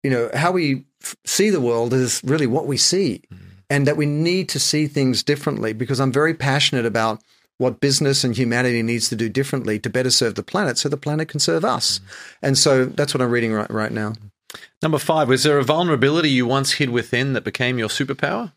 you 0.03 0.11
know, 0.11 0.30
how 0.35 0.53
we 0.53 0.85
f- 1.03 1.16
see 1.24 1.51
the 1.51 1.61
world 1.61 1.95
is 1.95 2.20
really 2.24 2.47
what 2.47 2.66
we 2.66 2.76
see. 2.76 3.22
Mm-hmm 3.33 3.49
and 3.72 3.87
that 3.87 3.97
we 3.97 4.05
need 4.05 4.51
to 4.51 4.61
see 4.61 4.87
things 4.87 5.22
differently 5.22 5.72
because 5.72 5.99
I'm 5.99 6.12
very 6.12 6.35
passionate 6.35 6.85
about 6.85 7.22
what 7.62 7.80
business 7.80 8.24
and 8.24 8.36
humanity 8.36 8.82
needs 8.82 9.08
to 9.08 9.16
do 9.16 9.28
differently 9.28 9.78
to 9.78 9.88
better 9.88 10.10
serve 10.10 10.34
the 10.34 10.42
planet 10.42 10.76
so 10.76 10.88
the 10.88 10.96
planet 10.96 11.28
can 11.28 11.40
serve 11.40 11.64
us. 11.64 12.00
And 12.42 12.58
so 12.58 12.84
that's 12.84 13.14
what 13.14 13.22
I'm 13.22 13.30
reading 13.30 13.52
right, 13.52 13.70
right 13.70 13.92
now. 13.92 14.14
Number 14.82 14.98
five, 14.98 15.28
was 15.28 15.44
there 15.44 15.58
a 15.58 15.64
vulnerability 15.64 16.28
you 16.28 16.46
once 16.46 16.72
hid 16.72 16.90
within 16.90 17.32
that 17.32 17.44
became 17.44 17.78
your 17.78 17.88
superpower? 17.88 18.52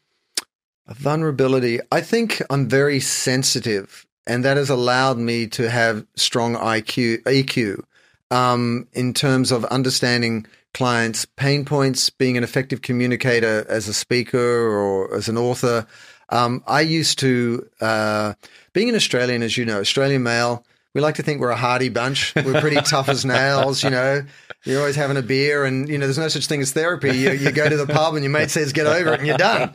A 0.88 0.94
vulnerability. 0.94 1.80
I 1.92 2.02
think 2.02 2.42
I'm 2.50 2.68
very 2.68 3.00
sensitive, 3.00 4.06
and 4.28 4.44
that 4.44 4.58
has 4.58 4.70
allowed 4.70 5.18
me 5.18 5.48
to 5.48 5.70
have 5.70 6.06
strong 6.16 6.56
IQ, 6.56 7.24
EQ 7.24 7.84
um, 8.32 8.88
in 8.94 9.14
terms 9.14 9.52
of 9.52 9.66
understanding 9.66 10.46
clients' 10.74 11.26
pain 11.38 11.64
points, 11.64 12.10
being 12.10 12.38
an 12.38 12.44
effective 12.44 12.82
communicator 12.82 13.66
as 13.70 13.88
a 13.88 13.94
speaker 13.94 14.38
or 14.38 15.16
as 15.16 15.30
an 15.30 15.38
author. 15.38 15.88
Um, 16.30 16.64
I 16.68 16.82
used 16.82 17.20
to, 17.20 17.68
uh, 17.80 18.34
being 18.76 18.90
an 18.90 18.96
Australian, 18.96 19.42
as 19.42 19.58
you 19.58 19.66
know, 19.66 19.80
Australian 19.80 20.22
male, 20.22 20.66
we 20.94 21.00
like 21.00 21.16
to 21.16 21.24
think 21.24 21.40
we're 21.40 21.50
a 21.50 21.56
hardy 21.56 21.88
bunch. 21.88 22.36
We're 22.36 22.60
pretty 22.60 22.76
tough 22.82 23.08
as 23.08 23.24
nails, 23.24 23.82
you 23.82 23.90
know. 23.90 24.24
You're 24.66 24.82
always 24.82 24.98
having 24.98 25.16
a 25.16 25.22
beer, 25.22 25.64
and 25.64 25.88
you 25.88 25.98
know, 25.98 26.06
there's 26.06 26.18
no 26.18 26.28
such 26.28 26.48
thing 26.48 26.62
as 26.62 26.74
therapy. 26.74 27.18
You, 27.18 27.32
you 27.32 27.52
go 27.54 27.68
to 27.68 27.78
the 27.78 27.88
pub, 27.88 28.16
and 28.16 28.24
your 28.24 28.32
mate 28.32 28.52
says, 28.52 28.74
"Get 28.74 28.86
over 28.86 29.14
it," 29.14 29.20
and 29.20 29.28
you're 29.28 29.38
done. 29.38 29.74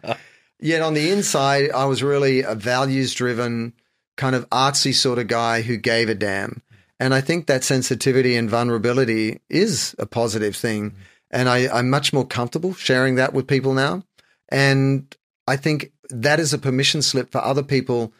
Yet 0.60 0.82
on 0.82 0.92
the 0.92 1.10
inside, 1.10 1.70
I 1.70 1.86
was 1.86 2.02
really 2.02 2.42
a 2.42 2.54
values-driven, 2.54 3.72
kind 4.18 4.36
of 4.36 4.48
artsy 4.50 4.94
sort 4.94 5.18
of 5.18 5.26
guy 5.26 5.62
who 5.62 5.78
gave 5.78 6.10
a 6.10 6.14
damn. 6.14 6.60
And 6.98 7.14
I 7.14 7.22
think 7.22 7.46
that 7.46 7.64
sensitivity 7.64 8.36
and 8.36 8.50
vulnerability 8.50 9.40
is 9.48 9.96
a 9.98 10.04
positive 10.04 10.54
thing. 10.54 10.94
And 11.30 11.48
I, 11.48 11.68
I'm 11.68 11.88
much 11.88 12.12
more 12.12 12.26
comfortable 12.26 12.74
sharing 12.74 13.14
that 13.14 13.32
with 13.32 13.46
people 13.46 13.72
now. 13.72 14.02
And 14.50 15.16
I 15.46 15.56
think 15.56 15.92
that 16.10 16.38
is 16.38 16.52
a 16.52 16.58
permission 16.58 17.00
slip 17.00 17.32
for 17.32 17.42
other 17.42 17.62
people 17.62 18.12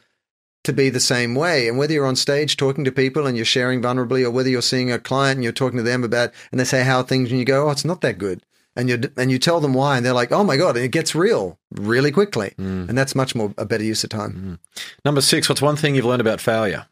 to 0.65 0.73
be 0.73 0.91
the 0.91 1.01
same 1.01 1.35
way. 1.35 1.69
And 1.69 1.79
whether 1.79 1.93
you're 1.93 2.07
on 2.07 2.17
stage 2.17 2.57
talking 2.57 2.85
to 2.85 2.93
people 2.93 3.27
and 3.27 3.37
you're 3.37 3.47
sharing 3.47 3.81
vulnerably, 3.81 4.25
or 4.25 4.31
whether 4.31 4.49
you're 4.49 4.63
seeing 4.63 4.93
a 4.93 4.99
client 4.99 5.37
and 5.37 5.45
you're 5.45 5.53
talking 5.53 5.79
to 5.79 5.83
them 5.83 6.05
about, 6.05 6.33
and 6.51 6.61
they 6.61 6.65
say 6.65 6.85
how 6.85 7.03
things, 7.03 7.31
and 7.31 7.39
you 7.39 7.45
go, 7.45 7.69
"Oh, 7.69 7.71
it's 7.71 7.85
not 7.85 8.01
that 8.03 8.19
good," 8.19 8.43
and 8.77 8.89
you 8.89 9.01
and 9.17 9.31
you 9.31 9.39
tell 9.39 9.61
them 9.61 9.75
why, 9.75 9.97
and 9.97 10.05
they're 10.05 10.13
like, 10.13 10.33
"Oh 10.33 10.45
my 10.45 10.57
god!" 10.57 10.77
And 10.77 10.85
it 10.85 10.93
gets 10.93 11.15
real 11.15 11.59
really 11.71 12.11
quickly, 12.11 12.53
mm. 12.59 12.89
and 12.89 12.97
that's 12.97 13.15
much 13.15 13.35
more 13.35 13.55
a 13.57 13.65
better 13.65 13.85
use 13.85 14.05
of 14.05 14.11
time. 14.11 14.59
Mm. 14.77 14.85
Number 15.05 15.21
six. 15.21 15.49
What's 15.49 15.63
one 15.63 15.77
thing 15.77 15.95
you've 15.95 16.05
learned 16.05 16.21
about 16.21 16.41
failure? 16.41 16.87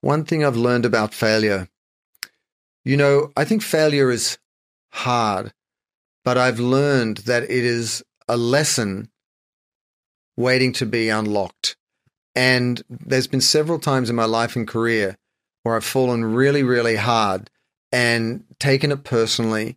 One 0.00 0.24
thing 0.24 0.44
I've 0.44 0.56
learned 0.56 0.84
about 0.84 1.14
failure, 1.14 1.68
you 2.84 2.96
know, 2.96 3.32
I 3.36 3.44
think 3.44 3.62
failure 3.62 4.10
is 4.10 4.38
hard, 4.90 5.52
but 6.24 6.36
I've 6.36 6.60
learned 6.60 7.18
that 7.18 7.44
it 7.44 7.50
is 7.50 8.04
a 8.28 8.36
lesson 8.36 9.08
waiting 10.36 10.72
to 10.74 10.86
be 10.86 11.08
unlocked. 11.08 11.76
And 12.34 12.82
there's 12.88 13.26
been 13.26 13.40
several 13.40 13.78
times 13.78 14.10
in 14.10 14.16
my 14.16 14.24
life 14.24 14.56
and 14.56 14.66
career 14.66 15.16
where 15.62 15.76
I've 15.76 15.84
fallen 15.84 16.24
really, 16.24 16.62
really 16.62 16.96
hard 16.96 17.50
and 17.92 18.44
taken 18.58 18.90
it 18.90 19.04
personally 19.04 19.76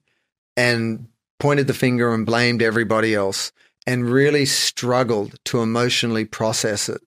and 0.56 1.08
pointed 1.40 1.68
the 1.68 1.74
finger 1.74 2.14
and 2.14 2.26
blamed 2.26 2.62
everybody 2.62 3.14
else 3.14 3.52
and 3.86 4.10
really 4.10 4.46
struggled 4.46 5.36
to 5.46 5.62
emotionally 5.62 6.26
process 6.26 6.90
it. 6.90 7.02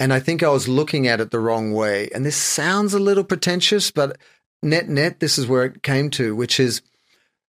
And 0.00 0.12
I 0.12 0.18
think 0.18 0.42
I 0.42 0.48
was 0.48 0.66
looking 0.66 1.06
at 1.06 1.20
it 1.20 1.30
the 1.30 1.38
wrong 1.38 1.72
way. 1.72 2.10
And 2.12 2.26
this 2.26 2.36
sounds 2.36 2.92
a 2.92 2.98
little 2.98 3.22
pretentious, 3.22 3.92
but 3.92 4.18
net 4.60 4.88
net, 4.88 5.20
this 5.20 5.38
is 5.38 5.46
where 5.46 5.64
it 5.64 5.84
came 5.84 6.10
to, 6.10 6.34
which 6.34 6.58
is 6.58 6.82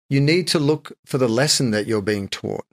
you 0.10 0.22
need 0.22 0.48
to 0.50 0.60
look 0.60 0.92
for 1.06 1.18
the 1.18 1.28
lesson 1.28 1.72
that 1.72 1.88
you're 1.88 2.04
being 2.04 2.28
taught. 2.28 2.66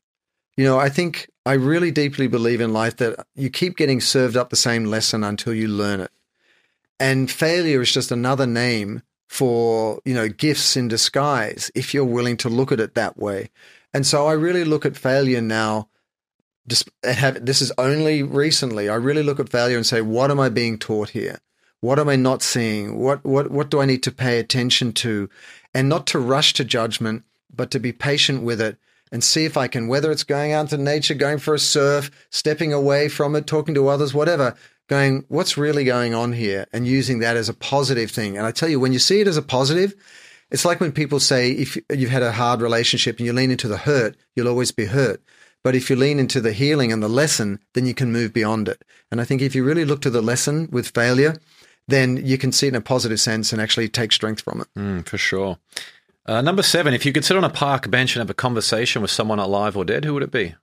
You 0.59 0.65
know, 0.65 0.79
I 0.79 0.91
think 0.91 1.30
I 1.47 1.55
really 1.55 1.91
deeply 1.91 2.27
believe 2.27 2.61
in 2.61 2.73
life 2.73 2.97
that 2.97 3.27
you 3.35 3.51
keep 3.51 3.77
getting 3.77 4.01
served 4.01 4.37
up 4.37 4.51
the 4.51 4.57
same 4.57 4.85
lesson 4.85 5.25
until 5.25 5.55
you 5.55 5.69
learn 5.69 6.01
it. 6.01 6.11
And 6.99 7.31
failure 7.31 7.81
is 7.81 7.93
just 7.93 8.13
another 8.13 8.47
name 8.47 9.03
for, 9.29 10.01
you 10.05 10.13
know, 10.13 10.29
gifts 10.29 10.77
in 10.77 10.89
disguise 10.89 11.71
if 11.75 11.95
you're 11.95 12.05
willing 12.05 12.37
to 12.39 12.49
look 12.49 12.73
at 12.73 12.81
it 12.81 12.95
that 12.95 13.17
way. 13.17 13.51
And 13.95 14.07
so 14.07 14.27
I 14.27 14.33
really 14.33 14.65
look 14.65 14.85
at 14.85 14.97
failure 14.97 15.41
now 15.41 15.89
just 16.69 16.91
eh, 17.03 17.13
have, 17.13 17.45
this 17.45 17.63
is 17.63 17.73
only 17.79 18.23
recently. 18.23 18.89
I 18.89 18.95
really 18.95 19.23
look 19.23 19.41
at 19.41 19.49
failure 19.49 19.77
and 19.77 19.87
say, 19.87 20.03
what 20.03 20.31
am 20.31 20.39
I 20.39 20.49
being 20.49 20.79
taught 20.79 21.11
here? 21.11 21.39
What 21.81 21.99
am 21.99 22.09
I 22.09 22.17
not 22.17 22.43
seeing? 22.43 22.99
What 22.99 23.25
what 23.25 23.51
what 23.51 23.71
do 23.71 23.81
I 23.81 23.87
need 23.87 24.03
to 24.03 24.13
pay 24.13 24.39
attention 24.39 24.93
to? 24.95 25.31
And 25.73 25.89
not 25.89 26.07
to 26.09 26.19
rush 26.19 26.53
to 26.55 26.65
judgment, 26.65 27.25
but 27.55 27.71
to 27.71 27.81
be 27.81 27.91
patient 27.91 28.43
with 28.43 28.61
it 28.61 28.77
and 29.13 29.25
see 29.25 29.45
if 29.45 29.57
I 29.57 29.69
can, 29.69 29.89
whether 29.89 30.11
it's 30.11 30.25
going 30.25 30.53
out 30.53 30.69
to 30.71 30.79
nature, 30.79 31.15
going 31.15 31.39
for 31.39 31.55
a 31.55 31.59
surf, 31.59 32.11
stepping 32.31 32.73
away 32.73 33.09
from 33.09 33.35
it, 33.35 33.47
talking 33.47 33.75
to 33.75 33.89
others, 33.89 34.15
whatever, 34.15 34.55
going, 34.89 35.25
what's 35.29 35.57
really 35.57 35.85
going 35.85 36.15
on 36.15 36.33
here? 36.33 36.67
And 36.73 36.87
using 36.87 37.21
that 37.21 37.37
as 37.37 37.49
a 37.49 37.55
positive 37.55 38.11
thing. 38.11 38.37
And 38.37 38.47
I 38.47 38.53
tell 38.53 38.69
you, 38.69 38.81
when 38.81 38.93
you 38.93 38.99
see 38.99 39.21
it 39.21 39.29
as 39.29 39.37
a 39.37 39.43
positive, 39.43 39.95
it's 40.51 40.65
like 40.65 40.81
when 40.81 40.93
people 40.93 41.21
say, 41.21 41.53
if 41.53 41.79
you've 41.93 42.11
had 42.11 42.23
a 42.23 42.33
hard 42.33 42.61
relationship 42.61 43.19
and 43.19 43.27
you 43.27 43.33
lean 43.33 43.51
into 43.51 43.69
the 43.69 43.79
hurt, 43.79 44.17
you'll 44.35 44.49
always 44.49 44.73
be 44.73 44.87
hurt. 44.87 45.23
But 45.63 45.75
if 45.75 45.91
you 45.91 45.97
lean 45.97 46.19
into 46.19 46.41
the 46.41 46.53
healing 46.53 46.91
and 46.91 47.03
the 47.03 47.09
lesson, 47.09 47.61
then 47.75 47.87
you 47.87 47.95
can 47.95 48.13
move 48.13 48.33
beyond 48.33 48.69
it. 48.69 48.83
And 49.11 49.21
I 49.21 49.25
think 49.25 49.43
if 49.43 49.55
you 49.55 49.63
really 49.63 49.85
look 49.85 50.01
to 50.03 50.11
the 50.11 50.23
lesson 50.23 50.69
with 50.73 50.89
failure, 50.89 51.37
then 51.87 52.17
you 52.25 52.39
can 52.39 52.53
see 52.53 52.67
it 52.67 52.71
in 52.71 52.77
a 52.77 52.81
positive 52.81 53.21
sense 53.21 53.53
and 53.53 53.61
actually 53.61 53.89
take 53.89 54.13
strength 54.13 54.43
from 54.43 54.63
it. 54.63 54.69
Mm, 54.77 55.07
for 55.07 55.19
sure. 55.19 55.59
Uh, 56.31 56.41
number 56.41 56.63
seven, 56.63 56.95
if 56.95 57.05
you 57.05 57.13
could 57.13 57.25
sit 57.25 57.37
on 57.37 57.43
a 57.43 57.51
park 57.51 57.91
bench 57.91 58.15
and 58.15 58.21
have 58.21 58.31
a 58.31 58.35
conversation 58.35 59.03
with 59.03 59.11
someone 59.11 59.41
alive 59.41 59.77
or 59.77 59.85
dead, 59.85 60.05
who 60.05 60.15
would 60.15 60.23
it 60.23 60.31
be? 60.31 60.55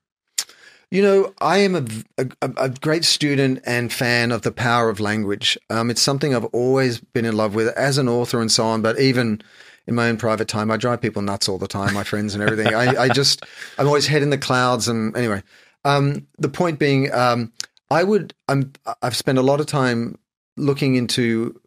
You 0.90 1.02
know, 1.02 1.34
I 1.42 1.58
am 1.58 1.76
a, 1.76 1.84
a, 2.18 2.52
a, 2.56 2.70
great 2.70 3.04
student 3.04 3.60
and 3.66 3.92
fan 3.92 4.32
of 4.32 4.44
the 4.44 4.54
power 4.54 4.88
of 4.88 5.02
language. 5.02 5.58
Um, 5.70 5.90
it's 5.90 6.02
something 6.02 6.34
I've 6.34 6.46
always 6.46 7.02
been 7.02 7.26
in 7.26 7.36
love 7.36 7.54
with 7.54 7.68
as 7.76 7.98
an 7.98 8.08
author 8.08 8.40
and 8.40 8.50
so 8.50 8.64
on, 8.64 8.82
but 8.82 8.98
even 8.98 9.42
in 9.88 9.96
my 9.96 10.08
own 10.08 10.16
private 10.16 10.48
time. 10.48 10.72
I 10.72 10.78
drive 10.78 11.02
people 11.02 11.22
nuts 11.22 11.50
all 11.50 11.58
the 11.58 11.68
time, 11.68 11.94
my 11.94 12.06
friends 12.06 12.34
and 12.34 12.42
everything. 12.42 12.74
I, 12.74 13.04
I 13.04 13.10
just, 13.10 13.44
I'm 13.78 13.88
always 13.88 14.08
head 14.08 14.24
in 14.24 14.30
the 14.30 14.38
clouds. 14.38 14.88
And 14.88 15.18
anyway, 15.18 15.44
um, 15.84 16.28
the 16.38 16.48
point 16.48 16.80
being, 16.80 17.12
um, 17.12 17.52
I 17.92 18.06
would, 18.06 18.34
I'm, 18.48 18.72
I've 19.02 19.18
spent 19.18 19.38
a 19.38 19.42
lot 19.42 19.60
of 19.60 19.66
time 19.66 20.18
looking 20.56 20.96
into 20.96 21.60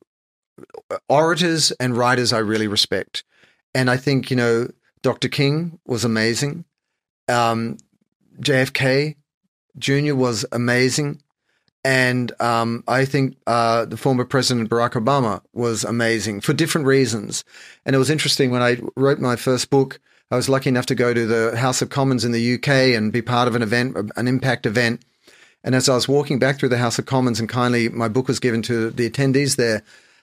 orators 1.10 1.70
and 1.72 1.94
writers 1.94 2.32
I 2.32 2.38
really 2.38 2.66
respect. 2.66 3.24
And 3.74 3.90
I 3.90 3.96
think, 3.96 4.30
you 4.30 4.36
know, 4.36 4.68
Dr. 5.02 5.28
King 5.28 5.78
was 5.86 6.04
amazing. 6.04 6.64
Um, 7.28 7.78
JFK 8.40 9.16
Jr. 9.78 10.14
was 10.14 10.44
amazing. 10.52 11.22
And 11.82 12.30
um, 12.40 12.84
I 12.86 13.06
think 13.06 13.36
uh, 13.46 13.86
the 13.86 13.96
former 13.96 14.24
President 14.24 14.68
Barack 14.68 14.92
Obama 14.92 15.40
was 15.54 15.82
amazing 15.82 16.42
for 16.42 16.52
different 16.52 16.86
reasons. 16.86 17.42
And 17.86 17.96
it 17.96 17.98
was 17.98 18.10
interesting 18.10 18.50
when 18.50 18.62
I 18.62 18.78
wrote 18.96 19.18
my 19.18 19.36
first 19.36 19.70
book, 19.70 19.98
I 20.30 20.36
was 20.36 20.48
lucky 20.48 20.68
enough 20.68 20.86
to 20.86 20.94
go 20.94 21.14
to 21.14 21.26
the 21.26 21.56
House 21.56 21.80
of 21.80 21.88
Commons 21.88 22.24
in 22.24 22.32
the 22.32 22.54
UK 22.54 22.68
and 22.94 23.12
be 23.12 23.22
part 23.22 23.48
of 23.48 23.54
an 23.54 23.62
event, 23.62 23.96
an 24.14 24.28
impact 24.28 24.66
event. 24.66 25.02
And 25.64 25.74
as 25.74 25.88
I 25.88 25.94
was 25.94 26.08
walking 26.08 26.38
back 26.38 26.58
through 26.58 26.68
the 26.68 26.78
House 26.78 26.98
of 26.98 27.06
Commons 27.06 27.40
and 27.40 27.48
kindly 27.48 27.88
my 27.88 28.08
book 28.08 28.28
was 28.28 28.40
given 28.40 28.62
to 28.62 28.90
the 28.90 29.08
attendees 29.08 29.56
there, 29.56 29.82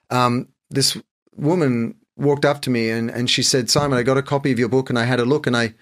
um, 0.09 0.47
this 0.69 0.97
woman 1.35 1.95
walked 2.17 2.45
up 2.45 2.61
to 2.63 2.69
me 2.69 2.89
and, 2.89 3.09
and 3.09 3.29
she 3.29 3.43
said, 3.43 3.69
Simon, 3.69 3.97
I 3.97 4.03
got 4.03 4.17
a 4.17 4.21
copy 4.23 4.51
of 4.51 4.59
your 4.59 4.69
book 4.69 4.89
and 4.89 4.97
I 4.99 5.05
had 5.05 5.19
a 5.19 5.25
look 5.25 5.47
and 5.47 5.55
I, 5.55 5.73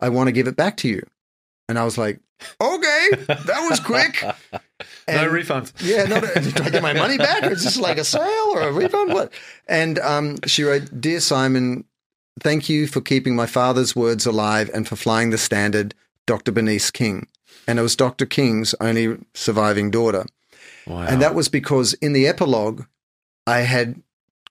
I 0.00 0.08
want 0.08 0.28
to 0.28 0.32
give 0.32 0.46
it 0.48 0.56
back 0.56 0.76
to 0.78 0.88
you. 0.88 1.02
And 1.68 1.78
I 1.78 1.84
was 1.84 1.98
like, 1.98 2.20
okay, 2.60 3.08
that 3.26 3.66
was 3.68 3.80
quick. 3.80 4.22
no 4.52 4.58
And- 5.08 5.30
refunds. 5.30 5.72
yeah, 5.80 6.04
no, 6.04 6.20
no, 6.20 6.34
did 6.34 6.60
I 6.60 6.70
get 6.70 6.82
my 6.82 6.92
money 6.92 7.18
back? 7.18 7.42
Or 7.44 7.52
is 7.52 7.64
this 7.64 7.78
like 7.78 7.98
a 7.98 8.04
sale 8.04 8.46
or 8.52 8.62
a 8.62 8.72
refund? 8.72 9.12
What? 9.12 9.32
And 9.68 9.98
um, 10.00 10.36
she 10.46 10.62
wrote, 10.64 11.00
Dear 11.00 11.20
Simon, 11.20 11.84
thank 12.40 12.68
you 12.68 12.86
for 12.86 13.00
keeping 13.00 13.36
my 13.36 13.46
father's 13.46 13.94
words 13.94 14.26
alive 14.26 14.70
and 14.72 14.88
for 14.88 14.96
flying 14.96 15.30
the 15.30 15.38
standard, 15.38 15.94
Dr. 16.26 16.50
Bernice 16.52 16.90
King. 16.90 17.26
And 17.68 17.78
it 17.78 17.82
was 17.82 17.94
Dr. 17.94 18.26
King's 18.26 18.74
only 18.80 19.18
surviving 19.34 19.90
daughter. 19.90 20.24
Wow. 20.86 21.02
And 21.02 21.20
that 21.22 21.34
was 21.34 21.48
because 21.48 21.92
in 21.94 22.14
the 22.14 22.26
epilogue, 22.26 22.84
I 23.46 23.60
had 23.60 24.02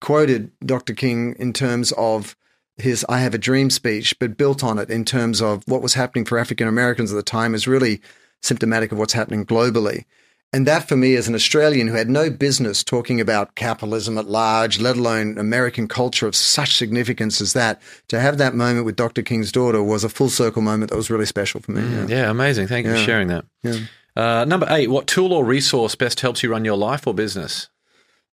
quoted 0.01 0.51
Dr. 0.65 0.93
King 0.93 1.35
in 1.39 1.53
terms 1.53 1.91
of 1.93 2.35
his 2.77 3.05
I 3.09 3.19
Have 3.19 3.33
a 3.33 3.39
Dream 3.39 3.69
speech, 3.69 4.17
but 4.19 4.37
built 4.37 4.63
on 4.63 4.79
it 4.79 4.89
in 4.89 5.05
terms 5.05 5.41
of 5.41 5.63
what 5.67 5.81
was 5.81 5.93
happening 5.93 6.25
for 6.25 6.37
African 6.37 6.67
Americans 6.67 7.11
at 7.11 7.15
the 7.15 7.23
time 7.23 7.53
is 7.53 7.67
really 7.67 8.01
symptomatic 8.41 8.91
of 8.91 8.97
what's 8.97 9.13
happening 9.13 9.45
globally. 9.45 10.05
And 10.51 10.65
that 10.65 10.87
for 10.89 10.95
me, 10.95 11.15
as 11.15 11.27
an 11.27 11.35
Australian 11.35 11.87
who 11.87 11.93
had 11.93 12.09
no 12.09 12.31
business 12.31 12.83
talking 12.83 13.21
about 13.21 13.53
capitalism 13.53 14.17
at 14.17 14.25
large, 14.25 14.79
let 14.79 14.97
alone 14.97 15.37
American 15.37 15.87
culture 15.87 16.25
of 16.25 16.35
such 16.35 16.75
significance 16.75 17.39
as 17.39 17.53
that, 17.53 17.79
to 18.07 18.19
have 18.19 18.39
that 18.39 18.55
moment 18.55 18.85
with 18.85 18.95
Dr. 18.95 19.21
King's 19.21 19.51
daughter 19.51 19.83
was 19.83 20.03
a 20.03 20.09
full 20.09 20.29
circle 20.29 20.63
moment 20.63 20.89
that 20.89 20.97
was 20.97 21.11
really 21.11 21.27
special 21.27 21.59
for 21.59 21.71
me. 21.71 21.83
yeah. 21.83 22.07
yeah, 22.07 22.31
amazing. 22.31 22.67
Thank 22.67 22.87
you 22.87 22.93
for 22.93 22.97
sharing 22.97 23.27
that. 23.27 23.45
Yeah. 23.61 23.79
Uh, 24.15 24.43
number 24.45 24.65
eight, 24.71 24.89
what 24.89 25.05
tool 25.05 25.33
or 25.33 25.45
resource 25.45 25.93
best 25.93 26.19
helps 26.21 26.41
you 26.41 26.49
run 26.49 26.65
your 26.65 26.77
life 26.77 27.05
or 27.05 27.13
business? 27.13 27.69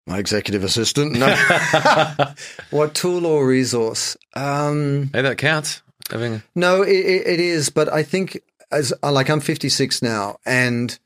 My 0.07 0.19
executive 0.19 0.63
assistant. 0.63 1.13
No. 1.13 1.35
what 2.69 2.93
tool 2.93 3.25
or 3.25 3.45
resource? 3.47 4.17
Um, 4.35 5.09
Hey, 5.13 5.21
that 5.21 5.37
counts. 5.37 5.81
Having 6.11 6.43
no, 6.53 6.83
it, 6.83 6.91
it 6.91 7.27
it 7.27 7.39
is, 7.39 7.69
but 7.69 7.91
I 7.91 8.03
think 8.03 8.39
as 8.71 8.93
uh, 9.01 9.11
like 9.11 9.27
I'm 9.29 9.39
56 9.39 10.03
now, 10.03 10.37
and 10.45 10.97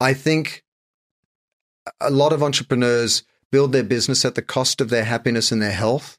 I 0.00 0.14
think 0.14 0.64
a 2.00 2.10
lot 2.10 2.32
of 2.32 2.42
entrepreneurs 2.42 3.24
build 3.50 3.72
their 3.72 3.82
business 3.82 4.24
at 4.24 4.34
the 4.34 4.42
cost 4.42 4.80
of 4.80 4.88
their 4.88 5.04
happiness 5.04 5.52
and 5.52 5.60
their 5.60 5.72
health. 5.72 6.18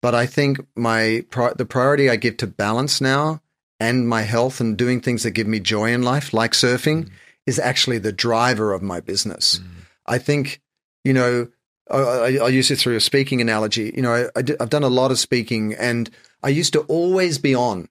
But 0.00 0.14
I 0.14 0.24
think 0.24 0.60
my 0.74 1.24
the 1.56 1.66
priority 1.68 2.08
I 2.08 2.16
give 2.16 2.38
to 2.38 2.46
balance 2.46 3.02
now 3.02 3.42
and 3.78 4.08
my 4.08 4.22
health 4.22 4.60
and 4.60 4.76
doing 4.76 5.00
things 5.00 5.24
that 5.24 5.32
give 5.32 5.46
me 5.46 5.60
joy 5.60 5.92
in 5.92 6.02
life, 6.02 6.32
like 6.32 6.52
surfing, 6.52 7.04
mm. 7.04 7.10
is 7.46 7.58
actually 7.58 7.98
the 7.98 8.12
driver 8.12 8.72
of 8.72 8.80
my 8.80 9.00
business. 9.00 9.58
Mm. 9.58 9.66
I 10.06 10.18
think, 10.18 10.60
you 11.04 11.12
know, 11.12 11.48
I, 11.90 11.98
I, 11.98 12.26
I 12.36 12.48
use 12.48 12.70
it 12.70 12.78
through 12.78 12.96
a 12.96 13.00
speaking 13.00 13.40
analogy. 13.40 13.92
You 13.94 14.02
know, 14.02 14.12
I, 14.12 14.22
I 14.38 14.44
I've 14.60 14.70
done 14.70 14.84
a 14.84 14.88
lot 14.88 15.10
of 15.10 15.18
speaking, 15.18 15.74
and 15.74 16.10
I 16.42 16.48
used 16.48 16.72
to 16.74 16.80
always 16.82 17.38
be 17.38 17.54
on. 17.54 17.88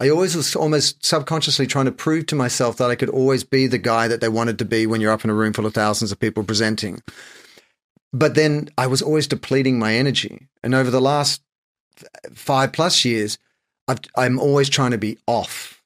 I 0.00 0.08
always 0.08 0.34
was 0.34 0.56
almost 0.56 1.04
subconsciously 1.04 1.68
trying 1.68 1.84
to 1.84 1.92
prove 1.92 2.26
to 2.26 2.34
myself 2.34 2.76
that 2.78 2.90
I 2.90 2.96
could 2.96 3.08
always 3.08 3.44
be 3.44 3.68
the 3.68 3.78
guy 3.78 4.08
that 4.08 4.20
they 4.20 4.28
wanted 4.28 4.58
to 4.58 4.64
be 4.64 4.84
when 4.84 5.00
you're 5.00 5.12
up 5.12 5.22
in 5.22 5.30
a 5.30 5.34
room 5.34 5.52
full 5.52 5.66
of 5.66 5.74
thousands 5.74 6.10
of 6.10 6.18
people 6.18 6.42
presenting. 6.42 7.02
But 8.12 8.34
then 8.34 8.68
I 8.76 8.88
was 8.88 9.00
always 9.00 9.28
depleting 9.28 9.78
my 9.78 9.94
energy. 9.94 10.48
And 10.62 10.74
over 10.74 10.90
the 10.90 11.00
last 11.00 11.40
five 12.34 12.72
plus 12.72 13.04
years, 13.04 13.38
I've, 13.86 14.00
I'm 14.16 14.40
always 14.40 14.68
trying 14.68 14.90
to 14.90 14.98
be 14.98 15.18
off. 15.26 15.82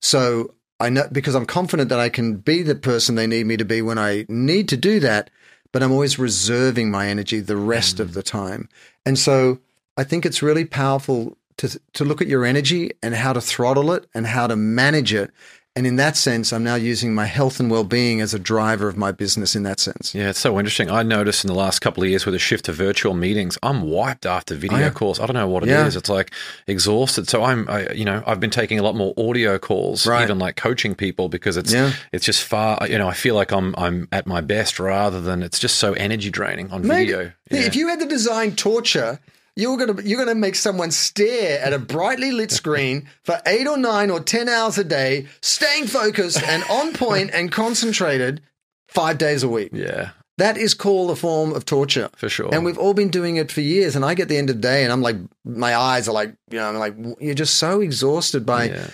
So 0.00 0.54
I 0.80 0.88
know 0.88 1.06
because 1.12 1.34
I'm 1.34 1.46
confident 1.46 1.90
that 1.90 2.00
I 2.00 2.08
can 2.08 2.36
be 2.36 2.62
the 2.62 2.74
person 2.74 3.14
they 3.14 3.26
need 3.26 3.46
me 3.46 3.56
to 3.56 3.64
be 3.64 3.82
when 3.82 3.98
I 3.98 4.24
need 4.28 4.68
to 4.70 4.76
do 4.76 4.98
that, 5.00 5.30
but 5.72 5.82
I'm 5.82 5.92
always 5.92 6.18
reserving 6.18 6.90
my 6.90 7.08
energy 7.08 7.40
the 7.40 7.56
rest 7.56 7.98
of 7.98 8.10
mm. 8.10 8.14
the 8.14 8.22
time. 8.22 8.68
And 9.04 9.18
so 9.18 9.58
I 9.96 10.04
think 10.04 10.24
it's 10.24 10.42
really 10.42 10.64
powerful 10.64 11.36
to 11.58 11.80
to 11.94 12.04
look 12.04 12.22
at 12.22 12.28
your 12.28 12.44
energy 12.44 12.92
and 13.02 13.14
how 13.14 13.32
to 13.32 13.40
throttle 13.40 13.92
it 13.92 14.06
and 14.14 14.26
how 14.26 14.46
to 14.46 14.56
manage 14.56 15.12
it. 15.12 15.30
And 15.74 15.86
in 15.86 15.96
that 15.96 16.18
sense, 16.18 16.52
I'm 16.52 16.62
now 16.62 16.74
using 16.74 17.14
my 17.14 17.24
health 17.24 17.58
and 17.58 17.70
well-being 17.70 18.20
as 18.20 18.34
a 18.34 18.38
driver 18.38 18.88
of 18.88 18.96
my 18.98 19.10
business 19.10 19.56
in 19.56 19.62
that 19.62 19.80
sense. 19.80 20.14
Yeah, 20.14 20.28
it's 20.28 20.38
so 20.38 20.58
interesting. 20.58 20.90
I 20.90 21.02
noticed 21.02 21.44
in 21.44 21.48
the 21.48 21.54
last 21.54 21.78
couple 21.78 22.02
of 22.02 22.10
years 22.10 22.26
with 22.26 22.34
a 22.34 22.38
shift 22.38 22.66
to 22.66 22.72
virtual 22.72 23.14
meetings, 23.14 23.56
I'm 23.62 23.80
wiped 23.80 24.26
after 24.26 24.54
video 24.54 24.88
Oh, 24.88 24.90
calls. 24.90 25.18
I 25.18 25.24
don't 25.24 25.32
know 25.34 25.48
what 25.48 25.62
it 25.62 25.70
is. 25.70 25.94
Yeah. 25.94 25.98
It's 25.98 26.10
like 26.10 26.30
exhausted. 26.66 27.26
So 27.30 27.42
I'm, 27.42 27.66
I, 27.70 27.90
you 27.92 28.04
know, 28.04 28.22
I've 28.26 28.38
been 28.38 28.50
taking 28.50 28.78
a 28.78 28.82
lot 28.82 28.96
more 28.96 29.14
audio 29.16 29.58
calls, 29.58 30.06
Right. 30.06 30.22
even 30.22 30.38
like 30.38 30.56
coaching 30.56 30.94
people 30.94 31.30
because 31.30 31.56
it's, 31.56 31.72
Yeah. 31.72 31.92
it's 32.12 32.26
just 32.26 32.42
far. 32.44 32.86
You 32.86 32.98
know, 32.98 33.08
I 33.08 33.14
feel 33.14 33.34
like 33.34 33.50
I'm, 33.50 33.74
I'm 33.78 34.08
at 34.12 34.26
my 34.26 34.42
best 34.42 34.78
rather 34.78 35.22
than 35.22 35.42
it's 35.42 35.58
just 35.58 35.76
so 35.78 35.94
energy 35.94 36.30
draining 36.30 36.70
on 36.70 36.86
Mate, 36.86 37.06
video. 37.06 37.32
If 37.50 37.76
you 37.76 37.88
had 37.88 37.98
to 38.00 38.06
design 38.06 38.56
torture, 38.56 39.20
you're 39.56 39.76
gonna 39.76 40.00
you're 40.02 40.18
gonna 40.18 40.34
make 40.34 40.54
someone 40.54 40.90
stare 40.90 41.60
at 41.60 41.72
a 41.72 41.78
brightly 41.78 42.32
lit 42.32 42.50
screen 42.50 43.08
for 43.24 43.40
eight 43.46 43.66
or 43.66 43.76
nine 43.76 44.10
or 44.10 44.20
ten 44.20 44.48
hours 44.48 44.78
a 44.78 44.84
day, 44.84 45.26
staying 45.40 45.86
focused 45.86 46.42
and 46.42 46.62
on 46.70 46.92
point 46.94 47.30
and 47.34 47.52
concentrated 47.52 48.40
five 48.88 49.18
days 49.18 49.42
a 49.42 49.48
week. 49.48 49.70
yeah, 49.72 50.10
That 50.38 50.56
is 50.58 50.74
called 50.74 51.10
a 51.10 51.16
form 51.16 51.52
of 51.54 51.64
torture. 51.64 52.10
for 52.16 52.28
sure. 52.28 52.50
And 52.54 52.64
we've 52.64 52.78
all 52.78 52.92
been 52.94 53.08
doing 53.10 53.36
it 53.36 53.50
for 53.50 53.60
years. 53.62 53.96
And 53.96 54.04
I 54.04 54.14
get 54.14 54.28
the 54.28 54.36
end 54.36 54.50
of 54.50 54.56
the 54.56 54.62
day 54.62 54.84
and 54.84 54.92
I'm 54.92 55.00
like, 55.02 55.16
my 55.44 55.74
eyes 55.74 56.08
are 56.08 56.12
like, 56.12 56.34
you 56.50 56.58
know, 56.58 56.68
I'm 56.68 56.76
like, 56.76 56.94
you're 57.20 57.34
just 57.34 57.56
so 57.56 57.80
exhausted 57.80 58.44
by 58.44 58.64
yeah. 58.64 58.86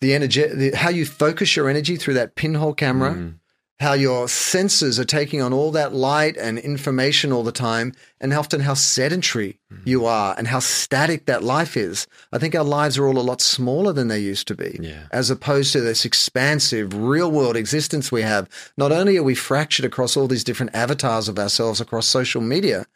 the 0.00 0.14
energy, 0.14 0.44
the, 0.46 0.70
how 0.76 0.90
you 0.90 1.06
focus 1.06 1.54
your 1.54 1.68
energy 1.68 1.96
through 1.96 2.14
that 2.14 2.34
pinhole 2.34 2.74
camera, 2.74 3.14
Mm. 3.14 3.34
How 3.78 3.92
your 3.92 4.26
senses 4.26 4.98
are 4.98 5.04
taking 5.04 5.42
on 5.42 5.52
all 5.52 5.70
that 5.72 5.92
light 5.94 6.34
and 6.38 6.58
information 6.58 7.30
all 7.30 7.42
the 7.42 7.52
time, 7.52 7.92
and 8.20 8.32
often 8.32 8.60
how 8.60 8.72
sedentary 8.72 9.58
Mm. 9.70 9.78
you 9.84 10.06
are 10.06 10.34
and 10.38 10.48
how 10.48 10.60
static 10.60 11.26
that 11.26 11.42
life 11.42 11.76
is. 11.76 12.06
I 12.32 12.38
think 12.38 12.54
our 12.54 12.64
lives 12.64 12.96
are 12.96 13.06
all 13.06 13.18
a 13.18 13.20
lot 13.20 13.42
smaller 13.42 13.92
than 13.92 14.08
they 14.08 14.20
used 14.20 14.46
to 14.48 14.54
be, 14.54 14.78
Yeah. 14.80 15.08
as 15.10 15.28
opposed 15.28 15.72
to 15.72 15.80
this 15.80 16.04
expansive 16.04 16.94
real 16.94 17.30
world 17.30 17.56
existence 17.56 18.10
we 18.10 18.22
have. 18.22 18.48
Not 18.78 18.92
only 18.92 19.16
are 19.18 19.22
we 19.22 19.34
fractured 19.34 19.84
across 19.84 20.16
all 20.16 20.28
these 20.28 20.44
different 20.44 20.74
avatars 20.74 21.28
of 21.28 21.38
ourselves 21.38 21.80
across 21.80 22.06
social 22.06 22.40
media, 22.40 22.86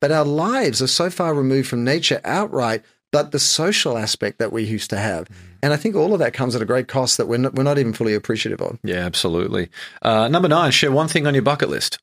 but 0.00 0.10
our 0.10 0.24
lives 0.24 0.82
are 0.82 0.86
so 0.88 1.10
far 1.10 1.34
removed 1.34 1.68
from 1.68 1.84
nature 1.84 2.20
outright. 2.24 2.82
But 3.14 3.30
the 3.30 3.38
social 3.38 3.96
aspect 3.96 4.38
that 4.40 4.50
we 4.50 4.64
used 4.64 4.90
to 4.90 4.96
have. 4.98 5.28
And 5.62 5.72
I 5.72 5.76
think 5.76 5.94
all 5.94 6.12
of 6.14 6.18
that 6.18 6.34
comes 6.34 6.56
at 6.56 6.62
a 6.62 6.64
great 6.64 6.88
cost 6.88 7.16
that 7.16 7.28
we're 7.28 7.38
not, 7.38 7.54
we're 7.54 7.62
not 7.62 7.78
even 7.78 7.92
fully 7.92 8.12
appreciative 8.12 8.60
of. 8.60 8.76
Yeah, 8.82 9.06
absolutely. 9.06 9.68
Uh, 10.02 10.26
number 10.26 10.48
nine, 10.48 10.72
share 10.72 10.90
one 10.90 11.06
thing 11.06 11.24
on 11.24 11.32
your 11.32 11.44
bucket 11.44 11.68
list. 11.68 12.00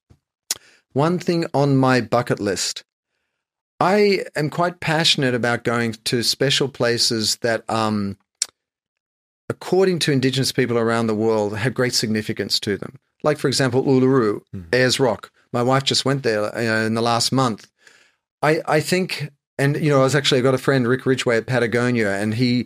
One 0.93 1.19
thing 1.19 1.45
on 1.53 1.75
my 1.75 1.99
bucket 1.99 2.39
list. 2.39 2.85
I 3.81 4.23
am 4.37 4.49
quite 4.49 4.79
passionate 4.79 5.35
about 5.35 5.65
going 5.65 5.97
to 6.05 6.23
special 6.23 6.69
places 6.69 7.35
that, 7.41 7.69
um, 7.69 8.17
according 9.49 9.99
to 9.99 10.13
Indigenous 10.13 10.53
people 10.53 10.77
around 10.77 11.07
the 11.07 11.15
world, 11.15 11.57
have 11.57 11.73
great 11.73 11.93
significance 11.93 12.57
to 12.61 12.77
them. 12.77 12.99
Like, 13.21 13.37
for 13.37 13.49
example, 13.49 13.83
Uluru, 13.83 14.43
Ayers 14.71 14.97
Rock. 14.99 15.29
My 15.51 15.61
wife 15.61 15.83
just 15.83 16.05
went 16.05 16.23
there 16.23 16.55
uh, 16.55 16.85
in 16.85 16.93
the 16.93 17.01
last 17.01 17.33
month. 17.33 17.69
I, 18.41 18.61
I 18.65 18.79
think, 18.79 19.29
and 19.61 19.81
you 19.81 19.89
know, 19.89 19.99
I 19.99 20.03
was 20.03 20.15
actually 20.15 20.39
I 20.39 20.43
got 20.43 20.55
a 20.55 20.59
friend 20.59 20.87
Rick 20.87 21.05
Ridgeway 21.05 21.37
at 21.37 21.45
Patagonia, 21.45 22.11
and 22.15 22.33
he 22.33 22.65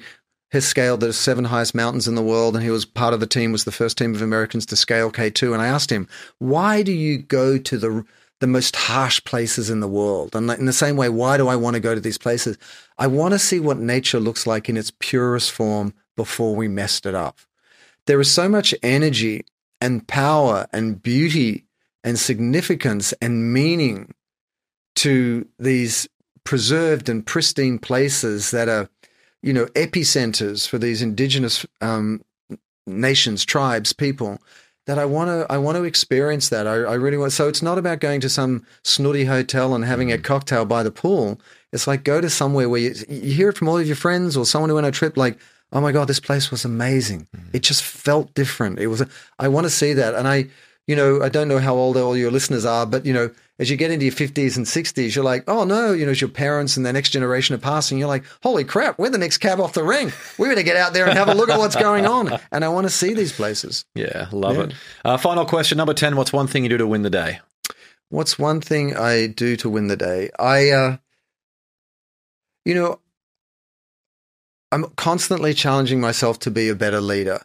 has 0.52 0.66
scaled 0.66 1.02
the 1.02 1.12
seven 1.12 1.44
highest 1.44 1.76
mountains 1.76 2.08
in 2.08 2.16
the 2.16 2.22
world, 2.22 2.56
and 2.56 2.64
he 2.64 2.70
was 2.70 2.86
part 2.86 3.14
of 3.14 3.20
the 3.20 3.28
team, 3.28 3.52
was 3.52 3.66
the 3.66 3.72
first 3.72 3.98
team 3.98 4.16
of 4.16 4.22
Americans 4.22 4.66
to 4.68 4.76
scale 4.78 5.12
K2. 5.12 5.52
And 5.52 5.62
I 5.62 5.68
asked 5.68 5.92
him, 5.92 6.08
why 6.40 6.82
do 6.82 6.94
you 6.94 7.18
go 7.18 7.58
to 7.58 7.78
the 7.78 8.06
the 8.40 8.48
most 8.48 8.76
harsh 8.76 9.24
places 9.26 9.70
in 9.70 9.82
the 9.82 9.88
world? 9.88 10.36
And 10.36 10.50
in 10.52 10.66
the 10.66 10.74
same 10.74 10.96
way, 10.96 11.10
why 11.10 11.36
do 11.36 11.50
I 11.50 11.58
want 11.58 11.74
to 11.74 11.82
go 11.82 11.94
to 11.94 12.02
these 12.02 12.18
places? 12.18 12.58
I 12.98 13.08
want 13.08 13.34
to 13.34 13.40
see 13.40 13.60
what 13.60 13.78
nature 13.78 14.20
looks 14.20 14.48
like 14.48 14.70
in 14.70 14.78
its 14.78 14.92
purest 15.00 15.52
form 15.52 15.94
before 16.16 16.56
we 16.56 16.70
messed 16.70 17.06
it 17.06 17.16
up. 17.16 17.40
There 18.08 18.22
is 18.22 18.32
so 18.32 18.48
much 18.48 18.74
energy 18.82 19.46
and 19.82 20.08
power 20.08 20.68
and 20.72 21.02
beauty 21.02 21.66
and 22.04 22.18
significance 22.18 23.14
and 23.22 23.52
meaning 23.52 24.14
to 24.96 25.46
these 25.60 26.08
preserved 26.46 27.10
and 27.10 27.26
pristine 27.26 27.78
places 27.78 28.52
that 28.52 28.70
are, 28.70 28.88
you 29.42 29.52
know, 29.52 29.66
epicenters 29.68 30.68
for 30.68 30.78
these 30.78 31.02
indigenous 31.02 31.66
um, 31.82 32.24
nations, 32.88 33.44
tribes, 33.44 33.92
people. 33.92 34.40
That 34.86 35.00
I 35.00 35.06
want 35.06 35.30
to, 35.30 35.52
I 35.52 35.58
want 35.58 35.78
to 35.78 35.84
experience 35.84 36.50
that. 36.50 36.68
I, 36.68 36.74
I 36.76 36.94
really 36.94 37.18
want. 37.18 37.32
So 37.34 37.48
it's 37.48 37.64
not 37.64 37.80
about 37.80 38.00
going 38.00 38.22
to 38.22 38.30
some 38.30 38.64
snooty 38.84 39.26
hotel 39.26 39.74
and 39.74 39.84
having 39.84 40.12
a 40.12 40.20
cocktail 40.20 40.64
by 40.64 40.84
the 40.84 40.92
pool. 40.92 41.42
It's 41.74 41.88
like 41.88 42.04
go 42.04 42.22
to 42.22 42.30
somewhere 42.30 42.70
where 42.70 42.80
you, 42.80 42.94
you 43.10 43.34
hear 43.34 43.50
it 43.50 43.58
from 43.58 43.68
all 43.68 43.80
of 43.80 43.88
your 43.88 43.96
friends 43.96 44.38
or 44.38 44.46
someone 44.46 44.70
who 44.70 44.76
went 44.76 44.86
on 44.86 44.90
a 44.90 44.94
trip. 44.94 45.18
Like, 45.18 45.40
oh 45.74 45.82
my 45.82 45.92
god, 45.92 46.08
this 46.08 46.20
place 46.20 46.52
was 46.52 46.66
amazing. 46.66 47.28
It 47.52 47.64
just 47.64 47.82
felt 47.82 48.32
different. 48.36 48.78
It 48.80 48.88
was. 48.88 49.04
I 49.40 49.48
want 49.48 49.66
to 49.66 49.72
see 49.72 49.94
that, 49.94 50.14
and 50.14 50.28
I, 50.28 50.50
you 50.86 50.96
know, 50.96 51.24
I 51.24 51.30
don't 51.30 51.48
know 51.48 51.60
how 51.60 51.74
old 51.74 51.98
all 51.98 52.16
your 52.16 52.30
listeners 52.30 52.64
are, 52.64 52.86
but 52.86 53.08
you 53.08 53.14
know, 53.14 53.32
as 53.58 53.70
you 53.70 53.78
get 53.78 53.92
into 53.92 54.06
your 54.06 54.14
50s 54.14 54.58
and 54.58 54.66
60s, 54.66 55.16
you're 55.16 55.24
like, 55.24 55.46
oh 55.48 55.64
no, 55.64 55.94
you 55.94 56.06
know, 56.06 56.12
as 56.12 56.20
your 56.20 56.30
parents 56.30 56.76
and 56.76 56.86
the 56.86 56.92
next 56.92 57.12
generation 57.12 57.56
are 57.56 57.60
passing, 57.60 57.98
you're 57.98 58.08
like, 58.08 58.24
holy 58.44 58.64
crap, 58.64 59.00
we're 59.00 59.10
the 59.10 59.18
next 59.18 59.38
cab 59.38 59.62
off 59.62 59.74
the 59.74 59.84
ring. 59.84 60.12
We 60.38 60.50
better 60.50 60.64
get 60.64 60.76
out 60.76 60.94
there 60.94 61.08
and 61.08 61.18
have 61.18 61.30
a 61.30 61.34
look 61.34 61.50
at 61.50 61.58
what's 61.58 61.76
going 61.76 62.06
on. 62.06 62.40
And 62.52 62.64
I 62.64 62.70
want 62.70 62.86
to 62.86 62.90
see 62.90 63.14
these 63.14 63.34
places. 63.34 63.86
Yeah, 63.96 64.28
love 64.32 64.58
it. 64.58 64.74
Uh, 65.04 65.18
final 65.18 65.46
question 65.46 65.78
number 65.78 65.94
10 65.94 66.16
What's 66.16 66.32
one 66.32 66.48
thing 66.48 66.64
you 66.64 66.70
do 66.70 66.78
to 66.78 66.88
win 66.88 67.02
the 67.02 67.10
day? 67.10 67.40
What's 68.10 68.38
one 68.40 68.62
thing 68.62 68.96
I 68.96 69.28
do 69.28 69.56
to 69.58 69.70
win 69.70 69.88
the 69.88 69.98
day? 69.98 70.30
I, 70.38 70.70
uh, 70.70 70.98
you 72.64 72.76
know, 72.76 73.00
I'm 74.72 74.86
constantly 74.96 75.54
challenging 75.54 76.00
myself 76.00 76.40
to 76.40 76.52
be 76.52 76.70
a 76.70 76.76
better 76.76 77.02
leader. 77.02 77.42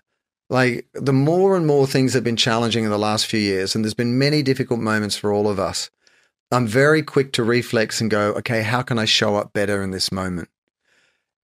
Like 0.49 0.89
the 0.93 1.13
more 1.13 1.57
and 1.57 1.67
more 1.67 1.87
things 1.87 2.15
have 2.15 2.25
been 2.25 2.37
challenging 2.37 2.85
in 2.85 2.91
the 2.91 2.99
last 2.99 3.27
few 3.27 3.41
years, 3.41 3.75
and 3.75 3.85
there's 3.85 3.95
been 3.95 4.19
many 4.19 4.43
difficult 4.43 4.81
moments 4.81 5.17
for 5.17 5.33
all 5.33 5.49
of 5.49 5.59
us. 5.61 5.91
I'm 6.53 6.67
very 6.67 7.03
quick 7.03 7.33
to 7.35 7.45
reflex 7.45 8.01
and 8.01 8.11
go, 8.11 8.33
okay, 8.35 8.63
how 8.63 8.83
can 8.83 8.99
I 8.99 9.05
show 9.05 9.37
up 9.37 9.53
better 9.53 9.83
in 9.83 9.93
this 9.93 10.11
moment? 10.11 10.49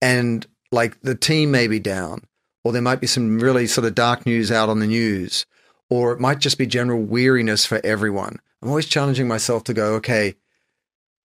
And 0.01 0.45
like 0.71 0.99
the 1.01 1.15
team 1.15 1.51
may 1.51 1.67
be 1.67 1.79
down, 1.79 2.23
or 2.63 2.71
there 2.71 2.81
might 2.81 2.99
be 2.99 3.07
some 3.07 3.39
really 3.39 3.67
sort 3.67 3.85
of 3.85 3.95
dark 3.95 4.25
news 4.25 4.51
out 4.51 4.69
on 4.69 4.79
the 4.79 4.87
news, 4.87 5.45
or 5.89 6.13
it 6.13 6.19
might 6.19 6.39
just 6.39 6.57
be 6.57 6.65
general 6.65 7.01
weariness 7.01 7.65
for 7.65 7.79
everyone. 7.83 8.39
I'm 8.61 8.69
always 8.69 8.87
challenging 8.87 9.27
myself 9.27 9.63
to 9.65 9.73
go, 9.73 9.93
okay, 9.95 10.35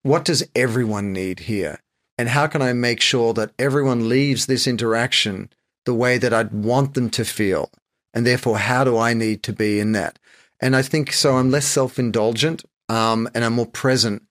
what 0.03 0.25
does 0.25 0.47
everyone 0.55 1.13
need 1.13 1.41
here? 1.41 1.81
And 2.19 2.29
how 2.29 2.47
can 2.47 2.61
I 2.61 2.73
make 2.75 3.01
sure 3.01 3.33
that 3.35 3.53
everyone 3.59 4.09
leaves 4.09 4.47
this 4.47 4.67
interaction 4.67 5.51
the 5.87 5.95
way 5.95 6.19
that 6.19 6.35
I'd 6.35 6.53
want 6.53 6.95
them 6.95 7.09
to 7.11 7.25
feel? 7.25 7.71
And 8.13 8.27
therefore, 8.27 8.59
how 8.59 8.85
do 8.85 8.99
I 8.99 9.15
need 9.15 9.43
to 9.45 9.53
be 9.53 9.81
in 9.81 9.93
that? 9.93 10.19
And 10.61 10.77
I 10.77 10.83
think 10.83 11.13
so 11.13 11.37
I'm 11.37 11.51
less 11.51 11.67
self 11.67 11.99
indulgent 11.99 12.65
um, 12.89 13.29
and 13.35 13.45
I'm 13.45 13.55
more 13.55 13.67
present 13.67 14.23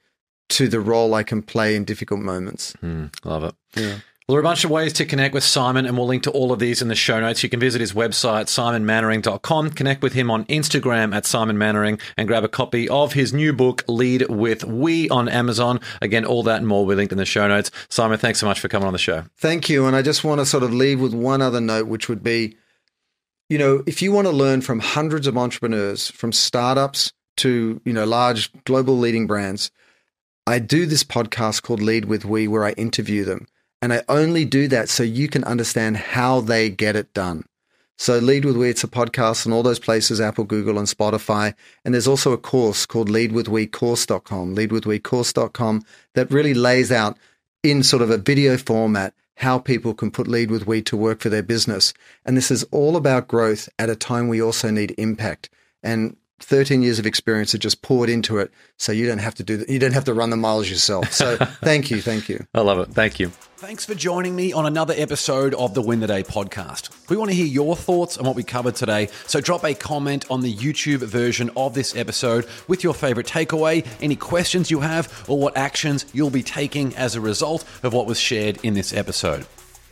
to 0.49 0.67
the 0.67 0.79
role 0.79 1.13
I 1.13 1.23
can 1.23 1.41
play 1.41 1.75
in 1.75 1.85
difficult 1.85 2.19
moments. 2.19 2.73
Love 3.23 3.43
it. 3.43 3.55
Yeah. 3.75 3.97
Well, 4.27 4.35
there 4.35 4.37
are 4.37 4.47
a 4.47 4.49
bunch 4.49 4.63
of 4.63 4.71
ways 4.71 4.93
to 4.93 5.05
connect 5.05 5.33
with 5.33 5.43
Simon, 5.43 5.85
and 5.85 5.97
we'll 5.97 6.07
link 6.07 6.23
to 6.23 6.31
all 6.31 6.53
of 6.53 6.59
these 6.59 6.81
in 6.81 6.87
the 6.87 6.95
show 6.95 7.19
notes. 7.19 7.43
You 7.43 7.49
can 7.49 7.59
visit 7.59 7.81
his 7.81 7.91
website, 7.91 8.45
simonmainwaring.com, 8.45 9.71
connect 9.71 10.01
with 10.01 10.13
him 10.13 10.31
on 10.31 10.45
Instagram 10.45 11.13
at 11.13 11.25
Simon 11.25 11.57
Mainwaring, 11.57 11.99
and 12.15 12.29
grab 12.29 12.45
a 12.45 12.47
copy 12.47 12.87
of 12.87 13.11
his 13.11 13.33
new 13.33 13.51
book, 13.51 13.83
Lead 13.89 14.29
with 14.29 14.63
We, 14.63 15.09
on 15.09 15.27
Amazon. 15.27 15.81
Again, 16.01 16.23
all 16.23 16.43
that 16.43 16.59
and 16.59 16.67
more 16.67 16.85
we 16.85 16.95
linked 16.95 17.11
in 17.11 17.17
the 17.17 17.25
show 17.25 17.45
notes. 17.47 17.71
Simon, 17.89 18.19
thanks 18.19 18.39
so 18.39 18.45
much 18.45 18.59
for 18.59 18.69
coming 18.69 18.87
on 18.87 18.93
the 18.93 18.99
show. 18.99 19.25
Thank 19.37 19.67
you. 19.67 19.85
And 19.85 19.97
I 19.97 20.01
just 20.01 20.23
want 20.23 20.39
to 20.39 20.45
sort 20.45 20.63
of 20.63 20.73
leave 20.73 21.01
with 21.01 21.13
one 21.13 21.41
other 21.41 21.59
note, 21.59 21.87
which 21.87 22.07
would 22.07 22.23
be 22.23 22.55
you 23.49 23.57
know, 23.57 23.83
if 23.85 24.01
you 24.01 24.13
want 24.13 24.27
to 24.27 24.31
learn 24.31 24.61
from 24.61 24.79
hundreds 24.79 25.27
of 25.27 25.37
entrepreneurs, 25.37 26.09
from 26.09 26.31
startups 26.31 27.11
to, 27.37 27.81
you 27.85 27.93
know, 27.93 28.05
large 28.05 28.51
global 28.63 28.97
leading 28.97 29.27
brands, 29.27 29.71
I 30.47 30.59
do 30.59 30.85
this 30.85 31.03
podcast 31.03 31.61
called 31.61 31.81
Lead 31.81 32.05
with 32.05 32.25
We 32.25 32.47
where 32.47 32.65
I 32.65 32.71
interview 32.71 33.23
them. 33.23 33.47
And 33.81 33.93
I 33.93 34.03
only 34.07 34.45
do 34.45 34.67
that 34.67 34.89
so 34.89 35.03
you 35.03 35.27
can 35.27 35.43
understand 35.43 35.97
how 35.97 36.41
they 36.41 36.69
get 36.69 36.95
it 36.95 37.13
done. 37.13 37.45
So 37.97 38.17
Lead 38.17 38.45
with 38.45 38.57
We, 38.57 38.69
it's 38.69 38.83
a 38.83 38.87
podcast 38.87 39.45
on 39.45 39.53
all 39.53 39.63
those 39.63 39.79
places, 39.79 40.19
Apple, 40.19 40.43
Google, 40.43 40.79
and 40.79 40.87
Spotify. 40.87 41.53
And 41.85 41.93
there's 41.93 42.07
also 42.07 42.31
a 42.31 42.37
course 42.37 42.85
called 42.85 43.09
lead 43.09 43.31
with 43.31 43.47
we 43.47 43.67
course.com 43.67 44.55
lead 44.55 44.71
with 44.71 44.85
leadwithwecourse.com, 44.85 45.01
leadwithwecourse.com 45.01 45.85
that 46.15 46.31
really 46.31 46.53
lays 46.53 46.91
out 46.91 47.17
in 47.63 47.83
sort 47.83 48.01
of 48.01 48.09
a 48.09 48.17
video 48.17 48.57
format 48.57 49.13
how 49.41 49.57
people 49.57 49.93
can 49.93 50.11
put 50.11 50.27
Lead 50.27 50.51
with 50.51 50.67
We 50.67 50.81
to 50.83 50.95
work 50.95 51.19
for 51.19 51.29
their 51.29 51.43
business. 51.43 51.93
And 52.25 52.37
this 52.37 52.51
is 52.51 52.63
all 52.65 52.95
about 52.95 53.27
growth 53.27 53.67
at 53.79 53.89
a 53.89 53.95
time 53.95 54.27
we 54.27 54.41
also 54.41 54.69
need 54.69 54.93
impact. 54.97 55.49
And 55.81 56.15
13 56.43 56.81
years 56.81 56.99
of 56.99 57.05
experience 57.05 57.53
are 57.53 57.59
just 57.59 57.81
poured 57.81 58.09
into 58.09 58.37
it, 58.37 58.51
so 58.77 58.91
you 58.91 59.07
don't 59.07 59.19
have 59.19 59.35
to 59.35 59.43
do 59.43 59.57
that. 59.57 59.69
You 59.69 59.79
don't 59.79 59.93
have 59.93 60.05
to 60.05 60.13
run 60.13 60.29
the 60.29 60.37
miles 60.37 60.69
yourself. 60.69 61.11
So 61.11 61.37
thank 61.63 61.91
you, 61.91 62.01
thank 62.01 62.29
you. 62.29 62.45
I 62.53 62.61
love 62.61 62.79
it. 62.79 62.89
Thank 62.89 63.19
you. 63.19 63.31
Thanks 63.57 63.85
for 63.85 63.93
joining 63.93 64.35
me 64.35 64.53
on 64.53 64.65
another 64.65 64.95
episode 64.97 65.53
of 65.53 65.75
the 65.75 65.83
Win 65.83 65.99
the 65.99 66.07
Day 66.07 66.23
podcast. 66.23 67.09
We 67.09 67.15
want 67.15 67.29
to 67.29 67.35
hear 67.35 67.45
your 67.45 67.75
thoughts 67.75 68.17
on 68.17 68.25
what 68.25 68.35
we 68.35 68.43
covered 68.43 68.75
today, 68.75 69.09
so 69.27 69.39
drop 69.39 69.63
a 69.63 69.75
comment 69.75 70.25
on 70.31 70.41
the 70.41 70.53
YouTube 70.53 70.99
version 70.99 71.51
of 71.55 71.75
this 71.75 71.95
episode 71.95 72.47
with 72.67 72.83
your 72.83 72.95
favorite 72.95 73.27
takeaway, 73.27 73.85
any 74.01 74.15
questions 74.15 74.71
you 74.71 74.79
have, 74.79 75.25
or 75.29 75.37
what 75.37 75.55
actions 75.55 76.07
you'll 76.11 76.31
be 76.31 76.41
taking 76.41 76.95
as 76.95 77.15
a 77.15 77.21
result 77.21 77.63
of 77.83 77.93
what 77.93 78.07
was 78.07 78.19
shared 78.19 78.57
in 78.63 78.73
this 78.73 78.93
episode. 78.93 79.45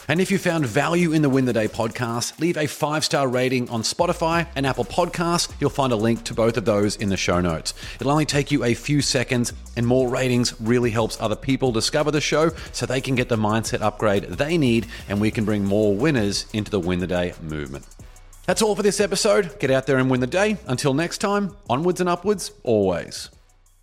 And 0.10 0.20
if 0.20 0.32
you 0.32 0.40
found 0.40 0.66
value 0.66 1.12
in 1.12 1.22
the 1.22 1.30
Win 1.30 1.46
the 1.46 1.54
Day 1.54 1.68
podcast, 1.68 2.40
leave 2.40 2.58
a 2.58 2.66
five 2.66 3.06
star 3.06 3.28
rating 3.28 3.70
on 3.70 3.84
Spotify 3.84 4.48
and 4.56 4.66
Apple 4.66 4.84
Podcasts. 4.84 5.54
You'll 5.60 5.70
find 5.70 5.94
a 5.94 5.96
link 5.96 6.24
to 6.24 6.34
both 6.34 6.58
of 6.58 6.66
those 6.66 6.96
in 6.96 7.10
the 7.10 7.16
show 7.16 7.40
notes. 7.40 7.76
It'll 8.00 8.12
only 8.12 8.26
take 8.26 8.50
you 8.50 8.64
a 8.64 8.74
few 8.74 9.04
seconds, 9.04 9.54
and 9.78 9.86
more 9.86 10.10
ratings 10.10 10.60
really 10.60 10.90
helps 10.90 11.22
other 11.22 11.36
people 11.36 11.72
discover 11.72 12.10
the 12.10 12.22
show 12.22 12.50
so 12.72 12.88
they 12.88 13.02
can 13.02 13.14
get 13.14 13.30
the 13.30 13.36
mindset 13.36 13.82
upgrade 13.82 14.24
they 14.24 14.58
need, 14.58 14.88
and 15.08 15.22
we 15.22 15.30
can 15.30 15.46
bring 15.46 15.64
more 15.64 15.96
winners 15.96 16.48
into 16.54 16.72
the 16.72 16.80
Win 16.80 16.98
the 16.98 17.06
Day 17.06 17.34
movement. 17.44 17.86
That's 18.48 18.64
all 18.64 18.76
for 18.76 18.82
this 18.82 19.00
episode. 19.00 19.60
Get 19.60 19.70
out 19.70 19.86
there 19.86 20.00
and 20.00 20.10
win 20.10 20.22
the 20.22 20.26
day. 20.28 20.58
Until 20.66 20.96
next 20.96 21.20
time, 21.20 21.56
onwards 21.70 22.02
and 22.02 22.10
upwards, 22.10 22.52
always. 22.64 23.30